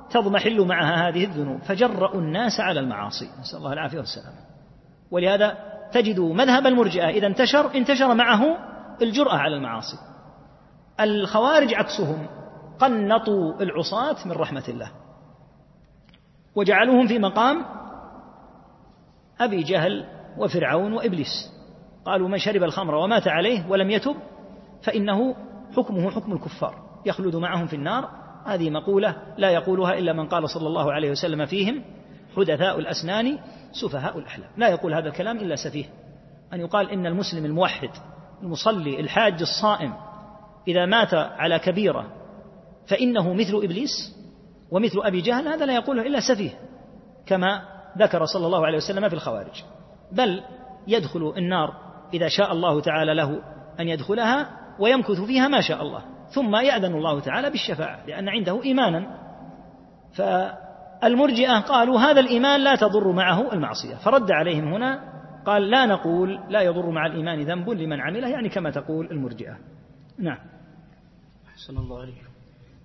تضمحل 0.09 0.61
معها 0.61 1.09
هذه 1.09 1.23
الذنوب. 1.23 1.61
فجرأوا 1.61 2.21
الناس 2.21 2.59
على 2.59 2.79
المعاصي. 2.79 3.29
نسأل 3.41 3.57
الله 3.57 3.73
العافية 3.73 3.97
والسلام 3.97 4.33
ولهذا 5.11 5.57
تجد 5.91 6.19
مذهب 6.19 6.67
المرجئة 6.67 7.09
إذا 7.09 7.27
انتشر 7.27 7.75
انتشر 7.75 8.13
معه 8.13 8.57
الجرأة 9.01 9.35
على 9.35 9.55
المعاصي. 9.55 9.97
الخوارج 10.99 11.73
عكسهم. 11.73 12.27
قنطوا 12.79 13.61
العصاة 13.61 14.27
من 14.27 14.31
رحمة 14.31 14.63
الله. 14.67 14.91
وجعلوهم 16.55 17.07
في 17.07 17.19
مقام 17.19 17.65
أبي 19.39 19.63
جهل 19.63 20.05
وفرعون 20.37 20.93
وإبليس. 20.93 21.51
قالوا 22.05 22.27
من 22.27 22.37
شرب 22.37 22.63
الخمر 22.63 22.95
ومات 22.95 23.27
عليه 23.27 23.69
ولم 23.69 23.89
يتب 23.89 24.15
فإنه 24.83 25.35
حكمه 25.75 26.11
حكم 26.11 26.33
الكفار. 26.33 26.75
يخلد 27.05 27.35
معهم 27.35 27.67
في 27.67 27.75
النار. 27.75 28.09
هذه 28.45 28.69
مقولة 28.69 29.15
لا 29.37 29.49
يقولها 29.49 29.93
إلا 29.93 30.13
من 30.13 30.27
قال 30.27 30.49
صلى 30.49 30.67
الله 30.67 30.93
عليه 30.93 31.11
وسلم 31.11 31.45
فيهم 31.45 31.83
حدثاء 32.35 32.79
الأسنان 32.79 33.39
سفهاء 33.71 34.19
الأحلام. 34.19 34.49
لا 34.57 34.69
يقول 34.69 34.93
هذا 34.93 35.07
الكلام 35.07 35.37
إلا 35.37 35.55
سفيه. 35.55 35.85
أن 36.53 36.59
يقال 36.59 36.89
إن 36.89 37.05
المسلم 37.05 37.45
الموحد 37.45 37.89
المصلي 38.43 38.99
الحاج 38.99 39.41
الصائم 39.41 39.93
إذا 40.67 40.85
مات 40.85 41.13
على 41.13 41.59
كبيرة 41.59 42.05
فإنه 42.87 43.33
مثل 43.33 43.55
إبليس 43.63 44.15
ومثل 44.71 44.99
أبي 45.03 45.21
جهل 45.21 45.47
هذا 45.47 45.65
لا 45.65 45.73
يقوله 45.75 46.01
إلا 46.01 46.19
سفيه 46.19 46.51
كما 47.25 47.61
ذكر 47.97 48.25
صلى 48.25 48.45
الله 48.45 48.65
عليه 48.65 48.77
وسلم 48.77 49.09
في 49.09 49.15
الخوارج. 49.15 49.63
بل 50.11 50.43
يدخل 50.87 51.33
النار 51.37 51.73
إذا 52.13 52.27
شاء 52.27 52.51
الله 52.51 52.81
تعالى 52.81 53.13
له 53.13 53.41
أن 53.79 53.87
يدخلها 53.87 54.49
ويمكث 54.79 55.21
فيها 55.21 55.47
ما 55.47 55.61
شاء 55.61 55.81
الله. 55.81 56.01
ثم 56.29 56.55
يأذن 56.55 56.93
الله 56.93 57.19
تعالى 57.19 57.49
بالشفاعة 57.49 58.05
لأن 58.07 58.29
عنده 58.29 58.63
إيمانا. 58.63 59.25
فالمرجئة 60.13 61.59
قالوا 61.59 61.99
هذا 61.99 62.19
الإيمان 62.19 62.63
لا 62.63 62.75
تضر 62.75 63.11
معه 63.11 63.53
المعصية. 63.53 63.95
فرد 63.95 64.31
عليهم 64.31 64.73
هنا 64.73 65.15
قال 65.45 65.69
لا 65.69 65.85
نقول 65.85 66.39
لا 66.49 66.61
يضر 66.61 66.89
مع 66.89 67.05
الإيمان 67.05 67.41
ذنب 67.41 67.69
لمن 67.69 68.01
عمله 68.01 68.27
يعني 68.27 68.49
كما 68.49 68.69
تقول 68.69 69.11
المرجئة. 69.11 69.57
نعم. 70.19 70.37
أحسن 71.55 71.77
الله 71.77 72.01
عليك 72.01 72.23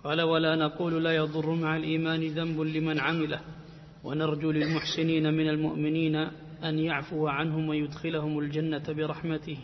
قال 0.05 0.23
ولا 0.23 0.57
نقول 0.57 1.05
لا 1.05 1.13
يضر 1.13 1.55
مع 1.55 1.77
الإيمان 1.77 2.21
ذنب 2.21 2.61
لمن 2.61 3.01
عمله 3.01 3.41
ونرجو 4.05 4.51
للمحسنين 4.51 5.35
من 5.35 5.49
المؤمنين 5.49 6.17
أن 6.65 6.79
يعفو 6.79 7.29
عنهم 7.29 7.69
ويدخلهم 7.69 8.39
الجنة 8.39 8.83
برحمته 8.89 9.59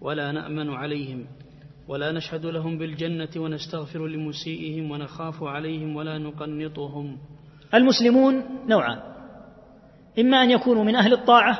ولا 0.00 0.32
نأمن 0.32 0.70
عليهم 0.70 1.26
ولا 1.88 2.12
نشهد 2.12 2.46
لهم 2.46 2.78
بالجنة 2.78 3.28
ونستغفر 3.36 4.06
لمسيئهم 4.06 4.90
ونخاف 4.90 5.42
عليهم 5.42 5.96
ولا 5.96 6.18
نقنطهم. 6.18 7.18
المسلمون 7.74 8.44
نوعان 8.68 9.00
إما 10.18 10.42
أن 10.42 10.50
يكونوا 10.50 10.84
من 10.84 10.96
أهل 10.96 11.12
الطاعة 11.12 11.58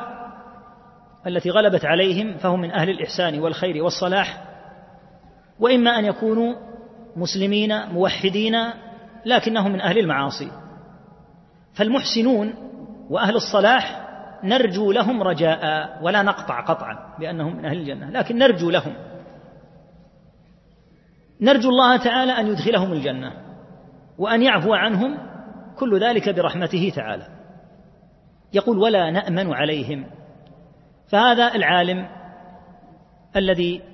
التي 1.27 1.51
غلبت 1.51 1.85
عليهم 1.85 2.39
فهم 2.39 2.61
من 2.61 2.71
أهل 2.71 2.91
الإحسان 2.91 3.39
والخير 3.39 3.83
والصلاح 3.85 4.50
وإما 5.61 5.99
أن 5.99 6.05
يكونوا 6.05 6.55
مسلمين 7.17 7.87
موحدين 7.89 8.57
لكنهم 9.27 9.73
من 9.73 9.81
أهل 9.81 9.99
المعاصي. 9.99 10.51
فالمحسنون 11.75 12.55
وأهل 13.11 13.35
الصلاح 13.35 14.07
نرجو 14.45 14.93
لهم 14.93 15.23
رجاء 15.23 15.63
ولا 16.03 16.23
نقطع 16.23 16.61
قطعا 16.61 17.17
بأنهم 17.19 17.57
من 17.57 17.65
أهل 17.65 17.79
الجنة 17.79 18.11
لكن 18.11 18.39
نرجو 18.39 18.71
لهم. 18.71 18.95
نرجو 21.41 21.69
الله 21.69 21.97
تعالى 21.97 22.33
أن 22.33 22.47
يدخلهم 22.47 22.93
الجنة 22.93 23.33
وأن 24.19 24.43
يعفو 24.43 24.75
عنهم 24.75 25.19
كل 25.79 26.01
ذلك 26.01 26.29
برحمته 26.29 26.93
تعالى. 26.97 27.27
يقول 28.53 28.79
ولا 28.79 29.11
نأمن 29.11 29.53
عليهم. 29.53 30.07
فهذا 31.09 31.55
العالم 31.55 32.09
الذي 33.37 33.90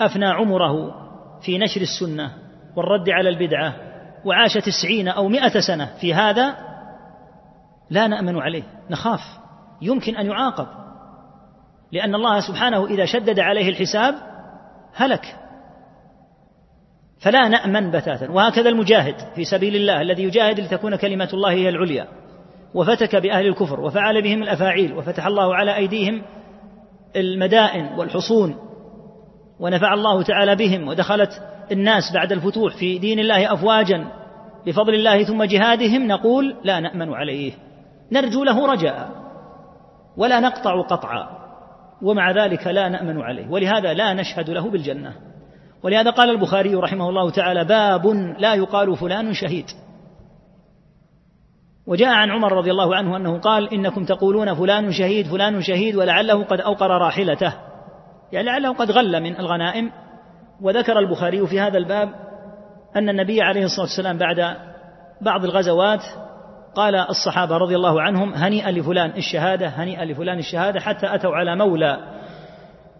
أفنى 0.00 0.26
عمره 0.26 0.94
في 1.40 1.58
نشر 1.58 1.80
السنة 1.80 2.32
والرد 2.76 3.08
على 3.08 3.28
البدعة 3.28 3.74
وعاش 4.24 4.54
تسعين 4.54 5.08
أو 5.08 5.28
مئة 5.28 5.60
سنة 5.60 5.90
في 6.00 6.14
هذا 6.14 6.56
لا 7.90 8.06
نأمن 8.06 8.38
عليه 8.38 8.62
نخاف 8.90 9.20
يمكن 9.82 10.16
أن 10.16 10.26
يعاقب 10.26 10.66
لأن 11.92 12.14
الله 12.14 12.40
سبحانه 12.40 12.86
إذا 12.86 13.04
شدد 13.04 13.40
عليه 13.40 13.68
الحساب 13.68 14.14
هلك. 14.94 15.36
فلا 17.20 17.48
نأمن 17.48 17.90
بتاتا. 17.90 18.30
وهكذا 18.30 18.68
المجاهد 18.68 19.14
في 19.34 19.44
سبيل 19.44 19.76
الله 19.76 20.00
الذي 20.00 20.22
يجاهد 20.22 20.60
لتكون 20.60 20.96
كلمة 20.96 21.28
الله 21.32 21.50
هي 21.50 21.68
العليا. 21.68 22.08
وفتك 22.74 23.16
بأهل 23.16 23.46
الكفر 23.46 23.80
وفعل 23.80 24.22
بهم 24.22 24.42
الأفاعيل 24.42 24.92
وفتح 24.92 25.26
الله 25.26 25.54
على 25.54 25.76
أيديهم 25.76 26.22
المدائن 27.16 27.98
والحصون 27.98 28.69
ونفع 29.60 29.94
الله 29.94 30.22
تعالى 30.22 30.56
بهم 30.56 30.88
ودخلت 30.88 31.30
الناس 31.72 32.02
بعد 32.14 32.32
الفتوح 32.32 32.76
في 32.76 32.98
دين 32.98 33.18
الله 33.18 33.52
أفواجا 33.52 34.04
بفضل 34.66 34.94
الله 34.94 35.24
ثم 35.24 35.42
جهادهم 35.42 36.06
نقول 36.06 36.56
لا 36.64 36.80
نأمن 36.80 37.14
عليه. 37.14 37.52
نرجو 38.12 38.44
له 38.44 38.72
رجاء 38.72 39.10
ولا 40.16 40.40
نقطع 40.40 40.82
قطعا 40.82 41.28
ومع 42.02 42.30
ذلك 42.30 42.66
لا 42.66 42.88
نأمن 42.88 43.20
عليه. 43.20 43.48
ولهذا 43.48 43.94
لا 43.94 44.14
نشهد 44.14 44.50
له 44.50 44.70
بالجنة. 44.70 45.12
ولهذا 45.82 46.10
قال 46.10 46.30
البخاري 46.30 46.74
رحمه 46.74 47.08
الله 47.08 47.30
تعالى 47.30 47.64
باب 47.64 48.06
لا 48.38 48.54
يقال 48.54 48.96
فلان 48.96 49.32
شهيد. 49.32 49.66
وجاء 51.86 52.08
عن 52.08 52.30
عمر 52.30 52.52
رضي 52.52 52.70
الله 52.70 52.96
عنه 52.96 53.16
أنه 53.16 53.38
قال 53.38 53.74
إنكم 53.74 54.04
تقولون 54.04 54.54
فلان 54.54 54.92
شهيد 54.92 55.26
فلان 55.26 55.62
شهيد 55.62 55.96
ولعله 55.96 56.44
قد 56.44 56.60
أوقر 56.60 56.90
راحلته. 56.90 57.69
يعني 58.32 58.46
لعله 58.46 58.74
قد 58.74 58.90
غل 58.90 59.20
من 59.20 59.38
الغنائم. 59.38 59.90
وذكر 60.60 60.98
البخاري 60.98 61.46
في 61.46 61.60
هذا 61.60 61.78
الباب 61.78 62.08
أن 62.96 63.08
النبي 63.08 63.42
عليه 63.42 63.64
الصلاة 63.64 63.86
والسلام 63.86 64.18
بعد 64.18 64.56
بعض 65.20 65.44
الغزوات 65.44 66.02
قال 66.74 66.94
الصحابة 66.94 67.56
رضي 67.56 67.76
الله 67.76 68.02
عنهم 68.02 68.34
هنيئا 68.34 68.70
لفلان 68.70 69.10
الشهادة 69.10 69.66
هنيئا 69.66 70.04
لفلان 70.04 70.38
الشهادة 70.38 70.80
حتى 70.80 71.14
أتوا 71.14 71.36
على 71.36 71.56
مولى 71.56 72.00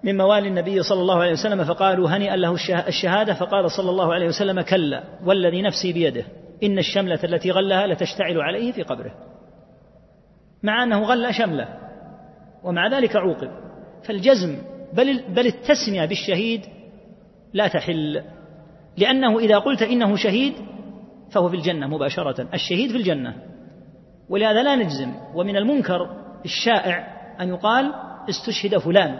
من 0.04 0.16
موالي 0.16 0.48
النبي 0.48 0.82
صلى 0.82 1.00
الله 1.00 1.22
عليه 1.22 1.32
وسلم 1.32 1.64
فقالوا 1.64 2.08
هنيئا 2.08 2.36
له 2.36 2.54
الشهادة. 2.88 3.34
فقال 3.34 3.70
صلى 3.70 3.90
الله 3.90 4.14
عليه 4.14 4.28
وسلم 4.28 4.60
كلا 4.60 5.02
والذي 5.24 5.62
نفسي 5.62 5.92
بيده 5.92 6.24
إن 6.62 6.78
الشملة 6.78 7.18
التي 7.24 7.50
غلها 7.50 7.86
لتشتعل 7.86 8.40
عليه 8.40 8.72
في 8.72 8.82
قبره. 8.82 9.14
مع 10.62 10.82
أنه 10.82 11.02
غل 11.02 11.34
شملة 11.34 11.68
ومع 12.64 12.88
ذلك 12.88 13.16
عوقب. 13.16 13.50
فالجزم 14.04 14.58
بل, 14.94 15.22
بل 15.28 15.46
التسمية 15.46 16.04
بالشهيد 16.04 16.60
لا 17.52 17.68
تحل. 17.68 18.22
لأنه 18.96 19.38
إذا 19.38 19.58
قلت 19.58 19.82
إنه 19.82 20.16
شهيد 20.16 20.54
فهو 21.30 21.48
في 21.48 21.56
الجنة 21.56 21.86
مباشرة. 21.86 22.48
الشهيد 22.54 22.90
في 22.90 22.96
الجنة. 22.96 23.34
ولهذا 24.28 24.62
لا 24.62 24.76
نجزم. 24.76 25.12
ومن 25.34 25.56
المنكر 25.56 26.10
الشائع 26.44 27.06
أن 27.40 27.48
يقال 27.48 27.92
استشهد 28.28 28.78
فلان 28.78 29.18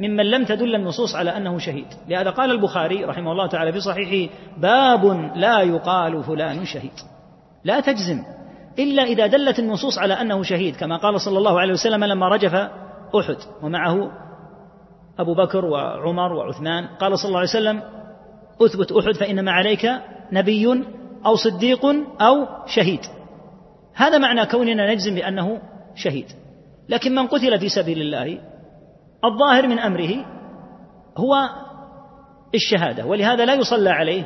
ممن 0.00 0.30
لم 0.30 0.44
تدل 0.44 0.74
النصوص 0.74 1.14
على 1.14 1.36
أنه 1.36 1.58
شهيد. 1.58 1.86
لهذا 2.08 2.30
قال 2.30 2.50
البخاري 2.50 3.04
رحمه 3.04 3.32
الله 3.32 3.46
تعالى 3.46 3.72
في 3.72 3.80
صحيحه 3.80 4.34
باب 4.58 5.32
لا 5.36 5.60
يقال 5.60 6.22
فلان 6.22 6.64
شهيد. 6.64 6.92
لا 7.64 7.80
تجزم. 7.80 8.24
إلا 8.78 9.02
إذا 9.02 9.26
دلت 9.26 9.58
النصوص 9.58 9.98
على 9.98 10.14
أنه 10.14 10.42
شهيد 10.42 10.76
كما 10.76 10.96
قال 10.96 11.20
صلى 11.20 11.38
الله 11.38 11.60
عليه 11.60 11.72
وسلم 11.72 12.04
لما 12.04 12.28
رجف 12.28 12.54
أحد 13.14 13.36
ومعه 13.62 14.10
أبو 15.18 15.34
بكر 15.34 15.64
وعمر 15.64 16.32
وعثمان. 16.32 16.86
قال 16.86 17.18
صلى 17.18 17.28
الله 17.28 17.38
عليه 17.38 17.48
وسلم 17.48 17.82
أثبت 18.62 18.92
أحد 18.92 19.14
فإنما 19.14 19.52
عليك 19.52 19.90
نبي 20.32 20.84
أو 21.26 21.36
صديق 21.36 21.86
أو 22.20 22.46
شهيد. 22.66 23.00
هذا 23.94 24.18
معنى 24.18 24.46
كوننا 24.46 24.92
نجزم 24.94 25.14
بأنه 25.14 25.60
شهيد. 25.94 26.26
لكن 26.88 27.14
من 27.14 27.26
قتل 27.26 27.58
في 27.58 27.68
سبيل 27.68 28.00
الله 28.00 28.40
الظاهر 29.24 29.66
من 29.66 29.78
أمره 29.78 30.24
هو 31.16 31.48
الشهادة 32.54 33.06
ولهذا 33.06 33.44
لا 33.44 33.54
يصلى 33.54 33.90
عليه 33.90 34.24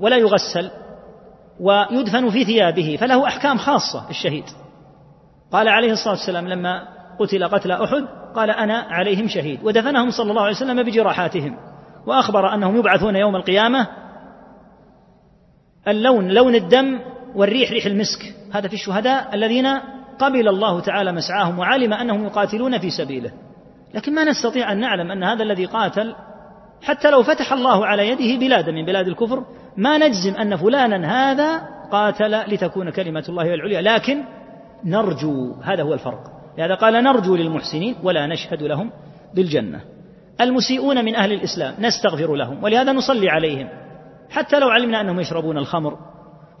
ولا 0.00 0.16
يغسل 0.16 0.70
ويدفن 1.60 2.30
في 2.30 2.44
ثيابه 2.44 2.96
فله 3.00 3.26
أحكام 3.26 3.58
خاصة 3.58 4.10
الشهيد 4.10 4.44
قال 5.52 5.68
عليه 5.68 5.92
الصلاة 5.92 6.14
والسلام 6.14 6.48
لما 6.48 6.88
قتل 7.18 7.44
قتل 7.44 7.72
أحد 7.72 8.19
قال 8.34 8.50
أنا 8.50 8.78
عليهم 8.78 9.28
شهيد. 9.28 9.60
ودفنهم 9.64 10.10
صلى 10.10 10.30
الله 10.30 10.42
عليه 10.42 10.56
وسلم 10.56 10.82
بجراحاتهم. 10.82 11.56
وأخبر 12.06 12.54
أنهم 12.54 12.76
يبعثون 12.76 13.16
يوم 13.16 13.36
القيامة 13.36 13.86
اللون 15.88 16.28
لون 16.28 16.54
الدم 16.54 17.00
والريح 17.34 17.70
ريح 17.70 17.86
المسك. 17.86 18.34
هذا 18.52 18.68
في 18.68 18.74
الشهداء 18.74 19.34
الذين 19.34 19.66
قبل 20.18 20.48
الله 20.48 20.80
تعالى 20.80 21.12
مسعاهم 21.12 21.58
وعلم 21.58 21.92
أنهم 21.92 22.24
يقاتلون 22.24 22.78
في 22.78 22.90
سبيله. 22.90 23.32
لكن 23.94 24.14
ما 24.14 24.24
نستطيع 24.24 24.72
أن 24.72 24.80
نعلم 24.80 25.10
أن 25.10 25.24
هذا 25.24 25.42
الذي 25.42 25.64
قاتل 25.64 26.14
حتى 26.82 27.10
لو 27.10 27.22
فتح 27.22 27.52
الله 27.52 27.86
على 27.86 28.08
يده 28.08 28.40
بلادا 28.40 28.72
من 28.72 28.84
بلاد 28.84 29.08
الكفر 29.08 29.44
ما 29.76 29.98
نجزم 29.98 30.34
أن 30.34 30.56
فلانا 30.56 31.30
هذا 31.32 31.62
قاتل 31.92 32.54
لتكون 32.54 32.90
كلمة 32.90 33.24
الله 33.28 33.54
العليا. 33.54 33.82
لكن 33.82 34.24
نرجو 34.84 35.54
هذا 35.62 35.82
هو 35.82 35.94
الفرق. 35.94 36.39
لهذا 36.60 36.74
قال 36.74 37.04
نرجو 37.04 37.36
للمحسنين 37.36 37.96
ولا 38.02 38.26
نشهد 38.26 38.62
لهم 38.62 38.92
بالجنة. 39.34 39.80
المسيئون 40.40 41.04
من 41.04 41.14
أهل 41.16 41.32
الإسلام 41.32 41.74
نستغفر 41.78 42.34
لهم 42.34 42.64
ولهذا 42.64 42.92
نصلي 42.92 43.30
عليهم. 43.30 43.68
حتى 44.30 44.58
لو 44.58 44.68
علمنا 44.68 45.00
أنهم 45.00 45.20
يشربون 45.20 45.58
الخمر 45.58 45.98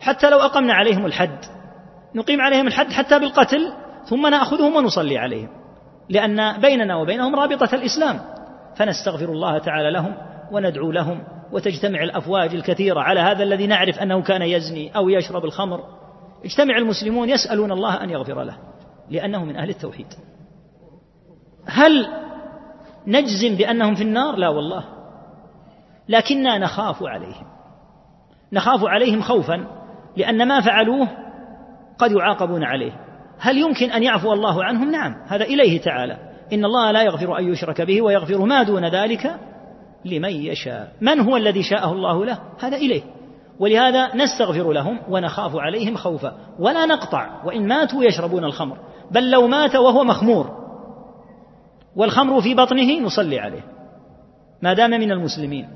حتى 0.00 0.30
لو 0.30 0.38
أقمنا 0.38 0.74
عليهم 0.74 1.06
الحد. 1.06 1.38
نقيم 2.14 2.40
عليهم 2.40 2.66
الحد 2.66 2.92
حتى 2.92 3.18
بالقتل 3.18 3.72
ثم 4.04 4.26
نأخذهم 4.26 4.76
ونصلي 4.76 5.18
عليهم. 5.18 5.48
لأن 6.08 6.60
بيننا 6.60 6.96
وبينهم 6.96 7.36
رابطة 7.36 7.74
الإسلام. 7.74 8.20
فنستغفر 8.76 9.32
الله 9.32 9.58
تعالى 9.58 9.90
لهم 9.90 10.14
وندعو 10.52 10.92
لهم 10.92 11.22
وتجتمع 11.52 12.02
الأفواج 12.02 12.54
الكثيرة 12.54 13.00
على 13.00 13.20
هذا 13.20 13.42
الذي 13.42 13.66
نعرف 13.66 13.98
أنه 13.98 14.22
كان 14.22 14.42
يزني 14.42 14.96
أو 14.96 15.08
يشرب 15.08 15.44
الخمر. 15.44 15.80
اجتمع 16.44 16.78
المسلمون 16.78 17.28
يسألون 17.28 17.72
الله 17.72 18.04
أن 18.04 18.10
يغفر 18.10 18.42
له. 18.42 18.56
لأنه 19.10 19.44
من 19.44 19.56
أهل 19.56 19.70
التوحيد. 19.70 20.06
هل 21.66 22.06
نجزم 23.06 23.56
بأنهم 23.56 23.94
في 23.94 24.02
النار؟ 24.02 24.36
لا 24.36 24.48
والله. 24.48 24.84
لكننا 26.08 26.58
نخاف 26.58 27.02
عليهم. 27.02 27.46
نخاف 28.52 28.84
عليهم 28.84 29.22
خوفا 29.22 29.66
لأن 30.16 30.48
ما 30.48 30.60
فعلوه 30.60 31.08
قد 31.98 32.12
يعاقبون 32.12 32.64
عليه. 32.64 32.92
هل 33.38 33.58
يمكن 33.58 33.90
أن 33.90 34.02
يعفو 34.02 34.32
الله 34.32 34.64
عنهم؟ 34.64 34.90
نعم. 34.90 35.14
هذا 35.26 35.44
إليه 35.44 35.80
تعالى. 35.80 36.18
إن 36.52 36.64
الله 36.64 36.90
لا 36.90 37.02
يغفر 37.02 37.38
أن 37.38 37.52
يشرك 37.52 37.80
به 37.80 38.02
ويغفر 38.02 38.44
ما 38.44 38.62
دون 38.62 38.84
ذلك 38.84 39.36
لمن 40.04 40.30
يشاء. 40.30 40.92
من 41.00 41.20
هو 41.20 41.36
الذي 41.36 41.62
شاءه 41.62 41.92
الله 41.92 42.24
له؟ 42.24 42.38
هذا 42.60 42.76
إليه. 42.76 43.02
ولهذا 43.58 44.16
نستغفر 44.16 44.72
لهم 44.72 45.00
ونخاف 45.08 45.56
عليهم 45.56 45.96
خوفا. 45.96 46.34
ولا 46.58 46.86
نقطع. 46.86 47.44
وإن 47.44 47.68
ماتوا 47.68 48.04
يشربون 48.04 48.44
الخمر. 48.44 48.78
بل 49.10 49.30
لو 49.30 49.46
مات 49.46 49.76
وهو 49.76 50.04
مخمور 50.04 50.60
والخمر 51.96 52.40
في 52.40 52.54
بطنه 52.54 53.00
نصلي 53.00 53.40
عليه. 53.40 53.64
ما 54.62 54.72
دام 54.72 54.90
من 54.90 55.12
المسلمين 55.12 55.68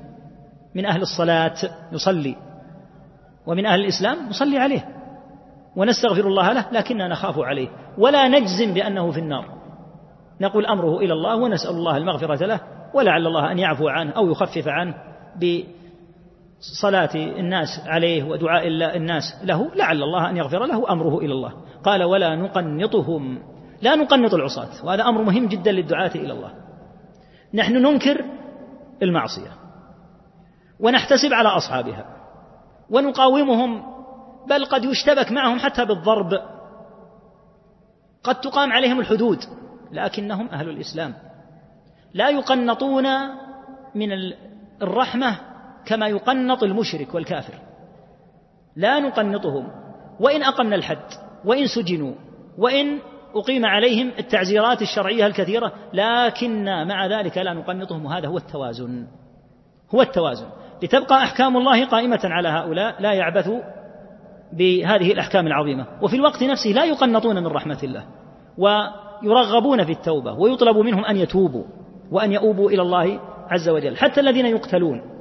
من 0.75 0.85
أهل 0.85 1.01
الصلاة 1.01 1.55
نصلي 1.91 2.35
ومن 3.45 3.65
أهل 3.65 3.79
الإسلام 3.79 4.29
نصلي 4.29 4.57
عليه 4.57 4.87
ونستغفر 5.75 6.27
الله 6.27 6.53
له 6.53 6.65
لكننا 6.71 7.07
نخاف 7.07 7.39
عليه 7.39 7.67
ولا 7.97 8.27
نجزم 8.27 8.73
بأنه 8.73 9.11
في 9.11 9.19
النار. 9.19 9.45
نقول 10.41 10.65
أمره 10.65 10.97
إلى 10.97 11.13
الله 11.13 11.35
ونسأل 11.35 11.71
الله 11.71 11.97
المغفرة 11.97 12.45
له 12.45 12.59
ولعل 12.93 13.27
الله 13.27 13.51
أن 13.51 13.59
يعفو 13.59 13.87
عنه 13.87 14.11
أو 14.11 14.31
يخفف 14.31 14.67
عنه 14.67 14.95
بصلاة 16.71 17.15
الناس 17.15 17.67
عليه 17.85 18.23
ودعاء 18.23 18.67
الناس 18.67 19.23
له 19.43 19.75
لعل 19.75 20.03
الله 20.03 20.29
أن 20.29 20.37
يغفر 20.37 20.65
له 20.65 20.91
أمره 20.91 21.17
إلى 21.17 21.33
الله. 21.33 21.53
قال 21.83 22.03
ولا 22.03 22.35
نقنطهم. 22.35 23.39
لا 23.81 23.95
نقنط 23.95 24.33
العصاة 24.33 24.85
وهذا 24.85 25.03
أمر 25.03 25.21
مهم 25.21 25.47
جدا 25.47 25.71
للدعاة 25.71 26.11
إلى 26.15 26.33
الله. 26.33 26.53
نحن 27.53 27.73
ننكر 27.73 28.25
المعصية 29.03 29.51
ونحتسب 30.79 31.33
على 31.33 31.49
أصحابها 31.49 32.05
ونقاومهم 32.89 33.83
بل 34.49 34.65
قد 34.65 34.83
يشتبك 34.83 35.31
معهم 35.31 35.59
حتى 35.59 35.85
بالضرب. 35.85 36.29
قد 38.23 38.41
تقام 38.41 38.73
عليهم 38.73 38.99
الحدود 38.99 39.39
لكنهم 39.91 40.47
أهل 40.49 40.69
الإسلام. 40.69 41.13
لا 42.13 42.29
يقنطون 42.29 43.05
من 43.95 44.09
الرحمة 44.81 45.54
كما 45.85 46.07
يقنط 46.07 46.63
المشرك 46.63 47.15
والكافر. 47.15 47.53
لا 48.75 48.99
نقنطهم. 48.99 49.67
وإن 50.19 50.43
أقمنا 50.43 50.75
الحد 50.75 51.07
وإن 51.45 51.67
سجنوا 51.67 52.13
وإن 52.57 52.99
أقيم 53.35 53.65
عليهم 53.65 54.11
التعزيرات 54.19 54.81
الشرعية 54.81 55.27
الكثيرة 55.27 55.73
لكن 55.93 56.65
مع 56.87 57.05
ذلك 57.07 57.37
لا 57.37 57.53
نقنطهم. 57.53 58.05
وهذا 58.05 58.27
هو 58.27 58.37
التوازن. 58.37 59.07
هو 59.95 60.01
التوازن. 60.01 60.47
لتبقى 60.83 61.23
أحكام 61.23 61.57
الله 61.57 61.85
قائمة 61.85 62.19
على 62.23 62.47
هؤلاء 62.49 63.01
لا 63.01 63.13
يعبثوا 63.13 63.59
بهذه 64.53 65.11
الأحكام 65.11 65.47
العظيمة. 65.47 65.85
وفي 66.01 66.15
الوقت 66.15 66.43
نفسه 66.43 66.69
لا 66.69 66.85
يقنطون 66.85 67.35
من 67.35 67.47
رحمة 67.47 67.79
الله 67.83 68.05
ويرغبون 68.57 69.85
في 69.85 69.91
التوبة 69.91 70.33
ويطلب 70.33 70.77
منهم 70.77 71.05
أن 71.05 71.17
يتوبوا 71.17 71.63
وأن 72.11 72.31
يؤوبوا 72.31 72.69
إلى 72.69 72.81
الله 72.81 73.19
عز 73.49 73.69
وجل. 73.69 73.97
حتى 73.97 74.21
الذين 74.21 74.45
يقتلون 74.45 75.14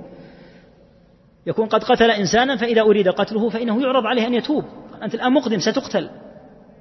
يكون 1.47 1.66
قد 1.66 1.85
قتل 1.85 2.11
إنسانا 2.11 2.57
فإذا 2.57 2.83
أريد 2.83 3.09
قتله 3.09 3.49
فإنه 3.49 3.83
يعرض 3.83 4.07
عليه 4.07 4.27
أن 4.27 4.35
يتوب. 4.35 4.65
أنت 5.03 5.15
الآن 5.15 5.33
مقدم 5.33 5.59
ستقتل. 5.59 6.11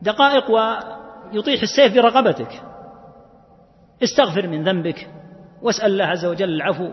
دقائق 0.02 0.52
ويطيح 0.52 1.62
السيف 1.62 1.94
برقبتك. 1.96 2.62
استغفر 4.04 4.48
من 4.48 4.64
ذنبك 4.64 5.10
واسأل 5.62 5.92
الله 5.92 6.06
عز 6.06 6.26
وجل 6.26 6.50
العفو. 6.50 6.90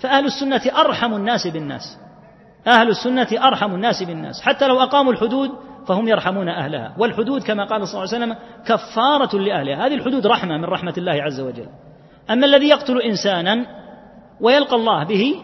فأهل 0.00 0.24
السنة 0.24 0.80
أرحم 0.80 1.14
الناس 1.14 1.46
بالناس. 1.46 1.98
أهل 2.66 2.88
السنة 2.88 3.28
أرحم 3.32 3.74
الناس 3.74 4.02
بالناس. 4.02 4.42
حتى 4.42 4.66
لو 4.66 4.82
أقاموا 4.82 5.12
الحدود 5.12 5.50
فهم 5.86 6.08
يرحمون 6.08 6.48
أهلها. 6.48 6.94
والحدود 6.98 7.42
كما 7.42 7.64
قال 7.64 7.88
صلى 7.88 8.04
الله 8.04 8.14
عليه 8.14 8.24
وسلم 8.24 8.36
كفارة 8.66 9.38
لأهلها. 9.38 9.86
هذه 9.86 9.94
الحدود 9.94 10.26
رحمة 10.26 10.58
من 10.58 10.64
رحمة 10.64 10.94
الله 10.98 11.22
عز 11.22 11.40
وجل. 11.40 11.68
أما 12.30 12.46
الذي 12.46 12.68
يقتل 12.68 13.00
إنسانا 13.00 13.66
ويلقى 14.40 14.76
الله 14.76 15.04
به 15.04 15.34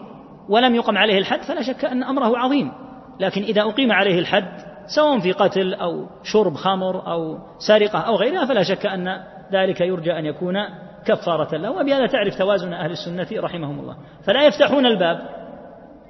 ولم 0.51 0.74
يقم 0.74 0.98
عليه 0.98 1.18
الحد 1.18 1.43
فلا 1.43 1.62
شك 1.62 1.85
أن 1.85 2.02
أمره 2.02 2.39
عظيم. 2.39 2.72
لكن 3.20 3.43
إذا 3.43 3.62
أقيم 3.62 3.93
عليه 3.93 4.18
الحد 4.18 4.52
سواء 4.97 5.18
في 5.18 5.32
قتل 5.32 5.74
أو 5.74 6.06
شرب 6.22 6.55
خمر 6.55 7.12
أو 7.12 7.39
سرقة 7.59 7.98
أو 7.98 8.16
غيرها 8.16 8.47
فلا 8.47 8.62
شك 8.62 8.86
أن 8.86 9.20
ذلك 9.52 9.81
يرجى 9.81 10.12
أن 10.12 10.27
يكون 10.27 10.55
كفارة 11.06 11.56
له. 11.56 11.70
وبهذا 11.70 12.06
تعرف 12.06 12.39
توازن 12.39 12.72
أهل 12.72 12.90
السنة 12.90 13.27
رحمهم 13.32 13.81
الله. 13.81 13.97
فلا 14.27 14.47
يفتحون 14.47 14.86
الباب 14.86 15.18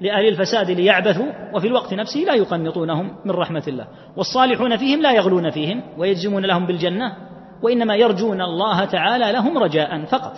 لأهل 0.01 0.29
الفساد 0.29 0.71
ليعبثوا 0.71 1.27
وفي 1.55 1.67
الوقت 1.67 1.95
نفسه 1.95 2.21
لا 2.21 2.35
يقنطونهم 2.35 3.17
من 3.25 3.31
رحمة 3.31 3.63
الله. 3.69 3.87
والصالحون 4.17 4.77
فيهم 4.77 5.03
لا 5.03 5.13
يغلون 5.13 5.51
فيهم 5.51 5.83
ويجزمون 5.99 6.45
لهم 6.45 6.67
بالجنة 6.67 7.17
وإنما 7.63 7.97
يرجون 7.97 8.41
الله 8.41 8.85
تعالى 8.85 9.33
لهم 9.33 9.59
رجاء 9.59 10.05
فقط. 10.05 10.33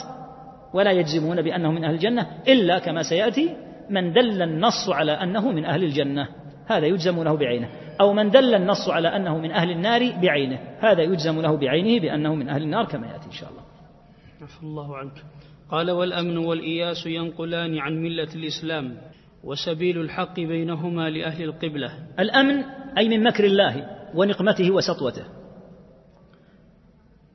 ولا 0.75 0.91
يجزمون 0.91 1.43
بأنهم 1.43 1.75
من 1.75 1.85
أهل 1.85 1.95
الجنة 1.95 2.27
إلا 2.49 2.79
كما 2.79 3.03
سيأتي 3.03 3.57
من 3.91 4.13
دل 4.13 4.43
النص 4.43 4.89
على 4.89 5.13
أنه 5.13 5.53
من 5.53 5.65
أهل 5.65 5.85
الجنة 5.85 6.29
هذا 6.67 6.87
يجزم 6.87 7.23
له 7.23 7.37
بعينه. 7.37 7.69
أو 8.01 8.13
من 8.13 8.31
دل 8.31 8.55
النص 8.55 8.89
على 8.89 9.09
أنه 9.09 9.39
من 9.39 9.51
أهل 9.51 9.71
النار 9.71 10.13
بعينه 10.23 10.59
هذا 10.81 11.03
يجزم 11.03 11.41
له 11.41 11.57
بعينه 11.57 12.03
بأنه 12.03 12.35
من 12.35 12.49
أهل 12.49 12.63
النار 12.63 12.85
كما 12.85 13.07
يأتي 13.07 13.27
إن 13.27 13.33
شاء 13.33 13.51
الله. 13.51 13.63
عفى 14.43 14.63
الله 14.63 14.97
عنك. 14.97 15.25
قال 15.71 15.91
والأمن 15.91 16.39
والإياس 16.39 17.07
ينقلان 17.07 17.79
عن 17.79 18.03
ملة 18.03 18.29
الإسلام 18.35 18.97
وسبيل 19.45 20.01
الحق 20.01 20.35
بينهما 20.35 21.11
لأهل 21.11 21.45
القبلة. 21.45 21.91
الأمن 22.19 22.65
أي 22.99 23.09
من 23.09 23.23
مكر 23.23 23.45
الله 23.45 23.87
ونقمته 24.15 24.71
وسطوته. 24.71 25.25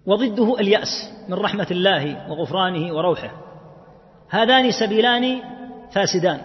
وضده 0.05 0.59
اليأس 0.59 0.87
من 1.29 1.33
رحمة 1.33 1.67
الله 1.71 2.31
وغفرانه 2.31 2.93
وروحه. 2.93 3.31
هذان 4.29 4.71
سبيلان 4.71 5.41
فاسدان. 5.91 6.41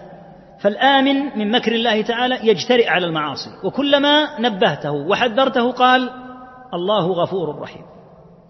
فالآمن 0.59 1.37
من 1.37 1.51
مكر 1.51 1.71
الله 1.71 2.01
تعالى 2.01 2.47
يجترئ 2.47 2.87
على 2.87 3.05
المعاصي. 3.05 3.49
وكلما 3.63 4.39
نبهته 4.39 4.91
وحذرته 4.91 5.71
قال 5.71 6.09
الله 6.73 7.11
غفور 7.11 7.59
رحيم. 7.59 7.85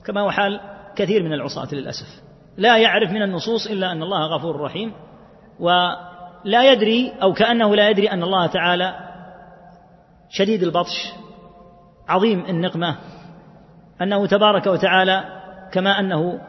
كما 0.05 0.21
هو 0.21 0.31
حال 0.31 0.59
كثير 0.95 1.23
من 1.23 1.33
العصاة 1.33 1.67
للأسف. 1.71 2.07
لا 2.57 2.77
يعرف 2.77 3.11
من 3.11 3.21
النصوص 3.21 3.67
إلا 3.67 3.91
أن 3.91 4.03
الله 4.03 4.35
غفور 4.35 4.61
رحيم. 4.61 4.93
ولا 5.59 6.71
يدري 6.71 7.13
أو 7.21 7.33
كأنه 7.33 7.75
لا 7.75 7.89
يدري 7.89 8.11
أن 8.11 8.23
الله 8.23 8.47
تعالى 8.47 8.95
شديد 10.29 10.63
البطش 10.63 11.13
عظيم 12.09 12.45
النقمة. 12.49 12.95
أنه 14.01 14.25
تبارك 14.25 14.67
وتعالى 14.67 15.23
كما 15.71 15.99
أنه 15.99 16.39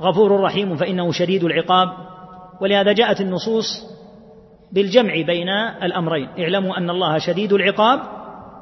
غفور 0.00 0.40
رحيم 0.40 0.76
فإنه 0.76 1.12
شديد 1.12 1.44
العقاب. 1.44 2.13
ولهذا 2.64 2.92
جاءت 2.92 3.20
النصوص 3.20 3.64
بالجمع 4.72 5.12
بين 5.12 5.48
الأمرين. 5.82 6.28
اعلموا 6.38 6.78
أن 6.78 6.90
الله 6.90 7.18
شديد 7.18 7.52
العقاب 7.52 8.00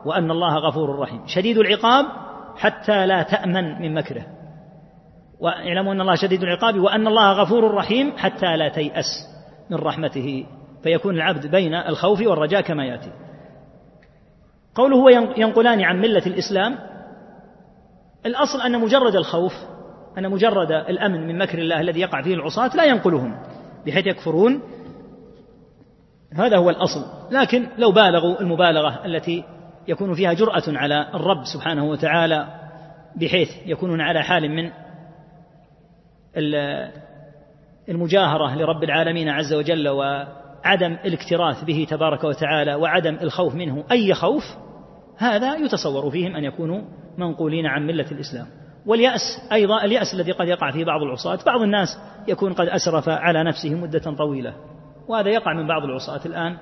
وأن 0.05 0.31
الله 0.31 0.55
غفور 0.57 0.99
رحيم. 0.99 1.23
شديد 1.27 1.59
العقاب 1.59 2.07
حتى 2.57 3.07
لا 3.07 3.23
تأمن 3.23 3.83
من 3.83 3.95
مكره. 3.95 4.27
واعلموا 5.41 5.93
أن 5.93 6.01
الله 6.01 6.15
شديد 6.15 6.43
العقاب 6.43 6.79
وأن 6.79 7.07
الله 7.07 7.33
غفور 7.33 7.75
رحيم 7.75 8.13
حتى 8.17 8.57
لا 8.57 8.69
تيأس 8.69 9.07
من 9.71 9.77
رحمته. 9.77 10.47
فيكون 10.83 11.15
العبد 11.15 11.47
بين 11.47 11.75
الخوف 11.75 12.21
والرجاء 12.21 12.61
كما 12.61 12.85
يأتي. 12.85 13.13
قوله 14.75 15.11
ينقلان 15.37 15.81
عن 15.81 16.01
ملة 16.01 16.27
الإسلام. 16.27 16.79
الأصل 18.27 18.61
أن 18.61 18.81
مجرد 18.81 19.17
الخوف 19.17 19.55
أن 20.19 20.31
مجرد 20.31 20.73
الأمن 20.73 21.27
من 21.27 21.39
مكر 21.39 21.59
الله 21.59 21.81
الذي 21.81 22.01
يقع 22.01 22.23
فيه 22.23 22.35
العصاة 22.35 22.77
لا 22.77 22.85
ينقلهم. 22.85 23.52
بحيث 23.87 24.07
يكفرون 24.07 24.63
هذا 26.33 26.57
هو 26.57 26.71
الأصل. 26.71 27.05
لكن 27.31 27.69
لو 27.79 27.93
بالغوا 27.93 28.41
المبالغة 28.41 29.07
التي 29.07 29.45
يكون 29.89 30.15
فيها 30.15 30.33
جرأة 30.33 30.63
على 30.69 31.09
الرب 31.15 31.45
سبحانه 31.45 31.85
وتعالى 31.85 32.47
بحيث 33.17 33.51
يكونون 33.67 34.01
على 34.01 34.23
حال 34.23 34.51
من 34.51 34.71
المجاهرة 37.89 38.55
لرب 38.55 38.85
العالمين 38.85 39.29
عز 39.29 39.55
وجل 39.55 39.89
وعدم 39.89 40.93
الاكتراث 41.05 41.65
به 41.65 41.87
تبارك 41.91 42.25
وتعالى 42.25 42.75
وعدم 42.75 43.15
الخوف 43.23 43.55
منه 43.55 43.85
أي 43.91 44.15
خوف 44.15 44.45
هذا 45.17 45.57
يتصور 45.57 46.11
فيهم 46.11 46.37
أن 46.37 46.45
يكونوا 46.45 46.83
منقولين 47.19 47.67
عن 47.67 47.87
ملة 47.87 48.11
الإسلام. 48.13 48.47
واليأس 48.87 49.21
أيضا 49.53 49.85
اليأس 49.85 50.15
الذي 50.15 50.33
قد 50.33 50.49
يقع 50.49 50.71
فيه 50.71 50.85
بعض 50.85 51.03
العصاة. 51.03 51.39
بعض 51.47 51.61
الناس 51.61 51.89
يكون 52.29 52.53
قد 52.53 52.67
أسرف 52.67 53.09
على 53.09 53.45
نفسه 53.45 53.75
مدة 53.75 54.15
طويلة 54.19 54.55
وهذا 55.09 55.29
يقع 55.29 55.53
من 55.53 55.67
بعض 55.67 55.83
العصاة 55.83 56.21
الآن. 56.27 56.57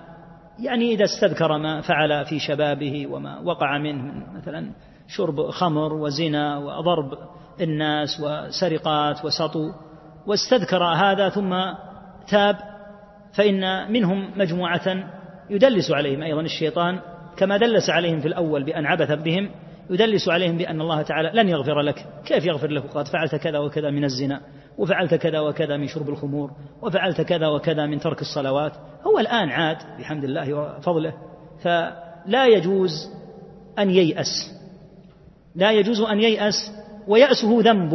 يعني 0.58 0.92
إذا 0.94 1.04
استذكر 1.04 1.58
ما 1.58 1.80
فعل 1.80 2.24
في 2.24 2.38
شبابه 2.38 3.06
وما 3.06 3.40
وقع 3.40 3.78
منه 3.78 4.02
من 4.02 4.36
مثلا 4.36 4.70
شرب 5.08 5.50
خمر 5.50 5.92
وزنا 5.92 6.58
وضرب 6.58 7.18
الناس 7.60 8.20
وسرقات 8.20 9.24
وسطو 9.24 9.72
واستذكر 10.26 10.84
هذا 10.84 11.28
ثم 11.28 11.54
تاب 12.28 12.56
فإن 13.32 13.92
منهم 13.92 14.30
مجموعة 14.36 15.04
يدلس 15.50 15.90
عليهم 15.90 16.22
أيضا 16.22 16.40
الشيطان 16.40 17.00
كما 17.36 17.56
دلس 17.56 17.90
عليهم 17.90 18.20
في 18.20 18.28
الأول 18.28 18.64
بأن 18.64 18.86
عبث 18.86 19.12
بهم. 19.12 19.50
يدلس 19.90 20.28
عليهم 20.28 20.56
بأن 20.56 20.80
الله 20.80 21.02
تعالى 21.02 21.30
لن 21.34 21.48
يغفر 21.48 21.80
لك. 21.80 22.06
كيف 22.24 22.46
يغفر 22.46 22.70
لك؟ 22.70 22.82
قد 22.94 23.08
فعلت 23.08 23.34
كذا 23.34 23.58
وكذا 23.58 23.90
من 23.90 24.04
الزنا 24.04 24.40
وفعلت 24.78 25.14
كذا 25.14 25.40
وكذا 25.40 25.76
من 25.76 25.86
شرب 25.86 26.08
الخمور 26.08 26.50
وفعلت 26.82 27.20
كذا 27.20 27.48
وكذا 27.48 27.86
من 27.86 28.00
ترك 28.00 28.20
الصلوات. 28.20 28.72
هو 29.06 29.18
الآن 29.18 29.48
عاد 29.48 29.76
بحمد 29.98 30.24
الله 30.24 30.54
وفضله 30.54 31.14
فلا 31.62 32.46
يجوز 32.46 32.90
أن 33.78 33.90
ييأس. 33.90 34.50
لا 35.54 35.70
يجوز 35.70 36.00
أن 36.00 36.20
ييأس 36.20 36.72
ويأسه 37.08 37.60
ذنب. 37.60 37.92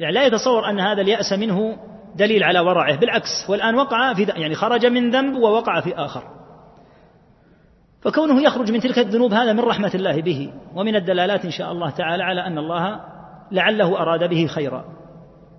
يعني 0.00 0.14
لا 0.14 0.26
يتصور 0.26 0.70
أن 0.70 0.80
هذا 0.80 1.02
اليأس 1.02 1.32
منه 1.32 1.76
دليل 2.16 2.44
على 2.44 2.60
ورعه. 2.60 2.96
بالعكس 2.96 3.46
والآن 3.48 3.74
وقع 3.74 4.14
في 4.14 4.22
يعني 4.22 4.54
خرج 4.54 4.86
من 4.86 5.10
ذنب 5.10 5.36
ووقع 5.36 5.80
في 5.80 5.94
آخر. 5.94 6.39
فكونه 8.00 8.42
يخرج 8.42 8.72
من 8.72 8.80
تلك 8.80 8.98
الذنوب 8.98 9.32
هذا 9.32 9.52
من 9.52 9.60
رحمة 9.60 9.90
الله 9.94 10.22
به 10.22 10.52
ومن 10.74 10.96
الدلالات 10.96 11.44
إن 11.44 11.50
شاء 11.50 11.72
الله 11.72 11.90
تعالى 11.90 12.22
على 12.22 12.46
أن 12.46 12.58
الله 12.58 13.00
لعله 13.52 13.98
أراد 13.98 14.30
به 14.30 14.46
خيرا. 14.46 14.84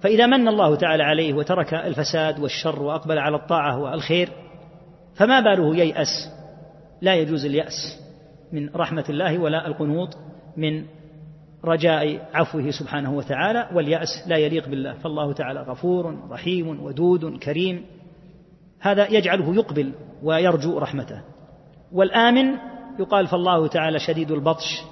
فإذا 0.02 0.26
من 0.26 0.48
الله 0.48 0.76
تعالى 0.76 1.04
عليه 1.04 1.34
وترك 1.34 1.74
الفساد 1.74 2.40
والشر 2.40 2.84
وأقبل 2.84 3.18
على 3.18 3.36
الطاعة 3.36 3.80
والخير 3.80 4.30
فما 5.16 5.40
باله 5.40 5.76
ييأس 5.76 6.30
لا 7.02 7.16
يجوز 7.16 7.46
اليأس 7.46 8.00
من 8.52 8.70
رحمة 8.76 9.06
الله 9.10 9.40
ولا 9.40 9.68
القنوط 9.68 10.18
من 10.58 10.86
رجاء 11.66 12.30
عفوه 12.34 12.72
سبحانه 12.72 13.14
وتعالى 13.14 13.70
واليأس 13.74 14.28
لا 14.28 14.38
يليق 14.38 14.70
بالله. 14.70 14.94
فالله 14.94 15.34
تعالى 15.34 15.62
غفور 15.62 16.30
رحيم 16.30 16.84
ودود 16.84 17.38
كريم. 17.38 17.86
هذا 18.80 19.08
يجعله 19.08 19.56
يقبل 19.56 19.94
ويرجو 20.24 20.78
رحمته. 20.78 21.22
والآمن 21.94 22.58
يقال 23.00 23.28
فالله 23.28 23.68
تعالى 23.68 24.00
شديد 24.00 24.32
البطش 24.32 24.84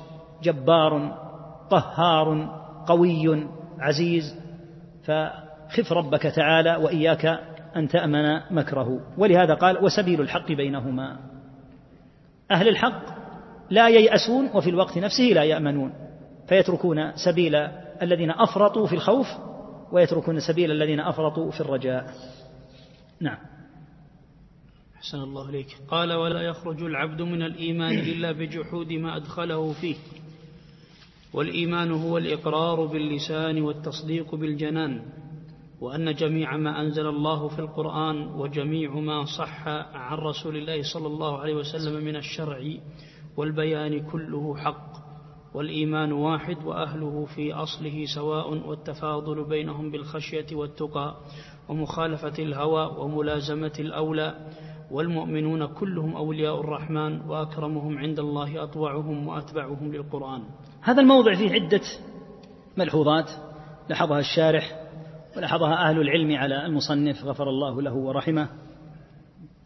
جبار 0.43 1.17
قهار 1.69 2.59
قوي 2.88 3.47
عزيز. 3.80 4.35
فخف 5.03 5.91
ربك 5.91 6.21
تعالى 6.21 6.76
وإياك 6.76 7.26
أن 7.76 7.88
تأمن 7.88 8.39
مكره. 8.51 8.99
ولهذا 9.17 9.53
قال 9.53 9.84
وسبيل 9.84 10.21
الحق 10.21 10.51
بينهما. 10.51 11.19
أهل 12.51 12.67
الحق 12.67 13.01
لا 13.69 13.89
ييأسون 13.89 14.49
وفي 14.53 14.69
الوقت 14.69 14.97
نفسه 14.97 15.23
لا 15.23 15.43
يأمنون. 15.43 15.93
فيتركون 16.47 17.11
سبيل 17.26 17.55
الذين 18.01 18.31
أفرطوا 18.31 18.88
في 18.88 18.93
الخوف 18.93 19.27
ويتركون 19.91 20.39
سبيل 20.39 20.71
الذين 20.71 20.99
أفرطوا 20.99 21.51
في 21.51 21.61
الرجاء. 21.61 22.05
نعم. 23.21 23.38
أحسن 24.99 25.17
الله 25.17 25.49
إليك. 25.49 25.77
قال 25.88 26.13
ولا 26.13 26.41
يخرج 26.41 26.84
العبد 26.84 27.21
من 27.21 27.41
الإيمان 27.41 27.99
إلا 27.99 28.31
بجحود 28.31 28.93
ما 28.93 29.15
أدخله 29.17 29.73
فيه. 29.73 29.95
والإيمان 31.34 31.91
هو 31.91 32.17
الإقرار 32.17 32.85
باللسان 32.85 33.61
والتصديق 33.61 34.35
بالجنان 34.35 35.01
وأن 35.81 36.15
جميع 36.15 36.57
ما 36.57 36.81
أنزل 36.81 37.07
الله 37.07 37.47
في 37.47 37.59
القرآن 37.59 38.27
وجميع 38.27 38.91
ما 38.91 39.26
صح 39.26 39.67
عن 39.93 40.17
رسول 40.17 40.57
الله 40.57 40.81
صلى 40.93 41.07
الله 41.07 41.38
عليه 41.38 41.55
وسلم 41.55 42.03
من 42.05 42.15
الشرع 42.15 42.73
والبيان 43.38 44.09
كله 44.11 44.55
حق 44.57 44.91
والإيمان 45.53 46.11
واحد 46.11 46.57
وأهله 46.65 47.26
في 47.35 47.53
أصله 47.53 48.05
سواء 48.15 48.67
والتفاضل 48.67 49.43
بينهم 49.49 49.91
بالخشية 49.91 50.45
والتقى 50.51 51.15
ومخالفة 51.69 52.34
الهوى 52.43 52.85
وملازمة 52.97 53.73
الأولى 53.80 54.49
والمؤمنون 54.91 55.66
كلهم 55.66 56.16
أولياء 56.16 56.60
الرحمن 56.60 57.22
وأكرمهم 57.22 57.98
عند 57.98 58.20
الله 58.20 58.64
أطوعهم 58.64 59.28
وأتبعهم 59.28 59.91
للقرآن. 59.91 60.44
هذا 60.82 61.02
الموضع 61.02 61.36
فيه 61.36 61.52
عدة 61.52 61.82
ملحوظات. 62.78 63.30
لاحظها 63.90 64.20
الشارح 64.20 64.90
ولاحظها 65.38 65.90
أهل 65.90 66.02
العلم 66.02 66.36
على 66.36 66.66
المصنف 66.66 67.24
غفر 67.26 67.49
الله 67.49 67.82
له 67.82 67.94
ورحمه. 67.94 68.49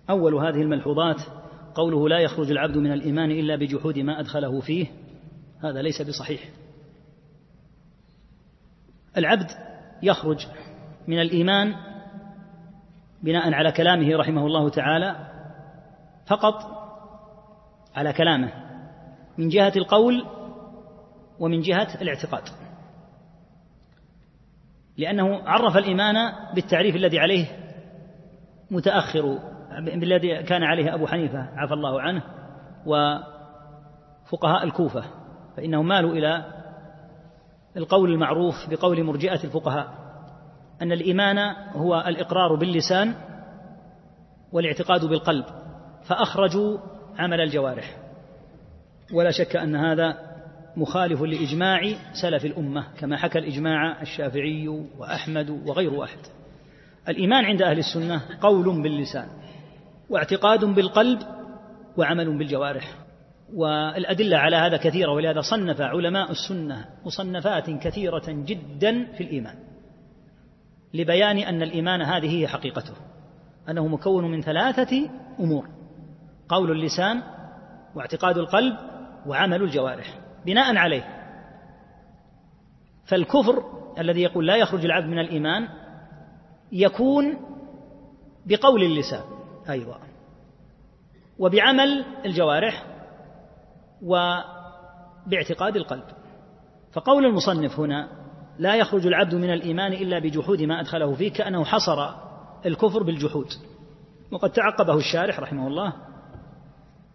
أول 0.09 0.33
هذه 0.35 0.61
الملحوظات 0.61 1.21
قوله 1.75 2.09
لا 2.09 2.19
يخرج 2.19 2.51
العبد 2.51 2.77
من 2.77 2.91
الإيمان 2.91 3.31
إلا 3.31 3.55
بجحود 3.55 3.99
ما 3.99 4.19
أدخله 4.19 4.59
فيه. 4.59 4.87
هذا 5.59 5.81
ليس 5.81 6.01
بصحيح. 6.01 6.49
العبد 9.17 9.47
يخرج 10.03 10.47
من 11.07 11.21
الإيمان 11.21 11.75
بناء 13.23 13.53
على 13.53 13.71
كلامه 13.71 14.17
رحمه 14.17 14.45
الله 14.45 14.69
تعالى 14.69 15.15
فقط 16.25 16.53
على 17.95 18.13
كلامه 18.13 18.49
من 19.37 19.49
جهة 19.49 19.73
القول 19.75 20.25
ومن 21.39 21.61
جهة 21.61 21.87
الاعتقاد. 22.01 22.43
لأنه 24.97 25.41
عرف 25.49 25.77
الإيمان 25.77 26.15
بالتعريف 26.55 26.95
الذي 26.95 27.19
عليه 27.19 27.45
متأخر 28.71 29.39
بالذي 29.79 30.43
كان 30.43 30.63
عليه 30.63 30.93
أبو 30.93 31.07
حنيفة 31.07 31.49
عفى 31.55 31.73
الله 31.73 32.01
عنه 32.01 32.23
وفقهاء 32.85 34.63
الكوفة 34.63 35.03
فإنهم 35.57 35.87
مالوا 35.87 36.11
إلى 36.11 36.45
القول 37.77 38.13
المعروف 38.13 38.55
بقول 38.69 39.03
مرجئة 39.03 39.43
الفقهاء. 39.43 40.02
أن 40.83 40.91
الإيمان 40.91 41.37
هو 41.75 42.03
الإقرار 42.07 42.55
باللسان 42.55 43.13
والاعتقاد 44.51 45.05
بالقلب 45.05 45.45
فأخرجوا 46.03 46.77
عمل 47.17 47.41
الجوارح. 47.41 47.97
ولا 49.13 49.31
شك 49.31 49.55
أن 49.55 49.75
هذا 49.75 50.17
مخالف 50.77 51.21
لإجماع 51.21 51.81
سلف 52.21 52.45
الأمة 52.45 52.85
كما 52.99 53.17
حكى 53.17 53.39
الإجماع 53.39 54.01
الشافعي 54.01 54.67
وأحمد 54.97 55.49
وغير 55.49 56.03
أحد. 56.03 56.19
الإيمان 57.09 57.45
عند 57.45 57.61
أهل 57.61 57.79
السنة 57.79 58.21
قول 58.41 58.81
باللسان 58.81 59.27
واعتقاد 60.09 60.65
بالقلب 60.65 61.19
وعمل 61.97 62.37
بالجوارح. 62.37 62.95
والأدلة 63.53 64.37
على 64.37 64.55
هذا 64.55 64.77
كثيرة 64.77 65.11
ولهذا 65.11 65.41
صنف 65.41 65.81
علماء 65.81 66.31
السنة 66.31 66.85
مصنفات 67.05 67.69
كثيرة 67.69 68.23
جدا 68.27 69.05
في 69.17 69.23
الإيمان. 69.23 69.55
لبيان 70.93 71.37
أن 71.37 71.61
الإيمان 71.61 72.01
هذه 72.01 72.39
هي 72.39 72.47
حقيقته 72.47 72.93
أنه 73.69 73.87
مكون 73.87 74.31
من 74.31 74.41
ثلاثة 74.41 75.09
أمور 75.39 75.69
قول 76.49 76.71
اللسان 76.71 77.23
واعتقاد 77.95 78.37
القلب 78.37 78.77
وعمل 79.25 79.61
الجوارح 79.61 80.19
بناء 80.45 80.75
عليه. 80.75 81.03
فالكفر 83.05 83.63
الذي 83.99 84.21
يقول 84.21 84.47
لا 84.47 84.55
يخرج 84.55 84.85
العبد 84.85 85.05
من 85.07 85.19
الإيمان 85.19 85.67
يكون 86.71 87.37
بقول 88.45 88.83
اللسان 88.83 89.23
أيضا 89.69 89.99
وبعمل 91.39 92.05
الجوارح 92.25 92.85
وباعتقاد 94.01 95.75
القلب. 95.75 96.03
فقول 96.93 97.25
المصنف 97.25 97.79
هنا 97.79 98.22
لا 98.59 98.75
يخرج 98.75 99.07
العبد 99.07 99.35
من 99.35 99.53
الإيمان 99.53 99.93
إلا 99.93 100.19
بجحود 100.19 100.61
ما 100.61 100.79
أدخله 100.79 101.13
فيه 101.13 101.31
كأنه 101.31 101.65
حصر 101.65 102.09
الكفر 102.65 103.03
بالجحود. 103.03 103.47
وقد 104.31 104.49
تعقبه 104.49 104.97
الشارح 104.97 105.39
رحمه 105.39 105.67
الله 105.67 105.93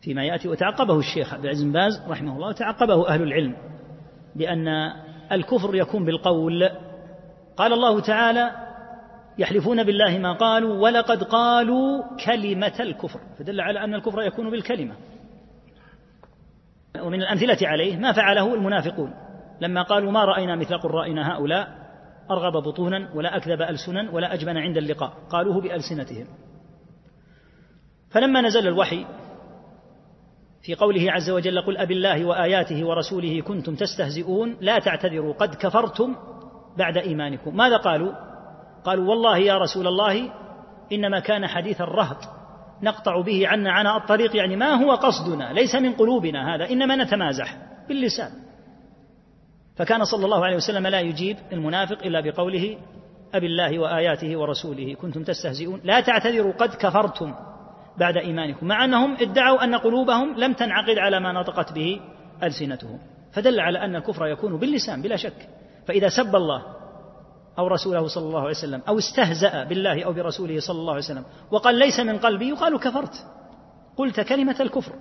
فيما 0.01 0.24
يأتي 0.24 0.48
وتعقبه 0.48 0.98
الشيخ 0.98 1.35
عبد 1.35 1.44
العزيز 1.44 1.65
باز 1.65 2.02
رحمه 2.09 2.36
الله 2.36 2.48
وتعقبه 2.48 3.09
أهل 3.09 3.23
العلم 3.23 3.56
بأن 4.36 4.69
الكفر 5.32 5.74
يكون 5.74 6.05
بالقول. 6.05 6.70
قال 7.56 7.73
الله 7.73 8.01
تعالى 8.01 8.51
يحلفون 9.39 9.85
بالله 9.85 10.19
ما 10.19 10.32
قالوا 10.32 10.82
ولقد 10.82 11.23
قالوا 11.23 12.16
كلمة 12.27 12.74
الكفر. 12.81 13.20
فدل 13.39 13.60
على 13.60 13.85
أن 13.85 13.94
الكفر 13.94 14.23
يكون 14.23 14.51
بالكلمة. 14.51 14.94
ومن 17.01 17.23
الأمثلة 17.23 17.69
عليه 17.69 17.97
ما 17.97 18.12
فعله 18.12 18.55
المنافقون. 18.55 19.15
لما 19.60 19.82
قالوا 19.82 20.12
ما 20.12 20.24
رأينا 20.24 20.56
مثل 20.56 20.78
قرائنا 20.78 21.36
هؤلاء 21.36 21.68
أرغب 22.30 22.62
بطونا 22.62 23.10
ولا 23.14 23.36
أكذب 23.36 23.62
ألسنا 23.62 24.10
ولا 24.10 24.35
أجبن 24.35 24.56
عند 24.56 24.76
اللقاء 24.76 25.12
قالوه 25.30 25.60
بألسنتهم. 25.60 26.26
فلما 28.10 28.40
نزل 28.40 28.68
الوحي 28.68 29.06
في 30.62 30.74
قوله 30.74 31.12
عز 31.12 31.30
وجل 31.30 31.60
قل 31.60 31.76
أب 31.76 31.90
الله 31.90 32.24
وآياته 32.24 32.86
ورسوله 32.86 33.40
كنتم 33.40 33.74
تستهزئون 33.74 34.56
لا 34.60 34.78
تعتذروا 34.78 35.35
قد 35.35 35.55
كفرتم 35.55 36.16
بعد 36.78 36.97
إيمانكم. 36.97 37.56
ماذا 37.56 37.76
قالوا؟ 37.76 38.12
قالوا 38.85 39.09
والله 39.10 39.39
يا 39.39 39.59
رسول 39.59 39.86
الله 39.86 40.32
إنما 40.93 41.20
كان 41.20 41.47
حديث 41.47 41.80
الرهط 41.80 42.18
نقطع 42.82 43.20
به 43.20 43.48
عنا 43.48 43.72
عناء 43.72 43.97
الطريق 43.97 44.36
يعني 44.36 44.56
ما 44.56 44.85
هو 44.85 44.94
قصدنا 44.94 45.52
ليس 45.52 45.74
من 45.74 45.93
قلوبنا 45.93 46.55
هذا 46.55 46.70
إنما 46.70 46.97
نتمازح 46.97 47.56
باللسان. 47.89 48.30
فكان 49.78 50.05
صلى 50.05 50.24
الله 50.24 50.44
عليه 50.44 50.56
وسلم 50.56 50.86
لا 50.86 51.00
يجيب 51.00 51.36
المنافق 51.52 52.02
إلا 52.02 52.20
بقوله 52.20 52.78
أب 53.34 53.44
الله 53.44 53.78
وآياته 53.78 54.36
ورسوله. 54.36 54.94
كنتم 54.94 55.22
تستهزئون. 55.22 55.80
لا 55.84 56.00
تعتذروا 56.00 56.52
قد 56.52 56.74
كفرتم 56.74 57.34
بعد 57.98 58.16
إيمانكم. 58.16 58.66
مع 58.66 58.84
أنهم 58.84 59.16
ادعوا 59.20 59.64
أن 59.64 59.74
قلوبهم 59.74 60.34
لم 60.38 60.52
تنعقد 60.52 60.98
على 60.98 61.20
ما 61.20 61.32
نطقت 61.32 61.72
به 61.72 62.00
ألسنتهم. 62.42 62.98
فدل 63.32 63.60
على 63.60 63.78
أن 63.78 63.96
الكفر 63.96 64.26
يكون 64.26 64.59
باللسان 64.59 65.02
بلا 65.02 65.16
شك. 65.16 65.48
فإذا 65.86 66.09
سب 66.09 66.36
الله 66.36 66.62
أو 67.59 67.66
رسوله 67.66 68.06
صلى 68.06 68.24
الله 68.24 68.40
عليه 68.40 68.50
وسلم 68.50 68.82
أو 68.88 68.98
استهزأ 68.98 69.64
بالله 69.64 70.05
أو 70.05 70.12
برسوله 70.12 70.60
صلى 70.60 70.78
الله 70.80 70.92
عليه 70.92 71.05
وسلم 71.05 71.24
وقال 71.50 71.74
ليس 71.74 72.00
من 72.00 72.18
قلبي 72.18 72.48
يقال 72.48 72.80
كفرت. 72.80 73.26
قلت 73.96 74.20
كلمة 74.20 74.56
الكفر. 74.60 74.92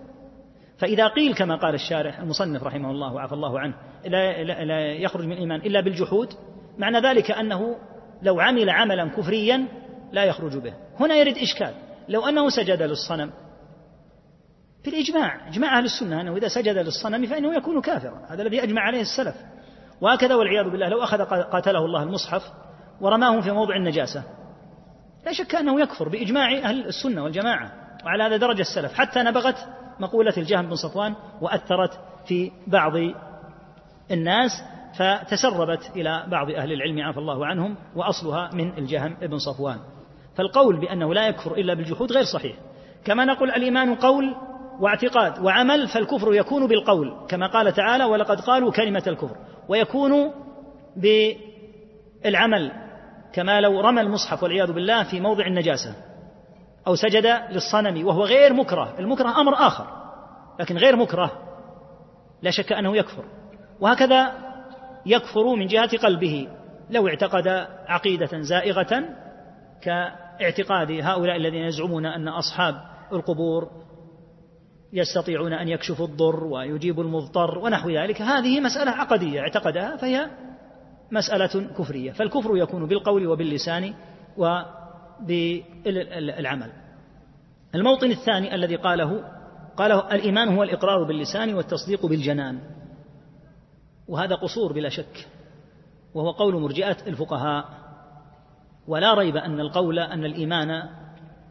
فإذا 0.78 1.08
قيل 1.08 1.34
كما 1.34 1.56
قال 1.56 1.76
الشارح 1.76 2.20
المصنف 2.20 2.64
رحمه 2.64 2.92
الله 2.92 3.14
وعفى 3.14 3.34
الله 3.34 3.60
عنه 3.60 3.74
لا, 4.06 4.44
لا, 4.44 4.66
لا 4.66 4.94
يخرج 4.94 5.26
من 5.26 5.32
الإيمان 5.32 5.60
إلا 5.60 5.82
بالجحود 5.82 6.34
معنى 6.78 7.00
ذلك 7.00 7.32
أنه 7.32 7.76
لو 8.22 8.40
عمل 8.40 8.70
عملا 8.70 9.08
كفريا 9.08 9.68
لا 10.12 10.24
يخرج 10.24 10.58
به. 10.58 10.74
هنا 11.00 11.16
يرد 11.16 11.38
إشكال. 11.38 11.74
لو 12.10 12.28
أنه 12.28 12.50
سجد 12.50 12.82
للصنم 12.82 13.32
في 14.84 14.90
الإجماع 14.90 15.48
إجماع 15.48 15.78
أهل 15.78 15.86
السنة 15.86 16.22
أنه 16.22 16.38
إذا 16.38 16.48
سجد 16.48 16.78
للصنم 16.78 17.26
فإنه 17.26 17.56
يكون 17.56 17.82
كافرا. 17.82 18.26
هذا 18.30 18.42
الذي 18.42 18.64
أجمع 18.64 18.82
عليه 18.82 19.02
السلف. 19.02 19.36
وهكذا 20.02 20.36
والعياذ 20.36 20.70
بالله 20.70 20.90
لو 20.90 21.04
أخذ 21.04 21.24
قاتله 21.24 21.86
الله 21.86 22.04
المصحف 22.04 22.44
ورماه 23.02 23.42
في 23.42 23.52
موضع 23.52 23.76
النجاسة 23.76 24.24
لا 25.26 25.34
شك 25.34 25.56
أنه 25.56 25.82
يكفر 25.82 26.10
بإجماع 26.10 26.54
أهل 26.54 26.86
السنة 26.86 27.24
والجماعة 27.24 27.72
وعلى 28.06 28.24
هذا 28.24 28.38
درجة 28.38 28.62
السلف. 28.62 28.94
حتى 28.94 29.20
نبغت 29.20 29.56
مقولة 30.00 30.34
الجهم 30.38 30.66
بن 30.66 30.76
صفوان 30.76 31.16
وأثرت 31.42 32.00
في 32.26 32.52
بعض 32.68 32.94
الناس 34.12 34.52
فتسربت 34.98 35.92
إلى 35.96 36.24
بعض 36.28 36.52
أهل 36.52 36.74
العلم 36.74 37.02
عفى 37.02 37.18
الله 37.18 37.46
عنهم 37.46 37.76
وأصلها 37.96 38.50
من 38.54 38.78
الجهم 38.78 39.18
بن 39.22 39.38
صفوان. 39.38 39.80
فالقول 40.36 40.80
بأنه 40.80 41.14
لا 41.14 41.28
يكفر 41.28 41.54
إلا 41.54 41.74
بالجحود 41.74 42.12
غير 42.12 42.24
صحيح. 42.24 42.56
كما 43.06 43.26
نقول 43.26 43.52
الإيمان 43.52 43.96
قول 43.96 44.36
واعتقاد 44.80 45.40
وعمل 45.40 45.88
فالكفر 45.88 46.34
يكون 46.34 46.68
بالقول 46.68 47.26
كما 47.30 47.48
قال 47.48 47.74
تعالى 47.74 48.04
ولقد 48.04 48.42
قالوا 48.42 48.72
كلمة 48.72 49.04
الكفر 49.08 49.36
ويكون 49.70 50.32
بالعمل 52.24 52.72
كما 53.34 53.62
لو 53.62 53.82
رمى 53.82 54.02
المصحف 54.02 54.44
والعياذ 54.44 54.72
بالله 54.72 55.04
في 55.04 55.20
موضع 55.20 55.48
النجاسة. 55.48 55.96
أو 56.88 56.96
سجد 56.96 57.26
للصنم 57.52 58.08
وهو 58.08 58.24
غير 58.24 58.54
مكره. 58.54 58.96
المكره 59.00 59.42
أمر 59.42 59.54
آخر 59.54 59.88
لكن 60.60 60.78
غير 60.78 60.96
مكره 60.96 61.32
لا 62.42 62.52
شك 62.52 62.72
أنه 62.72 62.98
يكفر. 62.98 63.24
وهكذا 63.80 64.32
يكفر 65.06 65.56
من 65.56 65.68
جهة 65.68 65.98
قلبه 65.98 66.48
لو 66.90 67.08
اعتقد 67.08 67.48
عقيدة 67.88 68.42
زائغة 68.42 69.04
كاعتقاد 69.82 70.92
هؤلاء 70.92 71.36
الذين 71.36 71.64
يزعمون 71.64 72.06
أن 72.06 72.28
أصحاب 72.28 72.76
القبور 73.12 73.70
يستطيعون 74.94 75.54
أن 75.54 75.68
يكشفوا 75.68 76.08
الضر 76.08 76.44
ويجيبوا 76.44 77.04
المضطر 77.04 77.58
ونحو 77.58 77.90
ذلك. 77.90 78.22
هذه 78.22 78.62
مسألة 78.62 78.92
عقدية 78.92 79.40
اعتقدها 79.40 79.96
فهي 79.96 80.28
مسألة 81.12 81.68
كفرية. 81.78 82.12
فالكفر 82.12 82.58
يكون 82.58 82.88
بالقول 82.88 83.28
وباللسان 83.28 83.94
وبالعمل 85.22 86.72
الموطن 87.76 88.12
الثاني 88.12 88.56
الذي 88.56 88.76
قاله 88.76 89.24
قاله 89.78 90.16
الإيمان 90.16 90.56
هو 90.56 90.64
الإقرار 90.64 91.04
باللسان 91.04 91.54
والتصديق 91.54 92.06
بالجنان. 92.06 92.60
وهذا 94.08 94.36
قصور 94.36 94.74
بلا 94.74 94.90
شك 94.90 95.28
وهو 96.14 96.32
قول 96.32 96.62
مرجئة 96.62 96.98
الفقهاء. 97.08 97.66
ولا 98.88 99.14
ريب 99.14 99.38
أن 99.38 99.60
القول 99.60 100.00
أن 100.00 100.26
الإيمان 100.26 100.90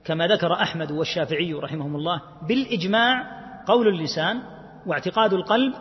كما 0.05 0.27
ذكر 0.27 0.53
أحمد 0.53 0.93
والشافعي 0.93 1.53
رحمهم 1.53 1.97
الله 1.97 2.23
بالإجماع 2.49 3.27
قول 3.67 3.89
اللسان 3.89 4.43
واعتقاد 4.87 5.33
القلب 5.33 5.75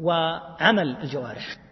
وعمل 0.00 0.96
الجوارح. 0.96 1.65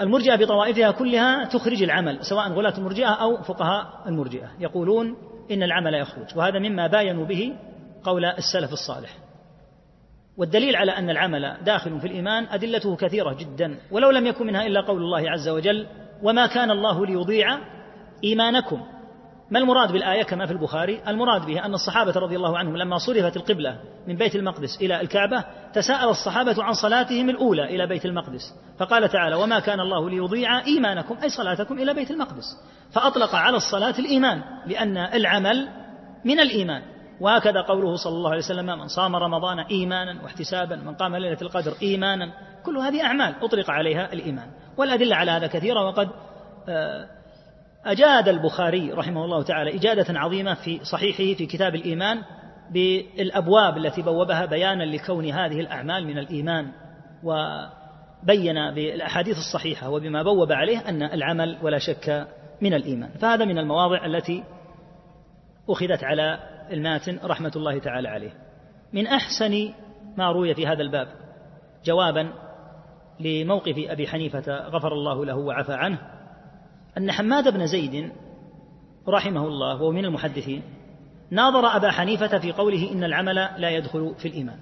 المرجئة 0.00 0.36
بطوائفها 0.36 0.90
كلها 0.90 1.44
تخرج 1.44 1.82
العمل 1.82 2.18
سواء 2.24 2.52
غلاة 2.52 2.78
المرجئة 2.78 3.08
أو 3.08 3.42
فقهاء 3.42 3.86
المرجئة 4.06 4.50
يقولون 4.58 5.16
إن 5.50 5.62
العمل 5.62 5.94
يخرج 5.94 6.36
وهذا 6.36 6.58
مما 6.58 6.86
باينوا 6.86 7.24
به 7.24 7.52
قول 8.04 8.24
السلف 8.24 8.72
الصالح. 8.72 9.10
والدليل 10.36 10.76
على 10.76 10.92
أن 10.92 11.10
العمل 11.10 11.56
داخل 11.64 12.00
في 12.00 12.06
الإيمان 12.06 12.46
أدلته 12.50 12.96
كثيرة 12.96 13.34
جدا 13.34 13.78
ولو 13.90 14.10
لم 14.10 14.26
يكن 14.26 14.46
منها 14.46 14.66
إلا 14.66 14.80
قول 14.80 15.02
الله 15.02 15.30
عز 15.30 15.48
وجل 15.48 15.86
وما 16.22 16.46
كان 16.46 16.70
الله 16.70 17.06
ليضيع 17.06 17.58
إيمانكم 18.24 18.82
ما 19.50 19.58
المراد 19.58 19.92
بالآية 19.92 20.22
كما 20.22 20.46
في 20.46 20.52
البخاري؟ 20.52 21.02
المراد 21.08 21.46
بها 21.46 21.66
أن 21.66 21.74
الصحابة 21.74 22.12
رضي 22.12 22.36
الله 22.36 22.58
عنهم 22.58 22.76
لما 22.76 22.98
صرفت 22.98 23.36
القبلة 23.36 23.78
من 24.06 24.16
بيت 24.16 24.36
المقدس 24.36 24.76
إلى 24.80 25.00
الكعبة 25.00 25.44
تساءل 25.74 26.08
الصحابة 26.08 26.62
عن 26.62 26.72
صلاتهم 26.72 27.30
الأولى 27.30 27.64
إلى 27.64 27.86
بيت 27.86 28.04
المقدس. 28.04 28.54
فقال 28.78 29.08
تعالى 29.08 29.36
وما 29.36 29.60
كان 29.60 29.80
الله 29.80 30.10
ليضيع 30.10 30.64
إيمانكم 30.64 31.16
أي 31.22 31.28
صلاتكم 31.28 31.78
إلى 31.78 31.94
بيت 31.94 32.10
المقدس. 32.10 32.44
فأطلق 32.92 33.34
على 33.34 33.56
الصلاة 33.56 33.94
الإيمان 33.98 34.42
لأن 34.66 34.96
العمل 34.96 35.68
من 36.24 36.40
الإيمان. 36.40 36.82
وهكذا 37.20 37.60
قوله 37.60 37.96
صلى 37.96 38.12
الله 38.12 38.30
عليه 38.30 38.42
وسلم 38.42 38.66
من 38.66 38.88
صام 38.88 39.16
رمضان 39.16 39.58
إيمانا 39.58 40.22
واحتسابا 40.22 40.76
من 40.76 40.94
قام 40.94 41.16
ليلة 41.16 41.38
القدر 41.42 41.72
إيمانا. 41.82 42.32
كل 42.64 42.76
هذه 42.76 43.04
أعمال 43.04 43.34
أطلق 43.42 43.70
عليها 43.70 44.12
الإيمان. 44.12 44.48
والأدلة 44.76 45.16
على 45.16 45.30
هذا 45.30 45.46
كثيرة 45.46 45.86
وقد 45.86 46.08
آه، 46.68 47.17
أجاد 47.88 48.28
البخاري 48.28 48.92
رحمه 48.92 49.24
الله 49.24 49.42
تعالى 49.42 49.76
إجادة 49.76 50.18
عظيمة 50.18 50.54
في 50.54 50.80
صحيحه 50.84 51.38
في 51.38 51.46
كتاب 51.46 51.74
الإيمان 51.74 52.22
بالأبواب 52.70 53.76
التي 53.76 54.02
بوبها 54.02 54.46
بيانا 54.46 54.82
لكون 54.82 55.24
هذه 55.24 55.60
الأعمال 55.60 56.06
من 56.06 56.18
الإيمان 56.18 56.72
وبين 57.22 58.74
بالأحاديث 58.74 59.36
الصحيحة 59.36 59.90
وبما 59.90 60.22
بوب 60.22 60.52
عليه 60.52 60.88
أن 60.88 61.02
العمل 61.02 61.58
ولا 61.62 61.78
شك 61.78 62.28
من 62.60 62.74
الإيمان. 62.74 63.10
فهذا 63.10 63.44
من 63.44 63.58
المواضع 63.58 64.06
التي 64.06 64.44
أخذت 65.68 66.04
على 66.04 66.38
الماتن 66.70 67.18
رحمة 67.24 67.52
الله 67.56 67.78
تعالى 67.78 68.08
عليه. 68.08 68.32
من 68.92 69.06
أحسن 69.06 69.72
ما 70.16 70.32
روي 70.32 70.54
في 70.54 70.66
هذا 70.66 70.82
الباب 70.82 71.08
جوابا 71.84 72.32
لموقف 73.20 73.74
أبي 73.78 74.06
حنيفة 74.06 74.68
غفر 74.68 74.92
الله 74.92 75.24
له 75.24 75.36
وعفى 75.36 75.72
عنه 75.72 76.17
أن 76.98 77.12
حماد 77.12 77.54
بن 77.54 77.66
زيد 77.66 78.12
رحمه 79.08 79.46
الله 79.46 79.74
وهو 79.74 79.92
من 79.92 80.04
المحدثين 80.04 80.62
ناظر 81.30 81.66
أبا 81.76 81.90
حنيفة 81.90 82.38
في 82.38 82.52
قوله 82.52 82.92
إن 82.92 83.04
العمل 83.04 83.34
لا 83.34 83.70
يدخل 83.70 84.14
في 84.18 84.28
الإيمان. 84.28 84.58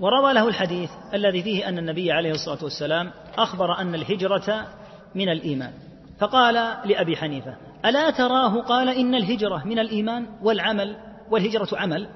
وروى 0.00 0.32
له 0.32 0.48
الحديث 0.48 0.90
الذي 1.14 1.42
فيه 1.42 1.68
أن 1.68 1.78
النبي 1.78 2.12
عليه 2.12 2.30
الصلاة 2.30 2.64
والسلام 2.64 3.10
أخبر 3.38 3.78
أن 3.78 3.94
الهجرة 3.94 4.66
من 5.14 5.28
الإيمان. 5.28 5.72
فقال 6.18 6.54
لأبي 6.88 7.16
حنيفة 7.16 7.56
ألا 7.84 8.10
تراه 8.10 8.60
قال 8.60 8.88
إن 8.88 9.14
الهجرة 9.14 9.64
من 9.64 9.78
الإيمان 9.78 10.26
والعمل 10.42 10.96
والهجرة 11.30 11.68
عمل؟ 11.72 12.08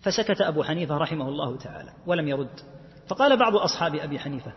فسكت 0.00 0.40
أبو 0.40 0.62
حنيفة 0.62 0.96
رحمه 0.96 1.28
الله 1.28 1.56
تعالى 1.56 1.92
ولم 2.06 2.28
يرد. 2.28 2.60
فقال 3.08 3.38
بعض 3.38 3.56
أصحاب 3.56 3.94
أبي 3.94 4.18
حنيفة 4.18 4.52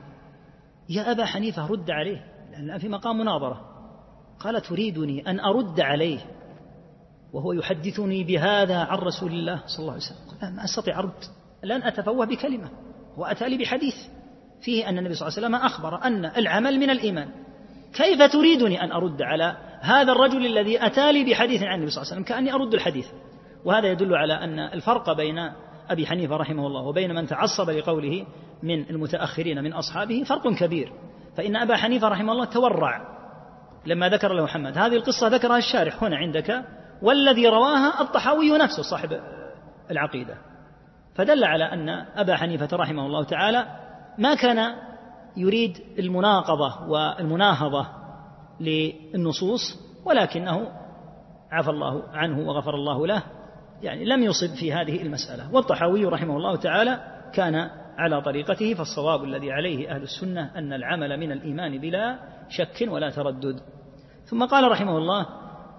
يا 0.89 1.11
أبا 1.11 1.25
حنيفة 1.25 1.67
رد 1.67 1.91
عليه. 1.91 2.32
لأن 2.61 2.77
في 2.77 2.89
مقام 2.89 3.17
مناظرة. 3.17 3.61
قال 4.39 4.61
تريدني 4.61 5.29
أن 5.29 5.39
أرد 5.39 5.79
عليه 5.79 6.19
وهو 7.33 7.53
يحدثني 7.53 8.23
بهذا 8.23 8.77
عن 8.77 8.97
رسول 8.97 9.31
الله 9.31 9.63
صلى 9.65 9.79
الله 9.79 9.91
عليه 9.91 10.03
وسلم. 10.03 10.55
ما 10.55 10.63
أستطيع 10.63 10.99
أرد 10.99 11.23
لن 11.63 11.83
أتفوه 11.83 12.25
بكلمة 12.25 12.69
وأتى 13.17 13.49
لي 13.49 13.57
بحديث. 13.57 13.95
فيه 14.61 14.89
أن 14.89 14.97
النبي 14.97 15.13
صلى 15.13 15.27
الله 15.27 15.37
عليه 15.37 15.47
وسلم 15.47 15.65
أخبر 15.65 16.03
أن 16.03 16.25
العمل 16.25 16.79
من 16.79 16.89
الإيمان. 16.89 17.29
كيف 17.93 18.31
تريدني 18.31 18.83
أن 18.83 18.91
أرد 18.91 19.21
على 19.21 19.57
هذا 19.79 20.11
الرجل 20.11 20.45
الذي 20.45 20.85
أتى 20.85 21.11
لي 21.11 21.23
بحديث 21.23 21.63
عن 21.63 21.75
النبي 21.75 21.91
صلى 21.91 22.01
الله 22.01 22.13
عليه 22.13 22.21
وسلم؟ 22.21 22.35
كأني 22.35 22.53
أرد 22.53 22.73
الحديث. 22.73 23.07
وهذا 23.65 23.87
يدل 23.87 24.15
على 24.15 24.33
أن 24.33 24.59
الفرق 24.59 25.13
بين 25.13 25.37
أبي 25.89 26.07
حنيفة 26.07 26.37
رحمه 26.37 26.67
الله 26.67 26.81
وبين 26.81 27.15
من 27.15 27.27
تعصب 27.27 27.69
لقوله 27.69 28.25
من 28.63 28.89
المتأخرين 28.89 29.63
من 29.63 29.73
أصحابه 29.73 30.23
فرق 30.23 30.53
كبير. 30.53 30.91
فإن 31.37 31.55
أبا 31.55 31.77
حنيفة 31.77 32.07
رحمه 32.07 32.31
الله 32.31 32.45
تورع 32.45 33.01
لما 33.85 34.09
ذكر 34.09 34.33
له 34.33 34.43
محمد. 34.43 34.77
هذه 34.77 34.95
القصة 34.95 35.27
ذكرها 35.27 35.57
الشارح 35.57 36.03
هنا 36.03 36.17
عندك 36.17 36.63
والذي 37.01 37.47
رواها 37.47 38.01
الطحاوي 38.01 38.57
نفسه 38.57 38.83
صاحب 38.83 39.19
العقيدة. 39.91 40.37
فدل 41.15 41.43
على 41.43 41.63
أن 41.63 41.89
أبا 42.15 42.35
حنيفة 42.35 42.69
رحمه 42.73 43.05
الله 43.05 43.23
تعالى 43.23 43.65
ما 44.17 44.35
كان 44.35 44.75
يريد 45.37 45.77
المناقضة 45.99 46.87
والمناهضة 46.87 47.87
للنصوص 48.59 49.61
ولكنه 50.05 50.71
عفى 51.51 51.69
الله 51.69 52.03
عنه 52.13 52.47
وغفر 52.47 52.75
الله 52.75 53.07
له 53.07 53.23
يعني 53.81 54.05
لم 54.05 54.23
يصب 54.23 54.55
في 54.55 54.73
هذه 54.73 55.01
المسألة. 55.01 55.53
والطحاوي 55.53 56.05
رحمه 56.05 56.37
الله 56.37 56.55
تعالى 56.55 56.99
كان 57.33 57.69
على 57.97 58.21
طريقته 58.21 58.73
فالصواب 58.73 59.23
الذي 59.23 59.51
عليه 59.51 59.95
أهل 59.95 60.03
السنة 60.03 60.51
أن 60.55 60.73
العمل 60.73 61.19
من 61.19 61.31
الإيمان 61.31 61.77
بلا 61.77 62.19
شك 62.49 62.87
ولا 62.87 63.09
تردد. 63.09 63.59
ثم 64.25 64.45
قال 64.45 64.71
رحمه 64.71 64.97
الله 64.97 65.27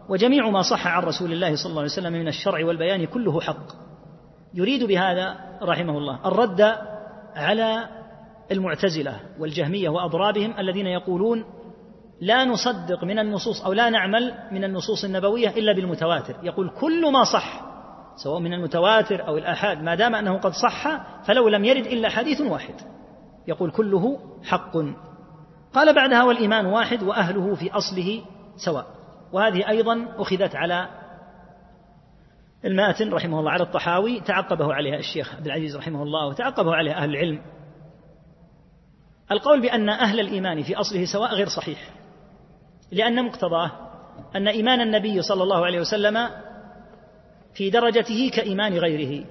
وجميع 0.08 0.50
ما 0.50 0.62
صح 0.62 0.86
عن 0.86 1.02
رسول 1.02 1.32
الله 1.32 1.56
صلى 1.56 1.70
الله 1.70 1.82
عليه 1.82 1.92
وسلم 1.92 2.12
من 2.12 2.28
الشرع 2.28 2.66
والبيان 2.66 3.06
كله 3.06 3.40
حق. 3.40 3.66
يريد 4.54 4.84
بهذا 4.84 5.36
رحمه 5.62 5.98
الله 5.98 6.28
الرد 6.28 6.60
على 7.36 7.88
المعتزلة 8.52 9.20
والجهمية 9.38 9.88
وأضرابهم 9.88 10.54
الذين 10.58 10.86
يقولون 10.86 11.44
لا 12.20 12.44
نصدق 12.44 13.04
من 13.04 13.18
النصوص 13.18 13.64
أو 13.64 13.72
لا 13.72 13.90
نعمل 13.90 14.34
من 14.52 14.64
النصوص 14.64 15.04
النبوية 15.04 15.48
إلا 15.48 15.72
بالمتواتر. 15.72 16.34
يقول 16.42 16.70
كل 16.70 17.12
ما 17.12 17.24
صح 17.24 17.63
سواء 18.16 18.40
من 18.40 18.52
المتواتر 18.52 19.26
أو 19.26 19.38
الآحاد 19.38 19.82
ما 19.82 19.94
دام 19.94 20.14
أنه 20.14 20.38
قد 20.38 20.52
صح 20.52 21.06
فلو 21.26 21.48
لم 21.48 21.64
يرد 21.64 21.86
إلا 21.86 22.08
حديث 22.08 22.40
واحد. 22.40 22.74
يقول 23.48 23.70
كله 23.70 24.18
حق. 24.44 24.76
قال 25.74 25.94
بعدها 25.94 26.24
والإيمان 26.24 26.66
واحد 26.66 27.02
وأهله 27.02 27.54
في 27.54 27.72
أصله 27.72 28.22
سواء. 28.56 28.86
وهذه 29.32 29.68
أيضا 29.68 30.08
أخذت 30.16 30.56
على 30.56 30.88
الماتن 32.64 33.12
رحمه 33.12 33.40
الله 33.40 33.50
على 33.50 33.62
الطحاوي 33.62 34.20
تعقبه 34.20 34.74
عليها 34.74 34.96
الشيخ 34.96 35.34
عبد 35.34 35.46
العزيز 35.46 35.76
رحمه 35.76 36.02
الله 36.02 36.26
وتعقبه 36.26 36.74
عليها 36.74 36.94
أهل 36.94 37.10
العلم. 37.10 37.40
القول 39.32 39.60
بأن 39.60 39.88
أهل 39.88 40.20
الإيمان 40.20 40.62
في 40.62 40.76
أصله 40.76 41.04
سواء 41.04 41.34
غير 41.34 41.48
صحيح 41.48 41.78
لأن 42.92 43.24
مقتضاه 43.24 43.70
أن 44.36 44.48
إيمان 44.48 44.80
النبي 44.80 45.22
صلى 45.22 45.42
الله 45.42 45.66
عليه 45.66 45.80
وسلم 45.80 46.28
في 47.54 47.70
درجته 47.70 48.30
كإيمان 48.34 48.78
غيره. 48.78 49.26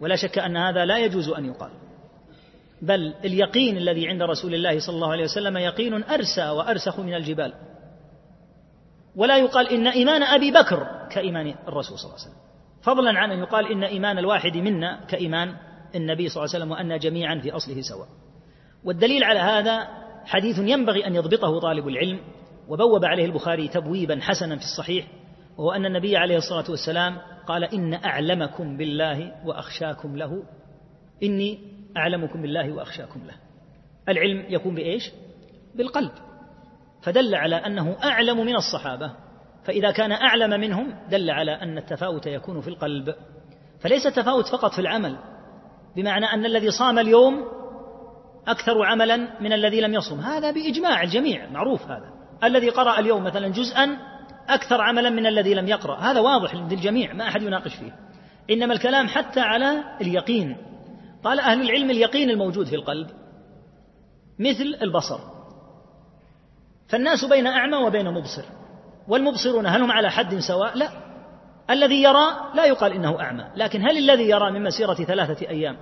ولا 0.00 0.16
شك 0.16 0.38
أن 0.38 0.56
هذا 0.56 0.84
لا 0.84 0.98
يجوز 0.98 1.28
أن 1.28 1.44
يقال. 1.44 1.70
بل 2.82 3.14
اليقين 3.24 3.76
الذي 3.76 4.08
عند 4.08 4.22
رسول 4.22 4.54
الله 4.54 4.78
صلى 4.78 4.94
الله 4.94 5.12
عليه 5.12 5.24
وسلم 5.24 5.56
يقين 5.56 6.04
أرسى 6.04 6.48
وأرسخ 6.48 7.00
من 7.00 7.14
الجبال. 7.14 7.52
ولا 9.16 9.38
يقال 9.38 9.68
إن 9.68 9.86
إيمان 9.86 10.22
أبي 10.22 10.50
بكر 10.50 11.08
كإيمان 11.10 11.54
الرسول 11.68 11.98
صلى 11.98 12.04
الله 12.04 12.20
عليه 12.20 12.28
وسلم. 12.28 12.44
فضلا 12.82 13.18
عن 13.18 13.30
أن 13.30 13.38
يقال 13.38 13.72
إن 13.72 13.84
إيمان 13.84 14.18
الواحد 14.18 14.56
منا 14.56 15.04
كإيمان 15.08 15.56
النبي 15.94 16.28
صلى 16.28 16.44
الله 16.44 16.54
عليه 16.54 16.64
وسلم 16.64 16.70
وأن 16.70 16.98
جميعا 16.98 17.40
في 17.40 17.50
أصله 17.50 17.80
سواء. 17.80 18.08
والدليل 18.84 19.24
على 19.24 19.40
هذا 19.40 19.88
حديث 20.24 20.58
ينبغي 20.58 21.06
أن 21.06 21.14
يضبطه 21.14 21.60
طالب 21.60 21.88
العلم 21.88 22.20
وبوب 22.68 23.04
عليه 23.04 23.24
البخاري 23.24 23.68
تبويبا 23.68 24.18
حسنا 24.20 24.56
في 24.56 24.64
الصحيح 24.64 25.06
وهو 25.58 25.72
أن 25.72 25.86
النبي 25.86 26.16
عليه 26.16 26.36
الصلاة 26.36 26.70
والسلام 26.70 27.18
قال 27.46 27.64
إن 27.64 27.94
أعلمكم 27.94 28.76
بالله 28.76 29.32
وأخشاكم 29.44 30.16
له. 30.16 30.42
إني 31.22 31.58
أعلمكم 31.96 32.42
بالله 32.42 32.72
وأخشاكم 32.72 33.20
له. 33.26 33.34
العلم 34.08 34.44
يكون 34.48 34.74
بإيش؟ 34.74 35.10
بالقلب. 35.74 36.10
فدل 37.02 37.34
على 37.34 37.56
أنه 37.56 37.96
أعلم 38.04 38.46
من 38.46 38.56
الصحابة. 38.56 39.12
فإذا 39.64 39.90
كان 39.90 40.12
أعلم 40.12 40.60
منهم 40.60 40.94
دل 41.10 41.30
على 41.30 41.52
أن 41.52 41.78
التفاوت 41.78 42.26
يكون 42.26 42.60
في 42.60 42.68
القلب. 42.68 43.14
فليس 43.80 44.06
التفاوت 44.06 44.48
فقط 44.48 44.72
في 44.72 44.78
العمل. 44.78 45.16
بمعنى 45.96 46.26
أن 46.26 46.46
الذي 46.46 46.70
صام 46.70 46.98
اليوم 46.98 47.44
أكثر 48.48 48.84
عملا 48.84 49.16
من 49.40 49.52
الذي 49.52 49.80
لم 49.80 49.94
يصم. 49.94 50.20
هذا 50.20 50.50
بإجماع 50.50 51.02
الجميع. 51.02 51.50
معروف 51.50 51.82
هذا. 51.82 52.12
الذي 52.44 52.68
قرأ 52.68 52.98
اليوم 52.98 53.24
مثلا 53.24 53.48
جزءا 53.48 53.98
أكثر 54.48 54.80
عملا 54.80 55.10
من 55.10 55.26
الذي 55.26 55.54
لم 55.54 55.68
يقرأ. 55.68 55.96
هذا 55.96 56.20
واضح 56.20 56.54
للجميع 56.54 57.12
ما 57.12 57.28
أحد 57.28 57.42
يناقش 57.42 57.74
فيه. 57.74 57.96
إنما 58.50 58.74
الكلام 58.74 59.08
حتى 59.08 59.40
على 59.40 59.84
اليقين. 60.00 60.56
قال 61.24 61.40
أهل 61.40 61.60
العلم 61.60 61.90
اليقين 61.90 62.30
الموجود 62.30 62.66
في 62.66 62.76
القلب 62.76 63.10
مثل 64.38 64.78
البصر. 64.82 65.18
فالناس 66.88 67.24
بين 67.24 67.46
أعمى 67.46 67.76
وبين 67.76 68.14
مبصر. 68.14 68.44
والمبصرون 69.08 69.66
هل 69.66 69.82
هم 69.82 69.92
على 69.92 70.10
حد 70.10 70.38
سواء؟ 70.38 70.78
لا. 70.78 70.88
الذي 71.70 72.02
يرى 72.02 72.50
لا 72.54 72.64
يقال 72.64 72.92
إنه 72.92 73.20
أعمى. 73.20 73.44
لكن 73.56 73.82
هل 73.82 73.98
الذي 73.98 74.28
يرى 74.28 74.50
من 74.50 74.62
مسيرة 74.62 74.94
ثلاثة 74.94 75.48
أيام؟ 75.48 75.76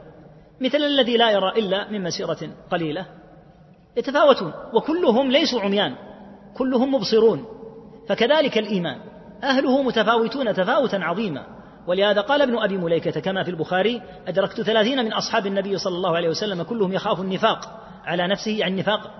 مثل 0.61 0.79
الذي 0.79 1.17
لا 1.17 1.31
يرى 1.31 1.49
إلا 1.49 1.91
من 1.91 2.03
مسيرة 2.03 2.39
قليلة. 2.71 3.07
يتفاوتون. 3.97 4.53
وكلهم 4.75 5.31
ليسوا 5.31 5.61
عميان. 5.61 5.95
كلهم 6.55 6.95
مبصرون. 6.95 7.47
فكذلك 8.09 8.59
الإيمان. 8.59 8.99
أهله 9.43 9.83
متفاوتون 9.83 10.55
تفاوتا 10.55 10.97
عظيما. 10.97 11.47
ولهذا 11.87 12.21
قال 12.21 12.43
ابن 12.43 12.59
أبي 12.59 12.77
مليكة 12.77 13.21
كما 13.21 13.43
في 13.43 13.51
البخاري 13.51 14.03
أدركت 14.29 14.61
ثلاثين 14.61 15.05
من 15.05 15.13
أصحاب 15.13 15.47
النبي 15.47 15.79
صلى 15.79 15.97
الله 15.97 16.17
عليه 16.17 16.29
وسلم 16.29 16.63
كلهم 16.63 16.93
يخاف 16.93 17.21
النفاق 17.21 17.81
على 18.05 18.29
نفسه 18.29 18.51
يعني 18.51 18.81
نفاق 18.81 19.11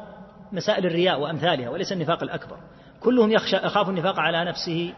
مسائل 0.53 0.87
الرياء 0.87 1.21
وأمثالها 1.21 1.69
وليس 1.69 1.93
النفاق 1.93 2.23
الأكبر. 2.23 2.57
كلهم 3.01 3.31
يخشى 3.31 3.57
يخاف 3.57 3.89
النفاق 3.89 4.19
على 4.19 4.45
نفسه. 4.45 4.95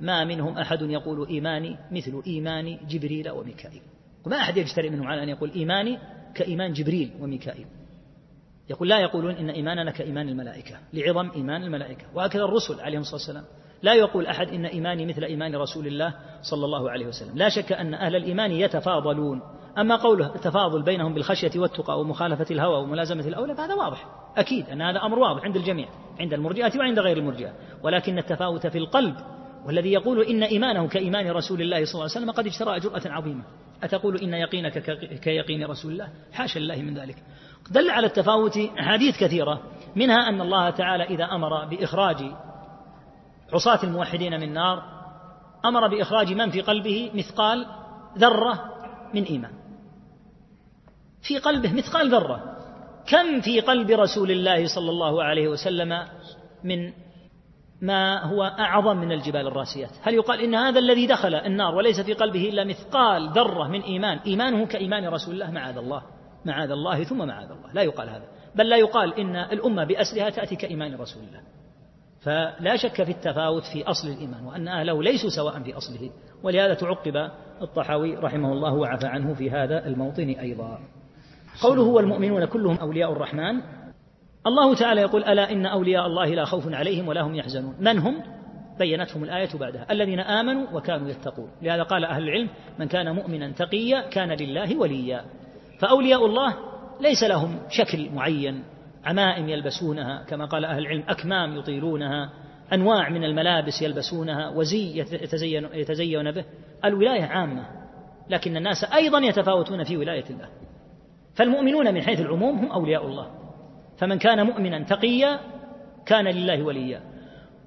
ما 0.00 0.24
منهم 0.24 0.58
أحد 0.58 0.82
يقول 0.82 1.28
إيماني 1.28 1.76
مثل 1.90 2.22
إيمان 2.26 2.78
جبريل 2.88 3.30
وميكائيل. 3.30 3.82
وما 4.26 4.36
أحد 4.36 4.56
يجترئ 4.56 4.90
منهم 4.90 5.08
على 5.08 5.22
أن 5.22 5.28
يقول 5.28 5.50
إيماني 5.50 5.98
كإيمان 6.34 6.72
جبريل 6.72 7.10
وميكائيل. 7.20 7.66
يقول 8.70 8.88
لا 8.88 8.98
يقولون 8.98 9.34
إن 9.34 9.50
إيماننا 9.50 9.90
كإيمان 9.90 10.28
الملائكة 10.28 10.78
لعظم 10.92 11.30
إيمان 11.30 11.62
الملائكة. 11.62 12.04
وهكذا 12.14 12.44
الرسل 12.44 12.80
عليهم 12.80 13.00
الصلاة 13.00 13.16
والسلام 13.16 13.44
لا 13.82 13.94
يقول 13.94 14.26
أحد 14.26 14.48
إن 14.48 14.66
إيماني 14.66 15.06
مثل 15.06 15.24
إيمان 15.24 15.56
رسول 15.56 15.86
الله 15.86 16.14
صلى 16.42 16.64
الله 16.64 16.90
عليه 16.90 17.06
وسلم. 17.06 17.36
لا 17.36 17.48
شك 17.48 17.72
أن 17.72 17.94
أهل 17.94 18.16
الإيمان 18.16 18.52
يتفاضلون. 18.52 19.42
أما 19.78 19.96
قوله 19.96 20.34
التفاضل 20.34 20.82
بينهم 20.82 21.14
بالخشية 21.14 21.50
والتقى 21.56 22.00
ومخالفة 22.00 22.46
الهوى 22.50 22.82
وملازمة 22.82 23.28
الأولى 23.28 23.54
فهذا 23.54 23.74
واضح. 23.74 24.06
أكيد 24.36 24.68
أن 24.68 24.82
هذا 24.82 24.98
أمر 24.98 25.18
واضح 25.18 25.44
عند 25.44 25.56
الجميع 25.56 25.88
عند 26.20 26.34
المرجئة 26.34 26.78
وعند 26.78 26.98
غير 26.98 27.16
المرجئة. 27.16 27.52
ولكن 27.82 28.18
التفاوت 28.18 28.66
في 28.66 28.78
القلب 28.78 29.16
والذي 29.66 29.92
يقول 29.92 30.22
إن 30.22 30.42
إيمانه 30.42 30.88
كإيمان 30.88 31.30
رسول 31.30 31.62
الله 31.62 31.84
صلى 31.84 31.94
الله 31.94 32.02
عليه 32.02 32.12
وسلم 32.12 32.30
قد 32.30 32.46
اجترى 32.46 32.80
جرأة 32.80 33.02
عظيمة. 33.06 33.44
أتقول 33.82 34.16
إن 34.16 34.34
يقينك 34.34 34.78
كيقين 35.20 35.64
رسول 35.64 35.92
الله؟ 35.92 36.08
حاشا 36.32 36.60
الله 36.60 36.76
من 36.76 36.98
ذلك. 36.98 37.16
دل 37.70 37.90
على 37.90 38.06
التفاوت 38.06 38.56
أحاديث 38.56 39.18
كثيرة 39.18 39.60
منها 39.96 40.28
أن 40.28 40.40
الله 40.40 40.70
تعالى 40.70 41.04
إذا 41.04 41.24
أمر 41.24 41.64
بإخراج 41.64 42.16
عصاة 43.52 43.84
الموحدين 43.84 44.32
من 44.32 44.42
النار 44.42 44.82
أمر 45.64 45.88
بإخراج 45.88 46.32
من 46.32 46.50
في 46.50 46.60
قلبه 46.60 47.10
مثقال 47.14 47.66
ذرة 48.18 48.64
من 49.14 49.22
إيمان. 49.22 49.52
في 51.22 51.38
قلبه 51.38 51.72
مثقال 51.72 52.10
ذرة. 52.10 52.56
كم 53.06 53.40
في 53.40 53.60
قلب 53.60 53.90
رسول 53.90 54.30
الله 54.30 54.66
صلى 54.66 54.90
الله 54.90 55.24
عليه 55.24 55.48
وسلم 55.48 56.06
من 56.64 56.92
ما 57.82 58.24
هو 58.24 58.42
أعظم 58.42 58.96
من 58.96 59.12
الجبال 59.12 59.46
الراسيات؟ 59.46 59.90
هل 60.02 60.14
يقال 60.14 60.40
إن 60.40 60.54
هذا 60.54 60.78
الذي 60.78 61.06
دخل 61.06 61.34
النار 61.34 61.74
وليس 61.74 62.00
في 62.00 62.12
قلبه 62.12 62.48
إلا 62.48 62.64
مثقال 62.64 63.28
ذرة 63.28 63.68
من 63.68 63.80
إيمان؟ 63.80 64.18
إيمانه 64.18 64.66
كإيمان 64.66 65.08
رسول 65.08 65.34
الله 65.34 65.50
معاذ 65.50 65.76
الله. 65.76 66.02
معاذ 66.44 66.70
الله 66.70 67.04
ثم 67.04 67.18
معاذ 67.26 67.50
الله. 67.50 67.72
لا 67.72 67.82
يقال 67.82 68.08
هذا. 68.08 68.24
بل 68.54 68.68
لا 68.68 68.76
يقال 68.76 69.20
إن 69.20 69.36
الأمة 69.36 69.84
بأسرها 69.84 70.30
تأتي 70.30 70.56
كإيمان 70.56 70.94
رسول 70.94 71.22
الله. 71.22 71.40
فلا 72.20 72.76
شك 72.76 73.02
في 73.02 73.10
التفاوت 73.10 73.62
في 73.72 73.84
أصل 73.84 74.08
الإيمان 74.08 74.44
وأن 74.44 74.68
أهله 74.68 75.02
ليسوا 75.02 75.30
سواء 75.30 75.62
في 75.62 75.76
أصله. 75.76 76.10
ولهذا 76.42 76.74
تعقب 76.74 77.30
الطحاوي 77.62 78.16
رحمه 78.16 78.52
الله 78.52 78.74
وعفى 78.74 79.06
عنه 79.06 79.34
في 79.34 79.50
هذا 79.50 79.86
الموطن 79.86 80.28
أيضا. 80.28 80.78
قوله 81.62 81.82
والمؤمنون 81.82 82.44
كلهم 82.44 82.76
أولياء 82.76 83.12
الرحمن. 83.12 83.60
الله 84.46 84.74
تعالى 84.74 85.00
يقول 85.00 85.24
ألا 85.24 85.52
إن 85.52 85.66
أولياء 85.66 86.06
الله 86.06 86.26
لا 86.26 86.44
خوف 86.44 86.74
عليهم 86.74 87.08
ولا 87.08 87.20
هم 87.20 87.34
يحزنون. 87.34 87.76
من 87.80 87.98
هم؟ 87.98 88.22
بينتهم 88.78 89.24
الآية 89.24 89.58
بعدها. 89.58 89.86
الذين 89.90 90.20
آمنوا 90.20 90.66
وكانوا 90.72 91.08
يتقون. 91.08 91.50
لهذا 91.62 91.82
قال 91.82 92.04
أهل 92.04 92.22
العلم 92.22 92.48
من 92.78 92.88
كان 92.88 93.14
مؤمنا 93.14 93.52
تقيا 93.52 94.00
كان 94.00 94.28
لله 94.28 94.76
وليا. 94.76 95.24
فأولياء 95.80 96.26
الله 96.26 96.54
ليس 97.00 97.22
لهم 97.22 97.58
شكل 97.68 98.10
معين. 98.10 98.64
عمائم 99.04 99.48
يلبسونها 99.48 100.24
كما 100.28 100.44
قال 100.44 100.64
أهل 100.64 100.78
العلم 100.78 101.04
أكمام 101.08 101.56
يطيلونها 101.56 102.30
أنواع 102.72 103.08
من 103.08 103.24
الملابس 103.24 103.82
يلبسونها 103.82 104.48
وزي 104.48 104.98
يتزين, 104.98 105.68
يتزين 105.74 106.30
به. 106.30 106.44
الولاية 106.84 107.24
عامة 107.24 107.66
لكن 108.30 108.56
الناس 108.56 108.84
أيضا 108.84 109.18
يتفاوتون 109.18 109.84
في 109.84 109.96
ولاية 109.96 110.24
الله. 110.30 110.48
فالمؤمنون 111.34 111.94
من 111.94 112.02
حيث 112.02 112.20
العموم 112.20 112.58
هم 112.58 112.72
أولياء 112.72 113.06
الله. 113.06 113.30
فمن 113.98 114.18
كان 114.18 114.46
مؤمنا 114.46 114.84
تقيا 114.84 115.40
كان 116.06 116.24
لله 116.24 116.62
وليا. 116.62 117.00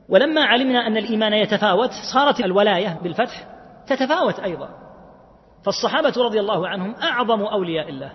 ولما 0.09 0.41
علمنا 0.41 0.87
أن 0.87 0.97
الإيمان 0.97 1.33
يتفاوت 1.33 1.91
صارت 2.13 2.39
الولاية 2.39 2.99
بالفتح 3.03 3.47
تتفاوت 3.87 4.39
أيضا. 4.39 4.82
فالصحابة 5.63 6.13
رضي 6.17 6.39
الله 6.39 6.67
عنهم 6.67 6.95
أعظم 6.95 7.41
أولياء 7.41 7.89
الله. 7.89 8.13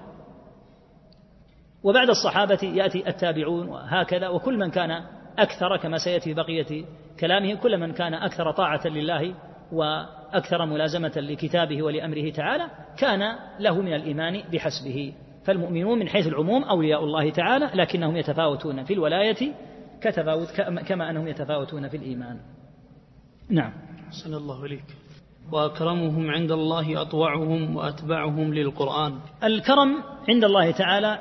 وبعد 1.83 2.09
الصحابة 2.09 2.59
يأتي 2.63 3.09
التابعون 3.09 3.69
وهكذا 3.69 4.29
وكل 4.29 4.59
من 4.59 4.71
كان 4.71 5.05
أكثر 5.39 5.77
كما 5.77 5.99
سيأتي 5.99 6.35
بقية 6.35 6.85
كلامه 7.21 7.55
كل 7.55 7.79
من 7.79 7.93
كان 7.93 8.15
أكثر 8.15 8.53
طاعة 8.53 8.87
لله 8.87 9.35
وأكثر 9.73 10.67
ملازمة 10.67 11.13
لكتابه 11.17 11.83
ولأمره 11.83 12.31
تعالى 12.31 12.71
كان 12.99 13.37
له 13.59 13.81
من 13.81 13.95
الإيمان 13.95 14.43
بحسبه. 14.53 15.13
فالمؤمنون 15.45 15.99
من 15.99 16.09
حيث 16.09 16.27
العموم 16.27 16.65
أولياء 16.65 17.05
الله 17.05 17.31
تعالى 17.31 17.71
لكنهم 17.75 18.17
يتفاوتون 18.17 18.85
في 18.85 18.95
الولاية 18.95 19.55
كتفاوت 20.01 20.49
كما 20.61 21.11
أنهم 21.11 21.29
يتفاوتون 21.29 21.89
في 21.89 21.97
الإيمان. 21.97 22.41
نعم. 23.51 23.73
صلى 24.25 24.37
الله 24.37 24.63
عليك 24.63 24.98
وأكرمهم 25.53 26.31
عند 26.31 26.51
الله 26.51 27.03
أطوعهم 27.03 27.77
وأتبعهم 27.77 28.55
للقرآن. 28.55 29.13
الكرم 29.45 30.03
عند 30.29 30.45
الله 30.45 30.71
تعالى 30.71 31.19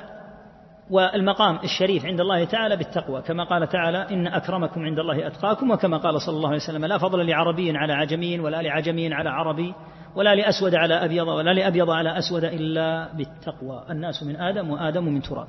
والمقام 0.90 1.58
الشريف 1.64 2.06
عند 2.06 2.20
الله 2.20 2.44
تعالى 2.44 2.76
بالتقوى. 2.76 3.22
كما 3.22 3.44
قال 3.44 3.68
تعالى 3.68 4.06
إن 4.10 4.26
أكرمكم 4.26 4.80
عند 4.80 4.98
الله 4.98 5.26
أتقاكم. 5.26 5.70
وكما 5.70 5.96
قال 5.96 6.22
صلى 6.22 6.36
الله 6.36 6.48
عليه 6.48 6.58
وسلم 6.58 6.84
لا 6.84 6.98
فضل 6.98 7.26
لعربي 7.26 7.76
على 7.76 7.92
عجمي 7.92 8.40
ولا 8.40 8.62
لعجمي 8.62 9.14
على 9.14 9.30
عربي 9.30 9.74
ولا 10.16 10.34
لأسود 10.34 10.74
على 10.74 10.94
أبيض 11.04 11.28
ولا 11.28 11.50
لأبيض 11.54 11.90
على 11.90 12.18
أسود 12.18 12.44
إلا 12.44 13.12
بالتقوى. 13.12 13.84
الناس 13.90 14.22
من 14.22 14.36
آدم 14.36 14.70
وآدم 14.70 15.04
من 15.04 15.22
تراب. 15.22 15.48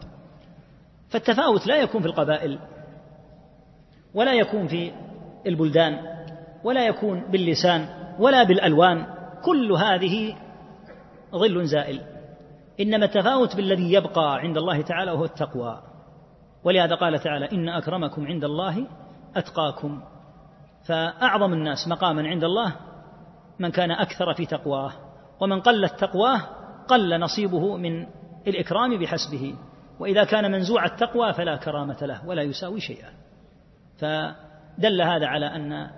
فالتفاوت 1.09 1.67
لا 1.67 1.75
يكون 1.75 2.01
في 2.01 2.07
القبائل 2.07 2.59
ولا 4.13 4.33
يكون 4.33 4.67
في 4.67 4.91
البلدان 5.47 5.99
ولا 6.63 6.87
يكون 6.87 7.31
باللسان 7.31 7.98
ولا 8.19 8.43
بالألوان 8.43 9.05
كل 9.43 9.71
هذه 9.71 10.35
ظل 11.31 11.65
زائل. 11.65 12.01
إنما 12.79 13.05
التفاوت 13.05 13.55
بالذي 13.55 13.93
يبقى 13.93 14.39
عند 14.39 14.57
الله 14.57 14.81
تعالى 14.81 15.11
وهو 15.11 15.25
التقوى. 15.25 15.81
ولهذا 16.63 16.95
قال 16.95 17.19
تعالى 17.19 17.51
إن 17.51 17.69
أكرمكم 17.69 18.27
عند 18.27 18.43
الله 18.43 18.87
أتقاكم. 19.35 20.01
فأعظم 20.87 21.53
الناس 21.53 21.87
مقاما 21.87 22.27
عند 22.27 22.43
الله 22.43 22.75
من 23.59 23.71
كان 23.71 23.91
أكثر 23.91 24.33
في 24.33 24.45
تقواه 24.45 24.91
ومن 25.39 25.61
قلت 25.61 25.99
تقواه 25.99 26.41
قل 26.87 27.19
نصيبه 27.19 27.77
من 27.77 28.07
الإكرام 28.47 28.99
بحسبه. 28.99 29.55
وإذا 29.99 30.23
كان 30.23 30.51
منزوع 30.51 30.85
التقوى 30.85 31.33
فلا 31.33 31.55
كرامة 31.55 31.97
له 32.01 32.27
ولا 32.27 32.41
يساوي 32.41 32.79
شيئا. 32.79 33.09
فدل 33.97 35.01
هذا 35.01 35.27
على 35.27 35.45
أن 35.45 35.89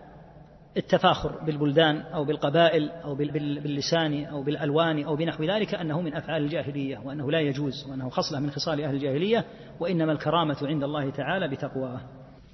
التفاخر 0.77 1.45
بالبلدان 1.45 1.98
أو 1.98 2.26
بالقبائل 2.26 2.89
أو 2.89 3.15
باللسان 3.15 4.26
أو 4.26 4.43
بالألوان 4.43 5.03
أو 5.03 5.15
بنحو 5.15 5.43
ذلك 5.43 5.76
أنه 5.76 6.02
من 6.02 6.14
أفعال 6.14 6.43
الجاهلية 6.43 6.98
وأنه 6.98 7.31
لا 7.31 7.39
يجوز 7.39 7.85
وأنه 7.89 8.10
خصلة 8.10 8.39
من 8.39 8.52
خصال 8.52 8.81
أهل 8.81 8.95
الجاهلية 8.95 9.45
وإنما 9.80 10.11
الكرامة 10.11 10.57
عند 10.61 10.84
الله 10.84 11.10
تعالى 11.10 11.48
بتقواه 11.48 12.02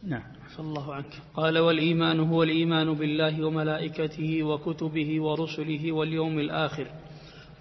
نعم. 0.03 0.23
الله 0.59 0.93
عنك 0.93 1.21
قال 1.35 1.57
والإيمان 1.57 2.19
هو 2.19 2.43
الإيمان 2.43 2.93
بالله 2.93 3.45
وملائكته 3.45 4.43
وكتبه 4.43 5.21
ورسله 5.21 5.91
واليوم 5.91 6.39
الآخر 6.39 6.87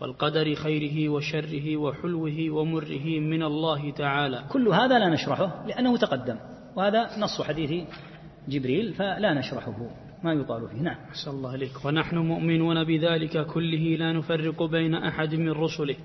والقدر 0.00 0.54
خيره 0.54 1.08
وشره 1.08 1.76
وحلوه 1.76 2.50
ومره 2.50 3.20
من 3.20 3.42
الله 3.42 3.90
تعالى. 3.90 4.44
كل 4.48 4.68
هذا 4.68 4.98
لا 4.98 5.08
نشرحه 5.08 5.66
لأنه 5.66 5.96
تقدم 5.96 6.36
وهذا 6.76 7.18
نص 7.18 7.42
حديث 7.42 7.86
جبريل 8.48 8.94
فلا 8.94 9.34
نشرحه. 9.34 10.05
ما 10.24 10.32
يطال 10.32 10.68
فيه. 10.68 10.80
نعم. 10.82 10.96
أحسن 11.08 11.30
الله 11.30 11.54
إليك. 11.54 11.84
ونحن 11.84 12.18
مؤمنون 12.18 12.84
بذلك 12.84 13.46
كله 13.46 13.96
لا 13.96 14.12
نفرق 14.12 14.62
بين 14.62 14.94
أحد 14.94 15.34
من 15.34 15.50
رسله 15.50 15.96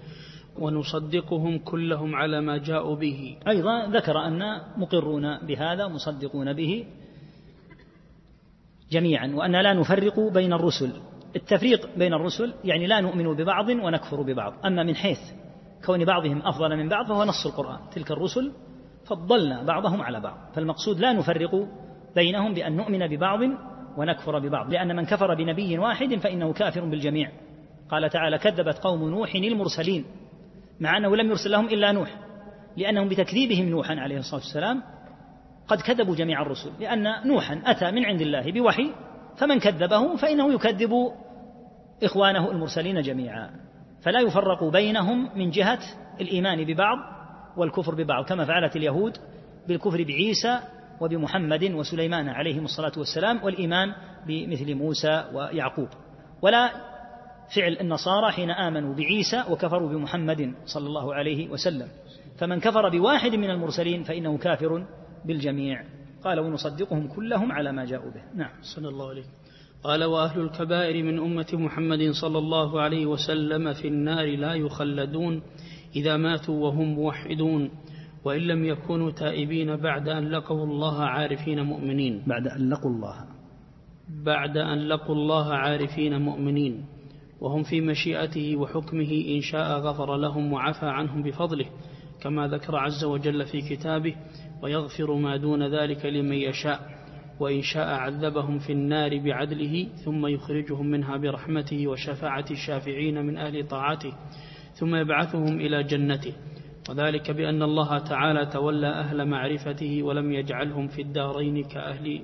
ونصدقهم 0.60 1.58
كلهم 1.58 2.16
على 2.16 2.42
ما 2.42 2.58
جاءوا 2.58 2.96
به. 2.96 3.38
أيضا 3.48 3.86
ذكر 3.86 4.18
أن 4.18 4.62
مقرون 4.78 5.38
بهذا 5.48 5.88
مصدقون 5.88 6.54
به 6.54 6.86
جميعا 8.92 9.28
وأن 9.28 9.52
لا 9.52 9.74
نفرق 9.74 10.20
بين 10.20 10.54
الرسل. 10.54 10.92
التفريق 11.36 11.98
بين 11.98 12.14
الرسل 12.14 12.54
يعني 12.64 12.88
لا 12.88 13.02
نؤمن 13.02 13.34
ببعض 13.34 13.70
ونكفر 13.70 14.22
ببعض. 14.22 14.54
أما 14.66 14.84
من 14.84 14.96
حيث 14.96 15.20
كون 15.86 16.06
بعضهم 16.06 16.42
أفضل 16.42 16.78
من 16.78 16.90
بعض 16.90 17.06
فهو 17.06 17.24
نص 17.24 17.46
القرآن. 17.46 17.80
تلك 17.96 18.12
الرسل 18.12 18.52
فضلنا 19.06 19.64
بعضهم 19.64 20.02
على 20.02 20.20
بعض. 20.20 20.38
فالمقصود 20.56 21.00
لا 21.00 21.14
نفرق 21.14 21.68
بينهم 22.16 22.54
بأن 22.54 22.76
نؤمن 22.76 23.08
ببعض 23.08 23.40
ونكفر 23.97 24.39
ببعض. 24.39 24.72
لأن 24.72 24.95
من 24.95 25.05
كفر 25.05 25.35
بنبي 25.35 25.77
واحد 25.77 26.15
فإنه 26.15 26.53
كافر 26.53 26.85
بالجميع. 26.85 27.31
قال 27.89 28.09
تعالى 28.09 28.38
كذبت 28.38 28.77
قوم 28.77 29.09
نوح 29.09 29.35
المرسلين. 29.35 30.05
مع 30.80 30.97
أنه 30.97 31.15
لم 31.15 31.30
يرسل 31.30 31.51
لهم 31.51 31.65
إلا 31.65 31.91
نوح. 31.91 32.09
لأنهم 32.77 33.09
بتكذيبهم 33.09 33.69
نوحا 33.69 33.95
عليه 33.95 34.18
الصلاة 34.18 34.41
والسلام 34.41 34.84
قد 35.68 35.81
كذبوا 35.81 36.15
جميع 36.15 36.41
الرسل. 36.41 36.72
لأن 36.80 37.27
نوحا 37.27 37.61
أتى 37.65 37.91
من 37.91 38.05
عند 38.05 38.22
الله 38.22 38.51
بوحي 38.51 38.91
فمن 39.38 39.59
كذبه 39.59 40.15
فإنه 40.15 40.53
يكذب 40.53 40.91
إخوانه 42.03 42.51
المرسلين 42.51 43.01
جميعا. 43.01 43.49
فلا 44.01 44.19
يفرق 44.19 44.63
بينهم 44.63 45.30
من 45.35 45.49
جهة 45.49 45.80
الإيمان 46.22 46.65
ببعض 46.65 46.97
والكفر 47.57 47.95
ببعض 47.95 48.26
كما 48.26 48.45
فعلت 48.45 48.76
اليهود 48.76 49.18
بالكفر 49.68 50.03
بعيسى 50.03 50.59
وبمحمد 51.02 51.64
وسليمان 51.64 52.30
عليهم 52.30 52.64
الصلاة 52.64 52.91
والسلام 52.98 53.44
والإيمان 53.44 53.94
بمثل 54.28 54.76
موسى 54.76 55.26
ويعقوب. 55.34 55.88
ولا 56.41 56.72
فعل 57.56 57.78
النصارى 57.82 58.32
حين 58.32 58.52
آمنوا 58.52 58.95
بعيسى 58.95 59.44
وكفروا 59.49 59.90
بمحمد 59.90 60.53
صلى 60.65 60.88
الله 60.88 61.14
عليه 61.14 61.49
وسلم. 61.49 61.88
فمن 62.38 62.60
كفر 62.60 62.90
بواحد 62.90 63.36
من 63.36 63.49
المرسلين 63.49 64.03
فإنه 64.03 64.38
كافر 64.38 64.86
بالجميع. 65.26 65.84
قال 66.23 66.40
ونصدقهم 66.40 67.07
كلهم 67.07 67.52
على 67.52 67.72
ما 67.72 67.86
جاءوا 67.86 68.11
به. 68.11 68.22
نعم. 68.36 68.52
صلى 68.61 68.90
الله 68.90 69.10
عليه 69.10 69.23
قال 69.84 70.03
وأهل 70.03 70.41
الكبائر 70.41 71.03
من 71.03 71.19
أمة 71.19 71.48
محمد 71.53 72.11
صلى 72.11 72.38
الله 72.38 72.82
عليه 72.82 73.06
وسلم 73.06 73.73
في 73.73 73.88
النار 73.88 74.38
لا 74.38 74.53
يخلدون 74.53 75.41
إذا 75.95 76.18
ماتوا 76.18 76.64
وهم 76.64 76.88
موحدون. 76.94 77.72
وإن 78.26 78.41
لم 78.41 78.65
يكونوا 78.65 79.11
تائبين 79.11 79.76
بعد 79.76 80.10
أن 80.10 80.30
لقوا 80.30 80.65
الله 80.65 81.03
عارفين 81.03 81.61
مؤمنين. 81.61 82.23
بعد 82.27 82.48
أن 82.48 82.69
لقوا 82.69 82.91
الله. 82.91 83.26
بعد 84.26 84.57
أن 84.57 84.77
لقوا 84.77 85.15
الله 85.15 85.53
عارفين 85.53 86.22
مؤمنين. 86.22 86.85
وهم 87.41 87.64
في 87.64 87.81
مشيئته 87.81 88.57
وحكمه 88.57 89.26
إن 89.27 89.41
شاء 89.41 89.80
غفر 89.80 90.18
لهم 90.18 90.53
وعفى 90.53 90.85
عنهم 90.85 91.23
بفضله 91.23 91.65
كما 92.22 92.48
ذكر 92.48 92.76
عز 92.76 93.03
وجل 93.03 93.45
في 93.45 93.61
كتابه 93.61 94.15
ويغفر 94.64 95.14
ما 95.14 95.38
دون 95.38 95.76
ذلك 95.76 96.06
لمن 96.06 96.34
يشاء 96.34 96.80
وإن 97.39 97.61
شاء 97.61 97.88
عذبهم 97.88 98.60
في 98.60 98.73
النار 98.73 99.19
بعدله 99.19 99.88
ثم 100.06 100.27
يخرجهم 100.27 100.85
منها 100.85 101.18
برحمته 101.18 101.88
وشفاعة 101.88 102.45
الشافعين 102.52 103.26
من 103.26 103.38
أهل 103.38 103.68
طاعته 103.68 104.14
ثم 104.73 104.95
يبعثهم 104.95 105.60
إلى 105.60 105.84
جنته. 105.84 106.34
وذلك 106.91 107.31
بأن 107.31 107.63
الله 107.63 107.99
تعالى 107.99 108.45
تولى 108.45 108.88
أهل 108.88 109.26
معرفته 109.26 110.03
ولم 110.03 110.31
يجعلهم 110.31 110.88
في 110.88 111.01
الدارين 111.01 111.63
كأهل 111.63 112.22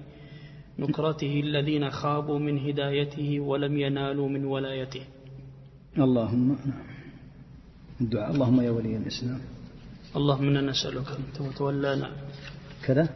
نكرته 0.80 1.40
الذين 1.40 1.90
خابوا 1.90 2.40
من 2.40 2.60
هدايته 2.60 3.40
ولم 3.40 3.78
ينالوا 3.78 4.30
من 4.30 4.46
ولايته. 4.46 5.02
اللهم 5.98 6.58
الدعاء. 8.02 8.32
اللهم 8.32 8.62
يا 8.62 8.72
ولي 8.72 8.98
الإسلام. 8.98 9.40
اللهم 10.16 10.48
إنا 10.48 10.62
نسألك 10.62 11.08
أن 11.08 11.24
تتولانا 11.34 12.12
كذا؟ 12.86 13.10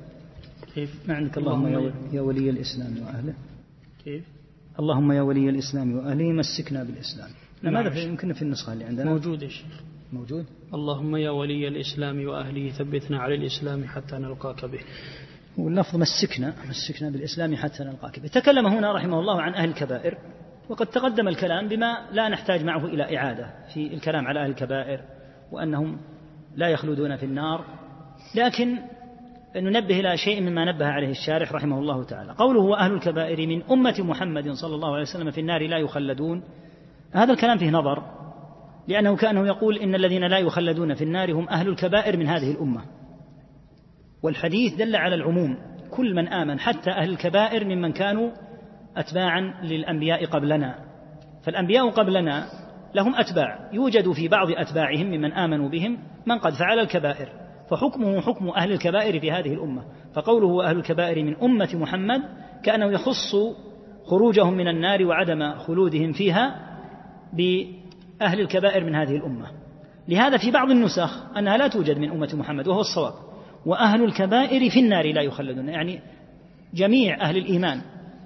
كيف؟ 0.75 0.89
ما 1.07 1.13
عندك 1.13 1.37
اللهم 1.37 1.67
يا, 1.67 1.93
يا 2.13 2.21
ولي 2.21 2.49
الإسلام 2.49 2.93
وأهله. 3.03 3.33
كيف؟ 4.03 4.23
اللهم 4.79 5.11
يا 5.11 5.21
ولي 5.21 5.49
الإسلام 5.49 5.95
وأهله 5.95 6.31
مسكنا 6.31 6.83
بالإسلام. 6.83 7.29
نعم 7.63 7.73
ماذا 7.73 7.99
يمكن 7.99 8.33
في 8.33 8.41
النسخة 8.41 8.73
اللي 8.73 8.85
عندنا؟ 8.85 9.05
موجود 9.11 9.41
يا 9.41 9.49
شيخ. 9.49 9.90
موجود؟ 10.13 10.45
اللهم 10.73 11.15
يا 11.15 11.29
ولي 11.29 11.67
الإسلام 11.67 12.27
وأهله 12.27 12.69
ثبتنا 12.69 13.19
على 13.19 13.35
الإسلام 13.35 13.85
حتى 13.88 14.15
نلقاك 14.15 14.65
به. 14.65 14.79
واللفظ 15.57 15.95
مسكنا 15.95 16.53
مسكنا 16.69 17.09
بالإسلام 17.09 17.55
حتى 17.55 17.83
نلقاك 17.83 18.19
به. 18.19 18.27
تكلم 18.27 18.67
هنا 18.67 18.93
رحمه 18.93 19.19
الله 19.19 19.41
عن 19.41 19.53
أهل 19.53 19.69
الكبائر 19.69 20.17
وقد 20.69 20.88
تقدم 20.88 21.27
الكلام 21.27 21.67
بما 21.67 21.97
لا 22.11 22.29
نحتاج 22.29 22.63
معه 22.63 22.85
إلى 22.85 23.17
إعادة 23.17 23.49
في 23.73 23.93
الكلام 23.93 24.27
على 24.27 24.43
أهل 24.43 24.49
الكبائر 24.49 25.01
وأنهم 25.51 25.97
لا 26.55 26.67
يخلدون 26.67 27.17
في 27.17 27.25
النار. 27.25 27.65
لكن 28.35 28.77
ننبه 29.55 29.99
إلى 29.99 30.17
شيء 30.17 30.41
مما 30.41 30.71
نبه 30.71 30.85
عليه 30.85 31.09
الشارح 31.09 31.53
رحمه 31.53 31.79
الله 31.79 32.03
تعالى. 32.03 32.31
قوله 32.38 32.59
وأهل 32.59 32.93
الكبائر 32.93 33.47
من 33.47 33.63
أمة 33.63 33.95
محمد 33.99 34.51
صلى 34.51 34.75
الله 34.75 34.93
عليه 34.93 35.01
وسلم 35.01 35.31
في 35.31 35.41
النار 35.41 35.67
لا 35.67 35.77
يخلدون 35.77 36.43
هذا 37.11 37.33
الكلام 37.33 37.57
فيه 37.57 37.69
نظر. 37.69 38.20
لأنه 38.87 39.15
كأنه 39.15 39.47
يقول 39.47 39.77
إن 39.77 39.95
الذين 39.95 40.23
لا 40.23 40.37
يخلدون 40.37 40.93
في 40.93 41.03
النار 41.03 41.33
هم 41.33 41.49
أهل 41.49 41.67
الكبائر 41.67 42.17
من 42.17 42.27
هذه 42.27 42.51
الأمة. 42.51 42.81
والحديث 44.23 44.75
دل 44.75 44.95
على 44.95 45.15
العموم. 45.15 45.57
كل 45.91 46.15
من 46.15 46.27
آمن 46.27 46.59
حتى 46.59 46.89
أهل 46.89 47.09
الكبائر 47.09 47.65
ممن 47.65 47.91
كانوا 47.91 48.31
أتباعا 48.97 49.53
للأنبياء 49.63 50.25
قبلنا. 50.25 50.75
فالأنبياء 51.43 51.89
قبلنا 51.89 52.45
لهم 52.95 53.15
أتباع. 53.15 53.69
يوجد 53.73 54.11
في 54.11 54.27
بعض 54.27 54.47
أتباعهم 54.51 55.07
ممن 55.07 55.33
آمنوا 55.33 55.69
بهم 55.69 55.97
من 56.25 56.37
قد 56.37 56.53
فعل 56.53 56.79
الكبائر. 56.79 57.29
فحكمه 57.69 58.21
حكم 58.21 58.49
أهل 58.49 58.71
الكبائر 58.71 59.19
في 59.19 59.31
هذه 59.31 59.53
الأمة. 59.53 59.83
فقوله 60.13 60.69
أهل 60.69 60.77
الكبائر 60.77 61.23
من 61.23 61.35
أمة 61.35 61.69
محمد 61.73 62.21
كأنه 62.63 62.91
يخص 62.91 63.35
خروجهم 64.05 64.53
من 64.53 64.67
النار 64.67 65.05
وعدم 65.05 65.53
خلودهم 65.53 66.11
فيها 66.11 66.55
بأهل 68.22 68.39
الكبائر 68.39 68.84
من 68.84 68.95
هذه 68.95 69.15
الأمة. 69.15 69.48
لهذا 70.07 70.38
في 70.38 70.52
بعض 70.52 70.72
النسخ 70.72 71.38
أنها 71.38 71.57
لا 71.57 71.68
توجد 71.68 71.98
من 71.98 72.11
أمة 72.11 72.30
محمد 72.34 72.68
وهو 72.68 72.81
الصواب. 72.81 73.14
وأهل 73.65 74.03
الكبائر 74.03 74.69
في 74.69 74.80
النار 74.80 75.14
لا 75.14 75.22
يخلدون 75.22 75.69
يعني 75.69 76.02
جميع 76.73 77.22
أهل 77.22 77.38
الإيمان 77.38 77.81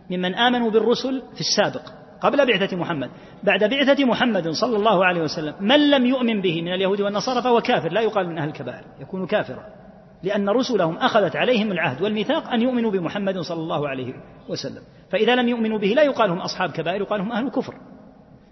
ممن 0.10 0.36
آمنوا 0.36 0.72
بالرسل 0.72 1.22
في 1.34 1.40
السابق 1.42 1.82
قبل 2.22 2.48
بعثة 2.48 2.78
محمد. 2.78 3.10
بعد 3.44 3.64
بعثة 3.64 4.06
محمد 4.06 4.50
صلى 4.50 4.78
الله 4.78 5.06
عليه 5.06 5.22
وسلم 5.22 5.54
من 5.60 5.90
لم 5.90 6.06
يؤمن 6.06 6.42
به 6.42 6.62
من 6.62 6.74
اليهود 6.74 7.02
والنصارى 7.02 7.42
فهو 7.42 7.62
كافر 7.62 7.92
لا 7.92 8.02
يقال 8.02 8.28
من 8.28 8.38
أهل 8.38 8.48
الكبائر 8.48 8.84
يكون 9.02 9.28
كافرا. 9.28 9.64
لأن 10.24 10.50
رسلهم 10.50 10.98
أخذت 10.98 11.36
عليهم 11.36 11.72
العهد 11.72 12.02
والميثاق 12.02 12.50
أن 12.54 12.62
يؤمنوا 12.62 12.92
بمحمد 12.92 13.40
صلى 13.40 13.60
الله 13.60 13.90
عليه 13.90 14.14
وسلم. 14.50 14.82
فإذا 15.12 15.36
لم 15.36 15.48
يؤمنوا 15.48 15.80
به 15.80 15.88
لا 15.88 16.04
يقال 16.04 16.30
هم 16.30 16.38
أصحاب 16.40 16.72
كبائر 16.72 17.02
يقال 17.02 17.22
هم 17.22 17.32
أهل 17.32 17.50
كفر. 17.50 17.74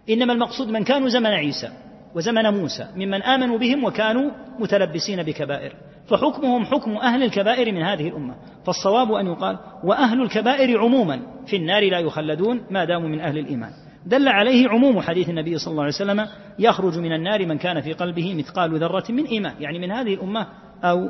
إنما 0.10 0.34
المقصود 0.34 0.68
من 0.68 0.84
كانوا 0.84 1.10
زمن 1.10 1.26
عيسى 1.26 1.70
وزمن 2.16 2.44
موسى 2.44 2.88
ممن 2.96 3.24
آمنوا 3.24 3.58
بهم 3.58 3.84
وكانوا 3.84 4.32
متلبسين 4.60 5.24
بكبائر. 5.24 5.76
فحكمهم 6.08 6.66
حكم 6.66 6.98
أهل 6.98 7.24
الكبائر 7.24 7.72
من 7.72 7.82
هذه 7.82 8.08
الأمة. 8.08 8.36
فالصواب 8.66 9.12
أن 9.12 9.28
يقال 9.28 9.60
وأهل 9.84 10.22
الكبائر 10.22 10.80
عموما 10.80 11.20
في 11.46 11.56
النار 11.56 11.90
لا 11.90 12.00
يخلدون 12.00 12.62
ما 12.72 12.86
داموا 12.86 13.10
من 13.10 13.20
أهل 13.20 13.38
الإيمان. 13.38 13.72
دل 14.06 14.28
عليه 14.28 14.70
عموم 14.70 15.02
حديث 15.02 15.30
النبي 15.30 15.58
صلى 15.58 15.72
الله 15.72 15.84
عليه 15.84 15.94
وسلم 15.94 16.28
يخرج 16.60 16.98
من 17.00 17.14
النار 17.14 17.46
من 17.46 17.58
كان 17.58 17.82
في 17.82 17.94
قلبه 17.94 18.36
مثقال 18.36 18.80
ذرة 18.80 19.04
من 19.10 19.26
إيمان 19.26 19.54
يعني 19.60 19.80
من 19.80 19.92
هذه 19.92 20.14
الأمة 20.14 20.48
أو 20.84 21.10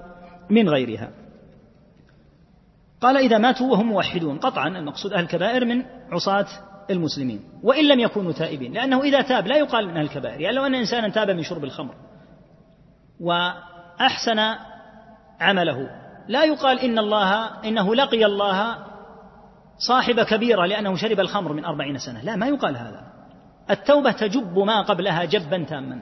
من 0.50 0.70
غيرها. 0.70 1.10
قال 3.02 3.18
إذا 3.18 3.38
ماتوا 3.38 3.72
وهم 3.72 3.88
موحدون. 3.88 4.38
قطعا 4.38 4.68
المقصود 4.68 5.14
أهل 5.14 5.24
الكبائر 5.24 5.66
من 5.66 5.84
عصاة 6.12 6.46
المسلمين 6.90 7.42
وإن 7.64 7.88
لم 7.88 8.00
يكونوا 8.00 8.32
تائبين 8.32 8.74
لأنه 8.74 9.02
إذا 9.02 9.22
تاب 9.22 9.48
لا 9.48 9.58
يقال 9.58 9.88
من 9.88 9.98
الكبائر 9.98 10.42
يعني 10.42 10.56
لو 10.56 10.66
أن 10.66 10.76
إنسانا 10.76 11.10
تاب 11.10 11.30
من 11.30 11.44
شرب 11.44 11.64
الخمر 11.64 11.96
وأحسن 13.20 14.40
عمله 15.40 15.90
لا 16.28 16.44
يقال 16.44 16.80
إن 16.80 17.00
الله 17.00 17.48
إنه 17.66 17.96
لقي 17.96 18.26
الله 18.26 18.78
صاحب 19.78 20.20
كبيرة 20.20 20.66
لأنه 20.66 20.96
شرب 20.96 21.20
الخمر 21.20 21.54
من 21.54 21.66
أربعين 21.66 21.98
سنة 21.98 22.22
لا 22.22 22.36
ما 22.36 22.48
يقال 22.48 22.78
هذا. 22.78 23.14
التوبة 23.70 24.12
تجب 24.12 24.60
ما 24.60 24.82
قبلها 24.82 25.26
جبا 25.26 25.64
تاما. 25.64 26.02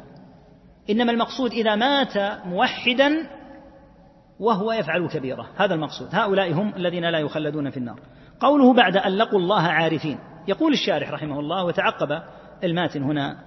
إنما 0.89 1.11
المقصود 1.11 1.51
إذا 1.51 1.75
مات 1.75 2.17
موحدا 2.45 3.27
وهو 4.39 4.71
يفعل 4.71 5.07
كبيرة 5.07 5.47
هذا 5.57 5.73
المقصود. 5.73 6.07
هؤلاء 6.11 6.53
هم 6.53 6.73
الذين 6.75 7.09
لا 7.09 7.19
يخلدون 7.19 7.69
في 7.69 7.77
النار. 7.77 7.99
قوله 8.39 8.73
بعد 8.73 8.97
أن 8.97 9.11
لقوا 9.17 9.39
الله 9.39 9.61
عارفين. 9.61 10.19
يقول 10.47 10.73
الشارح 10.73 11.11
رحمه 11.11 11.39
الله 11.39 11.65
وتعقب 11.65 12.21
الماتن 12.63 13.03
هنا 13.03 13.37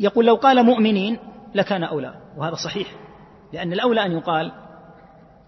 يقول 0.00 0.26
لو 0.26 0.34
قال 0.34 0.64
مؤمنين 0.64 1.18
لكان 1.54 1.84
أولى 1.84 2.14
وهذا 2.36 2.54
صحيح 2.54 2.88
لأن 3.52 3.72
الأولى 3.72 4.06
أن 4.06 4.12
يقال 4.12 4.52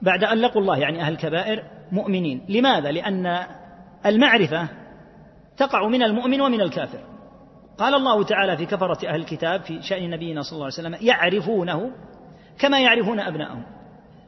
بعد 0.03 0.25
أن 0.25 0.39
لقوا 0.39 0.63
الله 0.63 0.79
يعني 0.79 1.01
أهل 1.01 1.13
الكبائر 1.13 1.65
مؤمنين. 1.93 2.45
لماذا؟ 2.49 2.91
لأن 2.91 3.47
المعرفة 4.07 4.69
تقع 5.57 5.89
من 5.89 6.03
المؤمن 6.03 6.41
ومن 6.41 6.61
الكافر. 6.61 6.99
قال 7.79 7.95
الله 7.95 8.25
تعالى 8.25 8.57
في 8.57 8.67
كفرة 8.67 9.09
أهل 9.09 9.21
الكتاب 9.21 9.61
في 9.61 9.83
شأن 9.83 10.11
نبينا 10.11 10.43
صلى 10.43 10.53
الله 10.53 10.65
عليه 10.65 10.75
وسلم 10.75 11.09
يعرفونه 11.09 11.91
كما 12.59 12.81
يعرفون 12.81 13.21
أبناءهم 13.21 13.63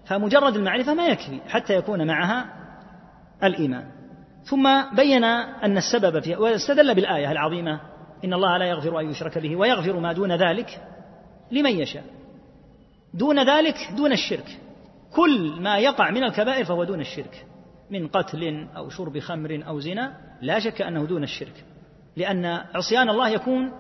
فمجرد 0.06 0.56
المعرفة 0.56 0.94
ما 0.94 1.06
يكفي 1.06 1.40
حتى 1.48 1.74
يكون 1.74 2.06
معها 2.06 2.46
الإيمان. 3.42 3.93
ثم 4.44 4.94
بين 4.96 5.24
أن 5.24 5.76
السبب 5.76 6.20
فيها 6.20 6.38
واستدل 6.38 6.94
بالآية 6.94 7.32
العظيمة 7.32 7.80
إن 8.24 8.34
الله 8.34 8.58
لا 8.58 8.64
يغفر 8.64 9.00
أن 9.00 9.10
يشرك 9.10 9.38
به 9.38 9.56
ويغفر 9.56 10.00
ما 10.00 10.12
دون 10.12 10.32
ذلك 10.32 10.82
لمن 11.50 11.70
يشاء. 11.70 12.04
دون 13.14 13.48
ذلك 13.50 13.74
دون 13.96 14.12
الشرك. 14.12 14.58
كل 15.14 15.60
ما 15.60 15.78
يقع 15.78 16.10
من 16.10 16.24
الكبائر 16.24 16.64
فهو 16.64 16.84
دون 16.84 17.00
الشرك. 17.00 17.46
من 17.90 18.08
قتل 18.08 18.68
أو 18.76 18.88
شرب 18.88 19.18
خمر 19.18 19.62
أو 19.68 19.80
زنا 19.80 20.16
لا 20.42 20.58
شك 20.58 20.82
أنه 20.82 21.04
دون 21.04 21.22
الشرك. 21.22 21.64
لأن 22.16 22.44
عصيان 22.74 23.10
الله 23.10 23.28
يكون 23.28 23.72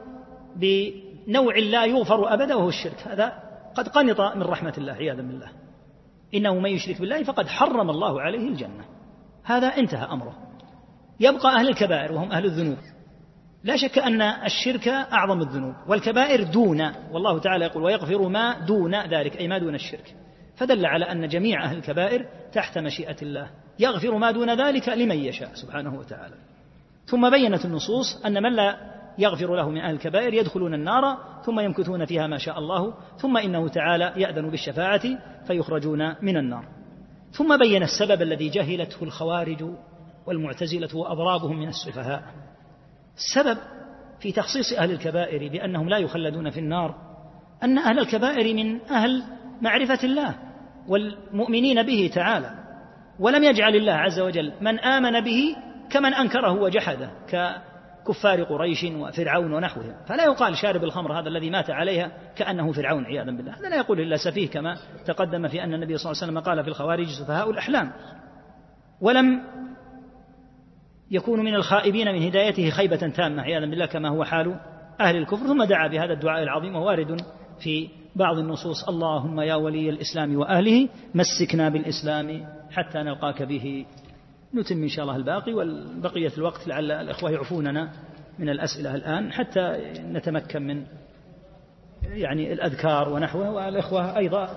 بنوع 0.56 1.58
لا 1.58 1.84
يغفر 1.84 2.34
أبدا 2.34 2.54
وهو 2.54 2.68
الشرك. 2.68 3.08
هذا 3.08 3.32
قد 3.74 3.88
قنط 3.88 4.20
من 4.20 4.42
رحمة 4.42 4.74
الله 4.78 4.92
عياذا 4.92 5.22
بالله. 5.22 5.48
إنه 6.34 6.54
من 6.54 6.70
يشرك 6.70 7.00
بالله 7.00 7.22
فقد 7.22 7.48
حرم 7.48 7.90
الله 7.90 8.20
عليه 8.20 8.48
الجنة. 8.48 8.84
هذا 9.44 9.66
انتهى 9.66 10.12
أمره. 10.12 10.36
يبقى 11.20 11.56
أهل 11.56 11.68
الكبائر 11.68 12.12
وهم 12.12 12.32
أهل 12.32 12.44
الذنوب. 12.44 12.78
لا 13.64 13.76
شك 13.76 13.98
أن 13.98 14.22
الشرك 14.22 14.88
أعظم 14.88 15.40
الذنوب 15.40 15.74
والكبائر 15.88 16.42
دون 16.42 16.92
والله 17.12 17.38
تعالى 17.38 17.64
يقول 17.64 17.82
ويغفر 17.82 18.28
ما 18.28 18.58
دون 18.58 18.94
ذلك. 18.94 19.36
أي 19.36 19.48
ما 19.48 19.58
دون 19.58 19.74
الشرك. 19.74 20.14
فدل 20.56 20.86
على 20.86 21.04
أن 21.04 21.28
جميع 21.28 21.64
أهل 21.64 21.76
الكبائر 21.76 22.26
تحت 22.52 22.78
مشيئة 22.78 23.16
الله. 23.22 23.50
يغفر 23.78 24.18
ما 24.18 24.30
دون 24.30 24.60
ذلك 24.60 24.88
لمن 24.88 25.16
يشاء 25.16 25.50
سبحانه 25.54 25.98
وتعالى. 25.98 26.34
ثم 27.06 27.30
بينت 27.30 27.64
النصوص 27.64 28.26
أن 28.26 28.42
من 28.42 28.52
لا 28.52 28.94
يغفر 29.18 29.56
له 29.56 29.70
من 29.70 29.80
أهل 29.80 29.94
الكبائر 29.94 30.34
يدخلون 30.34 30.74
النار 30.74 31.18
ثم 31.44 31.60
يمكثون 31.60 32.04
فيها 32.04 32.26
ما 32.26 32.38
شاء 32.38 32.58
الله 32.58 32.94
ثم 33.16 33.36
إنه 33.36 33.68
تعالى 33.68 34.12
يأذن 34.16 34.50
بالشفاعة 34.50 35.02
فيخرجون 35.46 36.14
من 36.22 36.36
النار. 36.36 36.68
ثم 37.32 37.58
بين 37.58 37.82
السبب 37.82 38.22
الذي 38.22 38.48
جهلته 38.48 39.02
الخوارج 39.02 39.64
والمعتزلة 40.26 40.96
وأضرابهم 40.96 41.58
من 41.58 41.68
السفهاء. 41.68 42.22
السبب 43.16 43.58
في 44.20 44.32
تخصيص 44.32 44.72
أهل 44.78 44.90
الكبائر 44.90 45.52
بأنهم 45.52 45.88
لا 45.88 45.98
يخلدون 45.98 46.50
في 46.50 46.60
النار 46.60 46.94
أن 47.62 47.78
أهل 47.78 47.98
الكبائر 47.98 48.54
من 48.54 48.80
أهل 48.80 49.22
معرفة 49.62 49.98
الله 50.04 50.34
والمؤمنين 50.88 51.82
به 51.82 52.10
تعالى. 52.14 52.50
ولم 53.18 53.44
يجعل 53.44 53.76
الله 53.76 53.92
عز 53.92 54.20
وجل 54.20 54.52
من 54.60 54.78
آمن 54.78 55.20
به 55.20 55.56
كمن 55.90 56.14
أنكره 56.14 56.52
وجحده 56.52 57.10
ككفار 57.28 58.42
قريش 58.42 58.84
وفرعون 58.84 59.52
ونحوهم. 59.52 59.94
فلا 60.06 60.24
يقال 60.24 60.56
شارب 60.56 60.84
الخمر 60.84 61.20
هذا 61.20 61.28
الذي 61.28 61.50
مات 61.50 61.70
عليها 61.70 62.12
كأنه 62.36 62.72
فرعون 62.72 63.04
عياذا 63.04 63.30
بالله. 63.30 63.52
هذا 63.52 63.68
لا 63.68 63.76
يقول 63.76 64.00
إلا 64.00 64.16
سفيه 64.16 64.50
كما 64.50 64.76
تقدم 65.06 65.48
في 65.48 65.64
أن 65.64 65.74
النبي 65.74 65.96
صلى 65.96 66.12
الله 66.12 66.22
عليه 66.22 66.32
وسلم 66.32 66.38
قال 66.38 66.62
في 66.62 66.68
الخوارج 66.68 67.06
سفهاء 67.06 67.50
الأحلام. 67.50 67.92
ولم 69.00 69.42
يكون 71.14 71.40
من 71.40 71.54
الخائبين 71.54 72.12
من 72.12 72.22
هدايته 72.22 72.70
خيبة 72.70 72.96
تامة 72.96 73.42
عياذا 73.42 73.66
بالله 73.66 73.86
كما 73.86 74.08
هو 74.08 74.24
حال 74.24 74.60
أهل 75.00 75.16
الكفر. 75.16 75.46
ثم 75.46 75.64
دعا 75.64 75.88
بهذا 75.88 76.12
الدعاء 76.12 76.42
العظيم 76.42 76.76
ووارد 76.76 77.20
في 77.60 77.88
بعض 78.16 78.38
النصوص. 78.38 78.88
اللهم 78.88 79.40
يا 79.40 79.54
ولي 79.54 79.90
الإسلام 79.90 80.36
وأهله 80.36 80.88
مسكنا 81.14 81.68
بالإسلام 81.68 82.46
حتى 82.70 82.98
نلقاك 82.98 83.42
به. 83.42 83.86
نتم 84.54 84.82
إن 84.82 84.88
شاء 84.88 85.04
الله 85.04 85.16
الباقي 85.16 85.54
والبقية 85.54 86.32
الوقت 86.38 86.68
لعل 86.68 86.92
الإخوة 86.92 87.30
يعفوننا 87.30 87.90
من 88.38 88.48
الأسئلة 88.48 88.94
الآن 88.94 89.32
حتى 89.32 89.78
نتمكن 90.12 90.62
من 90.62 90.84
يعني 92.02 92.52
الأذكار 92.52 93.08
ونحوه. 93.08 93.50
والإخوة 93.50 94.16
أيضا 94.16 94.48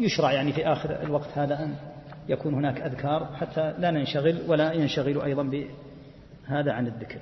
يشرع 0.00 0.32
يعني 0.32 0.52
في 0.52 0.66
آخر 0.66 1.02
الوقت 1.02 1.28
هذا 1.34 1.54
أن 1.54 1.74
يكون 2.28 2.54
هناك 2.54 2.80
أذكار 2.80 3.24
حتى 3.36 3.74
لا 3.78 3.90
ننشغل 3.90 4.38
ولا 4.48 4.72
ينشغل 4.72 5.22
أيضا 5.22 5.42
بهذا 6.48 6.72
عن 6.72 6.86
الذكر. 6.86 7.20